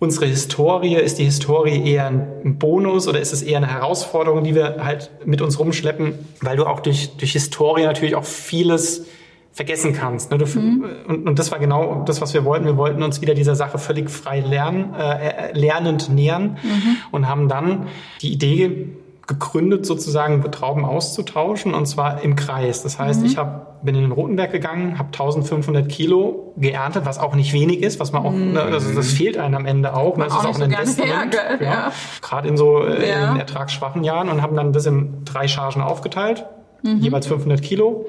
unsere 0.00 0.26
Historie? 0.26 0.96
Ist 0.96 1.18
die 1.18 1.24
Historie 1.24 1.88
eher 1.88 2.06
ein 2.08 2.56
Bonus 2.58 3.06
oder 3.06 3.20
ist 3.20 3.32
es 3.32 3.42
eher 3.42 3.58
eine 3.58 3.68
Herausforderung, 3.68 4.42
die 4.42 4.56
wir 4.56 4.84
halt 4.84 5.12
mit 5.24 5.40
uns 5.40 5.60
rumschleppen? 5.60 6.14
Weil 6.40 6.56
du 6.56 6.66
auch 6.66 6.80
durch, 6.80 7.16
durch 7.16 7.32
Historie 7.32 7.84
natürlich 7.84 8.16
auch 8.16 8.24
vieles 8.24 9.06
vergessen 9.52 9.92
kannst. 9.92 10.30
Ne? 10.30 10.38
Du, 10.38 10.46
mhm. 10.46 10.84
und, 11.06 11.28
und 11.28 11.38
das 11.38 11.52
war 11.52 11.58
genau 11.58 12.02
das, 12.06 12.20
was 12.20 12.34
wir 12.34 12.44
wollten. 12.44 12.64
Wir 12.64 12.76
wollten 12.76 13.02
uns 13.02 13.20
wieder 13.20 13.34
dieser 13.34 13.54
Sache 13.54 13.78
völlig 13.78 14.10
frei 14.10 14.40
lernen, 14.40 14.94
äh, 14.94 15.52
lernend 15.52 16.08
nähern 16.08 16.58
mhm. 16.62 16.96
und 17.10 17.28
haben 17.28 17.48
dann 17.48 17.88
die 18.22 18.32
Idee 18.32 18.88
gegründet, 19.30 19.86
sozusagen 19.86 20.42
Trauben 20.50 20.84
auszutauschen 20.84 21.72
und 21.72 21.86
zwar 21.86 22.22
im 22.22 22.34
Kreis. 22.34 22.82
Das 22.82 22.98
heißt, 22.98 23.20
mhm. 23.20 23.26
ich 23.26 23.36
hab, 23.36 23.84
bin 23.84 23.94
in 23.94 24.02
den 24.02 24.10
Rotenberg 24.10 24.50
gegangen, 24.50 24.98
habe 24.98 25.08
1500 25.08 25.88
Kilo 25.88 26.52
geerntet, 26.56 27.06
was 27.06 27.20
auch 27.20 27.36
nicht 27.36 27.52
wenig 27.52 27.80
ist, 27.80 28.00
was 28.00 28.10
man 28.10 28.26
auch, 28.26 28.32
mhm. 28.32 28.54
ne, 28.54 28.62
also 28.62 28.92
das 28.92 29.12
fehlt 29.12 29.38
einem 29.38 29.54
am 29.54 29.66
Ende 29.66 29.94
auch. 29.94 30.16
Ne? 30.16 30.24
Das 30.24 30.34
ist 30.34 30.46
auch 30.46 30.56
ein 30.56 30.72
Investment. 30.72 31.34
Ja, 31.60 31.64
ja. 31.64 31.92
Gerade 32.20 32.48
in 32.48 32.56
so 32.56 32.84
äh, 32.84 33.08
ja. 33.08 33.30
in 33.30 33.38
ertragsschwachen 33.38 34.02
Jahren 34.02 34.28
und 34.28 34.42
haben 34.42 34.56
dann 34.56 34.72
das 34.72 34.86
in 34.86 35.24
drei 35.24 35.46
Chargen 35.46 35.80
aufgeteilt, 35.80 36.44
mhm. 36.82 36.98
jeweils 36.98 37.28
500 37.28 37.62
Kilo. 37.62 38.06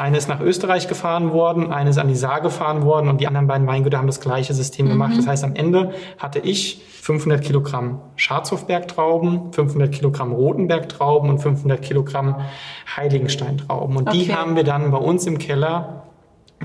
Eine 0.00 0.16
ist 0.16 0.30
nach 0.30 0.40
Österreich 0.40 0.88
gefahren 0.88 1.34
worden, 1.34 1.70
eine 1.70 1.90
ist 1.90 1.98
an 1.98 2.08
die 2.08 2.14
Saar 2.14 2.40
gefahren 2.40 2.84
worden 2.84 3.10
und 3.10 3.20
die 3.20 3.26
anderen 3.26 3.46
beiden 3.46 3.66
Weingüter 3.66 3.98
haben 3.98 4.06
das 4.06 4.22
gleiche 4.22 4.54
System 4.54 4.86
mhm. 4.86 4.92
gemacht. 4.92 5.12
Das 5.18 5.26
heißt, 5.26 5.44
am 5.44 5.54
Ende 5.54 5.92
hatte 6.16 6.38
ich 6.38 6.82
500 7.02 7.42
Kilogramm 7.42 8.00
Scharzhofbergtrauben, 8.16 9.52
500 9.52 9.92
Kilogramm 9.92 10.32
Rotenbergtrauben 10.32 11.28
und 11.28 11.40
500 11.40 11.82
Kilogramm 11.82 12.36
Heiligensteintrauben. 12.96 13.94
Und 13.98 14.08
okay. 14.08 14.24
die 14.24 14.34
haben 14.34 14.56
wir 14.56 14.64
dann 14.64 14.90
bei 14.90 14.96
uns 14.96 15.26
im 15.26 15.36
Keller 15.36 16.04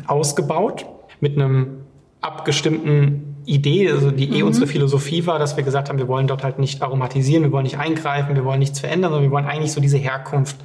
ausgebaut 0.07 0.85
mit 1.19 1.37
einem 1.37 1.81
abgestimmten 2.21 3.34
Idee, 3.45 3.91
also 3.91 4.11
die 4.11 4.29
eh 4.31 4.41
mhm. 4.41 4.47
unsere 4.47 4.67
Philosophie 4.67 5.25
war, 5.25 5.39
dass 5.39 5.55
wir 5.55 5.63
gesagt 5.63 5.89
haben, 5.89 5.97
wir 5.97 6.07
wollen 6.07 6.27
dort 6.27 6.43
halt 6.43 6.59
nicht 6.59 6.81
aromatisieren, 6.81 7.43
wir 7.43 7.51
wollen 7.51 7.63
nicht 7.63 7.77
eingreifen, 7.77 8.35
wir 8.35 8.45
wollen 8.45 8.59
nichts 8.59 8.79
verändern, 8.79 9.11
sondern 9.11 9.29
wir 9.29 9.31
wollen 9.31 9.45
eigentlich 9.45 9.71
so 9.71 9.81
diese 9.81 9.97
Herkunft 9.97 10.55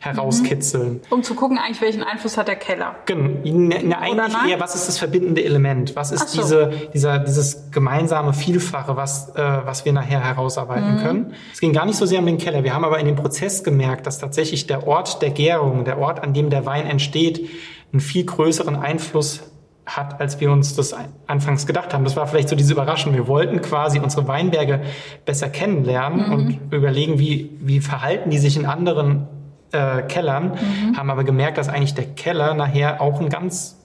herauskitzeln. 0.00 0.94
Mhm. 0.94 1.00
Um 1.10 1.22
zu 1.22 1.34
gucken 1.34 1.58
eigentlich, 1.58 1.80
welchen 1.80 2.02
Einfluss 2.02 2.36
hat 2.36 2.48
der 2.48 2.56
Keller. 2.56 2.96
Genau. 3.06 3.28
Ne, 3.44 3.82
ne, 3.82 3.98
eigentlich 3.98 4.34
eher, 4.48 4.60
was 4.60 4.74
ist 4.74 4.88
das 4.88 4.98
verbindende 4.98 5.44
Element? 5.44 5.94
Was 5.96 6.12
ist 6.12 6.28
so. 6.30 6.40
diese, 6.40 6.72
dieser, 6.94 7.18
dieses 7.18 7.70
gemeinsame 7.70 8.32
Vielfache, 8.32 8.96
was, 8.96 9.30
äh, 9.36 9.42
was 9.64 9.84
wir 9.84 9.92
nachher 9.92 10.24
herausarbeiten 10.24 10.96
mhm. 10.96 11.02
können? 11.02 11.34
Es 11.52 11.60
ging 11.60 11.72
gar 11.72 11.86
nicht 11.86 11.96
so 11.96 12.06
sehr 12.06 12.20
um 12.20 12.26
den 12.26 12.38
Keller. 12.38 12.64
Wir 12.64 12.74
haben 12.74 12.84
aber 12.84 12.98
in 12.98 13.06
dem 13.06 13.16
Prozess 13.16 13.62
gemerkt, 13.62 14.06
dass 14.06 14.18
tatsächlich 14.18 14.66
der 14.66 14.86
Ort 14.86 15.20
der 15.22 15.30
Gärung, 15.30 15.84
der 15.84 15.98
Ort, 15.98 16.22
an 16.22 16.32
dem 16.32 16.50
der 16.50 16.64
Wein 16.66 16.86
entsteht, 16.86 17.48
einen 17.92 18.00
viel 18.00 18.24
größeren 18.24 18.76
Einfluss 18.76 19.49
hat, 19.96 20.20
als 20.20 20.40
wir 20.40 20.50
uns 20.50 20.74
das 20.76 20.94
anfangs 21.26 21.66
gedacht 21.66 21.92
haben. 21.92 22.04
Das 22.04 22.16
war 22.16 22.26
vielleicht 22.26 22.48
so 22.48 22.56
diese 22.56 22.72
Überraschung. 22.72 23.12
Wir 23.14 23.26
wollten 23.26 23.60
quasi 23.60 23.98
unsere 23.98 24.26
Weinberge 24.28 24.82
besser 25.24 25.48
kennenlernen 25.48 26.26
mhm. 26.26 26.32
und 26.32 26.58
überlegen, 26.72 27.18
wie, 27.18 27.56
wie 27.60 27.80
verhalten 27.80 28.30
die 28.30 28.38
sich 28.38 28.56
in 28.56 28.66
anderen 28.66 29.28
äh, 29.72 30.02
Kellern, 30.02 30.52
mhm. 30.52 30.96
haben 30.96 31.10
aber 31.10 31.24
gemerkt, 31.24 31.58
dass 31.58 31.68
eigentlich 31.68 31.94
der 31.94 32.06
Keller 32.06 32.54
nachher 32.54 33.00
auch 33.00 33.20
ein 33.20 33.28
ganz, 33.28 33.78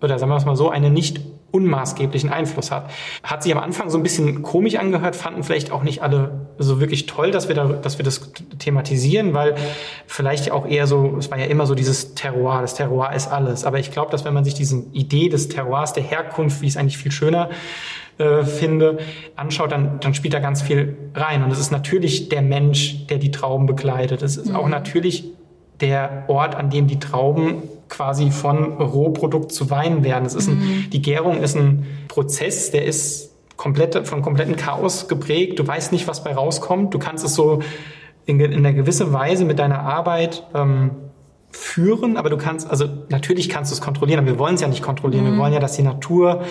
oder 0.00 0.18
sagen 0.18 0.30
wir 0.30 0.36
es 0.36 0.44
mal 0.44 0.56
so, 0.56 0.70
eine 0.70 0.90
nicht 0.90 1.20
unmaßgeblichen 1.52 2.30
Einfluss 2.30 2.70
hat. 2.70 2.90
Hat 3.22 3.42
sich 3.42 3.52
am 3.54 3.62
Anfang 3.62 3.90
so 3.90 3.98
ein 3.98 4.02
bisschen 4.02 4.42
komisch 4.42 4.76
angehört, 4.76 5.14
fanden 5.14 5.44
vielleicht 5.44 5.70
auch 5.70 5.82
nicht 5.82 6.02
alle 6.02 6.48
so 6.58 6.80
wirklich 6.80 7.06
toll, 7.06 7.30
dass 7.30 7.48
wir 7.48 7.54
da, 7.54 7.66
dass 7.66 7.98
wir 7.98 8.04
das 8.04 8.32
thematisieren, 8.58 9.34
weil 9.34 9.54
vielleicht 10.06 10.50
auch 10.50 10.66
eher 10.66 10.86
so, 10.86 11.16
es 11.18 11.30
war 11.30 11.38
ja 11.38 11.46
immer 11.46 11.66
so 11.66 11.74
dieses 11.74 12.14
Terroir, 12.14 12.62
das 12.62 12.74
Terroir 12.74 13.12
ist 13.12 13.28
alles. 13.28 13.64
Aber 13.64 13.78
ich 13.78 13.92
glaube, 13.92 14.10
dass 14.10 14.24
wenn 14.24 14.34
man 14.34 14.44
sich 14.44 14.54
diese 14.54 14.82
Idee 14.92 15.28
des 15.28 15.48
Terroirs, 15.48 15.92
der 15.92 16.02
Herkunft, 16.02 16.62
wie 16.62 16.66
ich 16.66 16.72
es 16.72 16.76
eigentlich 16.76 16.98
viel 16.98 17.12
schöner 17.12 17.50
äh, 18.18 18.44
finde, 18.44 18.98
anschaut, 19.36 19.72
dann, 19.72 20.00
dann 20.00 20.14
spielt 20.14 20.34
da 20.34 20.38
ganz 20.38 20.62
viel 20.62 20.96
rein. 21.14 21.42
Und 21.42 21.50
es 21.50 21.58
ist 21.58 21.70
natürlich 21.70 22.28
der 22.30 22.42
Mensch, 22.42 23.06
der 23.08 23.18
die 23.18 23.30
Trauben 23.30 23.66
begleitet. 23.66 24.22
Es 24.22 24.36
ist 24.36 24.48
mhm. 24.48 24.56
auch 24.56 24.68
natürlich 24.68 25.24
der 25.80 26.24
Ort, 26.28 26.54
an 26.54 26.70
dem 26.70 26.86
die 26.86 26.98
Trauben 26.98 27.62
quasi 27.92 28.30
von 28.30 28.72
Rohprodukt 28.78 29.52
zu 29.52 29.70
Wein 29.70 30.02
werden. 30.02 30.24
Es 30.24 30.34
ist 30.34 30.48
ein, 30.48 30.58
mhm. 30.58 30.90
die 30.90 31.02
Gärung 31.02 31.42
ist 31.42 31.54
ein 31.54 31.86
Prozess, 32.08 32.70
der 32.70 32.86
ist 32.86 33.30
komplett, 33.56 34.08
von 34.08 34.22
kompletten 34.22 34.56
Chaos 34.56 35.08
geprägt. 35.08 35.58
Du 35.58 35.66
weißt 35.66 35.92
nicht, 35.92 36.08
was 36.08 36.24
bei 36.24 36.34
rauskommt. 36.34 36.94
Du 36.94 36.98
kannst 36.98 37.22
es 37.24 37.34
so 37.34 37.60
in, 38.24 38.40
in 38.40 38.54
einer 38.54 38.72
gewissen 38.72 39.12
Weise 39.12 39.44
mit 39.44 39.58
deiner 39.58 39.80
Arbeit 39.80 40.46
ähm, 40.54 40.90
führen, 41.52 42.16
aber 42.16 42.30
du 42.30 42.36
kannst, 42.38 42.68
also 42.68 42.86
natürlich 43.10 43.48
kannst 43.48 43.70
du 43.70 43.74
es 43.74 43.80
kontrollieren, 43.80 44.20
aber 44.20 44.28
wir 44.28 44.38
wollen 44.38 44.54
es 44.54 44.62
ja 44.62 44.68
nicht 44.68 44.82
kontrollieren. 44.82 45.24
Mhm. 45.24 45.32
Wir 45.32 45.38
wollen 45.38 45.52
ja, 45.52 45.60
dass 45.60 45.76
die 45.76 45.82
Natur 45.82 46.42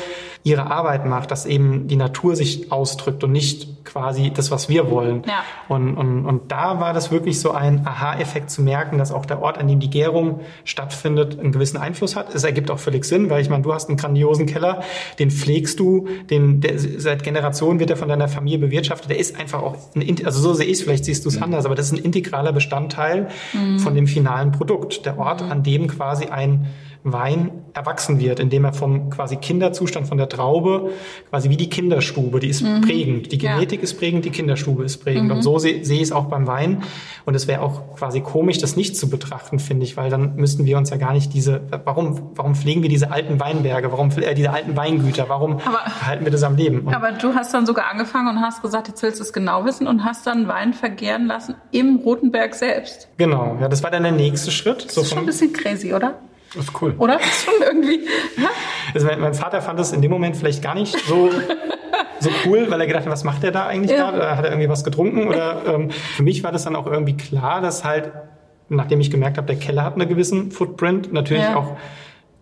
ihre 0.43 0.71
Arbeit 0.71 1.05
macht, 1.05 1.29
dass 1.29 1.45
eben 1.45 1.87
die 1.87 1.95
Natur 1.95 2.35
sich 2.35 2.71
ausdrückt 2.71 3.23
und 3.23 3.31
nicht 3.31 3.83
quasi 3.85 4.31
das, 4.33 4.49
was 4.49 4.69
wir 4.69 4.89
wollen. 4.89 5.23
Ja. 5.27 5.43
Und, 5.67 5.95
und, 5.97 6.25
und 6.25 6.51
da 6.51 6.79
war 6.79 6.93
das 6.93 7.11
wirklich 7.11 7.39
so 7.39 7.51
ein 7.51 7.85
Aha-Effekt 7.85 8.49
zu 8.49 8.63
merken, 8.63 8.97
dass 8.97 9.11
auch 9.11 9.25
der 9.25 9.41
Ort, 9.41 9.57
an 9.59 9.67
dem 9.67 9.79
die 9.79 9.89
Gärung 9.89 10.41
stattfindet, 10.63 11.39
einen 11.39 11.51
gewissen 11.51 11.77
Einfluss 11.77 12.15
hat. 12.15 12.33
Es 12.33 12.43
ergibt 12.43 12.71
auch 12.71 12.79
völlig 12.79 13.05
Sinn, 13.05 13.29
weil 13.29 13.41
ich 13.41 13.49
meine, 13.49 13.63
du 13.63 13.73
hast 13.73 13.89
einen 13.89 13.97
grandiosen 13.97 14.47
Keller, 14.47 14.81
den 15.19 15.29
pflegst 15.29 15.79
du, 15.79 16.07
den, 16.29 16.61
der, 16.61 16.73
seit 16.77 17.23
Generationen 17.23 17.79
wird 17.79 17.91
er 17.91 17.97
von 17.97 18.09
deiner 18.09 18.27
Familie 18.27 18.59
bewirtschaftet. 18.59 19.11
Der 19.11 19.19
ist 19.19 19.39
einfach 19.39 19.61
auch, 19.61 19.75
ein, 19.95 20.25
also 20.25 20.41
so 20.41 20.53
sehe 20.53 20.65
ich 20.65 20.73
es, 20.73 20.81
vielleicht 20.81 21.05
siehst 21.05 21.23
du 21.25 21.29
es 21.29 21.37
mhm. 21.37 21.43
anders, 21.43 21.65
aber 21.65 21.75
das 21.75 21.87
ist 21.87 21.93
ein 21.93 22.03
integraler 22.03 22.51
Bestandteil 22.51 23.29
mhm. 23.53 23.79
von 23.79 23.93
dem 23.93 24.07
finalen 24.07 24.51
Produkt. 24.51 24.90
Der 24.99 25.17
Ort, 25.17 25.41
an 25.41 25.63
dem 25.63 25.87
quasi 25.87 26.25
ein 26.25 26.67
Wein 27.03 27.51
erwachsen 27.73 28.19
wird, 28.19 28.39
indem 28.39 28.65
er 28.65 28.73
vom 28.73 29.09
quasi 29.09 29.37
Kinderzustand 29.37 30.07
von 30.07 30.17
der 30.17 30.29
Traube, 30.29 30.91
quasi 31.29 31.49
wie 31.49 31.57
die 31.57 31.69
Kinderstube, 31.69 32.39
die 32.39 32.47
ist 32.47 32.61
mhm. 32.61 32.81
prägend. 32.81 33.31
Die 33.31 33.37
Genetik 33.37 33.79
ja. 33.79 33.83
ist 33.83 33.97
prägend, 33.97 34.25
die 34.25 34.29
Kinderstube 34.29 34.83
ist 34.83 34.97
prägend. 34.97 35.25
Mhm. 35.25 35.31
Und 35.31 35.41
so 35.41 35.57
sehe 35.57 35.83
seh 35.83 35.95
ich 35.95 36.03
es 36.03 36.11
auch 36.11 36.25
beim 36.25 36.47
Wein. 36.47 36.83
Und 37.25 37.35
es 37.35 37.47
wäre 37.47 37.61
auch 37.61 37.95
quasi 37.95 38.21
komisch, 38.21 38.57
das 38.57 38.75
nicht 38.75 38.95
zu 38.95 39.09
betrachten, 39.09 39.59
finde 39.59 39.85
ich, 39.85 39.97
weil 39.97 40.09
dann 40.09 40.35
müssten 40.35 40.65
wir 40.65 40.77
uns 40.77 40.89
ja 40.89 40.97
gar 40.97 41.13
nicht 41.13 41.33
diese, 41.33 41.61
warum, 41.85 42.31
warum 42.35 42.55
pflegen 42.55 42.81
wir 42.81 42.89
diese 42.89 43.11
alten 43.11 43.39
Weinberge, 43.39 43.91
warum 43.91 44.09
äh, 44.11 44.33
diese 44.33 44.51
alten 44.51 44.75
Weingüter, 44.75 45.29
warum 45.29 45.59
aber, 45.65 45.85
halten 46.05 46.25
wir 46.25 46.31
das 46.31 46.43
am 46.43 46.55
Leben? 46.55 46.81
Und 46.81 46.93
aber 46.93 47.13
du 47.13 47.33
hast 47.33 47.53
dann 47.53 47.65
sogar 47.65 47.89
angefangen 47.89 48.27
und 48.27 48.41
hast 48.41 48.61
gesagt, 48.61 48.87
jetzt 48.87 49.01
willst 49.01 49.19
du 49.19 49.23
es 49.23 49.33
genau 49.33 49.65
wissen 49.65 49.87
und 49.87 50.03
hast 50.03 50.27
dann 50.27 50.47
Wein 50.47 50.73
vergären 50.73 51.27
lassen 51.27 51.55
im 51.71 51.97
Rotenberg 51.97 52.53
selbst. 52.53 53.07
Genau, 53.17 53.57
ja, 53.59 53.67
das 53.67 53.83
war 53.83 53.91
dann 53.91 54.03
der 54.03 54.11
nächste 54.11 54.51
Schritt. 54.51 54.85
Das 54.85 54.95
so 54.95 55.01
ist 55.01 55.09
schon 55.09 55.19
ein 55.19 55.25
bisschen 55.25 55.53
crazy, 55.53 55.93
oder? 55.93 56.19
Das 56.55 56.65
ist 56.65 56.81
cool. 56.81 56.95
Oder? 56.97 57.17
Das 57.17 57.25
ist 57.25 57.45
schon 57.45 57.53
irgendwie. 57.61 58.07
Also 58.93 59.07
mein, 59.07 59.21
mein, 59.21 59.33
Vater 59.33 59.61
fand 59.61 59.79
das 59.79 59.93
in 59.93 60.01
dem 60.01 60.11
Moment 60.11 60.35
vielleicht 60.35 60.61
gar 60.61 60.75
nicht 60.75 60.97
so, 61.07 61.29
so 62.19 62.29
cool, 62.45 62.69
weil 62.69 62.81
er 62.81 62.87
gedacht 62.87 63.05
hat, 63.05 63.11
was 63.11 63.23
macht 63.23 63.43
der 63.43 63.51
da 63.51 63.67
eigentlich 63.67 63.91
ja. 63.91 64.09
gerade? 64.09 64.35
Hat 64.35 64.43
er 64.43 64.51
irgendwie 64.51 64.69
was 64.69 64.83
getrunken? 64.83 65.27
Oder 65.27 65.61
ähm, 65.65 65.91
für 65.91 66.23
mich 66.23 66.43
war 66.43 66.51
das 66.51 66.63
dann 66.63 66.75
auch 66.75 66.87
irgendwie 66.87 67.15
klar, 67.15 67.61
dass 67.61 67.85
halt, 67.85 68.11
nachdem 68.67 68.99
ich 68.99 69.09
gemerkt 69.09 69.37
habe, 69.37 69.47
der 69.47 69.55
Keller 69.55 69.83
hat 69.85 69.93
einen 69.93 70.09
gewissen 70.09 70.51
Footprint, 70.51 71.13
natürlich 71.13 71.43
ja. 71.43 71.55
auch 71.55 71.77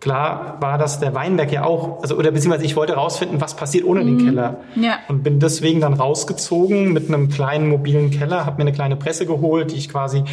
klar 0.00 0.56
war, 0.60 0.78
dass 0.78 0.98
der 0.98 1.14
Weinberg 1.14 1.52
ja 1.52 1.64
auch, 1.64 2.02
also 2.02 2.16
oder 2.16 2.30
beziehungsweise 2.30 2.64
ich 2.64 2.74
wollte 2.74 2.94
rausfinden, 2.94 3.40
was 3.40 3.54
passiert 3.54 3.84
ohne 3.84 4.02
mhm. 4.02 4.18
den 4.18 4.26
Keller. 4.26 4.56
Ja. 4.74 4.98
Und 5.08 5.22
bin 5.22 5.38
deswegen 5.38 5.80
dann 5.80 5.92
rausgezogen 5.92 6.92
mit 6.92 7.08
einem 7.08 7.28
kleinen 7.28 7.68
mobilen 7.68 8.10
Keller, 8.10 8.46
habe 8.46 8.56
mir 8.56 8.62
eine 8.62 8.72
kleine 8.72 8.96
Presse 8.96 9.26
geholt, 9.26 9.70
die 9.70 9.76
ich 9.76 9.88
quasi 9.88 10.24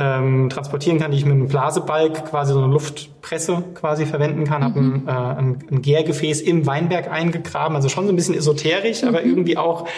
ähm, 0.00 0.48
transportieren 0.48 1.00
kann, 1.00 1.10
die 1.10 1.18
ich 1.18 1.24
mit 1.24 1.34
einem 1.34 1.48
Blasebalg 1.48 2.24
quasi 2.26 2.52
so 2.52 2.62
eine 2.62 2.72
Luftpresse 2.72 3.64
quasi 3.74 4.06
verwenden 4.06 4.44
kann. 4.44 4.60
Mhm. 4.60 4.64
Habe 4.64 4.78
ein, 4.78 5.08
äh, 5.08 5.10
ein, 5.10 5.64
ein, 5.72 5.82
Gärgefäß 5.82 6.40
im 6.40 6.66
Weinberg 6.66 7.10
eingegraben, 7.10 7.74
also 7.74 7.88
schon 7.88 8.06
so 8.06 8.12
ein 8.12 8.16
bisschen 8.16 8.36
esoterisch, 8.36 9.02
mhm. 9.02 9.08
aber 9.08 9.24
irgendwie 9.24 9.56
auch 9.56 9.88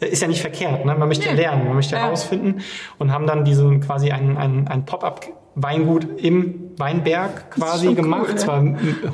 äh, 0.00 0.08
ist 0.08 0.20
ja 0.20 0.28
nicht 0.28 0.42
verkehrt. 0.42 0.84
Ne? 0.84 0.94
Man 0.94 1.08
möchte 1.08 1.26
ja 1.26 1.32
lernen, 1.32 1.64
man 1.64 1.76
möchte 1.76 1.96
herausfinden 1.96 2.60
und 2.98 3.12
haben 3.12 3.26
dann 3.26 3.46
diesen 3.46 3.80
quasi 3.80 4.10
ein, 4.10 4.36
ein, 4.36 4.68
ein 4.68 4.84
Pop-up 4.84 5.26
Weingut 5.58 6.20
im 6.20 6.72
Weinberg 6.76 7.50
quasi 7.50 7.94
gemacht. 7.94 8.28
Cool, 8.28 8.36
Zwar 8.36 8.62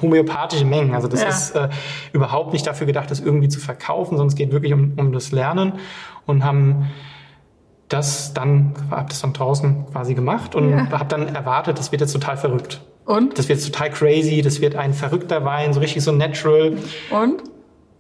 homöopathische 0.02 0.64
Mengen. 0.64 0.92
Also 0.92 1.06
das 1.06 1.22
ja. 1.22 1.28
ist 1.28 1.54
äh, 1.54 1.68
überhaupt 2.12 2.52
nicht 2.52 2.66
dafür 2.66 2.88
gedacht, 2.88 3.12
das 3.12 3.20
irgendwie 3.20 3.48
zu 3.48 3.60
verkaufen, 3.60 4.16
sondern 4.16 4.26
es 4.26 4.34
geht 4.34 4.50
wirklich 4.50 4.72
um, 4.72 4.94
um 4.96 5.12
das 5.12 5.30
Lernen 5.30 5.74
und 6.26 6.44
haben 6.44 6.90
das 7.92 8.34
dann, 8.34 8.74
hab 8.90 9.08
das 9.08 9.20
dann 9.20 9.32
draußen 9.32 9.86
quasi 9.92 10.14
gemacht 10.14 10.54
und 10.54 10.70
ja. 10.70 10.90
habe 10.90 11.06
dann 11.06 11.34
erwartet, 11.34 11.78
das 11.78 11.92
wird 11.92 12.00
jetzt 12.00 12.12
total 12.12 12.36
verrückt. 12.36 12.80
Und? 13.04 13.38
Das 13.38 13.48
wird 13.48 13.58
jetzt 13.58 13.72
total 13.72 13.90
crazy, 13.90 14.42
das 14.42 14.60
wird 14.60 14.76
ein 14.76 14.94
verrückter 14.94 15.44
Wein, 15.44 15.72
so 15.72 15.80
richtig 15.80 16.02
so 16.02 16.12
natural. 16.12 16.76
Und? 17.10 17.42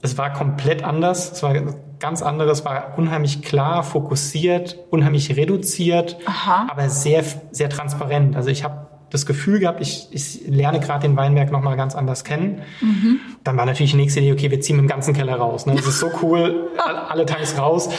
Es 0.00 0.18
war 0.18 0.32
komplett 0.32 0.82
anders. 0.82 1.32
Es 1.32 1.42
war 1.42 1.54
ganz 2.00 2.22
anderes, 2.22 2.64
war 2.64 2.94
unheimlich 2.96 3.42
klar, 3.42 3.84
fokussiert, 3.84 4.76
unheimlich 4.90 5.36
reduziert, 5.36 6.16
Aha. 6.26 6.66
aber 6.68 6.88
sehr, 6.88 7.22
sehr 7.52 7.70
transparent. 7.70 8.34
Also 8.34 8.50
ich 8.50 8.64
habe 8.64 8.81
das 9.12 9.26
Gefühl 9.26 9.58
gehabt, 9.58 9.80
ich, 9.82 10.08
ich 10.10 10.40
lerne 10.46 10.80
gerade 10.80 11.06
den 11.06 11.16
Weinberg 11.16 11.52
nochmal 11.52 11.76
ganz 11.76 11.94
anders 11.94 12.24
kennen. 12.24 12.62
Mhm. 12.80 13.20
Dann 13.44 13.58
war 13.58 13.66
natürlich 13.66 13.92
die 13.92 13.98
nächste 13.98 14.20
Idee, 14.20 14.32
okay, 14.32 14.50
wir 14.50 14.60
ziehen 14.62 14.78
im 14.78 14.88
ganzen 14.88 15.12
Keller 15.12 15.36
raus. 15.36 15.66
Ne? 15.66 15.74
Das 15.74 15.86
ist 15.86 15.98
so 15.98 16.10
cool, 16.22 16.70
alle 16.78 17.26
Tages 17.26 17.58
raus. 17.58 17.90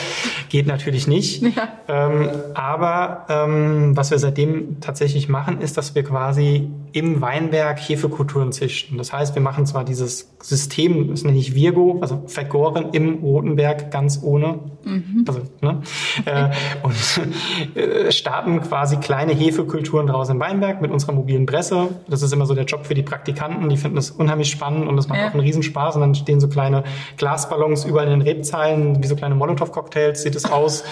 Geht 0.50 0.66
natürlich 0.66 1.08
nicht. 1.08 1.44
Ja. 1.44 1.70
Ähm, 1.88 2.30
aber 2.56 3.26
ähm, 3.30 3.96
was 3.96 4.10
wir 4.10 4.18
seitdem 4.18 4.80
tatsächlich 4.82 5.30
machen, 5.30 5.62
ist, 5.62 5.78
dass 5.78 5.94
wir 5.94 6.04
quasi 6.04 6.68
im 6.94 7.22
Weinberg 7.22 7.80
Hefekulturen 7.80 8.52
züchten. 8.52 8.98
Das 8.98 9.12
heißt, 9.12 9.36
wir 9.36 9.42
machen 9.42 9.66
zwar 9.66 9.84
dieses 9.84 10.32
System, 10.42 11.10
das 11.10 11.24
nenne 11.24 11.38
ich 11.38 11.56
Virgo, 11.56 12.00
also 12.02 12.24
Vergoren 12.28 12.90
im 12.92 13.16
Rotenberg 13.16 13.92
ganz 13.92 14.20
ohne, 14.22 14.60
mhm. 14.84 15.26
also, 15.28 15.42
ne? 15.62 15.82
Okay. 16.20 16.50
Äh, 16.50 16.52
und 16.84 17.76
äh, 17.76 18.12
starten 18.12 18.62
quasi 18.62 18.98
kleine 18.98 19.34
Hefekulturen 19.34 20.08
draußen 20.08 20.36
im 20.36 20.42
Weinberg 20.42 20.82
mit 20.82 20.92
unserer 21.04 21.16
mobilen 21.16 21.46
Presse. 21.46 21.90
Das 22.08 22.22
ist 22.22 22.32
immer 22.34 22.46
so 22.46 22.54
der 22.54 22.66
Job 22.66 22.86
für 22.86 22.94
die 22.94 23.04
Praktikanten, 23.04 23.70
die 23.70 23.78
finden 23.78 23.96
das 23.96 24.12
unheimlich 24.12 24.50
spannend 24.50 24.88
und 24.88 24.96
das 24.96 25.08
macht 25.08 25.20
ja. 25.20 25.28
auch 25.28 25.34
einen 25.34 25.42
Riesenspaß 25.42 25.96
und 25.96 26.02
dann 26.02 26.16
stehen 26.16 26.40
so 26.40 26.48
kleine 26.48 26.84
Glasballons 27.18 27.86
überall 27.86 28.08
in 28.08 28.20
den 28.20 28.22
Rebzeilen, 28.22 29.04
wie 29.04 29.08
so 29.08 29.16
kleine 29.16 29.36
Molotow-Cocktails 29.36 30.22
sieht 30.22 30.36
es 30.36 30.46
aus 30.50 30.84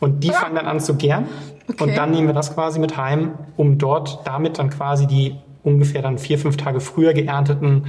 und 0.00 0.22
die 0.22 0.30
fangen 0.30 0.54
dann 0.54 0.66
an 0.66 0.80
zu 0.80 0.96
gären 0.96 1.26
okay. 1.68 1.84
und 1.84 1.96
dann 1.96 2.10
nehmen 2.10 2.28
wir 2.28 2.34
das 2.34 2.54
quasi 2.54 2.78
mit 2.78 2.96
heim, 2.96 3.32
um 3.56 3.78
dort 3.78 4.20
damit 4.24 4.58
dann 4.58 4.70
quasi 4.70 5.06
die 5.06 5.36
ungefähr 5.62 6.02
dann 6.02 6.18
vier, 6.18 6.38
fünf 6.38 6.56
Tage 6.56 6.80
früher 6.80 7.12
geernteten 7.12 7.86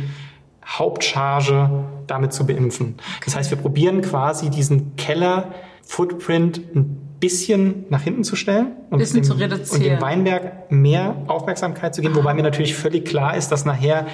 Hauptcharge 0.66 1.70
damit 2.08 2.34
zu 2.34 2.46
beimpfen. 2.46 2.96
Das 3.24 3.36
heißt, 3.36 3.52
wir 3.52 3.58
probieren 3.58 4.02
quasi 4.02 4.50
diesen 4.50 4.96
Keller-Footprint 4.96 6.62
ein 6.76 7.07
bisschen 7.20 7.86
nach 7.90 8.02
hinten 8.02 8.24
zu 8.24 8.36
stellen 8.36 8.74
und, 8.90 9.00
bisschen 9.00 9.22
dem, 9.22 9.24
zu 9.24 9.34
reduzieren. 9.34 9.82
und 9.82 9.84
dem 9.84 10.02
Weinberg 10.02 10.72
mehr 10.72 11.16
Aufmerksamkeit 11.28 11.96
zu 11.96 12.02
geben, 12.02 12.16
wobei 12.16 12.34
mir 12.34 12.44
natürlich 12.44 12.76
völlig 12.76 13.06
klar 13.06 13.36
ist, 13.36 13.52
dass 13.52 13.66
nachher 13.66 14.06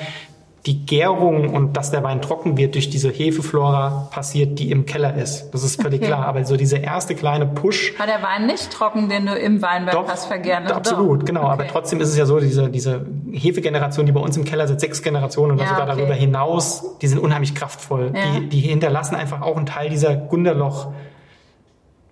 die 0.65 0.85
Gärung 0.85 1.53
und 1.53 1.75
dass 1.75 1.91
der 1.91 2.03
Wein 2.03 2.21
trocken 2.21 2.55
wird 2.55 2.75
durch 2.75 2.89
diese 2.89 3.09
Hefeflora 3.09 4.07
passiert, 4.11 4.59
die 4.59 4.71
im 4.71 4.85
Keller 4.85 5.15
ist. 5.15 5.51
Das 5.51 5.61
ist 5.61 5.81
völlig 5.81 5.99
okay. 5.99 6.07
klar. 6.07 6.25
Aber 6.25 6.45
so 6.45 6.55
dieser 6.55 6.79
erste 6.79 7.15
kleine 7.15 7.45
Push. 7.45 7.99
War 7.99 8.07
der 8.07 8.23
Wein 8.23 8.47
nicht 8.47 8.71
trocken, 8.71 9.09
den 9.09 9.25
du 9.25 9.33
im 9.33 9.61
Weinberg 9.61 9.93
doch, 9.93 10.07
hast 10.07 10.25
vergärt? 10.25 10.71
Absolut, 10.71 11.21
doch. 11.21 11.25
genau. 11.25 11.41
Okay. 11.41 11.51
Aber 11.51 11.67
trotzdem 11.67 11.99
ist 11.99 12.09
es 12.09 12.17
ja 12.17 12.25
so, 12.25 12.39
diese, 12.39 12.69
diese 12.69 13.05
Hefegeneration, 13.33 14.05
die 14.05 14.13
bei 14.13 14.21
uns 14.21 14.37
im 14.37 14.45
Keller 14.45 14.65
seit 14.65 14.79
sechs 14.79 15.01
Generationen 15.01 15.53
oder 15.53 15.63
ja, 15.63 15.69
sogar 15.69 15.83
okay. 15.85 15.97
darüber 15.97 16.13
hinaus, 16.13 16.97
die 17.01 17.07
sind 17.07 17.19
unheimlich 17.19 17.55
kraftvoll. 17.55 18.13
Ja. 18.15 18.39
Die, 18.39 18.47
die 18.47 18.59
hinterlassen 18.61 19.15
einfach 19.15 19.41
auch 19.41 19.57
einen 19.57 19.65
Teil 19.65 19.89
dieser 19.89 20.15
Gunderloch 20.15 20.93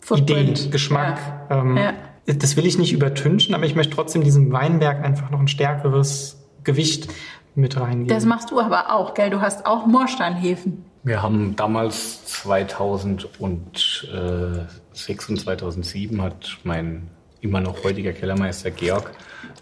Idee, 0.10 0.54
Geschmack. 0.70 1.20
Ja. 1.50 1.62
Ähm, 1.62 1.80
das 2.26 2.56
will 2.56 2.66
ich 2.66 2.78
nicht 2.78 2.94
übertünchen, 2.94 3.56
aber 3.56 3.66
ich 3.66 3.76
möchte 3.76 3.96
trotzdem 3.96 4.24
diesem 4.24 4.52
Weinberg 4.52 5.04
einfach 5.04 5.30
noch 5.32 5.40
ein 5.40 5.48
stärkeres 5.48 6.38
Gewicht 6.64 7.08
mit 7.56 7.80
reingeben. 7.80 8.08
Das 8.08 8.26
machst 8.26 8.52
du 8.52 8.60
aber 8.60 8.94
auch, 8.94 9.14
gell? 9.14 9.30
Du 9.30 9.42
hast 9.42 9.66
auch 9.66 9.86
Moorsteinhefen. 9.86 10.86
Wir 11.04 11.22
haben 11.24 11.56
damals 11.56 12.26
2006 12.26 13.30
und 15.30 15.40
2007 15.40 16.22
hat 16.22 16.58
mein 16.64 17.08
immer 17.42 17.60
noch 17.60 17.84
heutiger 17.84 18.14
Kellermeister 18.14 18.70
Georg 18.70 19.12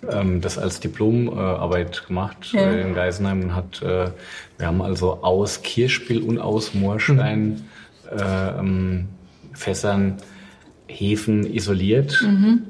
ähm, 0.10 0.42
das 0.42 0.58
als 0.58 0.80
Diplomarbeit 0.80 2.06
gemacht 2.08 2.52
ja. 2.52 2.62
äh, 2.62 2.82
in 2.82 2.94
Geisenheim 2.94 3.42
und 3.44 3.56
hat, 3.56 3.82
äh, 3.82 4.12
wir 4.58 4.68
haben 4.68 4.82
also 4.82 5.24
aus 5.24 5.62
Kirschspiel 5.62 6.22
und 6.22 6.40
aus 6.40 6.74
Moorstein 6.74 7.50
mhm. 7.50 8.18
äh, 8.18 8.50
ähm, 8.60 9.08
Fässern 9.60 10.18
Hefen 10.88 11.46
isoliert. 11.46 12.20
Mhm. 12.26 12.62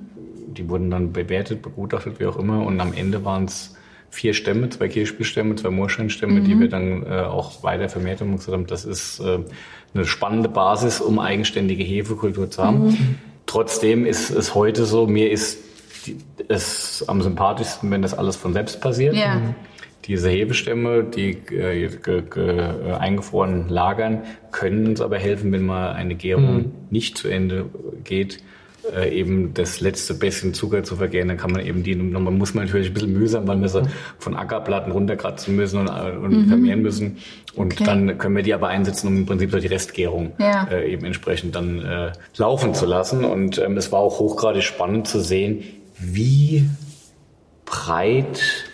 Die 0.48 0.68
wurden 0.68 0.90
dann 0.90 1.14
bewertet, 1.14 1.62
begutachtet, 1.62 2.20
wie 2.20 2.26
auch 2.26 2.38
immer 2.38 2.66
und 2.66 2.80
am 2.82 2.94
Ende 2.94 3.24
waren 3.24 3.46
es 3.46 3.76
vier 4.10 4.34
Stämme, 4.34 4.70
zwei 4.70 4.88
Kirchspielstämme, 4.88 5.56
zwei 5.56 5.70
Moorsteinstämme, 5.70 6.42
mhm. 6.42 6.44
die 6.44 6.60
wir 6.60 6.70
dann 6.70 7.04
äh, 7.04 7.22
auch 7.22 7.64
weiter 7.64 7.90
vermehrt 7.90 8.22
haben 8.22 8.32
und 8.32 8.38
gesagt 8.38 8.54
haben, 8.54 8.66
das 8.66 8.84
ist 8.84 9.20
äh, 9.20 9.40
eine 9.94 10.06
spannende 10.06 10.50
Basis, 10.50 11.00
um 11.00 11.20
eigenständige 11.20 11.84
Hefekultur 11.84 12.50
zu 12.50 12.64
haben. 12.64 12.88
Mhm. 12.88 13.16
Trotzdem 13.46 14.06
ist 14.06 14.32
es 14.32 14.56
heute 14.56 14.86
so, 14.86 15.06
mir 15.06 15.32
ist 15.32 15.60
es 16.48 17.06
am 17.08 17.22
sympathischsten, 17.22 17.92
wenn 17.92 18.02
das 18.02 18.16
alles 18.16 18.36
von 18.36 18.54
selbst 18.54 18.82
passiert. 18.82 19.16
Ja. 19.16 19.54
Diese 20.10 20.30
Hefestämme, 20.30 21.06
die 21.06 21.38
äh, 21.52 21.86
äh, 21.86 22.92
eingefroren 23.00 23.70
lagern, 23.70 24.24
können 24.52 24.88
uns 24.88 25.00
aber 25.00 25.18
helfen, 25.18 25.54
wenn 25.54 25.66
mal 25.66 25.94
eine 25.94 26.16
Gärung 26.16 26.56
mhm. 26.56 26.72
nicht 26.90 27.18
zu 27.18 27.30
Ende 27.30 27.68
geht 28.04 28.40
äh, 28.96 29.10
eben 29.14 29.54
das 29.54 29.82
letzte 29.82 30.14
bisschen 30.14 30.54
Zucker 30.54 30.84
zu 30.84 30.96
vergären, 30.96 31.28
dann 31.28 31.38
kann 31.38 31.52
man 31.52 31.66
eben 31.66 31.84
die, 31.84 31.96
man 31.96 32.38
muss 32.38 32.54
man 32.54 32.66
natürlich 32.66 32.88
ein 32.88 32.94
bisschen 32.94 33.14
mühsam, 33.14 33.48
weil 33.48 33.60
wir 33.62 33.70
sie 33.70 33.84
von 34.18 34.36
Ackerplatten 34.36 34.92
runterkratzen 34.92 35.56
müssen 35.56 35.80
und, 35.80 35.88
äh, 35.88 36.18
und 36.18 36.32
mhm. 36.32 36.48
vermehren 36.48 36.82
müssen. 36.82 37.18
Und 37.56 37.74
okay. 37.74 37.84
dann 37.84 38.18
können 38.18 38.36
wir 38.36 38.44
die 38.44 38.54
aber 38.54 38.70
einsetzen, 38.70 39.08
um 39.08 39.18
im 39.18 39.26
Prinzip 39.26 39.52
so 39.52 39.60
die 39.60 39.68
Restgärung 39.68 40.34
ja. 40.40 40.68
äh, 40.72 40.92
eben 40.92 41.06
entsprechend 41.06 41.56
dann 41.56 41.86
äh, 41.86 42.12
laufen 42.38 42.74
zu 42.74 42.86
lassen. 42.86 43.26
Und 43.26 43.58
ähm, 43.60 43.78
es 43.78 43.92
war 43.92 44.00
auch 44.00 44.20
hochgradig 44.20 44.64
spannend 44.64 45.08
zu 45.08 45.20
sehen, 45.20 45.64
wie 45.98 46.70
breit 47.66 48.69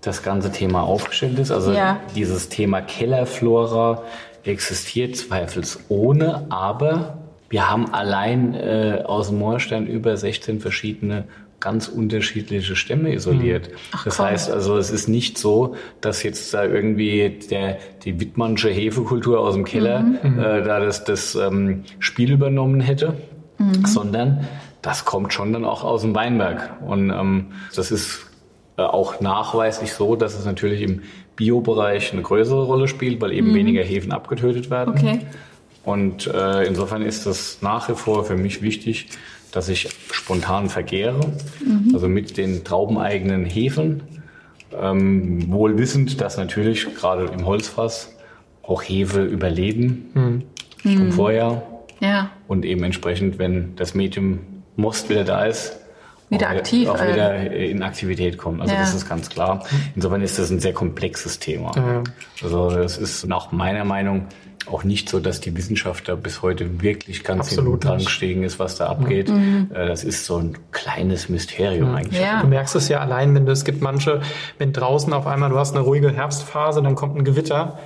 das 0.00 0.22
ganze 0.22 0.52
Thema 0.52 0.82
aufgestellt 0.82 1.38
ist. 1.38 1.50
Also 1.50 1.72
ja. 1.72 2.00
dieses 2.14 2.48
Thema 2.48 2.80
Kellerflora 2.80 4.02
existiert 4.44 5.16
zweifelsohne, 5.16 6.46
aber 6.50 7.18
wir 7.48 7.70
haben 7.70 7.92
allein 7.92 8.54
äh, 8.54 9.02
aus 9.04 9.28
dem 9.28 9.38
Moorstein 9.38 9.86
über 9.86 10.16
16 10.16 10.60
verschiedene 10.60 11.24
ganz 11.60 11.88
unterschiedliche 11.88 12.76
Stämme 12.76 13.12
isoliert. 13.12 13.66
Hm. 13.66 13.74
Ach, 13.92 14.04
das 14.04 14.18
heißt 14.20 14.50
also, 14.50 14.76
es 14.76 14.90
ist 14.90 15.08
nicht 15.08 15.38
so, 15.38 15.74
dass 16.00 16.22
jetzt 16.22 16.54
da 16.54 16.64
irgendwie 16.64 17.38
der, 17.50 17.78
die 18.04 18.20
Wittmannsche 18.20 18.68
Hefekultur 18.68 19.40
aus 19.40 19.54
dem 19.54 19.64
Keller 19.64 20.00
mhm. 20.00 20.38
äh, 20.38 20.62
da 20.62 20.78
das, 20.78 21.04
das 21.04 21.34
ähm, 21.34 21.82
Spiel 21.98 22.32
übernommen 22.32 22.80
hätte, 22.80 23.14
mhm. 23.58 23.84
sondern 23.84 24.46
das 24.82 25.04
kommt 25.04 25.32
schon 25.32 25.52
dann 25.52 25.64
auch 25.64 25.82
aus 25.82 26.02
dem 26.02 26.14
Weinberg. 26.14 26.76
Und 26.86 27.10
ähm, 27.10 27.46
das 27.74 27.90
ist 27.90 28.27
auch 28.82 29.20
nachweislich 29.20 29.92
so, 29.92 30.16
dass 30.16 30.38
es 30.38 30.44
natürlich 30.44 30.82
im 30.82 31.02
Biobereich 31.36 32.12
eine 32.12 32.22
größere 32.22 32.64
Rolle 32.64 32.88
spielt, 32.88 33.20
weil 33.20 33.32
eben 33.32 33.50
mhm. 33.50 33.54
weniger 33.54 33.82
Hefen 33.82 34.12
abgetötet 34.12 34.70
werden. 34.70 34.94
Okay. 34.96 35.20
Und 35.84 36.26
äh, 36.26 36.64
insofern 36.64 37.02
ist 37.02 37.26
es 37.26 37.62
nach 37.62 37.88
wie 37.88 37.94
vor 37.94 38.24
für 38.24 38.36
mich 38.36 38.60
wichtig, 38.60 39.08
dass 39.52 39.68
ich 39.68 39.88
spontan 40.10 40.68
vergehre, 40.68 41.20
mhm. 41.64 41.90
also 41.94 42.08
mit 42.08 42.36
den 42.36 42.64
traubeneigenen 42.64 43.44
Hefen, 43.44 44.02
ähm, 44.78 45.50
wohl 45.50 45.78
wissend, 45.78 46.20
dass 46.20 46.36
natürlich 46.36 46.94
gerade 46.94 47.24
im 47.26 47.46
Holzfass 47.46 48.14
auch 48.62 48.82
Hefe 48.82 49.24
überleben 49.24 50.10
mhm. 50.14 50.42
im 50.84 51.06
mhm. 51.06 51.12
Vorjahr. 51.12 51.62
Ja. 52.00 52.30
Und 52.46 52.64
eben 52.64 52.84
entsprechend, 52.84 53.38
wenn 53.38 53.74
das 53.76 53.94
Medium 53.94 54.40
Most 54.76 55.08
wieder 55.08 55.24
da 55.24 55.46
ist, 55.46 55.77
wieder 56.30 56.48
auch 56.48 56.52
aktiv, 56.52 56.88
auch 56.88 57.00
wieder 57.00 57.50
in 57.50 57.82
Aktivität 57.82 58.38
kommen. 58.38 58.60
Also 58.60 58.74
ja. 58.74 58.80
das 58.80 58.94
ist 58.94 59.08
ganz 59.08 59.28
klar. 59.30 59.64
Insofern 59.94 60.22
ist 60.22 60.38
das 60.38 60.50
ein 60.50 60.60
sehr 60.60 60.74
komplexes 60.74 61.38
Thema. 61.38 61.72
Ja. 61.76 62.02
Also 62.42 62.70
es 62.70 62.98
ist 62.98 63.26
nach 63.26 63.52
meiner 63.52 63.84
Meinung 63.84 64.26
auch 64.70 64.84
nicht 64.84 65.08
so, 65.08 65.20
dass 65.20 65.40
die 65.40 65.56
Wissenschaft 65.56 66.08
da 66.08 66.14
bis 66.14 66.42
heute 66.42 66.82
wirklich 66.82 67.24
ganz 67.24 67.48
Absolut 67.48 67.84
dran 67.84 67.98
gestiegen 67.98 68.42
ist, 68.42 68.58
was 68.58 68.76
da 68.76 68.86
abgeht. 68.86 69.28
Mhm. 69.28 69.70
Äh, 69.72 69.86
das 69.86 70.04
ist 70.04 70.24
so 70.24 70.36
ein 70.36 70.58
kleines 70.72 71.28
Mysterium 71.28 71.90
mhm. 71.90 71.96
eigentlich. 71.96 72.20
Ja. 72.20 72.42
Du 72.42 72.48
merkst 72.48 72.74
es 72.76 72.88
ja 72.88 73.00
allein, 73.00 73.34
wenn 73.34 73.46
du, 73.46 73.52
es 73.52 73.64
gibt 73.64 73.80
manche, 73.80 74.20
wenn 74.58 74.72
draußen 74.72 75.12
auf 75.12 75.26
einmal 75.26 75.50
du 75.50 75.58
hast 75.58 75.74
eine 75.74 75.84
ruhige 75.84 76.10
Herbstphase, 76.10 76.82
dann 76.82 76.94
kommt 76.94 77.16
ein 77.16 77.24
Gewitter, 77.24 77.78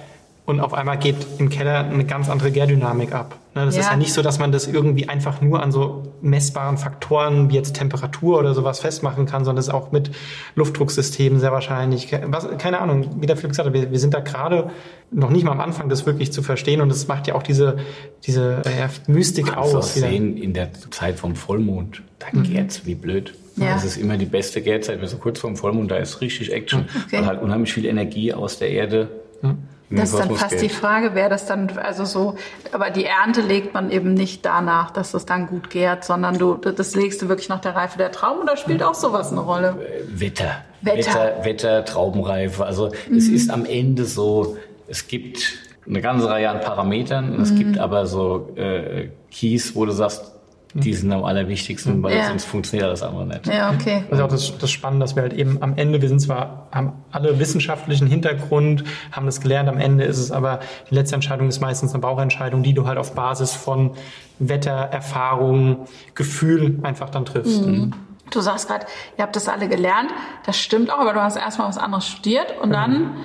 und 0.45 0.59
auf 0.61 0.75
einmal 0.75 0.99
geht 0.99 1.17
im 1.39 1.51
Keller 1.51 1.85
eine 1.85 2.05
ganz 2.05 2.29
andere 2.29 2.51
Gärdynamik 2.51 3.15
ab. 3.15 3.39
Ne, 3.55 3.65
das 3.65 3.77
ja. 3.77 3.83
ist 3.83 3.91
ja 3.91 3.97
nicht 3.97 4.13
so, 4.13 4.23
dass 4.23 4.41
man 4.41 4.51
das 4.51 4.67
irgendwie 4.67 5.09
einfach 5.09 5.41
nur 5.41 5.63
an 5.63 5.71
so 5.71 6.15
messbaren 6.21 6.79
Faktoren 6.79 7.51
wie 7.51 7.55
jetzt 7.55 7.77
Temperatur 7.77 8.39
oder 8.39 8.53
sowas 8.53 8.81
festmachen 8.81 9.27
kann, 9.27 9.45
sondern 9.45 9.61
es 9.61 9.69
ist 9.69 9.75
auch 9.75 9.93
mit 9.93 10.11
Luftdrucksystemen 10.57 11.39
sehr 11.39 11.53
wahrscheinlich. 11.53 12.11
Was, 12.27 12.49
keine 12.59 12.81
Ahnung, 12.81 13.21
wie 13.21 13.27
der 13.27 13.37
Philipp 13.37 13.51
gesagt 13.51 13.69
hat, 13.69 13.75
wir, 13.75 13.93
wir 13.93 13.99
sind 14.01 14.15
da 14.15 14.21
gerade 14.21 14.71
noch 15.13 15.31
nicht 15.31 15.45
mal 15.45 15.53
am 15.53 15.61
Anfang, 15.61 15.89
das 15.89 16.07
wirklich 16.07 16.33
zu 16.33 16.43
verstehen 16.43 16.81
und 16.81 16.91
es 16.91 17.07
macht 17.07 17.29
ja 17.29 17.35
auch 17.35 17.43
diese, 17.45 17.77
diese 18.25 18.63
äh, 18.65 18.89
Mystik 19.07 19.47
du 19.47 19.57
aus. 19.57 19.75
Auch 19.75 19.83
sehen, 19.83 20.37
in 20.37 20.55
der 20.55 20.71
Zeit 20.91 21.21
vom 21.21 21.37
Vollmond, 21.37 22.03
da 22.19 22.27
mhm. 22.33 22.43
gärt's 22.45 22.85
wie 22.85 22.97
blöd. 22.97 23.35
Ja. 23.57 23.75
Das 23.75 23.85
ist 23.85 23.97
immer 23.97 24.17
die 24.17 24.27
beste 24.27 24.61
Gärzeit, 24.61 25.01
wenn 25.01 25.09
so 25.09 25.19
kurz 25.19 25.39
vorm 25.39 25.57
Vollmond, 25.57 25.91
da 25.91 25.97
ist 25.97 26.21
richtig 26.21 26.51
Action, 26.53 26.87
okay. 27.05 27.19
weil 27.19 27.27
halt 27.27 27.43
unheimlich 27.43 27.73
viel 27.73 27.85
Energie 27.85 28.33
aus 28.33 28.59
der 28.59 28.71
Erde 28.71 29.09
mhm 29.43 29.59
das 29.97 30.13
ist 30.13 30.19
dann 30.19 30.37
fast 30.37 30.51
geht. 30.51 30.63
die 30.63 30.69
Frage, 30.69 31.15
wäre 31.15 31.29
das 31.29 31.47
dann, 31.47 31.71
also 31.79 32.05
so, 32.05 32.37
aber 32.73 32.91
die 32.91 33.05
Ernte 33.05 33.41
legt 33.41 33.75
man 33.75 33.91
eben 33.91 34.15
nicht 34.15 34.45
danach, 34.45 34.91
dass 34.91 35.15
es 35.15 35.27
dann 35.27 35.47
gut 35.47 35.71
gärt, 35.71 36.05
sondern 36.05 36.39
du, 36.39 36.55
das 36.55 36.95
legst 36.95 37.23
du 37.23 37.29
wirklich 37.29 37.49
nach 37.49 37.61
der 37.61 37.75
Reife 37.75 37.99
der 37.99 38.13
Trauben 38.13 38.43
oder 38.43 38.57
spielt 38.57 38.83
auch 38.83 38.95
sowas 38.95 39.31
eine 39.33 39.41
Rolle? 39.41 39.77
Wetter. 40.09 40.63
Wetter, 40.81 40.97
Wetter, 40.97 41.45
Wetter 41.45 41.85
Traubenreife. 41.85 42.65
Also 42.65 42.91
mhm. 43.09 43.17
es 43.17 43.29
ist 43.29 43.51
am 43.51 43.65
Ende 43.65 44.05
so, 44.05 44.57
es 44.89 45.07
gibt 45.07 45.59
eine 45.87 46.01
ganze 46.01 46.29
Reihe 46.29 46.51
an 46.51 46.61
Parametern, 46.61 47.37
mhm. 47.37 47.43
es 47.43 47.55
gibt 47.55 47.79
aber 47.79 48.07
so 48.07 48.53
äh, 48.57 49.09
Keys, 49.31 49.75
wo 49.75 49.85
du 49.85 49.93
sagst, 49.93 50.32
die 50.75 50.95
sind 50.95 51.13
am 51.13 51.25
allerwichtigsten, 51.25 52.03
weil 52.03 52.17
ja. 52.17 52.29
sonst 52.29 52.45
funktioniert 52.45 52.91
das 52.91 53.03
andere 53.03 53.27
nicht. 53.27 53.47
Ja, 53.47 53.71
okay. 53.73 54.05
Das 54.09 54.19
ist 54.19 54.25
auch 54.25 54.29
das, 54.29 54.59
das 54.59 54.71
Spannende, 54.71 55.05
dass 55.05 55.17
wir 55.17 55.23
halt 55.23 55.33
eben 55.33 55.63
am 55.63 55.77
Ende, 55.77 56.01
wir 56.01 56.09
sind 56.09 56.21
zwar, 56.21 56.69
haben 56.73 56.95
alle 57.11 57.39
wissenschaftlichen 57.39 58.07
Hintergrund, 58.07 58.85
haben 59.11 59.27
das 59.27 59.41
gelernt, 59.41 59.69
am 59.69 59.79
Ende 59.79 60.05
ist 60.05 60.19
es 60.19 60.31
aber, 60.31 60.61
die 60.91 60.95
letzte 60.95 61.15
Entscheidung 61.15 61.49
ist 61.49 61.61
meistens 61.61 61.93
eine 61.93 62.01
Bauchentscheidung, 62.01 62.63
die 62.63 62.73
du 62.73 62.87
halt 62.87 62.99
auf 62.99 63.15
Basis 63.15 63.53
von 63.53 63.93
Wetter, 64.39 64.73
Erfahrung, 64.73 65.87
Gefühl 66.15 66.79
einfach 66.83 67.11
dann 67.11 67.25
triffst. 67.25 67.67
Mhm. 67.67 67.93
Du 68.31 68.41
sagst 68.41 68.67
gerade, 68.67 68.87
ihr 69.19 69.25
habt 69.25 69.37
das 69.37 69.49
alle 69.49 69.69
gelernt. 69.69 70.11
Das 70.47 70.59
stimmt 70.59 70.91
auch, 70.91 70.99
aber 70.99 71.13
du 71.13 71.23
hast 71.23 71.37
erstmal 71.37 71.69
was 71.69 71.77
anderes 71.77 72.07
studiert 72.07 72.55
und 72.63 72.71
mhm. 72.71 72.73
dann 72.73 73.17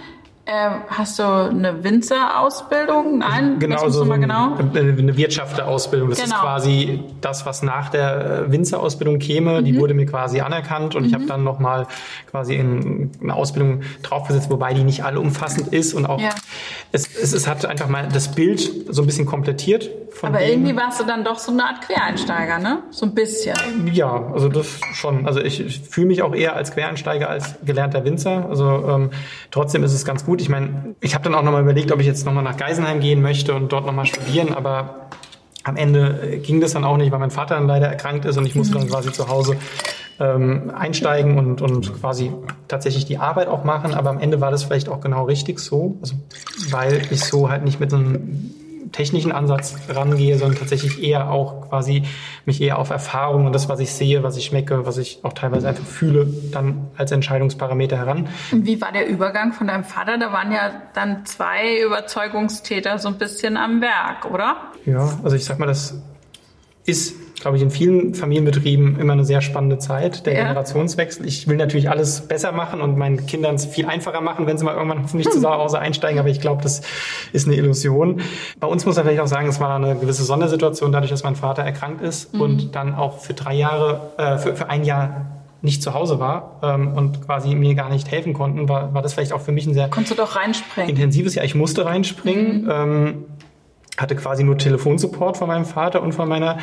ähm, 0.49 0.82
hast 0.88 1.19
du 1.19 1.24
eine 1.24 1.84
Winzerausbildung? 1.84 3.18
Nein, 3.18 3.60
genau, 3.60 3.90
so 3.90 4.06
mal 4.06 4.18
genau. 4.18 4.56
eine 4.56 5.18
Wirtschafterausbildung. 5.18 6.10
Das 6.10 6.24
genau. 6.24 6.36
ist 6.36 6.41
quasi 6.41 7.03
das, 7.19 7.45
was 7.45 7.64
nach 7.64 7.90
der 7.90 8.45
äh, 8.45 8.52
Winzerausbildung 8.52 9.19
käme. 9.19 9.60
Mhm. 9.60 9.65
Die 9.65 9.78
wurde 9.78 9.94
mir 9.94 10.06
quasi 10.06 10.40
anerkannt 10.40 10.95
und 10.95 11.02
mhm. 11.02 11.10
ich 11.10 11.14
habe 11.15 11.26
dann 11.26 11.44
nochmal 11.44 11.86
quasi 12.32 12.56
in 12.56 13.11
eine 13.22 13.34
Ausbildung 13.34 13.82
draufgesetzt, 14.03 14.49
wobei 14.49 14.74
die 14.74 14.86
nicht 14.86 15.03
alle 15.03 15.19
umfassend 15.19 15.74
ist 15.74 15.94
und 15.94 16.06
auch 16.06 16.22
ja. 16.22 16.30
es, 16.94 17.14
es, 17.14 17.34
es 17.34 17.45
hat 17.45 17.65
einfach 17.65 17.90
mal 17.90 18.07
das 18.07 18.32
Bild 18.32 18.72
so 18.88 19.02
ein 19.02 19.06
bisschen 19.06 19.26
komplettiert. 19.26 19.90
Aber 20.22 20.40
dem. 20.40 20.49
irgendwie 20.49 20.76
warst 20.76 20.99
du 20.99 21.03
dann 21.03 21.24
doch 21.24 21.38
so 21.38 21.52
eine 21.52 21.65
Art 21.65 21.82
Quereinsteiger, 21.82 22.57
ne? 22.57 22.84
So 22.90 23.06
ein 23.06 23.14
bisschen. 23.14 23.56
Ja, 23.94 24.32
also 24.34 24.49
das 24.49 24.80
schon. 24.94 25.28
Also 25.28 25.41
ich, 25.41 25.60
ich 25.60 25.82
fühle 25.82 26.07
mich 26.07 26.24
auch 26.24 26.34
eher 26.34 26.56
als 26.56 26.72
Quereinsteiger 26.72 27.30
als 27.30 27.56
gelernter 27.64 28.03
Winzer. 28.03 28.48
Also 28.49 28.65
ähm, 28.90 29.11
trotzdem 29.52 29.84
ist 29.84 29.94
es 29.94 30.06
ganz 30.06 30.26
gut 30.26 30.36
gut. 30.38 30.41
Ich 30.41 30.49
meine, 30.49 30.95
ich 31.01 31.14
habe 31.14 31.23
dann 31.23 31.35
auch 31.35 31.43
nochmal 31.43 31.64
überlegt, 31.64 31.91
ob 31.91 31.99
ich 31.99 32.05
jetzt 32.05 32.26
nochmal 32.26 32.43
nach 32.43 32.57
Geisenheim 32.57 32.99
gehen 32.99 33.22
möchte 33.22 33.53
und 33.55 33.72
dort 33.72 33.85
nochmal 33.85 34.05
studieren, 34.05 34.53
aber 34.53 35.09
am 35.64 35.76
Ende 35.76 36.19
äh, 36.22 36.38
ging 36.38 36.61
das 36.61 36.73
dann 36.73 36.84
auch 36.84 36.97
nicht, 36.97 37.11
weil 37.11 37.19
mein 37.19 37.31
Vater 37.31 37.55
dann 37.55 37.68
leider 37.68 37.88
erkrankt 37.88 38.26
ist 38.26 38.38
und 38.38 38.45
ich 38.45 38.55
musste 38.55 38.77
dann 38.77 38.88
quasi 38.88 39.11
zu 39.11 39.27
Hause 39.27 39.57
ähm, 40.19 40.72
einsteigen 40.76 41.38
und, 41.38 41.61
und 41.61 41.99
quasi 41.99 42.31
tatsächlich 42.68 43.05
die 43.05 43.18
Arbeit 43.18 43.47
auch 43.47 43.64
machen. 43.64 43.93
Aber 43.93 44.09
am 44.09 44.19
Ende 44.19 44.39
war 44.41 44.51
das 44.51 44.64
vielleicht 44.64 44.89
auch 44.89 45.01
genau 45.01 45.26
richtig 45.26 45.59
so, 45.59 45.97
also, 46.01 46.15
weil 46.69 47.01
ich 47.11 47.23
so 47.23 47.49
halt 47.49 47.64
nicht 47.64 47.80
mit 47.80 47.93
einem 47.93 48.51
technischen 48.98 49.32
Ansatz 49.32 49.76
rangehe, 49.90 50.38
sondern 50.40 50.57
tatsächlich 50.57 51.03
eher 51.03 51.30
auch 51.30 51.69
quasi 51.69 52.03
mich 52.45 52.61
eher 52.61 52.80
auf 52.80 52.90
Erfahrung 52.90 53.45
und 53.45 53.53
das, 53.53 53.69
was 53.69 53.80
ich 53.80 53.91
sehe, 53.91 54.24
was 54.24 54.38
ich 54.38 54.45
schmecke, 54.45 54.88
was 54.88 54.98
ich 54.98 55.19
auch 55.22 55.34
teilweise 55.34 55.69
einfach 55.69 55.86
fühle, 55.86 56.28
dann 56.52 56.88
als 56.98 57.11
Entscheidungsparameter 57.11 57.95
heran. 57.95 58.28
Und 58.52 58.65
wie 58.65 58.82
war 58.82 58.91
der 58.91 59.07
Übergang 59.07 59.53
von 59.53 59.68
deinem 59.68 59.84
Vater? 59.84 60.18
Da 60.18 60.34
waren 60.34 60.52
ja 60.52 60.72
dann 60.95 61.28
zwei 61.28 61.80
Überzeugungstäter 61.80 62.98
so 62.98 63.07
ein 63.10 63.19
bisschen 63.19 63.56
am 63.56 63.82
Werk, 63.82 64.26
oder? 64.32 64.72
Ja, 64.86 65.19
also 65.24 65.36
ich 65.36 65.45
sag 65.45 65.60
mal, 65.60 65.68
das 65.68 66.02
ist 66.86 67.15
glaube 67.39 67.57
ich, 67.57 67.64
in 67.64 67.69
vielen 67.69 68.15
Familienbetrieben 68.15 68.99
immer 68.99 69.14
eine 69.14 69.26
sehr 69.26 69.41
spannende 69.41 69.77
Zeit, 69.77 70.26
der 70.26 70.34
ja. 70.34 70.39
Generationswechsel. 70.41 71.26
Ich 71.26 71.47
will 71.47 71.57
natürlich 71.57 71.89
alles 71.89 72.22
besser 72.22 72.51
machen 72.51 72.81
und 72.81 72.97
meinen 72.97 73.26
Kindern 73.26 73.55
es 73.55 73.65
viel 73.65 73.85
einfacher 73.85 74.22
machen, 74.22 74.47
wenn 74.47 74.57
sie 74.57 74.65
mal 74.65 74.76
irgendwann 74.76 75.03
hoffentlich 75.03 75.30
zu 75.30 75.47
Hause 75.47 75.80
einsteigen, 75.80 76.19
aber 76.19 76.30
ich 76.30 76.41
glaube, 76.41 76.64
das 76.64 76.81
ist 77.34 77.47
eine 77.47 77.55
Illusion. 77.55 78.22
Bei 78.59 78.68
uns 78.68 78.85
muss 78.85 78.95
man 78.95 79.05
vielleicht 79.05 79.22
auch 79.22 79.27
sagen, 79.27 79.47
es 79.47 79.59
war 79.59 79.76
eine 79.76 79.95
gewisse 79.95 80.23
Sondersituation, 80.23 80.91
dadurch, 80.91 81.11
dass 81.11 81.23
mein 81.23 81.35
Vater 81.35 81.61
erkrankt 81.61 82.01
ist 82.01 82.34
mhm. 82.34 82.41
und 82.41 82.76
dann 82.76 82.95
auch 82.95 83.19
für 83.19 83.34
drei 83.34 83.53
Jahre, 83.53 84.11
äh, 84.18 84.38
für, 84.38 84.55
für 84.55 84.69
ein 84.69 84.84
Jahr 84.84 85.27
nicht 85.61 85.81
zu 85.84 85.93
Hause 85.93 86.19
war 86.19 86.59
ähm, 86.64 86.93
und 86.93 87.26
quasi 87.26 87.55
mir 87.55 87.76
gar 87.76 87.89
nicht 87.89 88.09
helfen 88.11 88.34
konnten, 88.34 88.69
war, 88.69 88.93
war 88.93 89.01
das 89.01 89.14
vielleicht 89.14 89.34
auch 89.34 89.41
für 89.41 89.51
mich 89.51 89.65
ein 89.68 89.73
sehr 89.73 89.89
Konntest 89.89 90.18
du 90.18 90.22
doch 90.22 90.35
reinspringen. 90.35 90.89
intensives 90.89 91.35
Jahr. 91.35 91.45
Ich 91.45 91.55
musste 91.55 91.85
reinspringen, 91.85 92.64
mhm. 92.64 92.69
ähm, 92.69 93.26
hatte 93.97 94.15
quasi 94.15 94.43
nur 94.43 94.57
Telefonsupport 94.57 95.38
von 95.38 95.47
meinem 95.47 95.65
Vater 95.65 96.01
und 96.01 96.14
von 96.14 96.30
meiner 96.30 96.59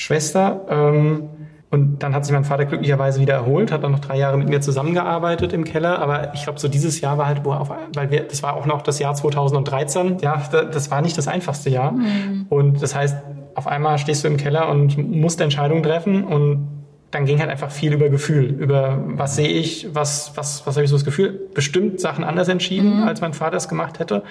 Schwester. 0.00 0.62
Ähm, 0.68 1.28
und 1.70 2.02
dann 2.02 2.14
hat 2.14 2.24
sich 2.24 2.32
mein 2.32 2.44
Vater 2.44 2.64
glücklicherweise 2.64 3.20
wieder 3.20 3.34
erholt, 3.34 3.70
hat 3.70 3.84
dann 3.84 3.92
noch 3.92 4.00
drei 4.00 4.16
Jahre 4.16 4.36
mit 4.36 4.48
mir 4.48 4.60
zusammengearbeitet 4.60 5.52
im 5.52 5.64
Keller. 5.64 6.00
Aber 6.00 6.34
ich 6.34 6.42
glaube, 6.42 6.58
so 6.58 6.66
dieses 6.66 7.00
Jahr 7.00 7.16
war 7.16 7.26
halt, 7.26 7.44
wo 7.44 7.52
auf, 7.52 7.70
weil 7.94 8.10
wir, 8.10 8.24
das 8.24 8.42
war 8.42 8.54
auch 8.54 8.66
noch 8.66 8.82
das 8.82 8.98
Jahr 8.98 9.14
2013. 9.14 10.18
Ja, 10.20 10.42
das 10.50 10.90
war 10.90 11.00
nicht 11.00 11.16
das 11.16 11.28
einfachste 11.28 11.70
Jahr. 11.70 11.92
Mhm. 11.92 12.46
Und 12.48 12.82
das 12.82 12.94
heißt, 12.94 13.16
auf 13.54 13.68
einmal 13.68 13.98
stehst 13.98 14.24
du 14.24 14.28
im 14.28 14.36
Keller 14.36 14.68
und 14.68 14.96
musst 14.96 15.40
Entscheidungen 15.40 15.82
treffen 15.82 16.24
und 16.24 16.66
dann 17.10 17.24
ging 17.26 17.40
halt 17.40 17.50
einfach 17.50 17.70
viel 17.70 17.92
über 17.92 18.08
Gefühl, 18.08 18.44
über 18.44 19.02
was 19.04 19.34
sehe 19.34 19.48
ich, 19.48 19.88
was, 19.92 20.32
was, 20.36 20.64
was 20.66 20.76
habe 20.76 20.84
ich 20.84 20.90
so 20.90 20.96
das 20.96 21.04
Gefühl, 21.04 21.40
bestimmt 21.54 22.00
Sachen 22.00 22.22
anders 22.22 22.48
entschieden, 22.48 23.00
mhm. 23.00 23.08
als 23.08 23.20
mein 23.20 23.34
Vater 23.34 23.56
es 23.56 23.68
gemacht 23.68 23.98
hätte. 23.98 24.22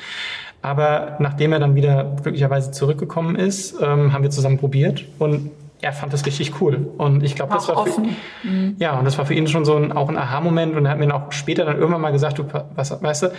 Aber 0.61 1.15
nachdem 1.19 1.53
er 1.53 1.59
dann 1.59 1.75
wieder 1.75 2.15
glücklicherweise 2.21 2.71
zurückgekommen 2.71 3.35
ist, 3.35 3.75
ähm, 3.81 4.11
haben 4.11 4.23
wir 4.23 4.29
zusammen 4.29 4.57
probiert 4.57 5.05
und 5.17 5.51
er 5.81 5.93
fand 5.93 6.11
das 6.11 6.25
richtig 6.25 6.59
cool. 6.59 6.89
Und 6.97 7.23
ich 7.23 7.35
glaube, 7.35 7.53
das 7.53 7.67
war 7.69 7.85
für, 7.85 8.01
mhm. 8.01 8.75
ja, 8.79 8.97
und 8.99 9.05
das 9.05 9.17
war 9.17 9.25
für 9.25 9.33
ihn 9.33 9.47
schon 9.47 9.63
so 9.63 9.75
ein, 9.75 9.91
auch 9.91 10.09
ein 10.09 10.17
Aha-Moment. 10.17 10.75
Und 10.75 10.85
er 10.85 10.91
hat 10.91 10.99
mir 10.99 11.13
auch 11.13 11.31
später 11.31 11.65
dann 11.65 11.77
irgendwann 11.77 12.01
mal 12.01 12.11
gesagt, 12.11 12.37
du, 12.37 12.45
was, 12.75 13.01
weißt 13.01 13.23
du, 13.23 13.31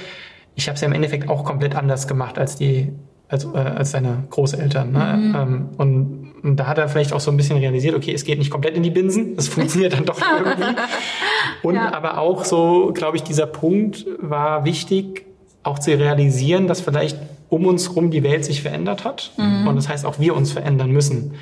ich 0.55 0.69
habe 0.69 0.75
es 0.75 0.81
ja 0.81 0.89
im 0.89 0.95
Endeffekt 0.95 1.29
auch 1.29 1.45
komplett 1.45 1.77
anders 1.77 2.09
gemacht 2.09 2.39
als 2.39 2.57
die, 2.57 2.93
als, 3.29 3.45
äh, 3.45 3.59
als 3.59 3.91
seine 3.91 4.25
Großeltern. 4.31 4.93
Ne? 4.93 5.17
Mhm. 5.17 5.35
Ähm, 5.37 5.69
und, 5.77 6.35
und 6.43 6.57
da 6.57 6.67
hat 6.67 6.79
er 6.79 6.89
vielleicht 6.89 7.13
auch 7.13 7.21
so 7.21 7.31
ein 7.31 7.37
bisschen 7.37 7.59
realisiert, 7.59 7.95
okay, 7.95 8.15
es 8.15 8.25
geht 8.25 8.39
nicht 8.39 8.51
komplett 8.51 8.75
in 8.75 8.83
die 8.83 8.91
Binsen, 8.91 9.35
es 9.37 9.49
funktioniert 9.51 9.93
dann 9.93 10.07
doch 10.07 10.19
irgendwie. 10.19 10.77
Und 11.63 11.75
ja. 11.75 11.93
aber 11.93 12.17
auch 12.17 12.47
so, 12.47 12.91
glaube 12.95 13.19
ich, 13.19 13.23
dieser 13.23 13.45
Punkt 13.45 14.07
war 14.19 14.65
wichtig, 14.65 15.27
auch 15.63 15.79
zu 15.79 15.91
realisieren, 15.91 16.67
dass 16.67 16.81
vielleicht 16.81 17.19
um 17.49 17.67
uns 17.67 17.95
rum 17.95 18.11
die 18.11 18.23
Welt 18.23 18.45
sich 18.45 18.63
verändert 18.63 19.05
hat. 19.05 19.33
Mhm. 19.37 19.67
Und 19.67 19.77
das 19.77 19.89
heißt, 19.89 20.07
auch 20.07 20.19
wir 20.19 20.37
uns 20.37 20.53
verändern 20.53 20.91
müssen. 20.91 21.35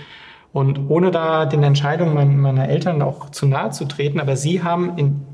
Und 0.53 0.89
ohne 0.89 1.11
da 1.11 1.45
den 1.45 1.62
Entscheidungen 1.62 2.40
meiner 2.40 2.69
Eltern 2.69 3.03
auch 3.03 3.31
zu 3.31 3.47
nahe 3.47 3.70
zu 3.70 3.85
treten, 3.85 4.19
aber 4.19 4.36
sie 4.36 4.62
haben 4.62 4.97
in 4.97 5.27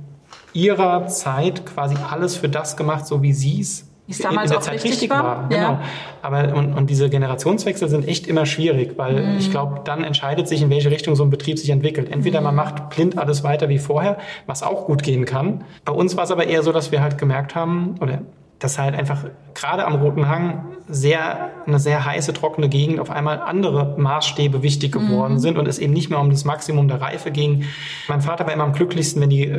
ihrer 0.52 1.06
Zeit 1.06 1.64
quasi 1.66 1.96
alles 2.10 2.36
für 2.36 2.48
das 2.48 2.76
gemacht, 2.76 3.06
so 3.06 3.22
wie 3.22 3.32
sie 3.32 3.60
es 3.60 3.88
in 4.06 4.18
der 4.20 4.60
Zeit 4.60 4.74
richtig, 4.74 4.92
richtig 4.92 5.10
war. 5.10 5.24
war. 5.24 5.48
Genau. 5.48 5.60
Ja. 5.60 5.80
Aber 6.20 6.54
und, 6.54 6.74
und 6.74 6.90
diese 6.90 7.08
Generationswechsel 7.08 7.88
sind 7.88 8.06
echt 8.06 8.26
immer 8.26 8.44
schwierig, 8.44 8.98
weil 8.98 9.24
mhm. 9.24 9.38
ich 9.38 9.50
glaube, 9.50 9.80
dann 9.84 10.04
entscheidet 10.04 10.46
sich, 10.46 10.60
in 10.60 10.68
welche 10.68 10.90
Richtung 10.90 11.16
so 11.16 11.22
ein 11.22 11.30
Betrieb 11.30 11.58
sich 11.58 11.70
entwickelt. 11.70 12.10
Entweder 12.10 12.40
mhm. 12.40 12.46
man 12.46 12.54
macht 12.56 12.90
blind 12.90 13.16
alles 13.16 13.44
weiter 13.44 13.68
wie 13.68 13.78
vorher, 13.78 14.18
was 14.46 14.62
auch 14.62 14.84
gut 14.86 15.02
gehen 15.02 15.24
kann. 15.24 15.64
Bei 15.84 15.92
uns 15.92 16.16
war 16.16 16.24
es 16.24 16.30
aber 16.30 16.46
eher 16.46 16.62
so, 16.62 16.72
dass 16.72 16.92
wir 16.92 17.02
halt 17.02 17.18
gemerkt 17.18 17.54
haben, 17.54 17.94
oder 18.00 18.20
dass 18.64 18.78
halt 18.78 18.94
einfach 18.94 19.24
gerade 19.54 19.84
am 19.84 19.96
Roten 19.96 20.28
Hang 20.28 20.64
sehr, 20.88 21.50
eine 21.66 21.78
sehr 21.78 22.04
heiße, 22.04 22.32
trockene 22.32 22.68
Gegend 22.68 22.98
auf 22.98 23.10
einmal 23.10 23.40
andere 23.40 23.94
Maßstäbe 23.98 24.62
wichtig 24.62 24.92
geworden 24.92 25.34
mhm. 25.34 25.38
sind 25.38 25.58
und 25.58 25.68
es 25.68 25.78
eben 25.78 25.92
nicht 25.92 26.10
mehr 26.10 26.18
um 26.18 26.30
das 26.30 26.44
Maximum 26.44 26.88
der 26.88 27.00
Reife 27.00 27.30
ging. 27.30 27.64
Mein 28.08 28.22
Vater 28.22 28.46
war 28.46 28.52
immer 28.52 28.64
am 28.64 28.72
glücklichsten, 28.72 29.20
wenn 29.22 29.30
die 29.30 29.50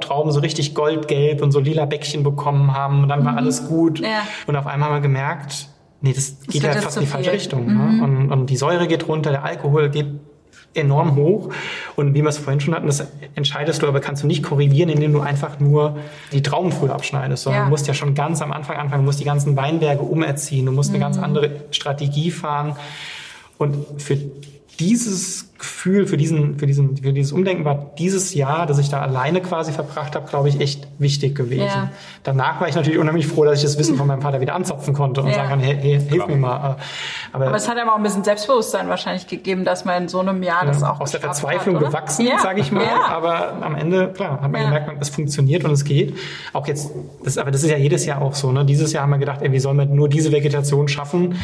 Trauben 0.00 0.32
so 0.32 0.40
richtig 0.40 0.74
goldgelb 0.74 1.42
und 1.42 1.52
so 1.52 1.60
lila 1.60 1.84
Bäckchen 1.84 2.22
bekommen 2.22 2.74
haben 2.74 3.02
und 3.02 3.08
dann 3.08 3.20
mhm. 3.20 3.26
war 3.26 3.36
alles 3.36 3.68
gut. 3.68 4.00
Ja. 4.00 4.26
Und 4.46 4.56
auf 4.56 4.66
einmal 4.66 4.88
haben 4.88 4.96
wir 4.96 5.02
gemerkt, 5.02 5.68
nee, 6.00 6.12
das, 6.12 6.38
das 6.38 6.48
geht 6.48 6.64
halt 6.64 6.78
fast 6.78 6.96
in 6.96 7.04
die 7.04 7.08
falsche 7.08 7.32
Richtung. 7.32 7.66
Ne? 7.66 7.72
Mhm. 7.72 7.96
Ne? 7.96 8.04
Und, 8.04 8.32
und 8.32 8.50
die 8.50 8.56
Säure 8.56 8.86
geht 8.86 9.06
runter, 9.08 9.30
der 9.30 9.44
Alkohol 9.44 9.90
geht 9.90 10.06
enorm 10.74 11.16
hoch. 11.16 11.50
Und 11.96 12.14
wie 12.14 12.22
wir 12.22 12.28
es 12.28 12.38
vorhin 12.38 12.60
schon 12.60 12.74
hatten, 12.74 12.86
das 12.86 13.06
entscheidest 13.34 13.82
du, 13.82 13.86
aber 13.86 14.00
kannst 14.00 14.22
du 14.22 14.26
nicht 14.26 14.42
korrigieren, 14.42 14.88
indem 14.88 15.12
du 15.12 15.20
einfach 15.20 15.60
nur 15.60 15.96
die 16.32 16.42
Trauben 16.42 16.72
früh 16.72 16.88
abschneidest, 16.88 17.44
sondern 17.44 17.62
ja. 17.62 17.64
du 17.66 17.70
musst 17.70 17.86
ja 17.86 17.94
schon 17.94 18.14
ganz 18.14 18.42
am 18.42 18.52
Anfang 18.52 18.76
anfangen, 18.76 19.02
du 19.02 19.06
musst 19.06 19.20
die 19.20 19.24
ganzen 19.24 19.56
Weinberge 19.56 20.02
umerziehen, 20.02 20.66
du 20.66 20.72
musst 20.72 20.90
mhm. 20.90 20.96
eine 20.96 21.04
ganz 21.04 21.16
mhm. 21.16 21.24
andere 21.24 21.50
Strategie 21.70 22.30
fahren. 22.30 22.76
Und 23.56 24.02
für 24.02 24.18
dieses 24.78 25.53
Gefühl 25.64 26.06
für 26.06 26.18
diesen, 26.18 26.58
für 26.58 26.66
diesen, 26.66 26.98
für 26.98 27.14
dieses 27.14 27.32
Umdenken 27.32 27.64
war 27.64 27.92
dieses 27.98 28.34
Jahr, 28.34 28.66
dass 28.66 28.78
ich 28.78 28.90
da 28.90 29.00
alleine 29.00 29.40
quasi 29.40 29.72
verbracht 29.72 30.14
habe, 30.14 30.28
glaube 30.28 30.50
ich, 30.50 30.60
echt 30.60 30.86
wichtig 30.98 31.34
gewesen. 31.34 31.64
Ja. 31.64 31.90
Danach 32.22 32.60
war 32.60 32.68
ich 32.68 32.74
natürlich 32.74 32.98
unheimlich 32.98 33.26
froh, 33.26 33.44
dass 33.44 33.58
ich 33.58 33.64
das 33.64 33.78
Wissen 33.78 33.96
von 33.96 34.06
meinem 34.06 34.20
Vater 34.20 34.42
wieder 34.42 34.54
anzapfen 34.54 34.92
konnte 34.92 35.22
und 35.22 35.28
ja. 35.28 35.34
sagen 35.34 35.48
kann, 35.48 35.60
hey, 35.60 35.78
hey 35.80 36.00
hilf 36.00 36.26
mir 36.26 36.36
mal. 36.36 36.76
Aber, 37.32 37.46
aber 37.46 37.56
es 37.56 37.66
hat 37.66 37.78
aber 37.78 37.94
auch 37.94 37.96
ein 37.96 38.02
bisschen 38.02 38.24
Selbstbewusstsein 38.24 38.90
wahrscheinlich 38.90 39.26
gegeben, 39.26 39.64
dass 39.64 39.86
man 39.86 40.02
in 40.02 40.08
so 40.08 40.20
einem 40.20 40.42
Jahr 40.42 40.64
ja, 40.64 40.68
das 40.68 40.82
auch 40.82 41.00
aus 41.00 41.12
der 41.12 41.20
Verzweiflung 41.20 41.76
hat, 41.76 41.86
gewachsen, 41.86 42.26
ja. 42.26 42.38
sage 42.40 42.60
ich 42.60 42.70
mal. 42.70 42.84
Aber 43.08 43.54
am 43.62 43.74
Ende, 43.74 44.08
klar, 44.08 44.42
hat 44.42 44.52
man 44.52 44.64
gemerkt, 44.64 44.90
es 45.00 45.08
funktioniert 45.08 45.64
und 45.64 45.70
es 45.70 45.84
geht. 45.84 46.14
Auch 46.52 46.66
jetzt, 46.66 46.90
das, 47.24 47.38
aber 47.38 47.50
das 47.50 47.62
ist 47.62 47.70
ja 47.70 47.78
jedes 47.78 48.04
Jahr 48.04 48.20
auch 48.20 48.34
so. 48.34 48.52
Ne? 48.52 48.66
Dieses 48.66 48.92
Jahr 48.92 49.04
haben 49.04 49.10
wir 49.10 49.18
gedacht, 49.18 49.40
ey, 49.40 49.50
wie 49.50 49.60
sollen 49.60 49.78
wir 49.78 49.86
nur 49.86 50.10
diese 50.10 50.30
Vegetation 50.30 50.88
schaffen? 50.88 51.36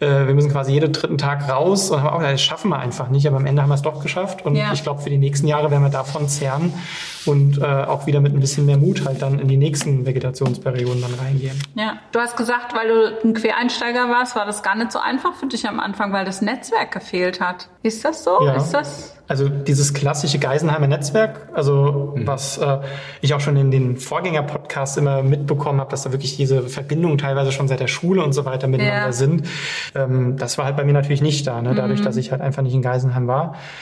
äh, 0.00 0.26
wir 0.26 0.34
müssen 0.34 0.50
quasi 0.50 0.72
jeden 0.72 0.92
dritten 0.92 1.18
Tag 1.18 1.48
raus 1.48 1.90
und 1.90 2.02
haben 2.02 2.08
auch 2.08 2.18
gesagt, 2.18 2.34
das 2.34 2.42
schaffen 2.42 2.70
wir 2.70 2.78
einfach 2.78 3.08
nicht, 3.08 3.26
aber 3.26 3.36
am 3.36 3.46
Ende 3.46 3.59
haben 3.62 3.68
wir 3.68 3.74
es 3.74 3.82
doch 3.82 4.02
geschafft 4.02 4.44
und 4.44 4.56
ja. 4.56 4.72
ich 4.72 4.82
glaube, 4.82 5.02
für 5.02 5.10
die 5.10 5.18
nächsten 5.18 5.46
Jahre 5.46 5.70
werden 5.70 5.82
wir 5.82 5.90
davon 5.90 6.28
zehren 6.28 6.72
und 7.26 7.58
äh, 7.58 7.64
auch 7.64 8.06
wieder 8.06 8.20
mit 8.20 8.34
ein 8.34 8.40
bisschen 8.40 8.66
mehr 8.66 8.78
Mut 8.78 9.04
halt 9.04 9.22
dann 9.22 9.38
in 9.38 9.48
die 9.48 9.56
nächsten 9.56 10.06
Vegetationsperioden 10.06 11.02
dann 11.02 11.14
reingehen. 11.14 11.58
Ja, 11.74 11.98
du 12.12 12.20
hast 12.20 12.36
gesagt, 12.36 12.74
weil 12.74 12.88
du 12.88 13.28
ein 13.28 13.34
Quereinsteiger 13.34 14.08
warst, 14.08 14.36
war 14.36 14.46
das 14.46 14.62
gar 14.62 14.74
nicht 14.74 14.92
so 14.92 14.98
einfach 14.98 15.34
für 15.34 15.46
dich 15.46 15.68
am 15.68 15.80
Anfang, 15.80 16.12
weil 16.12 16.24
das 16.24 16.42
Netzwerk 16.42 16.92
gefehlt 16.92 17.40
hat. 17.40 17.68
Ist 17.82 18.04
das 18.04 18.24
so? 18.24 18.44
Ja. 18.44 18.54
Ist 18.54 18.72
das 18.72 19.14
also 19.30 19.48
dieses 19.48 19.94
klassische 19.94 20.40
Geisenheimer 20.40 20.88
Netzwerk, 20.88 21.50
also 21.54 22.14
mhm. 22.16 22.26
was 22.26 22.58
äh, 22.58 22.78
ich 23.20 23.32
auch 23.32 23.38
schon 23.38 23.56
in 23.56 23.70
den 23.70 23.96
Vorgänger-Podcasts 23.96 24.96
immer 24.96 25.22
mitbekommen 25.22 25.78
habe, 25.78 25.88
dass 25.88 26.02
da 26.02 26.10
wirklich 26.10 26.36
diese 26.36 26.62
Verbindungen 26.62 27.16
teilweise 27.16 27.52
schon 27.52 27.68
seit 27.68 27.78
der 27.78 27.86
Schule 27.86 28.24
und 28.24 28.32
so 28.32 28.44
weiter 28.44 28.66
miteinander 28.66 29.06
ja. 29.06 29.12
sind. 29.12 29.46
Ähm, 29.94 30.36
das 30.36 30.58
war 30.58 30.64
halt 30.64 30.76
bei 30.76 30.82
mir 30.82 30.94
natürlich 30.94 31.22
nicht 31.22 31.46
da, 31.46 31.62
ne? 31.62 31.76
dadurch, 31.76 32.00
mhm. 32.00 32.04
dass 32.06 32.16
ich 32.16 32.32
halt 32.32 32.40
einfach 32.40 32.62
nicht 32.62 32.74
in 32.74 32.82
Geisenheim 32.82 33.28
war. 33.28 33.39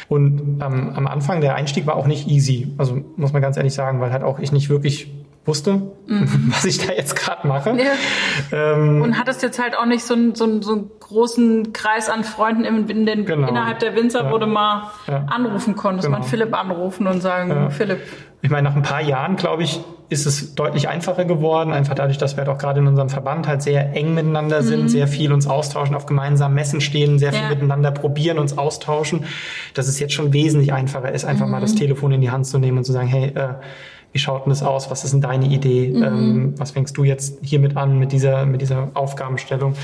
Und 0.08 0.60
ähm, 0.60 0.92
am 0.94 1.06
Anfang 1.06 1.40
der 1.40 1.54
Einstieg 1.54 1.86
war 1.86 1.96
auch 1.96 2.06
nicht 2.06 2.28
easy, 2.28 2.74
also 2.78 3.00
muss 3.16 3.32
man 3.32 3.42
ganz 3.42 3.56
ehrlich 3.56 3.74
sagen, 3.74 4.00
weil 4.00 4.12
halt 4.12 4.22
auch 4.22 4.38
ich 4.38 4.52
nicht 4.52 4.68
wirklich 4.68 5.10
wusste, 5.48 5.82
mhm. 6.06 6.48
was 6.52 6.64
ich 6.64 6.78
da 6.78 6.92
jetzt 6.92 7.16
gerade 7.16 7.48
mache. 7.48 7.76
Ja. 7.76 8.74
Ähm, 8.74 9.02
und 9.02 9.18
hattest 9.18 9.42
jetzt 9.42 9.58
halt 9.58 9.76
auch 9.76 9.86
nicht 9.86 10.04
so 10.04 10.14
einen, 10.14 10.34
so 10.34 10.44
einen, 10.44 10.62
so 10.62 10.72
einen 10.72 10.90
großen 11.00 11.72
Kreis 11.72 12.08
an 12.08 12.22
Freunden 12.22 12.64
in, 12.64 12.88
in 12.88 13.06
den, 13.06 13.24
genau. 13.24 13.48
innerhalb 13.48 13.80
der 13.80 13.96
Winzer, 13.96 14.24
ja. 14.24 14.30
wo 14.30 14.38
du 14.38 14.46
mal 14.46 14.90
ja. 15.08 15.24
anrufen 15.26 15.74
konntest, 15.74 16.06
genau. 16.06 16.18
mal 16.18 16.24
Philipp 16.24 16.54
anrufen 16.54 17.06
und 17.06 17.20
sagen, 17.20 17.70
Philipp. 17.70 18.00
Ich 18.40 18.50
meine, 18.50 18.68
nach 18.68 18.76
ein 18.76 18.82
paar 18.82 19.02
Jahren, 19.02 19.36
glaube 19.36 19.64
ich, 19.64 19.80
ist 20.10 20.26
es 20.26 20.54
deutlich 20.54 20.88
einfacher 20.88 21.24
geworden, 21.24 21.72
einfach 21.72 21.94
dadurch, 21.94 22.16
dass 22.16 22.36
wir 22.36 22.38
halt 22.38 22.48
auch 22.48 22.58
gerade 22.58 22.80
in 22.80 22.86
unserem 22.86 23.10
Verband 23.10 23.46
halt 23.46 23.62
sehr 23.62 23.94
eng 23.94 24.14
miteinander 24.14 24.62
sind, 24.62 24.84
mhm. 24.84 24.88
sehr 24.88 25.06
viel 25.06 25.32
uns 25.32 25.46
austauschen, 25.46 25.94
auf 25.94 26.06
gemeinsamen 26.06 26.54
Messen 26.54 26.80
stehen, 26.80 27.18
sehr 27.18 27.32
viel 27.32 27.48
miteinander 27.48 27.90
probieren, 27.90 28.38
uns 28.38 28.56
austauschen, 28.56 29.24
dass 29.74 29.86
es 29.86 29.98
jetzt 29.98 30.14
schon 30.14 30.32
wesentlich 30.32 30.72
einfacher 30.72 31.12
ist, 31.12 31.24
einfach 31.24 31.44
mhm. 31.44 31.52
mal 31.52 31.60
das 31.60 31.74
Telefon 31.74 32.12
in 32.12 32.20
die 32.20 32.30
Hand 32.30 32.46
zu 32.46 32.58
nehmen 32.58 32.78
und 32.78 32.84
zu 32.84 32.92
sagen, 32.92 33.08
hey, 33.08 33.32
äh, 33.34 33.54
wie 34.12 34.18
schaut 34.18 34.46
denn 34.46 34.50
das 34.50 34.62
aus? 34.62 34.90
Was 34.90 35.04
ist 35.04 35.12
denn 35.12 35.20
deine 35.20 35.46
Idee? 35.46 35.92
Mhm. 35.94 36.02
Ähm, 36.02 36.54
was 36.56 36.70
fängst 36.70 36.96
du 36.96 37.04
jetzt 37.04 37.38
hiermit 37.42 37.76
an, 37.76 37.98
mit 37.98 38.12
dieser, 38.12 38.46
mit 38.46 38.62
dieser 38.62 38.90
Aufgabenstellung? 38.94 39.74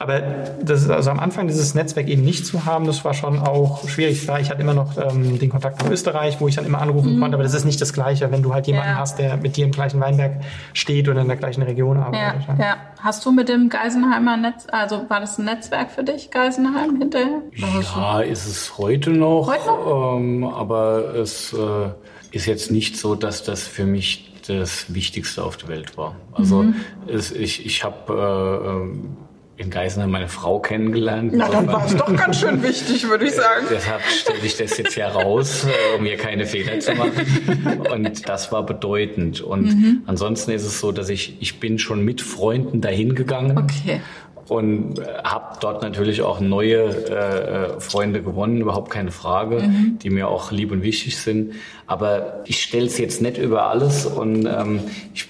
Aber 0.00 0.18
das 0.62 0.80
ist 0.80 0.90
also 0.90 1.10
am 1.10 1.20
Anfang 1.20 1.46
dieses 1.46 1.74
Netzwerk 1.74 2.08
eben 2.08 2.22
nicht 2.22 2.46
zu 2.46 2.64
haben, 2.64 2.86
das 2.86 3.04
war 3.04 3.12
schon 3.12 3.38
auch 3.38 3.86
schwierig. 3.86 4.22
Klar, 4.22 4.40
ich 4.40 4.48
hatte 4.48 4.62
immer 4.62 4.72
noch 4.72 4.96
ähm, 4.96 5.38
den 5.38 5.50
Kontakt 5.50 5.82
nach 5.82 5.90
Österreich, 5.90 6.40
wo 6.40 6.48
ich 6.48 6.54
dann 6.54 6.64
immer 6.64 6.80
anrufen 6.80 7.16
mhm. 7.16 7.20
konnte, 7.20 7.34
aber 7.34 7.42
das 7.42 7.52
ist 7.52 7.66
nicht 7.66 7.82
das 7.82 7.92
Gleiche, 7.92 8.32
wenn 8.32 8.42
du 8.42 8.54
halt 8.54 8.66
jemanden 8.66 8.92
ja. 8.92 8.96
hast, 8.96 9.18
der 9.18 9.36
mit 9.36 9.58
dir 9.58 9.66
im 9.66 9.72
gleichen 9.72 10.00
Weinberg 10.00 10.40
steht 10.72 11.06
oder 11.10 11.20
in 11.20 11.28
der 11.28 11.36
gleichen 11.36 11.62
Region 11.62 11.98
arbeitet. 11.98 12.48
Ja, 12.48 12.54
ja. 12.58 12.76
Hast 12.98 13.26
du 13.26 13.30
mit 13.30 13.50
dem 13.50 13.68
Geisenheimer 13.68 14.38
Netz, 14.38 14.66
also 14.72 15.04
war 15.08 15.20
das 15.20 15.36
ein 15.36 15.44
Netzwerk 15.44 15.90
für 15.90 16.02
dich, 16.02 16.30
Geisenheim 16.30 16.96
hinterher? 16.96 17.42
Ja, 17.54 18.20
ist 18.20 18.46
es 18.46 18.78
heute 18.78 19.10
noch. 19.10 19.48
Heute 19.48 19.66
noch? 19.66 20.16
Ähm, 20.16 20.44
aber 20.44 21.14
es 21.14 21.52
äh, 21.52 21.90
ist 22.30 22.46
jetzt 22.46 22.70
nicht 22.70 22.96
so, 22.96 23.16
dass 23.16 23.44
das 23.44 23.64
für 23.64 23.84
mich 23.84 24.32
das 24.48 24.94
Wichtigste 24.94 25.44
auf 25.44 25.58
der 25.58 25.68
Welt 25.68 25.98
war. 25.98 26.16
Also 26.32 26.62
mhm. 26.62 26.76
es, 27.06 27.32
ich, 27.32 27.66
ich 27.66 27.84
habe 27.84 28.62
äh, 28.64 28.66
ähm, 28.66 29.16
in 29.60 29.68
Geisenheim 29.68 30.10
meine 30.10 30.28
Frau 30.28 30.58
kennengelernt. 30.58 31.32
Na, 31.34 31.48
dann 31.48 31.66
war 31.66 31.84
es 31.84 31.94
doch 31.94 32.14
ganz 32.16 32.40
schön 32.40 32.62
wichtig, 32.62 33.08
würde 33.08 33.26
ich 33.26 33.32
sagen. 33.32 33.66
Deshalb 33.70 34.00
stelle 34.02 34.38
ich 34.42 34.56
das 34.56 34.78
jetzt 34.78 34.96
heraus, 34.96 35.64
äh, 35.64 35.98
um 35.98 36.04
hier 36.06 36.16
keine 36.16 36.46
Fehler 36.46 36.80
zu 36.80 36.94
machen. 36.94 37.82
Und 37.92 38.28
das 38.28 38.50
war 38.52 38.64
bedeutend. 38.64 39.42
Und 39.42 39.66
mhm. 39.66 40.02
ansonsten 40.06 40.52
ist 40.52 40.64
es 40.64 40.80
so, 40.80 40.92
dass 40.92 41.10
ich, 41.10 41.36
ich 41.40 41.60
bin 41.60 41.78
schon 41.78 42.04
mit 42.04 42.22
Freunden 42.22 42.80
dahin 42.80 43.14
gegangen. 43.14 43.58
Okay 43.58 44.00
und 44.48 44.98
äh, 44.98 45.04
habe 45.22 45.58
dort 45.60 45.80
natürlich 45.82 46.22
auch 46.22 46.40
neue 46.40 46.82
äh, 47.08 47.76
äh, 47.76 47.80
Freunde 47.80 48.20
gewonnen, 48.20 48.60
überhaupt 48.60 48.90
keine 48.90 49.12
Frage, 49.12 49.60
mhm. 49.60 49.98
die 50.02 50.10
mir 50.10 50.26
auch 50.26 50.50
lieb 50.50 50.72
und 50.72 50.82
wichtig 50.82 51.18
sind. 51.18 51.52
Aber 51.86 52.42
ich 52.46 52.60
stelle 52.60 52.86
es 52.86 52.98
jetzt 52.98 53.22
nicht 53.22 53.38
über 53.38 53.66
alles 53.66 54.06
und 54.06 54.46
ähm, 54.46 54.80
ich 55.14 55.28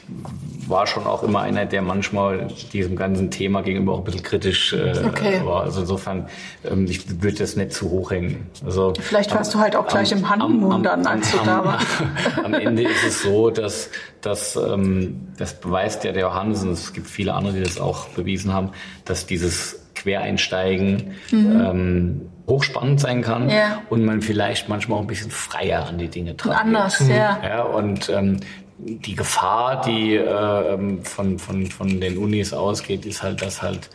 war 0.70 0.86
schon 0.86 1.06
auch 1.06 1.22
immer 1.22 1.40
einer, 1.40 1.66
der 1.66 1.82
manchmal 1.82 2.48
diesem 2.72 2.96
ganzen 2.96 3.30
Thema 3.30 3.62
gegenüber 3.62 3.94
auch 3.94 3.98
ein 3.98 4.04
bisschen 4.04 4.22
kritisch 4.22 4.72
äh, 4.72 4.94
okay. 5.04 5.44
war. 5.44 5.62
Also 5.64 5.80
insofern, 5.80 6.28
ähm, 6.64 6.86
ich 6.88 7.20
würde 7.22 7.38
das 7.38 7.56
nicht 7.56 7.72
zu 7.72 7.90
hoch 7.90 8.10
hängen. 8.10 8.46
Also, 8.64 8.92
Vielleicht 8.98 9.34
warst 9.34 9.54
am, 9.54 9.60
du 9.60 9.64
halt 9.64 9.76
auch 9.76 9.86
gleich 9.86 10.12
am, 10.12 10.20
im 10.20 10.30
Honeymoon 10.30 10.82
dann, 10.82 11.06
als 11.06 11.30
du 11.32 11.38
da 11.44 11.64
warst. 11.64 11.86
am 12.44 12.54
Ende 12.54 12.82
ist 12.82 13.04
es 13.06 13.22
so, 13.22 13.50
dass, 13.50 13.90
dass 14.20 14.56
ähm, 14.56 15.28
das 15.36 15.60
beweist 15.60 16.04
ja 16.04 16.12
der 16.12 16.22
Johannes, 16.22 16.62
und 16.62 16.72
es 16.72 16.92
gibt 16.92 17.08
viele 17.08 17.34
andere, 17.34 17.54
die 17.54 17.62
das 17.62 17.80
auch 17.80 18.08
bewiesen 18.08 18.52
haben, 18.52 18.70
dass 19.04 19.26
dieses 19.26 19.80
Quereinsteigen 19.94 21.14
mhm. 21.30 21.60
ähm, 21.60 22.30
hochspannend 22.48 23.00
sein 23.00 23.22
kann 23.22 23.48
ja. 23.48 23.82
und 23.90 24.04
man 24.04 24.22
vielleicht 24.22 24.68
manchmal 24.68 24.98
auch 24.98 25.02
ein 25.02 25.06
bisschen 25.06 25.30
freier 25.30 25.86
an 25.86 25.98
die 25.98 26.08
Dinge 26.08 26.34
dran 26.34 26.52
Anders, 26.52 27.00
ja. 27.08 27.38
ja. 27.42 27.62
Und 27.62 28.08
ähm, 28.08 28.40
die 28.84 29.14
Gefahr, 29.14 29.82
die 29.82 30.14
äh, 30.14 30.74
ähm, 30.74 31.04
von, 31.04 31.38
von, 31.38 31.66
von 31.66 32.00
den 32.00 32.18
Unis 32.18 32.52
ausgeht, 32.52 33.04
ist 33.06 33.22
halt, 33.22 33.42
dass 33.42 33.62
halt 33.62 33.90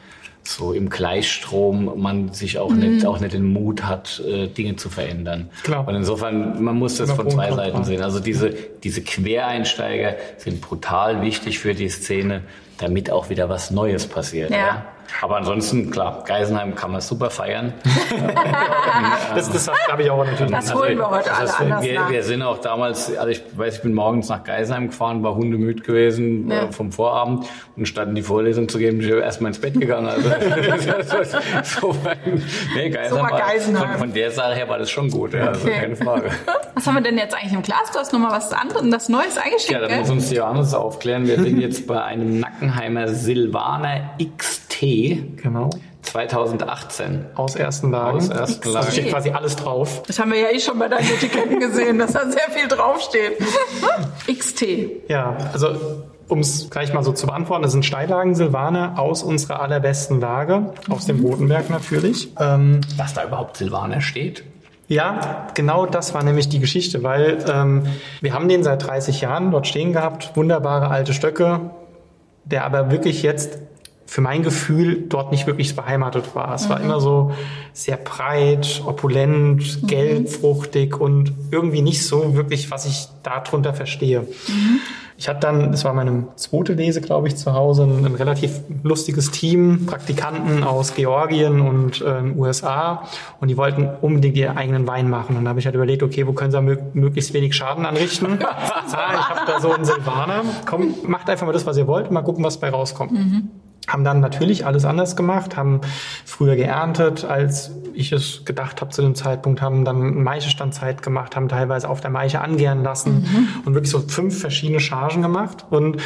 so 0.47 0.73
im 0.73 0.89
Gleichstrom 0.89 1.99
man 1.99 2.31
sich 2.33 2.59
auch 2.59 2.69
mhm. 2.69 2.79
nicht 2.79 3.05
auch 3.05 3.19
nicht 3.19 3.33
den 3.33 3.51
Mut 3.51 3.83
hat, 3.83 4.21
äh, 4.25 4.47
Dinge 4.47 4.75
zu 4.75 4.89
verändern. 4.89 5.49
Klar. 5.63 5.87
Und 5.87 5.95
insofern, 5.95 6.63
man 6.63 6.77
muss 6.77 6.97
das 6.97 7.11
von 7.11 7.29
zwei 7.29 7.51
Seiten 7.51 7.83
sehen. 7.83 8.01
Also 8.03 8.19
diese, 8.19 8.53
diese 8.83 9.01
Quereinsteiger 9.01 10.15
sind 10.37 10.61
brutal 10.61 11.21
wichtig 11.21 11.59
für 11.59 11.73
die 11.73 11.89
Szene, 11.89 12.41
damit 12.77 13.09
auch 13.09 13.29
wieder 13.29 13.49
was 13.49 13.71
Neues 13.71 14.05
passiert. 14.05 14.51
Ja. 14.51 14.57
ja? 14.57 14.85
Aber 15.21 15.37
ansonsten, 15.37 15.91
klar, 15.91 16.23
Geisenheim 16.25 16.75
kann 16.75 16.91
man 16.91 17.01
super 17.01 17.29
feiern. 17.29 17.73
das 19.35 19.51
das 19.51 19.69
habe 19.89 20.03
ich 20.03 20.09
auch 20.09 20.25
natürlich. 20.25 20.51
Das 20.51 20.73
holen 20.73 20.97
wir 20.97 21.09
heute 21.09 21.33
also, 21.33 21.53
alle 21.53 21.75
anders 21.75 21.83
wir, 21.83 22.09
wir 22.09 22.23
sind 22.23 22.41
auch 22.41 22.59
damals, 22.59 23.15
also 23.15 23.29
ich 23.29 23.41
weiß, 23.55 23.77
ich 23.77 23.81
bin 23.81 23.93
morgens 23.93 24.29
nach 24.29 24.43
Geisenheim 24.43 24.87
gefahren, 24.87 25.23
war 25.23 25.35
hundemüd 25.35 25.83
gewesen 25.83 26.49
ja. 26.49 26.63
äh, 26.63 26.71
vom 26.71 26.91
Vorabend 26.91 27.45
und 27.75 27.87
statt 27.87 28.09
in 28.09 28.15
die 28.15 28.21
Vorlesung 28.21 28.67
zu 28.69 28.77
gehen, 28.77 28.97
bin 28.97 29.07
ich 29.07 29.13
erstmal 29.13 29.49
ins 29.49 29.59
Bett 29.59 29.79
gegangen. 29.79 30.07
Also, 30.07 30.29
so, 31.63 31.95
nee, 32.75 32.89
Geisenheim, 32.89 33.29
so 33.29 33.35
Geisenheim. 33.35 33.89
Von, 33.91 33.99
von, 33.99 34.13
der 34.13 34.31
Sache 34.31 34.55
her 34.55 34.69
war 34.69 34.79
das 34.79 34.89
schon 34.89 35.09
gut, 35.09 35.33
ja, 35.33 35.47
also 35.47 35.67
keine 35.67 35.95
Frage. 35.95 36.29
Was 36.75 36.87
haben 36.87 36.95
wir 36.95 37.01
denn 37.01 37.17
jetzt 37.17 37.33
eigentlich 37.35 37.53
im 37.53 37.61
Glas? 37.61 37.91
Du 37.93 37.99
hast 37.99 38.11
nochmal 38.11 38.31
was 38.31 38.51
anderes, 38.51 38.83
das 38.91 39.07
Neues 39.07 39.37
eingeschickt, 39.37 39.71
Ja, 39.71 39.87
da 39.87 39.95
muss 39.95 40.09
uns 40.09 40.29
Johannes 40.29 40.73
aufklären. 40.73 41.25
Wir 41.25 41.39
sind 41.39 41.61
jetzt 41.61 41.87
bei 41.87 42.03
einem 42.03 42.41
Nackenheimer 42.41 43.07
Silvaner 43.07 44.09
XT 44.19 44.83
Genau. 45.41 45.69
2018. 46.03 47.25
Aus 47.35 47.55
ersten 47.55 47.91
Lagen. 47.91 48.17
Aus 48.17 48.29
ersten 48.29 48.69
Lagen. 48.69 48.77
Also 48.77 48.91
steht 48.91 49.09
quasi 49.09 49.31
alles 49.31 49.55
drauf. 49.55 50.03
Das 50.07 50.19
haben 50.19 50.31
wir 50.31 50.39
ja 50.39 50.49
eh 50.51 50.59
schon 50.59 50.77
bei 50.79 50.87
deinen 50.87 51.07
Etiketten 51.07 51.59
gesehen, 51.59 51.99
dass 51.99 52.13
da 52.13 52.29
sehr 52.29 52.49
viel 52.51 52.67
draufsteht. 52.67 53.37
XT. 54.27 54.63
Ja, 55.09 55.35
also 55.51 55.75
um 56.27 56.39
es 56.39 56.69
gleich 56.69 56.93
mal 56.93 57.03
so 57.03 57.11
zu 57.11 57.27
beantworten, 57.27 57.63
das 57.63 57.71
sind 57.71 57.85
Steillagen 57.85 58.35
Silvaner 58.35 58.97
aus 58.97 59.23
unserer 59.23 59.61
allerbesten 59.61 60.19
Lage, 60.19 60.73
aus 60.89 61.05
dem 61.05 61.23
Rotenberg 61.23 61.69
natürlich. 61.69 62.29
Ähm, 62.39 62.81
Dass 62.97 63.13
da 63.13 63.25
überhaupt 63.25 63.57
Silvaner 63.57 64.01
steht? 64.01 64.43
Ja, 64.87 65.47
genau 65.55 65.85
das 65.85 66.13
war 66.13 66.23
nämlich 66.23 66.47
die 66.49 66.59
Geschichte, 66.59 67.01
weil 67.03 67.43
ähm, 67.51 67.83
wir 68.21 68.33
haben 68.33 68.47
den 68.47 68.63
seit 68.63 68.85
30 68.85 69.21
Jahren 69.21 69.51
dort 69.51 69.67
stehen 69.67 69.93
gehabt, 69.93 70.35
wunderbare 70.35 70.89
alte 70.89 71.13
Stöcke, 71.13 71.71
der 72.43 72.65
aber 72.65 72.91
wirklich 72.91 73.23
jetzt 73.23 73.59
für 74.05 74.21
mein 74.21 74.43
Gefühl 74.43 75.05
dort 75.09 75.31
nicht 75.31 75.47
wirklich 75.47 75.75
beheimatet 75.75 76.35
war. 76.35 76.53
Es 76.53 76.65
mhm. 76.65 76.69
war 76.69 76.81
immer 76.81 76.99
so 77.01 77.31
sehr 77.73 77.97
breit, 77.97 78.81
opulent, 78.85 79.81
mhm. 79.81 79.87
gelb, 79.87 80.29
fruchtig 80.29 80.99
und 80.99 81.33
irgendwie 81.51 81.81
nicht 81.81 82.05
so 82.05 82.35
wirklich, 82.35 82.71
was 82.71 82.85
ich 82.85 83.07
darunter 83.23 83.73
verstehe. 83.73 84.21
Mhm. 84.21 84.79
Ich 85.17 85.29
hatte 85.29 85.39
dann, 85.41 85.71
das 85.71 85.85
war 85.85 85.93
meine 85.93 86.27
zweite 86.35 86.73
Lese, 86.73 86.99
glaube 86.99 87.29
ich, 87.29 87.37
zu 87.37 87.53
Hause, 87.53 87.83
ein, 87.83 88.05
ein 88.05 88.15
relativ 88.15 88.59
lustiges 88.83 89.31
Team, 89.31 89.85
Praktikanten 89.85 90.63
aus 90.63 90.93
Georgien 90.93 91.61
und 91.61 92.01
äh, 92.01 92.21
USA 92.37 93.03
und 93.39 93.47
die 93.47 93.55
wollten 93.55 93.87
unbedingt 94.01 94.35
ihren 94.35 94.57
eigenen 94.57 94.85
Wein 94.87 95.09
machen. 95.09 95.37
Und 95.37 95.45
da 95.45 95.49
habe 95.49 95.59
ich 95.59 95.65
halt 95.65 95.75
überlegt, 95.75 96.03
okay, 96.03 96.27
wo 96.27 96.33
können 96.33 96.51
sie 96.51 96.61
mö 96.61 96.77
möglichst 96.93 97.33
wenig 97.33 97.55
Schaden 97.55 97.85
anrichten? 97.85 98.39
ah, 98.43 99.13
ich 99.13 99.29
habe 99.29 99.39
da 99.47 99.61
so 99.61 99.71
einen 99.71 99.85
Silvaner. 99.85 100.43
Komm, 100.65 100.95
macht 101.07 101.29
einfach 101.29 101.45
mal 101.45 101.53
das, 101.53 101.65
was 101.65 101.77
ihr 101.77 101.87
wollt, 101.87 102.11
mal 102.11 102.21
gucken, 102.21 102.43
was 102.43 102.59
bei 102.59 102.69
rauskommt. 102.69 103.13
Mhm. 103.13 103.49
Haben 103.87 104.03
dann 104.03 104.19
natürlich 104.19 104.65
alles 104.65 104.85
anders 104.85 105.15
gemacht, 105.15 105.57
haben 105.57 105.81
früher 106.25 106.55
geerntet, 106.55 107.23
als 107.25 107.71
ich 107.93 108.11
es 108.11 108.43
gedacht 108.45 108.81
habe 108.81 108.91
zu 108.91 109.01
dem 109.01 109.15
Zeitpunkt, 109.15 109.61
haben 109.61 109.85
dann 109.85 110.23
Maischestandzeit 110.23 111.01
gemacht, 111.01 111.35
haben 111.35 111.47
teilweise 111.47 111.89
auf 111.89 112.01
der 112.01 112.09
Maiche 112.09 112.41
angären 112.41 112.83
lassen 112.83 113.21
mhm. 113.21 113.47
und 113.65 113.73
wirklich 113.73 113.91
so 113.91 113.99
fünf 113.99 114.39
verschiedene 114.39 114.79
Chargen 114.79 115.21
gemacht. 115.21 115.65
Und 115.69 116.01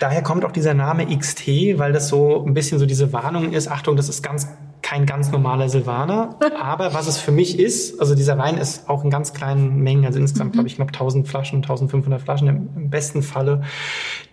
daher 0.00 0.22
kommt 0.22 0.44
auch 0.44 0.52
dieser 0.52 0.74
Name 0.74 1.06
XT, 1.16 1.46
weil 1.78 1.92
das 1.92 2.08
so 2.08 2.44
ein 2.44 2.54
bisschen 2.54 2.78
so 2.78 2.86
diese 2.86 3.12
Warnung 3.12 3.52
ist, 3.52 3.68
Achtung, 3.68 3.96
das 3.96 4.08
ist 4.08 4.22
ganz 4.22 4.48
kein 4.88 5.06
ganz 5.06 5.30
normaler 5.30 5.68
Silvaner. 5.68 6.36
Aber 6.60 6.94
was 6.94 7.06
es 7.06 7.18
für 7.18 7.32
mich 7.32 7.58
ist, 7.58 8.00
also 8.00 8.14
dieser 8.14 8.38
Wein 8.38 8.56
ist 8.56 8.88
auch 8.88 9.04
in 9.04 9.10
ganz 9.10 9.34
kleinen 9.34 9.82
Mengen, 9.82 10.06
also 10.06 10.18
insgesamt 10.18 10.50
mhm. 10.50 10.52
glaube 10.54 10.68
ich 10.68 10.76
knapp 10.76 10.88
1000 10.88 11.28
Flaschen, 11.28 11.56
1500 11.58 12.22
Flaschen 12.22 12.48
im, 12.48 12.68
im, 12.74 12.90
besten 12.90 13.22
Falle. 13.22 13.62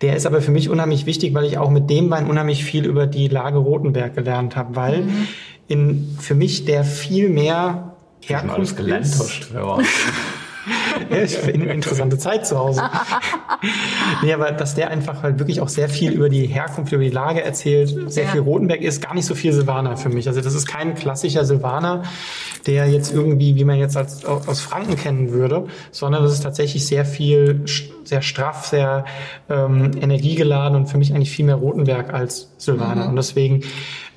Der 0.01 0.15
ist 0.15 0.25
aber 0.25 0.41
für 0.41 0.51
mich 0.51 0.69
unheimlich 0.69 1.05
wichtig, 1.05 1.33
weil 1.33 1.45
ich 1.45 1.57
auch 1.57 1.69
mit 1.69 1.89
dem 1.89 2.09
Wein 2.09 2.27
unheimlich 2.29 2.63
viel 2.63 2.85
über 2.85 3.05
die 3.07 3.27
Lage 3.27 3.57
Rotenberg 3.57 4.15
gelernt 4.15 4.55
habe, 4.55 4.75
weil 4.75 5.01
mhm. 5.01 5.27
in, 5.67 6.17
für 6.19 6.35
mich 6.35 6.65
der 6.65 6.83
viel 6.83 7.29
mehr 7.29 7.95
Herkunft 8.21 8.77
gelernt 8.77 9.05
hast. 9.05 9.51
ja, 11.09 11.23
ich 11.23 11.37
finde 11.37 11.65
eine 11.65 11.73
interessante 11.73 12.17
Zeit 12.17 12.47
zu 12.47 12.57
Hause. 12.57 12.83
nee, 14.23 14.33
aber 14.33 14.51
dass 14.51 14.75
der 14.75 14.89
einfach 14.89 15.23
halt 15.23 15.39
wirklich 15.39 15.61
auch 15.61 15.69
sehr 15.69 15.89
viel 15.89 16.11
über 16.11 16.29
die 16.29 16.47
Herkunft, 16.47 16.91
über 16.91 17.03
die 17.03 17.09
Lage 17.09 17.43
erzählt, 17.43 18.11
sehr 18.11 18.25
ja. 18.25 18.31
viel 18.31 18.41
Rotenberg 18.41 18.81
ist, 18.81 19.01
gar 19.01 19.13
nicht 19.13 19.25
so 19.25 19.35
viel 19.35 19.53
Silvaner 19.53 19.97
für 19.97 20.09
mich. 20.09 20.27
Also 20.27 20.41
das 20.41 20.53
ist 20.53 20.67
kein 20.67 20.95
klassischer 20.95 21.45
Silvaner, 21.45 22.03
der 22.67 22.87
jetzt 22.87 23.13
irgendwie, 23.13 23.55
wie 23.55 23.63
man 23.63 23.77
jetzt 23.77 23.95
als, 23.95 24.25
aus 24.25 24.59
Franken 24.59 24.95
kennen 24.95 25.31
würde, 25.31 25.67
sondern 25.91 26.23
das 26.23 26.33
ist 26.33 26.43
tatsächlich 26.43 26.85
sehr 26.85 27.05
viel, 27.05 27.63
sehr 28.03 28.21
straff, 28.21 28.65
sehr 28.65 29.05
ähm, 29.49 29.91
energiegeladen 30.01 30.77
und 30.77 30.87
für 30.87 30.97
mich 30.97 31.13
eigentlich 31.13 31.31
viel 31.31 31.45
mehr 31.45 31.55
Rotenberg 31.55 32.13
als 32.13 32.51
Silvaner. 32.57 33.03
Mhm. 33.03 33.09
Und 33.09 33.15
deswegen 33.17 33.61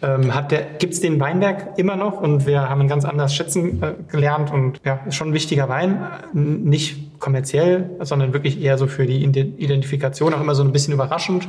ähm, 0.03 0.35
hat 0.35 0.51
der, 0.51 0.63
gibt's 0.79 1.01
den 1.01 1.21
Weinberg 1.21 1.79
immer 1.79 1.97
noch 1.97 2.21
und 2.21 2.47
wir 2.47 2.69
haben 2.69 2.81
ihn 2.81 2.89
ganz 2.89 3.05
anders 3.05 3.35
schätzen 3.35 3.83
äh, 3.83 3.95
gelernt 4.11 4.53
und 4.53 4.81
ja, 4.85 5.01
ist 5.07 5.17
schon 5.17 5.31
ein 5.31 5.35
wichtiger 5.35 5.69
Wein, 5.69 6.07
nicht 6.33 7.08
kommerziell, 7.19 7.91
sondern 8.01 8.33
wirklich 8.33 8.61
eher 8.61 8.79
so 8.79 8.87
für 8.87 9.07
die 9.07 9.23
Identifikation, 9.25 10.35
auch 10.35 10.41
immer 10.41 10.55
so 10.55 10.63
ein 10.63 10.73
bisschen 10.73 10.95
überraschend, 10.95 11.49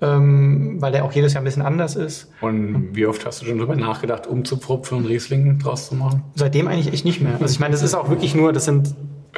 ähm, 0.00 0.76
weil 0.80 0.92
der 0.92 1.04
auch 1.04 1.12
jedes 1.12 1.34
Jahr 1.34 1.42
ein 1.42 1.44
bisschen 1.44 1.62
anders 1.62 1.96
ist. 1.96 2.30
Und 2.40 2.90
wie 2.92 3.06
oft 3.06 3.24
hast 3.24 3.42
du 3.42 3.46
schon 3.46 3.58
darüber 3.58 3.76
nachgedacht, 3.76 4.26
umzupfropfen 4.26 4.98
und 4.98 5.06
Riesling 5.06 5.58
draus 5.58 5.88
zu 5.88 5.94
machen? 5.94 6.22
Seitdem 6.34 6.68
eigentlich 6.68 6.92
echt 6.92 7.04
nicht 7.04 7.20
mehr. 7.20 7.34
Also 7.40 7.52
ich 7.52 7.60
meine, 7.60 7.72
das 7.72 7.82
ist 7.82 7.94
auch 7.94 8.08
wirklich 8.08 8.34
nur, 8.34 8.52
das 8.52 8.64
sind 8.64 8.94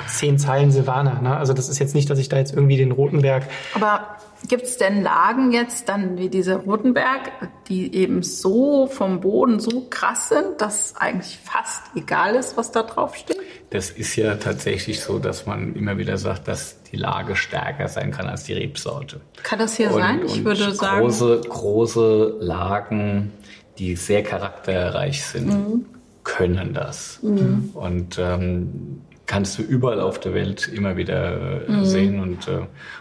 zehn 0.09 0.39
Zeilen 0.39 0.71
Silvaner. 0.71 1.21
Ne? 1.23 1.37
Also 1.37 1.53
das 1.53 1.69
ist 1.69 1.79
jetzt 1.79 1.95
nicht, 1.95 2.11
dass 2.11 2.19
ich 2.19 2.29
da 2.29 2.37
jetzt 2.37 2.55
irgendwie 2.55 2.77
den 2.77 2.93
Rotenberg. 2.93 3.45
Aber 3.75 4.17
gibt 4.49 4.65
es 4.65 4.77
denn 4.77 5.03
Lagen 5.03 5.53
jetzt 5.53 5.89
dann 5.89 6.19
wie 6.19 6.29
diese 6.29 6.57
Rotenberg, 6.57 7.31
die 7.69 7.95
eben 7.95 8.23
so 8.23 8.87
vom 8.87 9.21
Boden 9.21 9.61
so 9.61 9.87
krass 9.89 10.29
sind, 10.29 10.61
dass 10.61 10.97
eigentlich 10.97 11.39
fast 11.43 11.83
egal 11.95 12.35
ist, 12.35 12.57
was 12.57 12.73
da 12.73 12.83
drauf 12.83 13.17
steht? 13.17 13.39
Das 13.71 13.91
ist 13.91 14.17
ja 14.17 14.37
tatsächlich 14.37 15.01
so, 15.01 15.19
dass 15.19 15.47
man 15.47 15.75
immer 15.75 15.99
wieder 15.99 16.19
sagt, 16.19 16.49
dass 16.49 16.83
die 16.83 16.97
Lage 16.97 17.37
stärker 17.37 17.89
sein 17.89 18.11
kann 18.11 18.27
als 18.27 18.45
die 18.45 18.53
Rebsorte. 18.53 19.21
Kann 19.43 19.59
das 19.59 19.77
hier 19.77 19.91
und, 19.91 20.01
sein? 20.01 20.21
Ich 20.27 20.45
würde 20.45 20.73
sagen. 20.73 21.01
Große, 21.01 21.41
große 21.49 22.37
Lagen, 22.41 23.33
die 23.79 23.97
sehr 23.97 24.23
charakterreich 24.23 25.25
sind, 25.25 25.49
mhm. 25.49 25.87
können 26.25 26.75
das. 26.75 27.21
Mhm. 27.23 27.71
Und 27.75 28.19
ähm, 28.19 29.03
kannst 29.27 29.59
du 29.59 29.63
überall 29.63 30.01
auf 30.01 30.21
der 30.21 30.35
Welt 30.35 30.69
immer 30.69 30.97
wieder 30.97 31.69
äh, 31.69 31.71
mhm. 31.71 31.85
sehen 31.85 32.21
und 32.21 32.49
äh, 32.49 32.61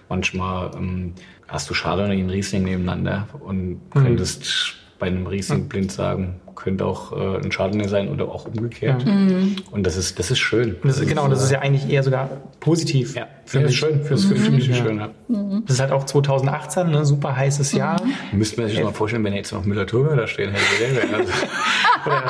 manchmal 0.10 0.72
ähm, 0.76 1.14
hast 1.48 1.70
du 1.70 1.74
Chardonnay 1.74 2.22
und 2.24 2.30
Riesling 2.30 2.64
nebeneinander 2.64 3.28
und 3.40 3.70
mhm. 3.70 3.90
könntest 3.92 4.76
bei 5.00 5.08
einem 5.08 5.28
Riesling 5.28 5.68
blind 5.68 5.92
sagen, 5.92 6.40
könnte 6.56 6.86
auch 6.86 7.12
äh, 7.12 7.38
ein 7.38 7.50
Chardonnay 7.50 7.88
sein 7.88 8.10
oder 8.10 8.30
auch 8.30 8.46
umgekehrt. 8.46 9.06
Mhm. 9.06 9.58
Und 9.72 9.86
das 9.86 9.98
ist, 9.98 10.18
das 10.20 10.32
ist 10.32 10.40
schön. 10.40 10.78
Das 10.84 11.00
ist, 11.00 11.08
genau, 11.08 11.28
das 11.28 11.44
ist 11.44 11.52
ja 11.52 11.60
eigentlich 11.60 11.90
eher 11.90 12.04
sogar 12.04 12.30
positiv. 12.60 13.16
Ja, 13.16 13.28
für 13.46 13.60
mich. 13.60 13.78
schön. 13.78 14.04
Fürs 14.04 14.26
mhm. 14.26 14.62
schön, 14.62 14.98
ja. 14.98 15.10
Mhm. 15.28 15.64
Das 15.66 15.76
ist 15.76 15.82
halt 15.82 15.92
auch 15.92 16.06
2018, 16.06 16.90
ne, 16.90 17.06
super 17.06 17.36
heißes 17.36 17.74
Jahr. 17.74 18.02
Mhm. 18.02 18.38
Müsste 18.38 18.62
man 18.62 18.70
sich 18.70 18.82
mal 18.82 18.94
vorstellen, 18.94 19.24
wenn 19.24 19.34
jetzt 19.34 19.52
noch 19.52 19.66
Müller-Thurgau 19.66 20.16
da 20.16 20.28
stehen 20.28 20.52
hätte. 20.52 21.16
Also. 21.16 21.32
oder 22.06 22.24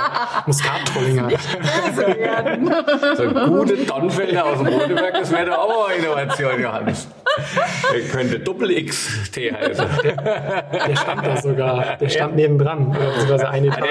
Muskat-Trollinger. 0.46 1.30
so 3.16 3.24
ein 3.24 3.50
gute 3.52 3.78
Donnfelder 3.86 4.46
aus 4.46 4.58
dem 4.60 4.68
Rodeberg, 4.68 5.14
das 5.14 5.32
wäre 5.32 5.46
doch 5.48 5.58
auch 5.58 5.90
eine 5.90 5.98
Innovation, 5.98 6.62
Johannes. 6.62 7.08
Der 7.94 8.02
könnte 8.02 8.40
Doppel-X-Tee 8.40 9.52
heißen. 9.52 9.86
Der, 10.04 10.16
der, 10.72 10.96
stand 10.96 11.26
da 11.26 11.38
sogar. 11.38 11.98
Der 11.98 12.10
stand 12.10 12.32
ja. 12.32 12.48
nebendran. 12.48 12.92
Beziehungsweise 12.92 13.50
eine 13.50 13.72
ah, 13.72 13.82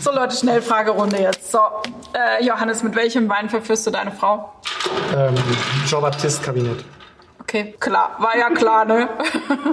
So 0.00 0.12
Leute, 0.12 0.36
Schnellfragerunde 0.36 1.18
jetzt. 1.18 1.50
So, 1.50 1.58
äh, 2.14 2.44
Johannes, 2.44 2.82
mit 2.82 2.94
welchem 2.94 3.28
Wein 3.28 3.48
verführst 3.48 3.86
du 3.86 3.90
deine 3.90 4.12
Frau? 4.12 4.52
Ähm, 5.16 5.34
Jean-Baptiste-Kabinett. 5.86 6.84
Okay, 7.40 7.74
klar. 7.78 8.16
War 8.18 8.36
ja 8.36 8.50
klar, 8.50 8.84
ne? 8.84 9.08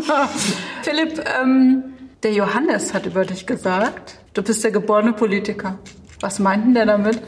Philipp, 0.84 1.24
ähm, 1.42 1.94
der 2.22 2.34
Johannes 2.34 2.94
hat 2.94 3.06
über 3.06 3.26
dich 3.26 3.48
gesagt, 3.48 4.20
du 4.34 4.44
bist 4.44 4.64
der 4.64 4.72
geborene 4.72 5.14
Politiker. 5.14 5.80
Was 6.22 6.40
meinten 6.40 6.74
der 6.74 6.86
damit? 6.86 7.22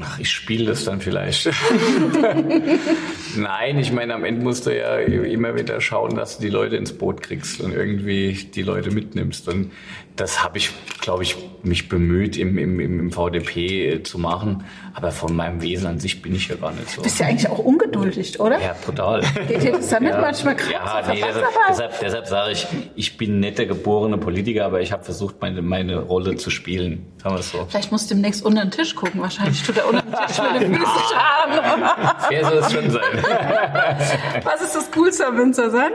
Ach, 0.00 0.18
ich 0.18 0.30
spiele 0.30 0.66
das 0.66 0.84
dann 0.84 1.00
vielleicht. 1.00 1.46
Nein, 3.36 3.78
ich 3.78 3.92
meine, 3.92 4.14
am 4.14 4.24
Ende 4.24 4.42
musst 4.42 4.66
du 4.66 4.76
ja 4.76 4.98
immer 4.98 5.54
wieder 5.54 5.80
schauen, 5.80 6.14
dass 6.14 6.38
du 6.38 6.44
die 6.44 6.50
Leute 6.50 6.76
ins 6.76 6.92
Boot 6.92 7.22
kriegst 7.22 7.60
und 7.60 7.72
irgendwie 7.72 8.32
die 8.54 8.62
Leute 8.62 8.90
mitnimmst. 8.90 9.48
Und 9.48 9.72
das 10.16 10.42
habe 10.42 10.58
ich, 10.58 10.72
glaube 11.00 11.22
ich, 11.22 11.36
mich 11.62 11.88
bemüht, 11.88 12.36
im, 12.36 12.56
im, 12.56 12.80
im 12.80 13.12
VDP 13.12 14.02
zu 14.02 14.18
machen. 14.18 14.64
Aber 14.94 15.10
von 15.12 15.36
meinem 15.36 15.60
Wesen 15.60 15.86
an 15.86 15.98
sich 15.98 16.22
bin 16.22 16.34
ich 16.34 16.48
ja 16.48 16.56
gar 16.56 16.72
nicht 16.72 16.88
so. 16.88 16.96
Du 16.96 17.02
bist 17.02 17.18
ja 17.20 17.26
eigentlich 17.26 17.48
auch 17.50 17.58
ungeduldig, 17.58 18.40
oder? 18.40 18.60
Ja, 18.60 18.74
total. 18.74 19.22
Geht 19.46 19.62
dir 19.62 19.72
das 19.72 19.88
damit 19.90 20.14
ja. 20.14 20.20
manchmal 20.20 20.56
krass? 20.56 20.72
Ja, 20.72 21.12
nee, 21.12 21.20
deshalb, 21.20 21.46
deshalb, 21.68 22.00
deshalb 22.00 22.26
sage 22.26 22.52
ich, 22.52 22.66
ich 22.94 23.16
bin 23.18 23.40
nicht 23.40 23.58
der 23.58 23.66
geborene 23.66 24.16
Politiker, 24.16 24.64
aber 24.64 24.80
ich 24.80 24.92
habe 24.92 25.04
versucht, 25.04 25.40
meine, 25.42 25.60
meine 25.60 25.98
Rolle 25.98 26.36
zu 26.36 26.48
spielen. 26.48 27.12
Sagen 27.22 27.34
wir 27.34 27.40
es 27.40 27.50
so. 27.50 27.66
Vielleicht 27.68 27.92
musst 27.92 28.10
du 28.10 28.14
demnächst 28.14 28.42
unter 28.42 28.62
den 28.62 28.70
Tisch 28.70 28.94
gucken. 28.94 29.20
Wahrscheinlich 29.20 29.62
tut 29.62 29.76
er 29.76 29.88
unter 29.88 30.02
den 30.02 30.14
Tisch 30.26 30.38
mit 30.38 30.62
den 30.62 30.74
Füßen 30.74 31.02
schaden. 31.12 31.84
Wer 32.30 32.44
soll 32.44 32.58
es 32.58 32.72
schon 32.72 32.90
sein? 32.90 33.02
Was 34.44 34.62
ist 34.62 34.74
das 34.74 34.90
Coolste 34.92 35.26
am 35.26 35.36
Winzer 35.36 35.70
sein? 35.70 35.92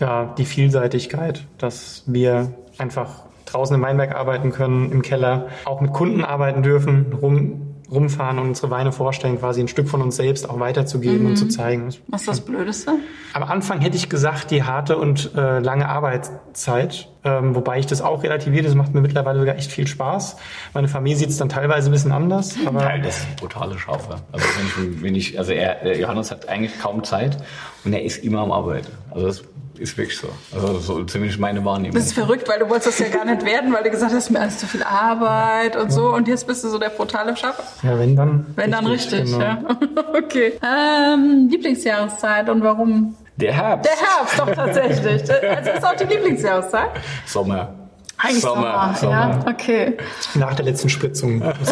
Ja, 0.00 0.34
die 0.36 0.44
Vielseitigkeit, 0.44 1.44
dass 1.58 2.02
wir 2.06 2.52
einfach 2.78 3.29
draußen 3.52 3.74
im 3.74 3.82
Weinberg 3.82 4.14
arbeiten 4.14 4.52
können, 4.52 4.92
im 4.92 5.02
Keller, 5.02 5.48
auch 5.64 5.80
mit 5.80 5.92
Kunden 5.92 6.24
arbeiten 6.24 6.62
dürfen, 6.62 7.12
rum, 7.20 7.70
rumfahren 7.90 8.38
und 8.38 8.48
unsere 8.48 8.70
Weine 8.70 8.92
vorstellen, 8.92 9.38
quasi 9.38 9.60
ein 9.60 9.68
Stück 9.68 9.88
von 9.88 10.00
uns 10.00 10.16
selbst 10.16 10.48
auch 10.48 10.60
weiterzugeben 10.60 11.22
mhm. 11.22 11.26
und 11.26 11.36
zu 11.36 11.48
zeigen. 11.48 11.88
Was 12.08 12.22
ist 12.22 12.28
das 12.28 12.40
Blödeste? 12.40 12.92
Am 13.32 13.42
Anfang 13.42 13.80
hätte 13.80 13.96
ich 13.96 14.08
gesagt, 14.08 14.50
die 14.50 14.62
harte 14.62 14.96
und 14.96 15.34
äh, 15.34 15.58
lange 15.58 15.88
Arbeitszeit, 15.88 17.08
ähm, 17.24 17.54
wobei 17.54 17.78
ich 17.78 17.86
das 17.86 18.00
auch 18.00 18.22
relativiere, 18.22 18.64
das 18.64 18.74
macht 18.74 18.94
mir 18.94 19.00
mittlerweile 19.00 19.40
sogar 19.40 19.56
echt 19.56 19.72
viel 19.72 19.86
Spaß. 19.86 20.36
Meine 20.72 20.88
Familie 20.88 21.18
sieht 21.18 21.30
es 21.30 21.36
dann 21.38 21.48
teilweise 21.48 21.90
ein 21.90 21.92
bisschen 21.92 22.12
anders. 22.12 22.56
Aber 22.66 22.80
Nein, 22.80 23.02
das 23.02 23.18
ist 23.18 23.36
brutale 23.36 23.78
Schaufel. 23.78 24.16
Also 24.32 24.46
wenn 24.56 24.66
ich, 24.66 25.02
wenn 25.02 25.14
ich 25.14 25.38
also 25.38 25.52
er, 25.52 25.98
Johannes 25.98 26.30
hat 26.30 26.48
eigentlich 26.48 26.78
kaum 26.80 27.02
Zeit 27.02 27.38
und 27.84 27.92
er 27.92 28.02
ist 28.02 28.22
immer 28.24 28.40
am 28.40 28.52
Arbeiten. 28.52 28.90
Also 29.10 29.26
das 29.26 29.42
ist 29.78 29.96
wirklich 29.96 30.18
so. 30.18 30.28
Also 30.54 30.78
so 30.78 31.02
ziemlich 31.04 31.38
meine 31.38 31.64
Wahrnehmung. 31.64 31.94
Das 31.94 32.04
ist 32.06 32.12
verrückt, 32.12 32.46
weil 32.48 32.58
du 32.58 32.68
wolltest 32.68 32.88
das 32.88 32.98
ja 32.98 33.08
gar 33.08 33.24
nicht 33.24 33.44
werden, 33.44 33.72
weil 33.72 33.82
du 33.82 33.90
gesagt 33.90 34.12
hast, 34.12 34.30
mir 34.30 34.40
alles 34.40 34.58
zu 34.58 34.66
viel 34.66 34.82
Arbeit 34.82 35.76
und 35.76 35.90
so. 35.90 36.14
Und 36.14 36.28
jetzt 36.28 36.46
bist 36.46 36.62
du 36.64 36.68
so 36.68 36.78
der 36.78 36.90
brutale 36.90 37.34
Schaffer. 37.36 37.64
Ja, 37.82 37.98
wenn 37.98 38.14
dann. 38.14 38.46
Wenn 38.56 38.70
dann 38.70 38.86
richtig, 38.86 39.24
genau. 39.24 39.40
ja. 39.40 39.58
okay. 40.16 40.52
Ähm, 40.62 41.48
Lieblingsjahreszeit 41.50 42.48
und 42.48 42.62
warum? 42.62 43.16
Der 43.36 43.52
Herbst. 43.52 43.90
Der 43.90 43.96
Herbst, 44.06 44.38
doch 44.38 44.54
tatsächlich. 44.54 45.22
Also 45.50 45.70
ist 45.70 45.84
auch 45.84 45.96
die 45.96 46.04
Lieblingsjahreszeit? 46.04 46.90
Sommer. 47.26 47.74
Eigentlich 48.18 48.42
Sommer, 48.42 48.94
Sommer, 48.98 49.12
ja, 49.12 49.40
okay. 49.50 49.96
Nach 50.34 50.54
der 50.54 50.66
letzten 50.66 50.90
Spritzung. 50.90 51.40
Was 51.40 51.70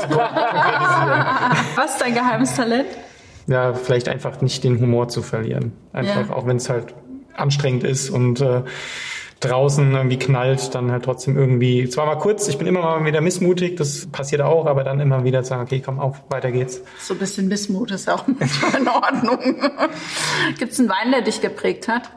ist 1.92 2.00
dein 2.00 2.14
geheimes 2.14 2.54
Talent? 2.54 2.88
Ja, 3.46 3.74
vielleicht 3.74 4.08
einfach 4.08 4.40
nicht 4.40 4.64
den 4.64 4.80
Humor 4.80 5.08
zu 5.08 5.20
verlieren. 5.20 5.72
Einfach, 5.92 6.28
ja. 6.28 6.34
auch 6.34 6.46
wenn 6.46 6.56
es 6.56 6.70
halt 6.70 6.94
anstrengend 7.38 7.84
ist 7.84 8.10
und 8.10 8.40
äh, 8.40 8.62
draußen 9.40 9.92
irgendwie 9.92 10.18
knallt, 10.18 10.74
dann 10.74 10.90
halt 10.90 11.04
trotzdem 11.04 11.36
irgendwie, 11.36 11.88
zwar 11.88 12.06
mal 12.06 12.16
kurz, 12.16 12.48
ich 12.48 12.58
bin 12.58 12.66
immer 12.66 12.80
mal 12.80 13.04
wieder 13.04 13.20
missmutig, 13.20 13.76
das 13.76 14.06
passiert 14.06 14.42
auch, 14.42 14.66
aber 14.66 14.82
dann 14.82 14.98
immer 15.00 15.24
wieder 15.24 15.44
sagen, 15.44 15.62
okay, 15.62 15.80
komm 15.84 16.00
auf, 16.00 16.22
weiter 16.28 16.50
geht's. 16.50 16.82
So 16.98 17.14
ein 17.14 17.18
bisschen 17.18 17.48
Missmut 17.48 17.90
ist 17.90 18.10
auch 18.10 18.26
manchmal 18.38 18.80
in 18.80 18.88
Ordnung. 18.88 19.38
Gibt 20.58 20.72
es 20.72 20.80
einen 20.80 20.88
Wein, 20.88 21.12
der 21.12 21.22
dich 21.22 21.40
geprägt 21.40 21.88
hat? 21.88 22.10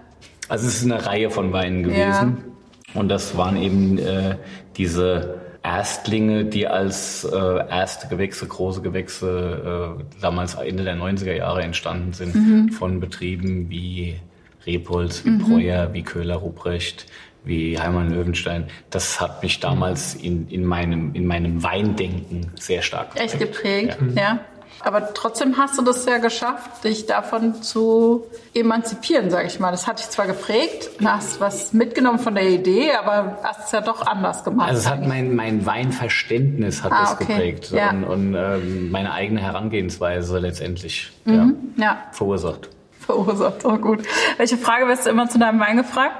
Also 0.49 0.67
es 0.67 0.77
ist 0.77 0.91
eine 0.91 1.05
Reihe 1.05 1.29
von 1.29 1.53
Weinen 1.53 1.83
gewesen. 1.83 1.97
Ja. 2.03 2.99
Und 2.99 3.09
das 3.09 3.37
waren 3.37 3.55
eben 3.55 3.97
äh, 3.99 4.37
diese 4.77 5.41
Erstlinge, 5.63 6.45
die 6.45 6.67
als 6.67 7.23
äh, 7.23 7.37
erste 7.37 8.07
Gewächse, 8.07 8.47
große 8.47 8.81
Gewächse, 8.81 9.97
äh, 9.99 10.21
damals 10.21 10.55
Ende 10.55 10.83
der 10.83 10.95
90er 10.95 11.33
Jahre 11.33 11.61
entstanden 11.61 12.13
sind, 12.13 12.35
mhm. 12.35 12.69
von 12.69 12.99
Betrieben 12.99 13.69
wie 13.69 14.19
Rebholz, 14.65 15.25
wie 15.25 15.29
mhm. 15.29 15.39
Breuer, 15.39 15.93
wie 15.93 16.03
Köhler-Ruprecht, 16.03 17.05
wie 17.43 17.79
Heimann 17.79 18.11
Löwenstein, 18.11 18.67
das 18.89 19.19
hat 19.19 19.41
mich 19.41 19.59
damals 19.59 20.15
in, 20.15 20.47
in, 20.49 20.63
meinem, 20.63 21.13
in 21.13 21.25
meinem 21.25 21.63
Weindenken 21.63 22.51
sehr 22.59 22.81
stark 22.81 23.11
geprägt. 23.11 23.33
Echt 23.33 23.39
geprägt, 23.39 23.97
ja. 24.15 24.21
ja. 24.21 24.39
Aber 24.83 25.13
trotzdem 25.13 25.57
hast 25.57 25.77
du 25.77 25.83
das 25.83 26.05
ja 26.05 26.17
geschafft, 26.17 26.83
dich 26.83 27.05
davon 27.05 27.61
zu 27.61 28.25
emanzipieren, 28.55 29.29
sage 29.29 29.47
ich 29.47 29.59
mal. 29.59 29.69
Das 29.69 29.85
hat 29.85 29.99
dich 29.99 30.09
zwar 30.09 30.25
geprägt, 30.25 30.89
hast 31.03 31.39
was 31.39 31.73
mitgenommen 31.73 32.17
von 32.17 32.33
der 32.33 32.49
Idee, 32.49 32.91
aber 32.93 33.37
hast 33.43 33.65
es 33.65 33.71
ja 33.71 33.81
doch 33.81 34.05
anders 34.05 34.43
gemacht. 34.43 34.69
Also 34.69 34.79
es 34.79 34.89
hat 34.89 35.05
mein, 35.05 35.35
mein 35.35 35.65
Weinverständnis 35.67 36.83
hat 36.83 36.91
ah, 36.93 37.01
das 37.01 37.13
okay. 37.13 37.25
geprägt 37.25 37.71
ja. 37.71 37.91
und, 37.91 38.03
und 38.05 38.35
ähm, 38.35 38.89
meine 38.89 39.13
eigene 39.13 39.41
Herangehensweise 39.41 40.39
letztendlich 40.39 41.11
mhm. 41.25 41.73
ja, 41.77 41.83
ja. 41.83 41.97
verursacht. 42.11 42.69
Verursacht, 43.05 43.65
oh 43.65 43.77
gut. 43.77 44.03
Welche 44.37 44.57
Frage 44.57 44.87
wirst 44.87 45.05
du 45.05 45.09
immer 45.09 45.27
zu 45.29 45.39
deinem 45.39 45.59
Wein 45.59 45.77
gefragt? 45.77 46.15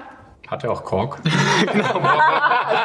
Hat 0.52 0.66
er 0.66 0.72
auch 0.72 0.84
Kork? 0.84 1.20
genau. 1.24 2.02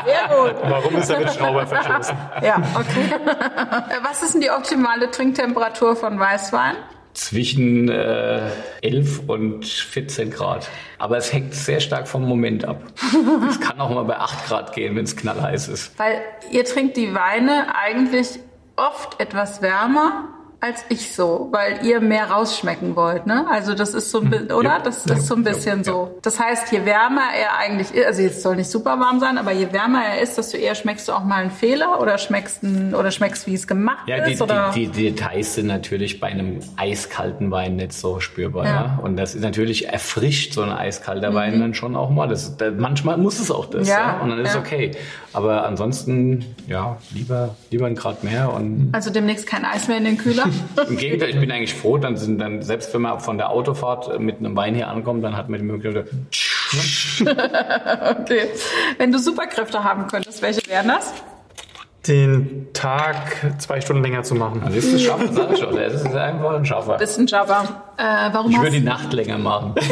Sehr 0.07 0.37
gut. 0.37 0.55
Warum 0.63 0.95
ist 0.95 1.11
er 1.11 1.19
mit 1.19 1.33
Schrauber 1.33 1.67
verschlossen? 1.67 2.17
Ja, 2.41 2.63
okay. 2.75 3.11
Was 4.05 4.23
ist 4.23 4.35
denn 4.35 4.41
die 4.41 4.51
optimale 4.51 5.11
Trinktemperatur 5.11 5.97
von 5.97 6.21
Weißwein? 6.21 6.77
Zwischen 7.15 7.89
äh, 7.89 8.51
11 8.83 9.23
und 9.27 9.65
14 9.67 10.31
Grad. 10.31 10.69
Aber 10.99 11.17
es 11.17 11.33
hängt 11.33 11.55
sehr 11.55 11.81
stark 11.81 12.07
vom 12.07 12.29
Moment 12.29 12.65
ab. 12.65 12.83
Es 13.51 13.61
kann 13.61 13.81
auch 13.81 13.91
mal 13.91 14.05
bei 14.05 14.19
8 14.19 14.47
Grad 14.47 14.73
gehen, 14.73 14.95
wenn 14.95 15.05
es 15.05 15.17
knallheiß 15.17 15.67
ist. 15.69 15.99
Weil 15.99 16.21
ihr 16.53 16.65
trinkt 16.65 16.97
die 16.97 17.15
Weine 17.15 17.75
eigentlich 17.75 18.39
oft 18.77 19.19
etwas 19.19 19.61
wärmer 19.61 20.29
als 20.59 20.85
ich 20.89 21.13
so, 21.13 21.49
weil 21.53 21.85
ihr 21.85 22.01
mehr 22.01 22.31
rausschmecken 22.31 22.97
wollt, 22.97 23.27
ne? 23.27 23.47
Also 23.51 23.75
das 23.75 23.93
ist 23.93 24.11
so 24.11 24.21
ein 24.21 24.31
bisschen, 24.31 24.53
oder? 24.53 24.71
Ja, 24.71 24.79
das 24.79 25.05
ist 25.05 25.27
so 25.27 25.35
ein 25.35 25.45
bisschen 25.45 25.79
ja, 25.79 25.85
so. 25.85 26.19
Das 26.23 26.41
heißt, 26.41 26.73
je 26.73 26.87
wärmer 26.87 27.29
er 27.39 27.59
eigentlich 27.59 27.93
ist, 27.95 28.07
also 28.07 28.23
jetzt 28.23 28.43
soll 28.43 28.57
nicht 28.57 28.71
super 28.71 28.99
warm 28.99 29.21
sein, 29.21 29.37
aber 29.37 29.53
je 29.53 29.71
wärmer 29.73 30.03
er 30.03 30.23
ist, 30.23 30.39
desto 30.39 30.57
eher 30.57 30.75
schmeckst 30.75 31.09
du 31.09 31.13
auch 31.13 31.25
mal 31.25 31.43
einen 31.43 31.51
Fehler 31.51 32.01
oder 32.01 32.17
schmeckst 32.17 32.63
ein, 32.63 32.95
oder 32.95 33.11
schmeckst, 33.11 33.47
wie 33.47 33.53
es 33.53 33.67
gemacht 33.67 34.09
ja, 34.09 34.25
die, 34.25 34.33
ist. 34.33 34.41
Oder? 34.41 34.71
Die, 34.75 34.87
die, 34.89 35.11
Details 35.11 35.55
sind 35.55 35.67
natürlich 35.67 36.21
bei 36.21 36.29
einem 36.29 36.61
eiskalten 36.77 37.51
Wein 37.51 37.77
nicht 37.77 37.93
so 37.93 38.21
spürbar, 38.21 38.65
ja. 38.65 38.99
Und 39.03 39.17
das 39.17 39.35
ist 39.35 39.43
natürlich 39.43 39.89
erfrischt 39.89 40.55
so 40.55 40.63
ein 40.63 40.73
eiskalter 40.73 41.33
mhm. 41.33 41.35
Wein 41.35 41.61
dann 41.61 41.75
schon 41.75 41.95
auch 41.97 42.11
mal. 42.11 42.29
Das, 42.29 42.57
das, 42.57 42.73
manchmal 42.79 43.19
muss 43.19 43.39
es 43.41 43.51
auch 43.51 43.67
das, 43.67 43.89
ja. 43.89 44.21
Und 44.21 44.31
dann 44.31 44.39
ist 44.39 44.57
okay. 44.57 44.93
Aber 45.35 45.67
ansonsten, 45.67 46.47
ja, 46.67 46.97
lieber, 47.13 47.55
lieber 47.71 47.87
ein 47.87 47.95
Grad 47.95 48.25
mehr 48.25 48.55
und. 48.55 48.89
Also 48.93 49.11
demnächst 49.11 49.47
kein 49.47 49.67
Eis 49.67 49.87
mehr 49.87 49.99
in 49.99 50.05
den 50.05 50.17
Kühler? 50.17 50.46
Im 50.89 50.97
Gegenteil, 50.97 51.31
ich 51.31 51.41
bin 51.41 51.51
eigentlich 51.51 51.75
froh, 51.75 51.99
dann 51.99 52.17
sind 52.17 52.39
dann, 52.41 52.63
selbst 52.63 52.93
wenn 52.95 53.03
man 53.03 53.21
von 53.21 53.39
der 53.39 53.51
Autofahrt 53.51 54.19
mit 54.21 54.39
einem 54.39 54.57
Wein 54.57 54.75
hier 54.75 54.89
ankommt, 54.89 55.25
dann 55.25 55.37
hat 55.37 55.49
man 55.49 55.61
die 55.61 55.67
Möglichkeit, 55.67 56.07
okay. 57.21 58.49
Wenn 58.99 59.13
du 59.13 59.19
Superkräfte 59.19 59.85
haben 59.85 60.07
könntest, 60.09 60.43
welche 60.43 60.67
wären 60.69 60.89
das? 60.89 61.13
Den 62.07 62.69
Tag 62.73 63.55
zwei 63.59 63.81
Stunden 63.81 64.03
länger 64.03 64.23
zu 64.23 64.35
machen. 64.35 64.63
Also 64.65 64.79
ist 64.79 64.95
das 64.95 65.03
schaffen, 65.03 65.33
sag 65.33 65.53
ich 65.53 65.59
schon. 65.59 65.75
Das 65.75 65.95
ist 65.95 66.15
einfach 66.15 66.55
ein 66.55 66.65
Schaffer. 66.65 66.99
Bist 66.99 67.19
ein 67.19 67.27
Schaffer. 67.27 67.83
Äh, 67.97 68.29
warum 68.33 68.51
ich 68.51 68.59
würde 68.59 68.71
die 68.73 68.81
Nacht 68.81 69.13
länger 69.13 69.39
machen. 69.39 69.75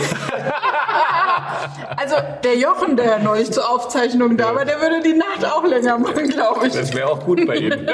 Also 1.97 2.17
der 2.43 2.57
Jochen, 2.57 2.97
der 2.97 3.19
neulich 3.19 3.51
zur 3.51 3.69
Aufzeichnung 3.69 4.37
da 4.37 4.55
war, 4.55 4.65
der 4.65 4.81
würde 4.81 5.03
die 5.03 5.15
Nacht 5.15 5.45
auch 5.45 5.65
länger 5.65 5.99
machen, 5.99 6.29
glaube 6.29 6.67
ich. 6.67 6.73
Das 6.73 6.95
wäre 6.95 7.11
auch 7.11 7.25
gut 7.25 7.47
bei 7.47 7.57
ihm. 7.57 7.73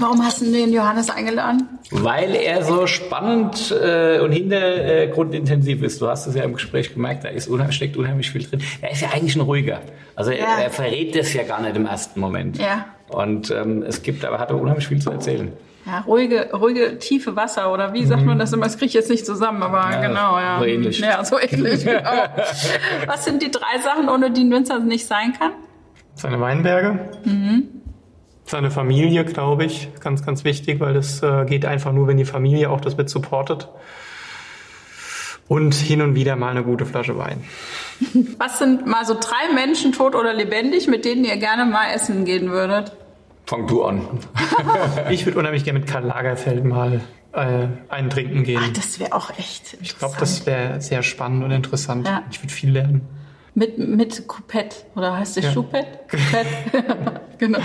Warum 0.00 0.24
hast 0.24 0.40
du 0.40 0.46
den 0.50 0.72
Johannes 0.72 1.10
eingeladen? 1.10 1.78
Weil 1.90 2.34
er 2.34 2.64
so 2.64 2.86
spannend 2.86 3.70
äh, 3.70 4.20
und 4.20 4.32
hintergrundintensiv 4.32 5.82
ist. 5.82 6.00
Du 6.00 6.08
hast 6.08 6.26
es 6.26 6.34
ja 6.34 6.44
im 6.44 6.54
Gespräch 6.54 6.92
gemerkt, 6.94 7.24
da 7.24 7.28
ist 7.28 7.48
unheimlich, 7.48 7.76
steckt 7.76 7.96
unheimlich 7.96 8.30
viel 8.30 8.44
drin. 8.44 8.62
Er 8.80 8.92
ist 8.92 9.00
ja 9.00 9.08
eigentlich 9.12 9.36
ein 9.36 9.42
ruhiger. 9.42 9.80
Also 10.14 10.30
ja. 10.30 10.38
er, 10.58 10.64
er 10.64 10.70
verrät 10.70 11.14
das 11.14 11.32
ja 11.34 11.44
gar 11.44 11.60
nicht 11.60 11.76
im 11.76 11.86
ersten 11.86 12.20
Moment. 12.20 12.58
Ja. 12.58 12.86
Und 13.08 13.50
ähm, 13.50 13.82
es 13.82 14.02
gibt, 14.02 14.24
aber 14.24 14.38
hat 14.38 14.50
er 14.50 14.60
unheimlich 14.60 14.88
viel 14.88 15.00
zu 15.00 15.10
erzählen. 15.10 15.52
Ja, 15.86 16.00
ruhige, 16.00 16.50
ruhige, 16.52 16.98
tiefe 16.98 17.34
Wasser 17.34 17.72
oder 17.72 17.94
wie 17.94 18.04
sagt 18.04 18.24
man 18.24 18.36
mhm. 18.36 18.40
das 18.40 18.52
immer? 18.52 18.64
Das 18.64 18.76
kriege 18.76 18.88
ich 18.88 18.94
jetzt 18.94 19.08
nicht 19.08 19.24
zusammen, 19.24 19.62
aber 19.62 19.90
ja, 19.90 20.00
genau, 20.00 20.38
ja. 20.38 20.58
So 20.58 20.64
ähnlich. 20.64 20.98
Ja, 20.98 21.24
so 21.24 21.38
ähnlich, 21.38 21.84
genau. 21.84 22.10
Was 23.06 23.24
sind 23.24 23.42
die 23.42 23.50
drei 23.50 23.78
Sachen, 23.82 24.08
ohne 24.08 24.30
die 24.30 24.42
ein 24.42 24.50
Winzer 24.50 24.78
nicht 24.80 25.06
sein 25.06 25.32
kann? 25.38 25.52
Seine 26.14 26.40
Weinberge. 26.40 26.98
Mhm. 27.24 27.68
Seine 28.44 28.70
Familie, 28.70 29.24
glaube 29.24 29.64
ich, 29.64 29.88
ganz, 30.00 30.24
ganz 30.24 30.44
wichtig, 30.44 30.80
weil 30.80 30.94
das 30.94 31.22
äh, 31.22 31.44
geht 31.44 31.64
einfach 31.64 31.92
nur, 31.92 32.06
wenn 32.06 32.16
die 32.16 32.24
Familie 32.24 32.70
auch 32.70 32.80
das 32.80 32.96
mit 32.96 33.08
supportet. 33.08 33.68
Und 35.48 35.74
hin 35.74 36.02
und 36.02 36.14
wieder 36.14 36.36
mal 36.36 36.50
eine 36.50 36.62
gute 36.62 36.84
Flasche 36.84 37.16
Wein. 37.16 37.42
Was 38.36 38.58
sind 38.58 38.86
mal 38.86 39.06
so 39.06 39.14
drei 39.14 39.54
Menschen, 39.54 39.92
tot 39.92 40.14
oder 40.14 40.34
lebendig, 40.34 40.88
mit 40.88 41.06
denen 41.06 41.24
ihr 41.24 41.38
gerne 41.38 41.64
mal 41.64 41.90
essen 41.94 42.26
gehen 42.26 42.50
würdet? 42.50 42.92
Fang 43.48 43.66
du 43.66 43.82
an. 43.82 44.06
ich 45.10 45.24
würde 45.24 45.38
unheimlich 45.38 45.64
gerne 45.64 45.78
mit 45.78 45.88
Karl 45.88 46.04
Lagerfeld 46.04 46.66
mal 46.66 47.00
äh, 47.32 47.68
einen 47.88 48.10
trinken 48.10 48.44
gehen. 48.44 48.60
Ach, 48.62 48.72
das 48.74 49.00
wäre 49.00 49.14
auch 49.14 49.30
echt. 49.38 49.78
Ich 49.80 49.98
glaube, 49.98 50.16
das 50.20 50.44
wäre 50.44 50.82
sehr 50.82 51.02
spannend 51.02 51.44
und 51.44 51.50
interessant. 51.52 52.06
Ja. 52.06 52.24
Ich 52.30 52.42
würde 52.42 52.52
viel 52.52 52.72
lernen. 52.72 53.08
Mit, 53.54 53.78
mit 53.78 54.28
Coupette, 54.28 54.76
oder 54.94 55.16
heißt 55.16 55.38
es 55.38 55.44
ja. 55.44 55.54
Choupette? 55.54 56.00
Coupette. 56.10 57.20
genau. 57.38 57.58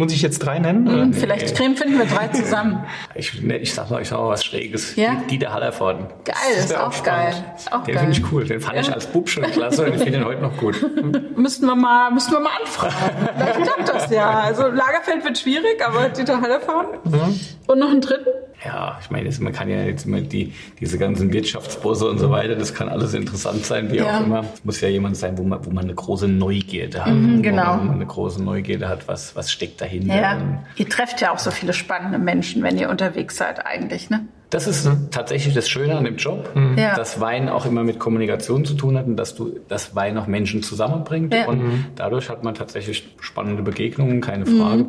Muss 0.00 0.12
ich 0.12 0.22
jetzt 0.22 0.38
drei 0.38 0.60
nennen? 0.60 1.08
Mhm, 1.08 1.12
vielleicht 1.12 1.56
finden 1.58 1.98
wir 1.98 2.04
drei 2.04 2.28
zusammen. 2.28 2.86
ich, 3.16 3.42
ne, 3.42 3.58
ich 3.58 3.74
sag 3.74 3.90
mal, 3.90 4.00
ich 4.00 4.08
sag 4.08 4.20
mal 4.20 4.28
was 4.28 4.44
Schräges. 4.44 4.94
Ja? 4.94 5.24
Dieter 5.28 5.52
Hallervorden. 5.52 6.06
Geil, 6.24 6.36
das 6.54 6.66
ist 6.66 6.76
auch, 6.76 6.96
auch 6.96 7.02
geil. 7.02 7.34
Auch 7.72 7.82
den 7.82 7.98
finde 7.98 8.12
ich 8.12 8.22
cool. 8.30 8.44
Den 8.44 8.60
fand 8.60 8.76
ja. 8.76 8.82
ich 8.82 8.92
als 8.92 9.08
Bub 9.08 9.28
schon 9.28 9.42
klasse 9.42 9.84
und 9.84 9.96
ich 9.96 10.02
finde 10.02 10.18
den 10.18 10.24
heute 10.24 10.40
noch 10.40 10.56
gut. 10.56 10.76
müssten 11.36 11.66
wir 11.66 11.74
mal, 11.74 12.12
müssten 12.12 12.30
wir 12.30 12.38
mal 12.38 12.52
anfragen. 12.60 12.94
Vielleicht 13.36 13.62
klappt 13.62 13.88
das 13.88 14.10
ja. 14.12 14.38
Also 14.38 14.68
Lagerfeld 14.68 15.24
wird 15.24 15.36
schwierig, 15.36 15.84
aber 15.84 16.10
Dieter 16.10 16.40
Hallervorden. 16.42 17.00
Mhm. 17.02 17.40
Und 17.66 17.78
noch 17.80 17.90
einen 17.90 18.00
dritten? 18.00 18.30
Ja, 18.64 18.98
ich 19.00 19.10
meine, 19.10 19.30
man 19.40 19.52
kann 19.52 19.68
ja 19.68 19.82
jetzt 19.82 20.06
immer 20.06 20.20
die, 20.20 20.52
diese 20.80 20.98
ganzen 20.98 21.32
Wirtschaftsbosse 21.32 22.08
und 22.08 22.18
so 22.18 22.30
weiter, 22.30 22.56
das 22.56 22.74
kann 22.74 22.88
alles 22.88 23.14
interessant 23.14 23.64
sein, 23.64 23.92
wie 23.92 23.98
ja. 23.98 24.18
auch 24.18 24.24
immer. 24.24 24.44
Es 24.52 24.64
muss 24.64 24.80
ja 24.80 24.88
jemand 24.88 25.16
sein, 25.16 25.38
wo 25.38 25.44
man, 25.44 25.64
wo 25.64 25.70
man 25.70 25.84
eine 25.84 25.94
große 25.94 26.26
Neugierde 26.26 27.04
hat. 27.04 27.14
Mhm, 27.14 27.42
genau. 27.42 27.78
Wo 27.78 27.84
man 27.84 27.94
eine 27.94 28.06
große 28.06 28.42
Neugierde 28.42 28.88
hat, 28.88 29.06
was, 29.06 29.36
was 29.36 29.52
steckt 29.52 29.80
dahinter. 29.80 30.20
Ja. 30.20 30.64
Ihr 30.76 30.88
trefft 30.88 31.20
ja 31.20 31.32
auch 31.32 31.38
so 31.38 31.50
viele 31.50 31.72
spannende 31.72 32.18
Menschen, 32.18 32.62
wenn 32.62 32.78
ihr 32.78 32.90
unterwegs 32.90 33.36
seid 33.36 33.64
eigentlich, 33.64 34.10
ne? 34.10 34.26
Das 34.50 34.66
ist 34.66 34.88
tatsächlich 35.10 35.54
das 35.54 35.68
Schöne 35.68 35.96
an 35.96 36.04
dem 36.04 36.16
Job, 36.16 36.50
mhm. 36.54 36.78
ja. 36.78 36.94
dass 36.94 37.20
Wein 37.20 37.48
auch 37.48 37.66
immer 37.66 37.84
mit 37.84 37.98
Kommunikation 37.98 38.64
zu 38.64 38.74
tun 38.74 38.96
hat 38.96 39.06
und 39.06 39.16
dass 39.16 39.34
du 39.34 39.60
das 39.68 39.94
Wein 39.94 40.16
auch 40.16 40.26
Menschen 40.26 40.62
zusammenbringt. 40.62 41.34
Ja. 41.34 41.46
Und 41.46 41.62
mhm. 41.62 41.84
dadurch 41.96 42.30
hat 42.30 42.44
man 42.44 42.54
tatsächlich 42.54 43.08
spannende 43.20 43.62
Begegnungen, 43.62 44.20
keine 44.20 44.46
Frage. 44.46 44.84
Mhm 44.84 44.88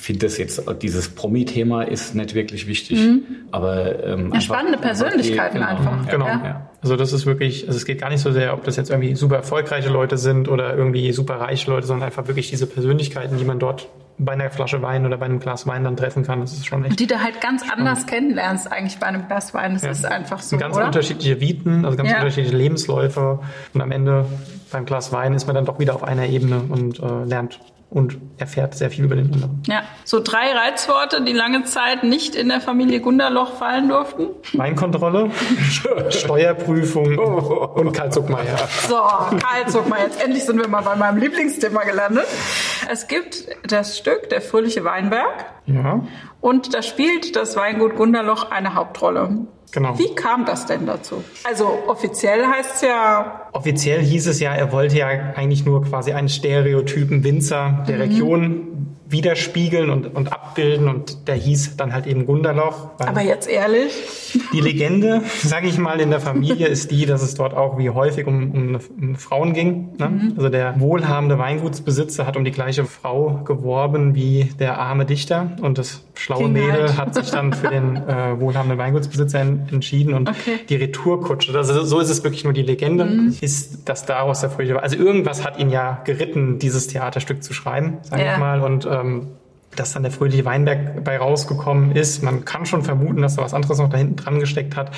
finde 0.00 0.26
das 0.26 0.38
jetzt, 0.38 0.62
dieses 0.82 1.10
Promi-Thema 1.10 1.82
ist 1.82 2.14
nicht 2.14 2.34
wirklich 2.34 2.66
wichtig. 2.66 2.98
Mhm. 2.98 3.22
Aber 3.50 4.02
ähm, 4.04 4.30
ja, 4.32 4.40
spannende 4.40 4.78
Persönlichkeiten 4.78 5.58
genau, 5.58 5.68
einfach. 5.68 6.08
Genau. 6.08 6.26
Ja. 6.26 6.70
Also 6.80 6.96
das 6.96 7.12
ist 7.12 7.26
wirklich, 7.26 7.66
also 7.66 7.76
es 7.76 7.84
geht 7.84 8.00
gar 8.00 8.10
nicht 8.10 8.20
so 8.20 8.32
sehr, 8.32 8.54
ob 8.54 8.64
das 8.64 8.76
jetzt 8.76 8.90
irgendwie 8.90 9.14
super 9.14 9.36
erfolgreiche 9.36 9.90
Leute 9.90 10.16
sind 10.16 10.48
oder 10.48 10.74
irgendwie 10.74 11.12
super 11.12 11.34
reiche 11.34 11.70
Leute, 11.70 11.86
sondern 11.86 12.06
einfach 12.06 12.26
wirklich 12.28 12.48
diese 12.50 12.66
Persönlichkeiten, 12.66 13.36
die 13.36 13.44
man 13.44 13.58
dort 13.58 13.88
bei 14.20 14.32
einer 14.32 14.50
Flasche 14.50 14.82
Wein 14.82 15.06
oder 15.06 15.16
bei 15.16 15.24
einem 15.24 15.40
Glas 15.40 15.66
Wein 15.66 15.84
dann 15.84 15.96
treffen 15.96 16.22
kann. 16.24 16.40
Das 16.40 16.52
ist 16.52 16.66
schon 16.66 16.84
echt. 16.84 17.00
Die 17.00 17.06
du 17.06 17.22
halt 17.22 17.40
ganz 17.40 17.64
anders 17.70 18.06
kennenlernst 18.06 18.70
eigentlich 18.70 18.98
bei 18.98 19.06
einem 19.06 19.26
Glas 19.26 19.54
Wein. 19.54 19.72
Das 19.74 19.82
ja. 19.82 19.90
ist 19.90 20.04
einfach 20.04 20.40
so. 20.40 20.56
Und 20.56 20.60
ganz 20.60 20.76
oder? 20.76 20.86
unterschiedliche 20.86 21.40
Viten, 21.40 21.84
also 21.84 21.96
ganz 21.96 22.10
ja. 22.10 22.18
unterschiedliche 22.18 22.56
Lebensläufe. 22.56 23.40
Und 23.72 23.80
am 23.80 23.90
Ende 23.90 24.26
beim 24.70 24.84
Glas 24.84 25.12
Wein 25.12 25.34
ist 25.34 25.46
man 25.46 25.54
dann 25.54 25.64
doch 25.64 25.78
wieder 25.78 25.94
auf 25.94 26.04
einer 26.04 26.26
Ebene 26.26 26.62
und 26.68 27.00
äh, 27.00 27.24
lernt 27.24 27.60
und 27.90 28.18
erfährt 28.38 28.74
sehr 28.74 28.90
viel 28.90 29.04
über 29.04 29.16
den 29.16 29.32
anderen. 29.32 29.62
Ja, 29.66 29.82
so 30.04 30.20
drei 30.20 30.52
Reizworte, 30.52 31.22
die 31.22 31.32
lange 31.32 31.64
Zeit 31.64 32.04
nicht 32.04 32.36
in 32.36 32.48
der 32.48 32.60
Familie 32.60 33.00
Gunderloch 33.00 33.54
fallen 33.54 33.88
durften. 33.88 34.28
Weinkontrolle, 34.52 35.30
Steuerprüfung 36.10 37.18
und 37.18 37.92
Karl 37.92 38.12
Zuckmeier. 38.12 38.56
So, 38.88 38.94
Karl 38.94 39.66
Zuckmeier, 39.68 40.04
jetzt 40.04 40.22
endlich 40.24 40.44
sind 40.44 40.60
wir 40.60 40.68
mal 40.68 40.82
bei 40.82 40.94
meinem 40.94 41.18
Lieblingsthema 41.18 41.82
gelandet. 41.82 42.26
Es 42.88 43.08
gibt 43.08 43.46
das 43.66 43.98
Stück 43.98 44.30
Der 44.30 44.40
fröhliche 44.40 44.84
Weinberg. 44.84 45.46
Ja. 45.66 46.02
Und 46.40 46.74
da 46.74 46.82
spielt 46.82 47.34
das 47.36 47.56
Weingut 47.56 47.96
Gunderloch 47.96 48.50
eine 48.50 48.74
Hauptrolle. 48.74 49.46
Genau. 49.72 49.98
Wie 49.98 50.14
kam 50.14 50.44
das 50.44 50.66
denn 50.66 50.86
dazu? 50.86 51.22
Also 51.44 51.78
offiziell 51.86 52.46
heißt 52.46 52.76
es 52.76 52.80
ja. 52.82 53.48
Offiziell 53.52 54.00
hieß 54.00 54.26
es 54.26 54.40
ja, 54.40 54.54
er 54.54 54.72
wollte 54.72 54.98
ja 54.98 55.06
eigentlich 55.06 55.64
nur 55.64 55.84
quasi 55.84 56.12
einen 56.12 56.28
stereotypen 56.28 57.24
Winzer 57.24 57.84
der 57.86 57.96
mhm. 57.96 58.02
Region 58.02 58.96
widerspiegeln 59.10 59.90
und, 59.90 60.14
und 60.14 60.32
abbilden 60.32 60.88
und 60.88 61.28
der 61.28 61.34
hieß 61.34 61.76
dann 61.76 61.92
halt 61.92 62.06
eben 62.06 62.26
Gunderloch. 62.26 62.90
Aber 62.98 63.22
jetzt 63.22 63.48
ehrlich? 63.48 63.92
Die 64.52 64.60
Legende, 64.60 65.22
sage 65.42 65.68
ich 65.68 65.78
mal, 65.78 66.00
in 66.00 66.10
der 66.10 66.20
Familie 66.20 66.68
ist 66.68 66.90
die, 66.90 67.06
dass 67.06 67.22
es 67.22 67.34
dort 67.34 67.54
auch 67.54 67.78
wie 67.78 67.90
häufig 67.90 68.26
um, 68.26 68.50
um, 68.52 68.78
um 69.00 69.16
Frauen 69.16 69.52
ging. 69.52 69.96
Ne? 69.98 70.08
Mhm. 70.08 70.32
Also 70.36 70.48
der 70.48 70.78
wohlhabende 70.80 71.38
Weingutsbesitzer 71.38 72.26
hat 72.26 72.36
um 72.36 72.44
die 72.44 72.50
gleiche 72.50 72.84
Frau 72.84 73.40
geworben 73.44 74.14
wie 74.14 74.50
der 74.58 74.78
arme 74.78 75.04
Dichter 75.04 75.52
und 75.60 75.78
das 75.78 76.04
schlaue 76.14 76.44
Ging 76.44 76.52
Mädel 76.52 76.88
halt. 76.88 76.98
hat 76.98 77.14
sich 77.14 77.30
dann 77.30 77.52
für 77.52 77.68
den 77.68 77.96
äh, 77.96 78.38
wohlhabenden 78.38 78.78
Weingutsbesitzer 78.78 79.40
entschieden 79.40 80.14
und 80.14 80.28
okay. 80.28 80.60
die 80.68 80.76
Retourkutsche, 80.76 81.56
also 81.56 81.84
so 81.84 81.98
ist 81.98 82.10
es 82.10 82.22
wirklich 82.22 82.44
nur 82.44 82.52
die 82.52 82.62
Legende, 82.62 83.04
mhm. 83.04 83.36
ist, 83.40 83.88
dass 83.88 84.06
daraus 84.06 84.40
der 84.40 84.50
Früchte 84.50 84.74
war. 84.74 84.82
Also 84.82 84.96
irgendwas 84.96 85.44
hat 85.44 85.58
ihn 85.58 85.70
ja 85.70 86.00
geritten, 86.04 86.58
dieses 86.58 86.86
Theaterstück 86.88 87.42
zu 87.42 87.52
schreiben, 87.52 87.98
sage 88.02 88.24
ja. 88.24 88.34
ich 88.34 88.38
mal. 88.38 88.60
Und 88.60 88.86
ähm, 89.00 89.38
dass 89.76 89.92
dann 89.92 90.02
der 90.02 90.10
fröhliche 90.10 90.44
Weinberg 90.44 91.04
bei 91.04 91.16
rausgekommen 91.16 91.92
ist. 91.92 92.22
Man 92.22 92.44
kann 92.44 92.66
schon 92.66 92.82
vermuten, 92.82 93.22
dass 93.22 93.36
da 93.36 93.42
was 93.42 93.54
anderes 93.54 93.78
noch 93.78 93.88
da 93.88 93.98
hinten 93.98 94.16
dran 94.16 94.40
gesteckt 94.40 94.76
hat. 94.76 94.90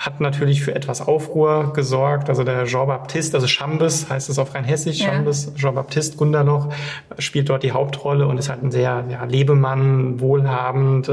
Hat 0.00 0.20
natürlich 0.20 0.62
für 0.62 0.74
etwas 0.74 1.06
Aufruhr 1.06 1.72
gesorgt. 1.72 2.28
Also 2.28 2.42
der 2.42 2.64
Jean-Baptiste, 2.64 3.36
also 3.36 3.46
Chambes 3.46 4.10
heißt 4.10 4.28
es 4.28 4.38
auf 4.38 4.54
rein 4.54 4.64
hessisch, 4.64 5.00
ja. 5.00 5.12
Chambes, 5.12 5.52
Jean-Baptiste 5.54 6.16
Gunderloch 6.16 6.72
spielt 7.18 7.48
dort 7.48 7.62
die 7.62 7.72
Hauptrolle 7.72 8.26
und 8.26 8.38
ist 8.38 8.48
halt 8.48 8.62
ein 8.62 8.72
sehr 8.72 9.04
ja, 9.08 9.24
Lebemann, 9.24 10.20
wohlhabend. 10.20 11.10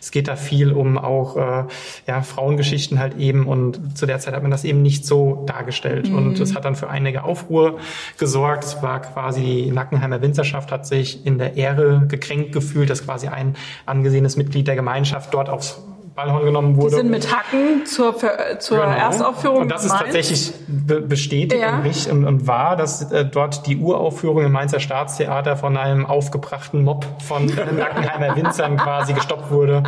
Es 0.00 0.10
geht 0.10 0.28
da 0.28 0.36
viel 0.36 0.72
um 0.72 0.98
auch 0.98 1.36
äh, 1.36 1.64
ja, 2.06 2.22
Frauengeschichten 2.22 2.98
halt 2.98 3.16
eben 3.16 3.46
und 3.46 3.96
zu 3.96 4.06
der 4.06 4.18
Zeit 4.18 4.34
hat 4.34 4.42
man 4.42 4.50
das 4.50 4.64
eben 4.64 4.82
nicht 4.82 5.06
so 5.06 5.44
dargestellt. 5.46 6.10
Mhm. 6.10 6.16
Und 6.16 6.40
es 6.40 6.54
hat 6.54 6.64
dann 6.66 6.76
für 6.76 6.90
einige 6.90 7.24
Aufruhr 7.24 7.78
gesorgt. 8.18 8.64
Es 8.64 8.82
war 8.82 9.00
quasi 9.00 9.70
die 9.70 9.70
Nackenheimer 9.70 10.20
Winzerschaft 10.20 10.70
hat 10.72 10.86
sich 10.86 11.24
in 11.24 11.38
der 11.38 11.56
Ehre 11.56 12.04
gekränkt 12.08 12.49
gefühlt, 12.52 12.90
dass 12.90 13.04
quasi 13.04 13.28
ein 13.28 13.56
angesehenes 13.86 14.36
Mitglied 14.36 14.68
der 14.68 14.76
Gemeinschaft 14.76 15.32
dort 15.32 15.48
aufs 15.48 15.82
Ballhorn 16.14 16.44
genommen 16.44 16.76
wurde. 16.76 16.90
Die 16.90 16.96
sind 16.96 17.10
mit 17.10 17.34
Hacken 17.34 17.86
zur, 17.86 18.16
zur 18.58 18.78
genau. 18.78 18.90
Erstaufführung. 18.90 19.62
Und 19.62 19.68
das 19.70 19.84
ist 19.84 19.96
tatsächlich 19.96 20.52
be 20.66 21.00
bestätigt 21.00 21.62
ja. 21.62 21.78
und, 21.78 22.10
und, 22.10 22.24
und 22.26 22.46
wahr, 22.46 22.76
dass 22.76 23.10
äh, 23.12 23.24
dort 23.24 23.66
die 23.66 23.76
Uraufführung 23.76 24.44
im 24.44 24.52
Mainzer 24.52 24.80
Staatstheater 24.80 25.56
von 25.56 25.76
einem 25.76 26.06
aufgebrachten 26.06 26.82
Mob 26.84 27.06
von 27.22 27.46
Nackenheimer 27.76 28.36
Winzern 28.36 28.76
quasi 28.76 29.12
gestoppt 29.12 29.50
wurde, 29.50 29.82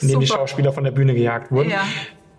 indem 0.00 0.14
Super. 0.14 0.20
die 0.20 0.26
Schauspieler 0.26 0.72
von 0.72 0.84
der 0.84 0.92
Bühne 0.92 1.14
gejagt 1.14 1.50
wurden. 1.50 1.70
Ja 1.70 1.82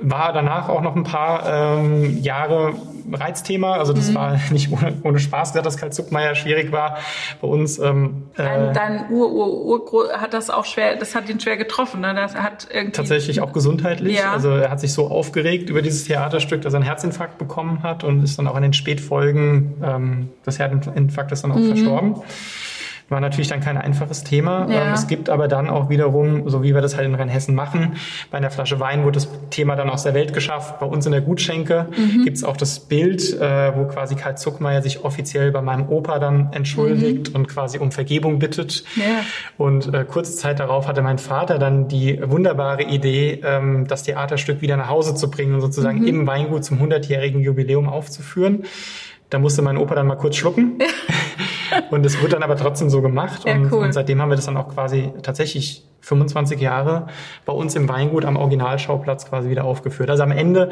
war 0.09 0.33
danach 0.33 0.69
auch 0.69 0.81
noch 0.81 0.95
ein 0.95 1.03
paar 1.03 1.79
ähm, 1.79 2.21
Jahre 2.21 2.73
Reizthema. 3.11 3.77
Also 3.77 3.93
das 3.93 4.09
mhm. 4.09 4.15
war 4.15 4.39
nicht 4.51 4.71
ohne, 4.71 4.97
ohne 5.03 5.19
Spaß, 5.19 5.53
dass 5.53 5.77
Karl 5.77 5.91
Zuckmeier 5.91 6.35
schwierig 6.35 6.71
war 6.71 6.97
bei 7.41 7.47
uns. 7.47 7.79
Ähm, 7.79 8.23
dein, 8.35 8.69
äh, 8.69 8.73
dein 8.73 9.09
Ur, 9.09 9.31
Ur, 9.31 9.93
Ur 9.93 10.09
hat 10.13 10.33
das 10.33 10.49
auch 10.49 10.65
schwer, 10.65 10.95
das 10.95 11.15
hat 11.15 11.29
ihn 11.29 11.39
schwer 11.39 11.57
getroffen. 11.57 12.01
Ne? 12.01 12.13
Das 12.13 12.35
hat 12.35 12.67
irgendwie 12.71 12.91
tatsächlich 12.91 13.41
auch 13.41 13.53
gesundheitlich. 13.53 14.17
Ja. 14.17 14.33
Also 14.33 14.51
er 14.51 14.69
hat 14.69 14.79
sich 14.79 14.93
so 14.93 15.07
aufgeregt 15.07 15.69
über 15.69 15.81
dieses 15.81 16.05
Theaterstück, 16.05 16.61
dass 16.61 16.73
er 16.73 16.77
einen 16.77 16.85
Herzinfarkt 16.85 17.37
bekommen 17.37 17.83
hat 17.83 18.03
und 18.03 18.23
ist 18.23 18.37
dann 18.37 18.47
auch 18.47 18.55
in 18.55 18.63
den 18.63 18.73
Spätfolgen 18.73 19.75
ähm, 19.83 20.29
des 20.45 20.59
Herzinfarktes 20.59 21.41
dann 21.41 21.51
auch 21.51 21.57
mhm. 21.57 21.67
verstorben. 21.67 22.15
War 23.07 23.19
natürlich 23.19 23.49
dann 23.49 23.59
kein 23.59 23.77
einfaches 23.77 24.23
Thema. 24.23 24.67
Ja. 24.67 24.87
Ähm, 24.87 24.93
es 24.93 25.07
gibt 25.07 25.29
aber 25.29 25.47
dann 25.47 25.69
auch 25.69 25.89
wiederum, 25.89 26.49
so 26.49 26.63
wie 26.63 26.73
wir 26.73 26.81
das 26.81 26.95
halt 26.95 27.05
in 27.05 27.13
Rheinhessen 27.13 27.53
machen, 27.53 27.97
bei 28.31 28.39
einer 28.39 28.49
Flasche 28.49 28.79
Wein 28.79 29.03
wurde 29.03 29.15
das 29.15 29.29
Thema 29.51 29.75
dann 29.75 29.91
aus 29.91 30.01
der 30.03 30.15
Welt 30.15 30.33
geschafft. 30.33 30.79
Bei 30.79 30.87
uns 30.87 31.05
in 31.05 31.11
der 31.11 31.21
Gutschenke 31.21 31.87
mhm. 31.95 32.23
gibt's 32.23 32.43
auch 32.43 32.57
das 32.57 32.79
Bild, 32.79 33.39
äh, 33.39 33.75
wo 33.75 33.85
quasi 33.85 34.15
Karl 34.15 34.37
Zuckmeier 34.37 34.81
sich 34.81 35.03
offiziell 35.03 35.51
bei 35.51 35.61
meinem 35.61 35.87
Opa 35.87 36.17
dann 36.17 36.49
entschuldigt 36.51 37.29
mhm. 37.29 37.35
und 37.35 37.47
quasi 37.47 37.77
um 37.77 37.91
Vergebung 37.91 38.39
bittet. 38.39 38.83
Ja. 38.95 39.23
Und 39.57 39.93
äh, 39.93 40.03
kurze 40.03 40.35
Zeit 40.35 40.59
darauf 40.59 40.87
hatte 40.87 41.03
mein 41.03 41.19
Vater 41.19 41.59
dann 41.59 41.87
die 41.87 42.19
wunderbare 42.23 42.83
Idee, 42.83 43.39
ähm, 43.43 43.85
das 43.87 44.01
Theaterstück 44.01 44.61
wieder 44.61 44.77
nach 44.77 44.89
Hause 44.89 45.13
zu 45.13 45.29
bringen 45.29 45.53
und 45.53 45.61
sozusagen 45.61 45.99
mhm. 45.99 46.07
im 46.07 46.27
Weingut 46.27 46.65
zum 46.65 46.81
100-jährigen 46.81 47.41
Jubiläum 47.41 47.87
aufzuführen. 47.87 48.63
Da 49.29 49.37
musste 49.37 49.61
mein 49.61 49.77
Opa 49.77 49.93
dann 49.93 50.07
mal 50.07 50.15
kurz 50.15 50.37
schlucken. 50.37 50.79
und 51.91 52.05
es 52.05 52.19
wurde 52.19 52.33
dann 52.33 52.43
aber 52.43 52.57
trotzdem 52.57 52.89
so 52.89 53.01
gemacht. 53.01 53.43
Ja, 53.45 53.55
und, 53.55 53.71
cool. 53.71 53.83
und 53.83 53.93
seitdem 53.93 54.21
haben 54.21 54.29
wir 54.29 54.35
das 54.35 54.45
dann 54.45 54.57
auch 54.57 54.69
quasi 54.69 55.11
tatsächlich 55.21 55.87
25 56.01 56.59
Jahre 56.59 57.07
bei 57.45 57.53
uns 57.53 57.75
im 57.75 57.89
Weingut 57.89 58.25
am 58.25 58.35
Originalschauplatz 58.35 59.27
quasi 59.27 59.49
wieder 59.49 59.63
aufgeführt. 59.65 60.09
Also 60.09 60.23
am 60.23 60.31
Ende 60.31 60.69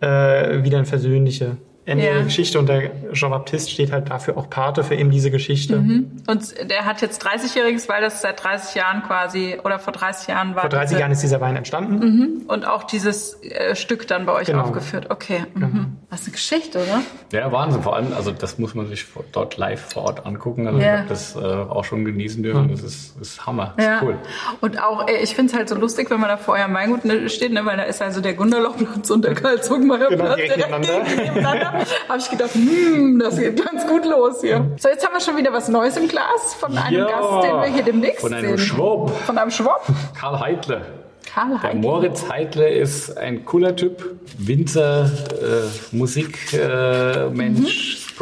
äh, 0.00 0.64
wieder 0.64 0.78
eine 0.78 0.86
versöhnliche 0.86 1.56
Ende 1.84 2.06
ja. 2.06 2.14
der 2.14 2.22
Geschichte 2.22 2.60
und 2.60 2.68
der 2.68 3.12
Jean-Baptiste 3.12 3.68
steht 3.68 3.90
halt 3.90 4.08
dafür 4.08 4.36
auch 4.36 4.48
Pate 4.48 4.84
für 4.84 4.94
eben 4.94 5.10
diese 5.10 5.32
Geschichte. 5.32 5.78
Mhm. 5.78 6.22
Und 6.28 6.70
der 6.70 6.84
hat 6.84 7.02
jetzt 7.02 7.26
30-Jähriges, 7.26 7.88
weil 7.88 8.00
das 8.00 8.22
seit 8.22 8.42
30 8.42 8.76
Jahren 8.76 9.02
quasi, 9.02 9.58
oder 9.64 9.80
vor 9.80 9.92
30 9.92 10.28
Jahren 10.28 10.54
war. 10.54 10.62
Vor 10.62 10.70
30 10.70 10.98
Jahren 10.98 11.10
ist 11.10 11.22
dieser 11.24 11.40
Wein 11.40 11.56
entstanden. 11.56 11.98
Mhm. 11.98 12.42
Und 12.46 12.66
auch 12.66 12.84
dieses 12.84 13.42
äh, 13.42 13.74
Stück 13.74 14.06
dann 14.06 14.26
bei 14.26 14.32
euch 14.32 14.46
genau. 14.46 14.62
aufgeführt. 14.62 15.06
Okay. 15.10 15.44
Mhm. 15.54 15.60
Genau. 15.60 15.84
Was 16.08 16.22
eine 16.22 16.32
Geschichte, 16.32 16.78
oder? 16.78 17.02
Ja, 17.32 17.50
Wahnsinn. 17.50 17.82
Vor 17.82 17.96
allem, 17.96 18.12
also 18.12 18.30
das 18.30 18.58
muss 18.58 18.74
man 18.74 18.86
sich 18.86 19.04
dort 19.32 19.56
live 19.56 19.80
vor 19.80 20.04
Ort 20.04 20.24
angucken. 20.24 20.68
Also 20.68 20.78
yeah. 20.78 20.92
ich 20.92 20.98
habe 21.00 21.08
das 21.08 21.34
äh, 21.34 21.38
auch 21.38 21.84
schon 21.84 22.04
genießen 22.04 22.44
dürfen. 22.44 22.68
Das 22.70 22.82
ist, 22.82 23.20
ist 23.20 23.44
Hammer. 23.44 23.74
Das 23.76 23.86
ja. 23.86 23.96
ist 23.96 24.02
cool. 24.02 24.18
Und 24.60 24.80
auch, 24.80 25.08
äh, 25.08 25.22
ich 25.22 25.34
finde 25.34 25.52
es 25.52 25.58
halt 25.58 25.68
so 25.68 25.74
lustig, 25.74 26.10
wenn 26.10 26.20
man 26.20 26.28
da 26.28 26.36
vorher 26.36 26.66
im 26.66 26.74
Weingut 26.74 27.04
ne, 27.04 27.28
steht, 27.28 27.52
ne, 27.52 27.64
weil 27.64 27.76
da 27.76 27.84
ist 27.84 28.00
also 28.02 28.20
der 28.20 28.34
Gunderlochplatz 28.34 29.10
und 29.10 29.24
der 29.24 29.34
Karl 29.34 29.60
Zugmeier 29.62 30.10
genau, 30.10 30.36
direkt, 30.36 30.56
direkt 30.84 31.16
nebeneinander 31.16 31.71
habe 32.08 32.18
ich 32.18 32.30
gedacht, 32.30 32.54
hm, 32.54 33.18
das 33.18 33.38
geht 33.38 33.64
ganz 33.64 33.86
gut 33.86 34.04
los 34.04 34.40
hier. 34.40 34.70
So, 34.78 34.88
jetzt 34.88 35.04
haben 35.04 35.14
wir 35.14 35.20
schon 35.20 35.36
wieder 35.36 35.52
was 35.52 35.68
Neues 35.68 35.96
im 35.96 36.08
Glas 36.08 36.54
von 36.58 36.76
einem 36.76 36.98
ja, 36.98 37.06
Gast, 37.06 37.44
den 37.44 37.60
wir 37.60 37.66
hier 37.66 37.82
demnächst 37.82 38.20
Von 38.20 38.34
einem 38.34 38.56
sehen. 38.56 38.66
Schwab. 38.66 39.10
Von 39.26 39.38
einem 39.38 39.50
Schwab. 39.50 39.86
Karl 40.18 40.40
Heidle. 40.40 40.82
Karl 41.32 41.62
Heidle. 41.62 41.70
Der 41.70 41.74
Moritz 41.74 42.28
Heidle 42.28 42.68
ist 42.68 43.16
ein 43.16 43.44
cooler 43.44 43.74
Typ, 43.74 44.16
Winzer, 44.38 45.04
äh, 45.04 45.96
Musikmensch, 45.96 46.54
äh, 46.54 47.28
mhm. 47.28 47.66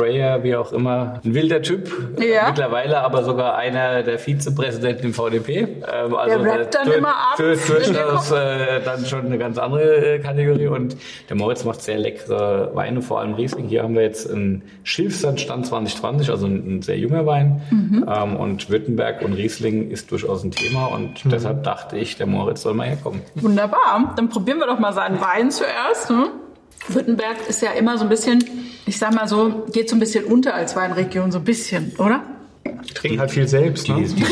Sprayer, 0.00 0.42
wie 0.42 0.56
auch 0.56 0.72
immer. 0.72 1.20
Ein 1.24 1.34
wilder 1.34 1.60
Typ. 1.60 1.90
Ja. 2.18 2.48
Mittlerweile 2.48 3.00
aber 3.00 3.22
sogar 3.22 3.56
einer 3.56 4.02
der 4.02 4.18
Vizepräsidenten 4.18 5.06
im 5.06 5.14
VDP. 5.14 5.58
Ähm, 5.60 6.14
also 6.14 6.42
der 6.42 6.60
rappt 6.60 6.74
dann 6.74 6.90
immer 6.90 7.14
abends. 7.32 7.66
Durchaus 7.66 8.30
äh, 8.30 8.80
dann 8.82 9.04
schon 9.04 9.26
eine 9.26 9.36
ganz 9.36 9.58
andere 9.58 10.14
äh, 10.14 10.18
Kategorie. 10.18 10.68
Und 10.68 10.96
der 11.28 11.36
Moritz 11.36 11.64
macht 11.64 11.82
sehr 11.82 11.98
leckere 11.98 12.74
Weine, 12.74 13.02
vor 13.02 13.20
allem 13.20 13.34
Riesling. 13.34 13.68
Hier 13.68 13.82
haben 13.82 13.94
wir 13.94 14.02
jetzt 14.02 14.30
einen 14.30 14.62
Schilfsandstand 14.84 15.66
2020, 15.66 16.30
also 16.30 16.46
ein, 16.46 16.78
ein 16.78 16.82
sehr 16.82 16.98
junger 16.98 17.26
Wein. 17.26 17.60
Mhm. 17.70 18.06
Ähm, 18.08 18.36
und 18.36 18.70
Württemberg 18.70 19.22
und 19.22 19.34
Riesling 19.34 19.90
ist 19.90 20.10
durchaus 20.10 20.44
ein 20.44 20.50
Thema. 20.50 20.86
Und 20.86 21.24
mhm. 21.24 21.30
deshalb 21.30 21.62
dachte 21.64 21.98
ich, 21.98 22.16
der 22.16 22.26
Moritz 22.26 22.62
soll 22.62 22.72
mal 22.72 22.86
herkommen. 22.86 23.20
Wunderbar. 23.34 24.14
Dann 24.16 24.30
probieren 24.30 24.58
wir 24.58 24.66
doch 24.66 24.78
mal 24.78 24.92
seinen 24.92 25.20
Wein 25.20 25.50
zuerst. 25.50 26.10
Ne? 26.10 26.30
Württemberg 26.88 27.48
ist 27.48 27.62
ja 27.62 27.72
immer 27.72 27.98
so 27.98 28.04
ein 28.04 28.08
bisschen, 28.08 28.42
ich 28.86 28.98
sag 28.98 29.14
mal 29.14 29.28
so, 29.28 29.66
geht 29.72 29.88
so 29.88 29.96
ein 29.96 30.00
bisschen 30.00 30.24
unter 30.24 30.54
als 30.54 30.76
Weinregion, 30.76 31.30
so 31.30 31.38
ein 31.38 31.44
bisschen, 31.44 31.92
oder? 31.98 32.24
Die 32.88 32.94
trinken 32.94 33.20
halt 33.20 33.30
viel 33.30 33.48
selbst. 33.48 33.88
Ne? 33.88 33.96
Die, 33.96 34.02
die, 34.02 34.08
sind, 34.08 34.24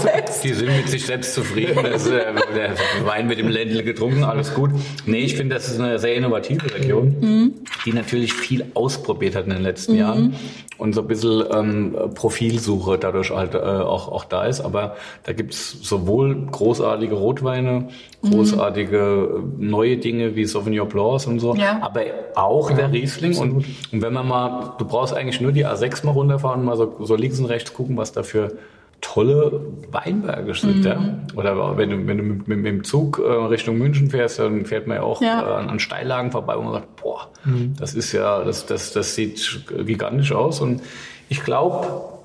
selbst. 0.00 0.44
die, 0.44 0.54
sind, 0.54 0.76
mit 0.76 0.88
sich 0.88 1.06
selbst 1.06 1.34
zufrieden. 1.34 1.78
Das, 1.82 2.06
äh, 2.06 2.34
der 2.54 2.74
Wein 3.04 3.28
wird 3.28 3.38
im 3.38 3.48
Ländle 3.48 3.82
getrunken, 3.82 4.24
alles 4.24 4.54
gut. 4.54 4.70
Nee, 5.06 5.20
ich 5.20 5.36
finde, 5.36 5.54
das 5.54 5.68
ist 5.68 5.80
eine 5.80 5.98
sehr 5.98 6.14
innovative 6.14 6.74
Region, 6.74 7.16
mhm. 7.20 7.54
die 7.84 7.92
natürlich 7.92 8.32
viel 8.32 8.66
ausprobiert 8.74 9.34
hat 9.34 9.44
in 9.44 9.50
den 9.50 9.62
letzten 9.62 9.92
mhm. 9.92 9.98
Jahren 9.98 10.36
und 10.78 10.94
so 10.94 11.02
ein 11.02 11.08
bisschen 11.08 11.44
ähm, 11.52 11.96
Profilsuche 12.14 12.98
dadurch 12.98 13.30
halt 13.30 13.54
äh, 13.54 13.58
auch, 13.58 14.08
auch 14.08 14.24
da 14.24 14.44
ist. 14.44 14.60
Aber 14.60 14.96
da 15.24 15.32
gibt's 15.32 15.76
sowohl 15.82 16.46
großartige 16.46 17.16
Rotweine, 17.16 17.88
großartige 18.22 19.42
mhm. 19.42 19.68
neue 19.70 19.96
Dinge 19.98 20.36
wie 20.36 20.44
Sauvignon 20.44 20.88
Blancs 20.88 21.26
und 21.26 21.40
so, 21.40 21.54
ja. 21.56 21.78
aber 21.82 22.02
auch 22.36 22.70
ja, 22.70 22.76
der 22.76 22.92
Riesling. 22.92 23.36
Und, 23.36 23.64
und, 23.92 24.02
wenn 24.02 24.12
man 24.12 24.26
mal, 24.28 24.74
du 24.78 24.84
brauchst 24.84 25.14
eigentlich 25.14 25.40
nur 25.40 25.50
die 25.50 25.66
A6 25.66 26.06
mal 26.06 26.12
runterfahren 26.12 26.60
und 26.60 26.66
mal 26.66 26.76
so, 26.76 26.94
so 27.00 27.16
links 27.16 27.40
und 27.40 27.46
rechts 27.46 27.57
gucken, 27.64 27.96
was 27.96 28.12
da 28.12 28.22
für 28.22 28.52
tolle 29.00 29.60
Weinberge 29.90 30.54
sind. 30.54 30.78
Mhm. 30.78 30.84
Ja? 30.84 31.18
Oder 31.36 31.76
wenn 31.76 31.90
du, 31.90 32.06
wenn 32.06 32.18
du 32.18 32.24
mit, 32.24 32.48
mit, 32.48 32.58
mit 32.58 32.66
dem 32.66 32.84
Zug 32.84 33.18
äh, 33.18 33.22
Richtung 33.22 33.78
München 33.78 34.10
fährst, 34.10 34.38
dann 34.38 34.66
fährt 34.66 34.86
man 34.86 34.96
ja 34.96 35.02
auch 35.02 35.22
ja. 35.22 35.40
Äh, 35.40 35.54
an, 35.54 35.70
an 35.70 35.78
Steillagen 35.78 36.32
vorbei 36.32 36.56
und 36.56 36.64
man 36.64 36.74
sagt, 36.74 36.96
boah, 36.96 37.28
mhm. 37.44 37.74
das 37.78 37.94
ist 37.94 38.12
ja, 38.12 38.42
das, 38.42 38.66
das, 38.66 38.92
das 38.92 39.14
sieht 39.14 39.66
gigantisch 39.86 40.32
aus. 40.32 40.60
Und 40.60 40.82
ich 41.28 41.44
glaube, 41.44 42.17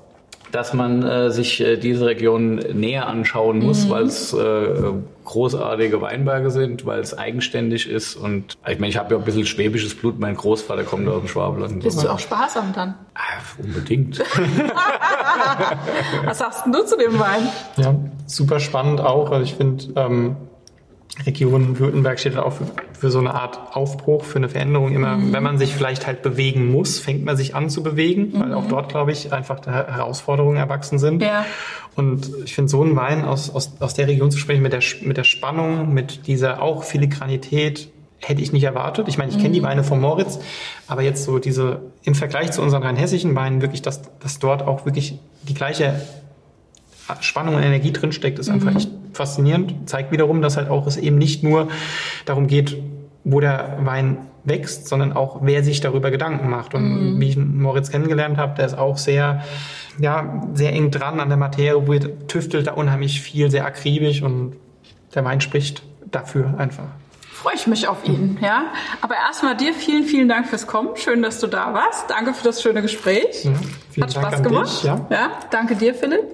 dass 0.54 0.72
man 0.72 1.02
äh, 1.02 1.30
sich 1.30 1.60
äh, 1.60 1.76
diese 1.76 2.06
Region 2.06 2.56
näher 2.56 3.08
anschauen 3.08 3.58
muss, 3.58 3.86
mhm. 3.86 3.90
weil 3.90 4.04
es 4.04 4.32
äh, 4.32 4.92
großartige 5.24 6.00
Weinberge 6.00 6.50
sind, 6.50 6.86
weil 6.86 7.00
es 7.00 7.16
eigenständig 7.16 7.88
ist. 7.88 8.14
Und 8.14 8.56
ich 8.68 8.78
meine, 8.78 8.90
ich 8.90 8.96
habe 8.96 9.14
ja 9.14 9.20
ein 9.20 9.24
bisschen 9.24 9.46
schwäbisches 9.46 9.96
Blut. 9.96 10.20
Mein 10.20 10.36
Großvater 10.36 10.84
kommt 10.84 11.08
aus 11.08 11.20
dem 11.20 11.28
Schwabenland. 11.28 11.82
Bist 11.82 11.98
so. 11.98 12.06
du 12.06 12.12
auch 12.12 12.20
sparsam 12.20 12.72
dann? 12.72 12.94
Ah, 13.14 13.40
unbedingt. 13.60 14.18
Was 16.24 16.38
sagst 16.38 16.66
du 16.66 16.84
zu 16.84 16.96
dem 16.96 17.18
Wein? 17.18 17.48
Ja, 17.76 17.96
super 18.26 18.60
spannend 18.60 19.00
auch. 19.00 19.32
Also 19.32 19.42
ich 19.42 19.54
finde, 19.54 19.86
ähm, 19.96 20.36
Region 21.26 21.78
Württemberg 21.78 22.18
steht 22.18 22.36
auch 22.36 22.52
für, 22.52 22.66
für, 22.92 23.10
so 23.10 23.20
eine 23.20 23.34
Art 23.34 23.76
Aufbruch, 23.76 24.24
für 24.24 24.36
eine 24.36 24.48
Veränderung. 24.48 24.92
Immer, 24.92 25.16
mhm. 25.16 25.32
wenn 25.32 25.42
man 25.42 25.58
sich 25.58 25.72
vielleicht 25.72 26.06
halt 26.06 26.22
bewegen 26.22 26.70
muss, 26.70 26.98
fängt 26.98 27.24
man 27.24 27.36
sich 27.36 27.54
an 27.54 27.70
zu 27.70 27.82
bewegen, 27.82 28.32
mhm. 28.32 28.40
weil 28.40 28.54
auch 28.54 28.66
dort, 28.66 28.88
glaube 28.88 29.12
ich, 29.12 29.32
einfach 29.32 29.64
Herausforderungen 29.66 30.56
erwachsen 30.56 30.98
sind. 30.98 31.22
Ja. 31.22 31.46
Und 31.94 32.30
ich 32.44 32.54
finde, 32.54 32.68
so 32.68 32.82
ein 32.82 32.96
Wein 32.96 33.24
aus, 33.24 33.54
aus, 33.54 33.72
aus 33.78 33.94
der 33.94 34.08
Region 34.08 34.30
zu 34.30 34.38
sprechen, 34.38 34.62
mit 34.62 34.72
der, 34.72 34.82
mit 35.02 35.16
der 35.16 35.24
Spannung, 35.24 35.94
mit 35.94 36.26
dieser 36.26 36.60
auch 36.60 36.82
Filigranität, 36.82 37.88
hätte 38.18 38.42
ich 38.42 38.52
nicht 38.52 38.64
erwartet. 38.64 39.06
Ich 39.08 39.18
meine, 39.18 39.30
ich 39.30 39.38
kenne 39.38 39.50
die 39.50 39.60
mhm. 39.60 39.64
Weine 39.64 39.84
von 39.84 40.00
Moritz, 40.00 40.40
aber 40.88 41.02
jetzt 41.02 41.24
so 41.24 41.38
diese, 41.38 41.82
im 42.02 42.14
Vergleich 42.14 42.50
zu 42.52 42.62
unseren 42.62 42.82
rheinhessischen 42.82 43.34
Weinen, 43.34 43.60
wirklich, 43.60 43.82
dass, 43.82 44.02
dass 44.18 44.38
dort 44.38 44.62
auch 44.62 44.84
wirklich 44.86 45.18
die 45.42 45.54
gleiche 45.54 46.00
Spannung 47.20 47.56
und 47.56 47.62
Energie 47.62 47.92
drinsteckt, 47.92 48.38
ist 48.38 48.48
einfach 48.48 48.70
mhm. 48.70 48.76
echt 48.76 48.90
faszinierend. 49.16 49.88
Zeigt 49.88 50.12
wiederum, 50.12 50.42
dass 50.42 50.56
halt 50.56 50.68
auch 50.68 50.86
es 50.86 50.96
eben 50.96 51.16
nicht 51.16 51.42
nur 51.42 51.68
darum 52.24 52.46
geht, 52.46 52.76
wo 53.24 53.40
der 53.40 53.78
Wein 53.82 54.18
wächst, 54.44 54.88
sondern 54.88 55.12
auch, 55.14 55.38
wer 55.42 55.64
sich 55.64 55.80
darüber 55.80 56.10
Gedanken 56.10 56.50
macht. 56.50 56.74
Und 56.74 57.14
mhm. 57.14 57.20
wie 57.20 57.30
ich 57.30 57.36
Moritz 57.36 57.90
kennengelernt 57.90 58.36
habe, 58.36 58.54
der 58.56 58.66
ist 58.66 58.76
auch 58.76 58.98
sehr, 58.98 59.42
ja, 59.98 60.42
sehr 60.52 60.72
eng 60.72 60.90
dran 60.90 61.20
an 61.20 61.28
der 61.28 61.38
Materie, 61.38 61.86
wo 61.86 61.94
tüftelt 62.26 62.66
da 62.66 62.72
unheimlich 62.72 63.20
viel, 63.20 63.50
sehr 63.50 63.64
akribisch 63.64 64.22
und 64.22 64.54
der 65.14 65.24
Wein 65.24 65.40
spricht 65.40 65.82
dafür 66.10 66.54
einfach 66.58 66.86
freue 67.44 67.54
ich 67.56 67.66
mich 67.66 67.86
auf 67.88 68.06
ihn. 68.08 68.38
Ja? 68.40 68.72
Aber 69.02 69.16
erstmal 69.16 69.54
dir 69.54 69.74
vielen, 69.74 70.04
vielen 70.04 70.30
Dank 70.30 70.46
fürs 70.48 70.66
Kommen. 70.66 70.96
Schön, 70.96 71.20
dass 71.20 71.40
du 71.40 71.46
da 71.46 71.74
warst. 71.74 72.08
Danke 72.08 72.32
für 72.32 72.42
das 72.42 72.62
schöne 72.62 72.80
Gespräch. 72.80 73.44
Ja, 73.44 74.02
Hat 74.02 74.12
Spaß 74.12 74.30
Dank 74.30 74.46
gemacht. 74.46 74.78
Dich, 74.78 74.84
ja. 74.84 75.06
ja. 75.10 75.30
Danke 75.50 75.76
dir, 75.76 75.94
Philipp. 75.94 76.24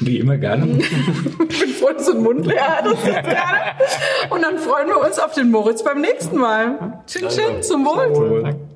Wie 0.00 0.18
immer 0.18 0.36
gerne. 0.38 0.78
ich 1.48 1.60
bin 1.60 1.68
froh, 1.70 1.90
dass 1.92 2.06
du 2.06 2.12
den 2.12 2.22
Mund 2.22 2.46
leer 2.46 2.78
gerne. 2.82 2.94
Und 4.30 4.42
dann 4.42 4.58
freuen 4.58 4.88
wir 4.88 4.98
uns 4.98 5.18
auf 5.18 5.34
den 5.34 5.50
Moritz 5.50 5.82
beim 5.82 6.00
nächsten 6.00 6.38
Mal. 6.38 7.02
Tschüss, 7.06 7.36
tschüss, 7.36 7.68
zum 7.68 7.84
Wohl. 7.84 8.14
Zum 8.14 8.30
Wohl. 8.30 8.69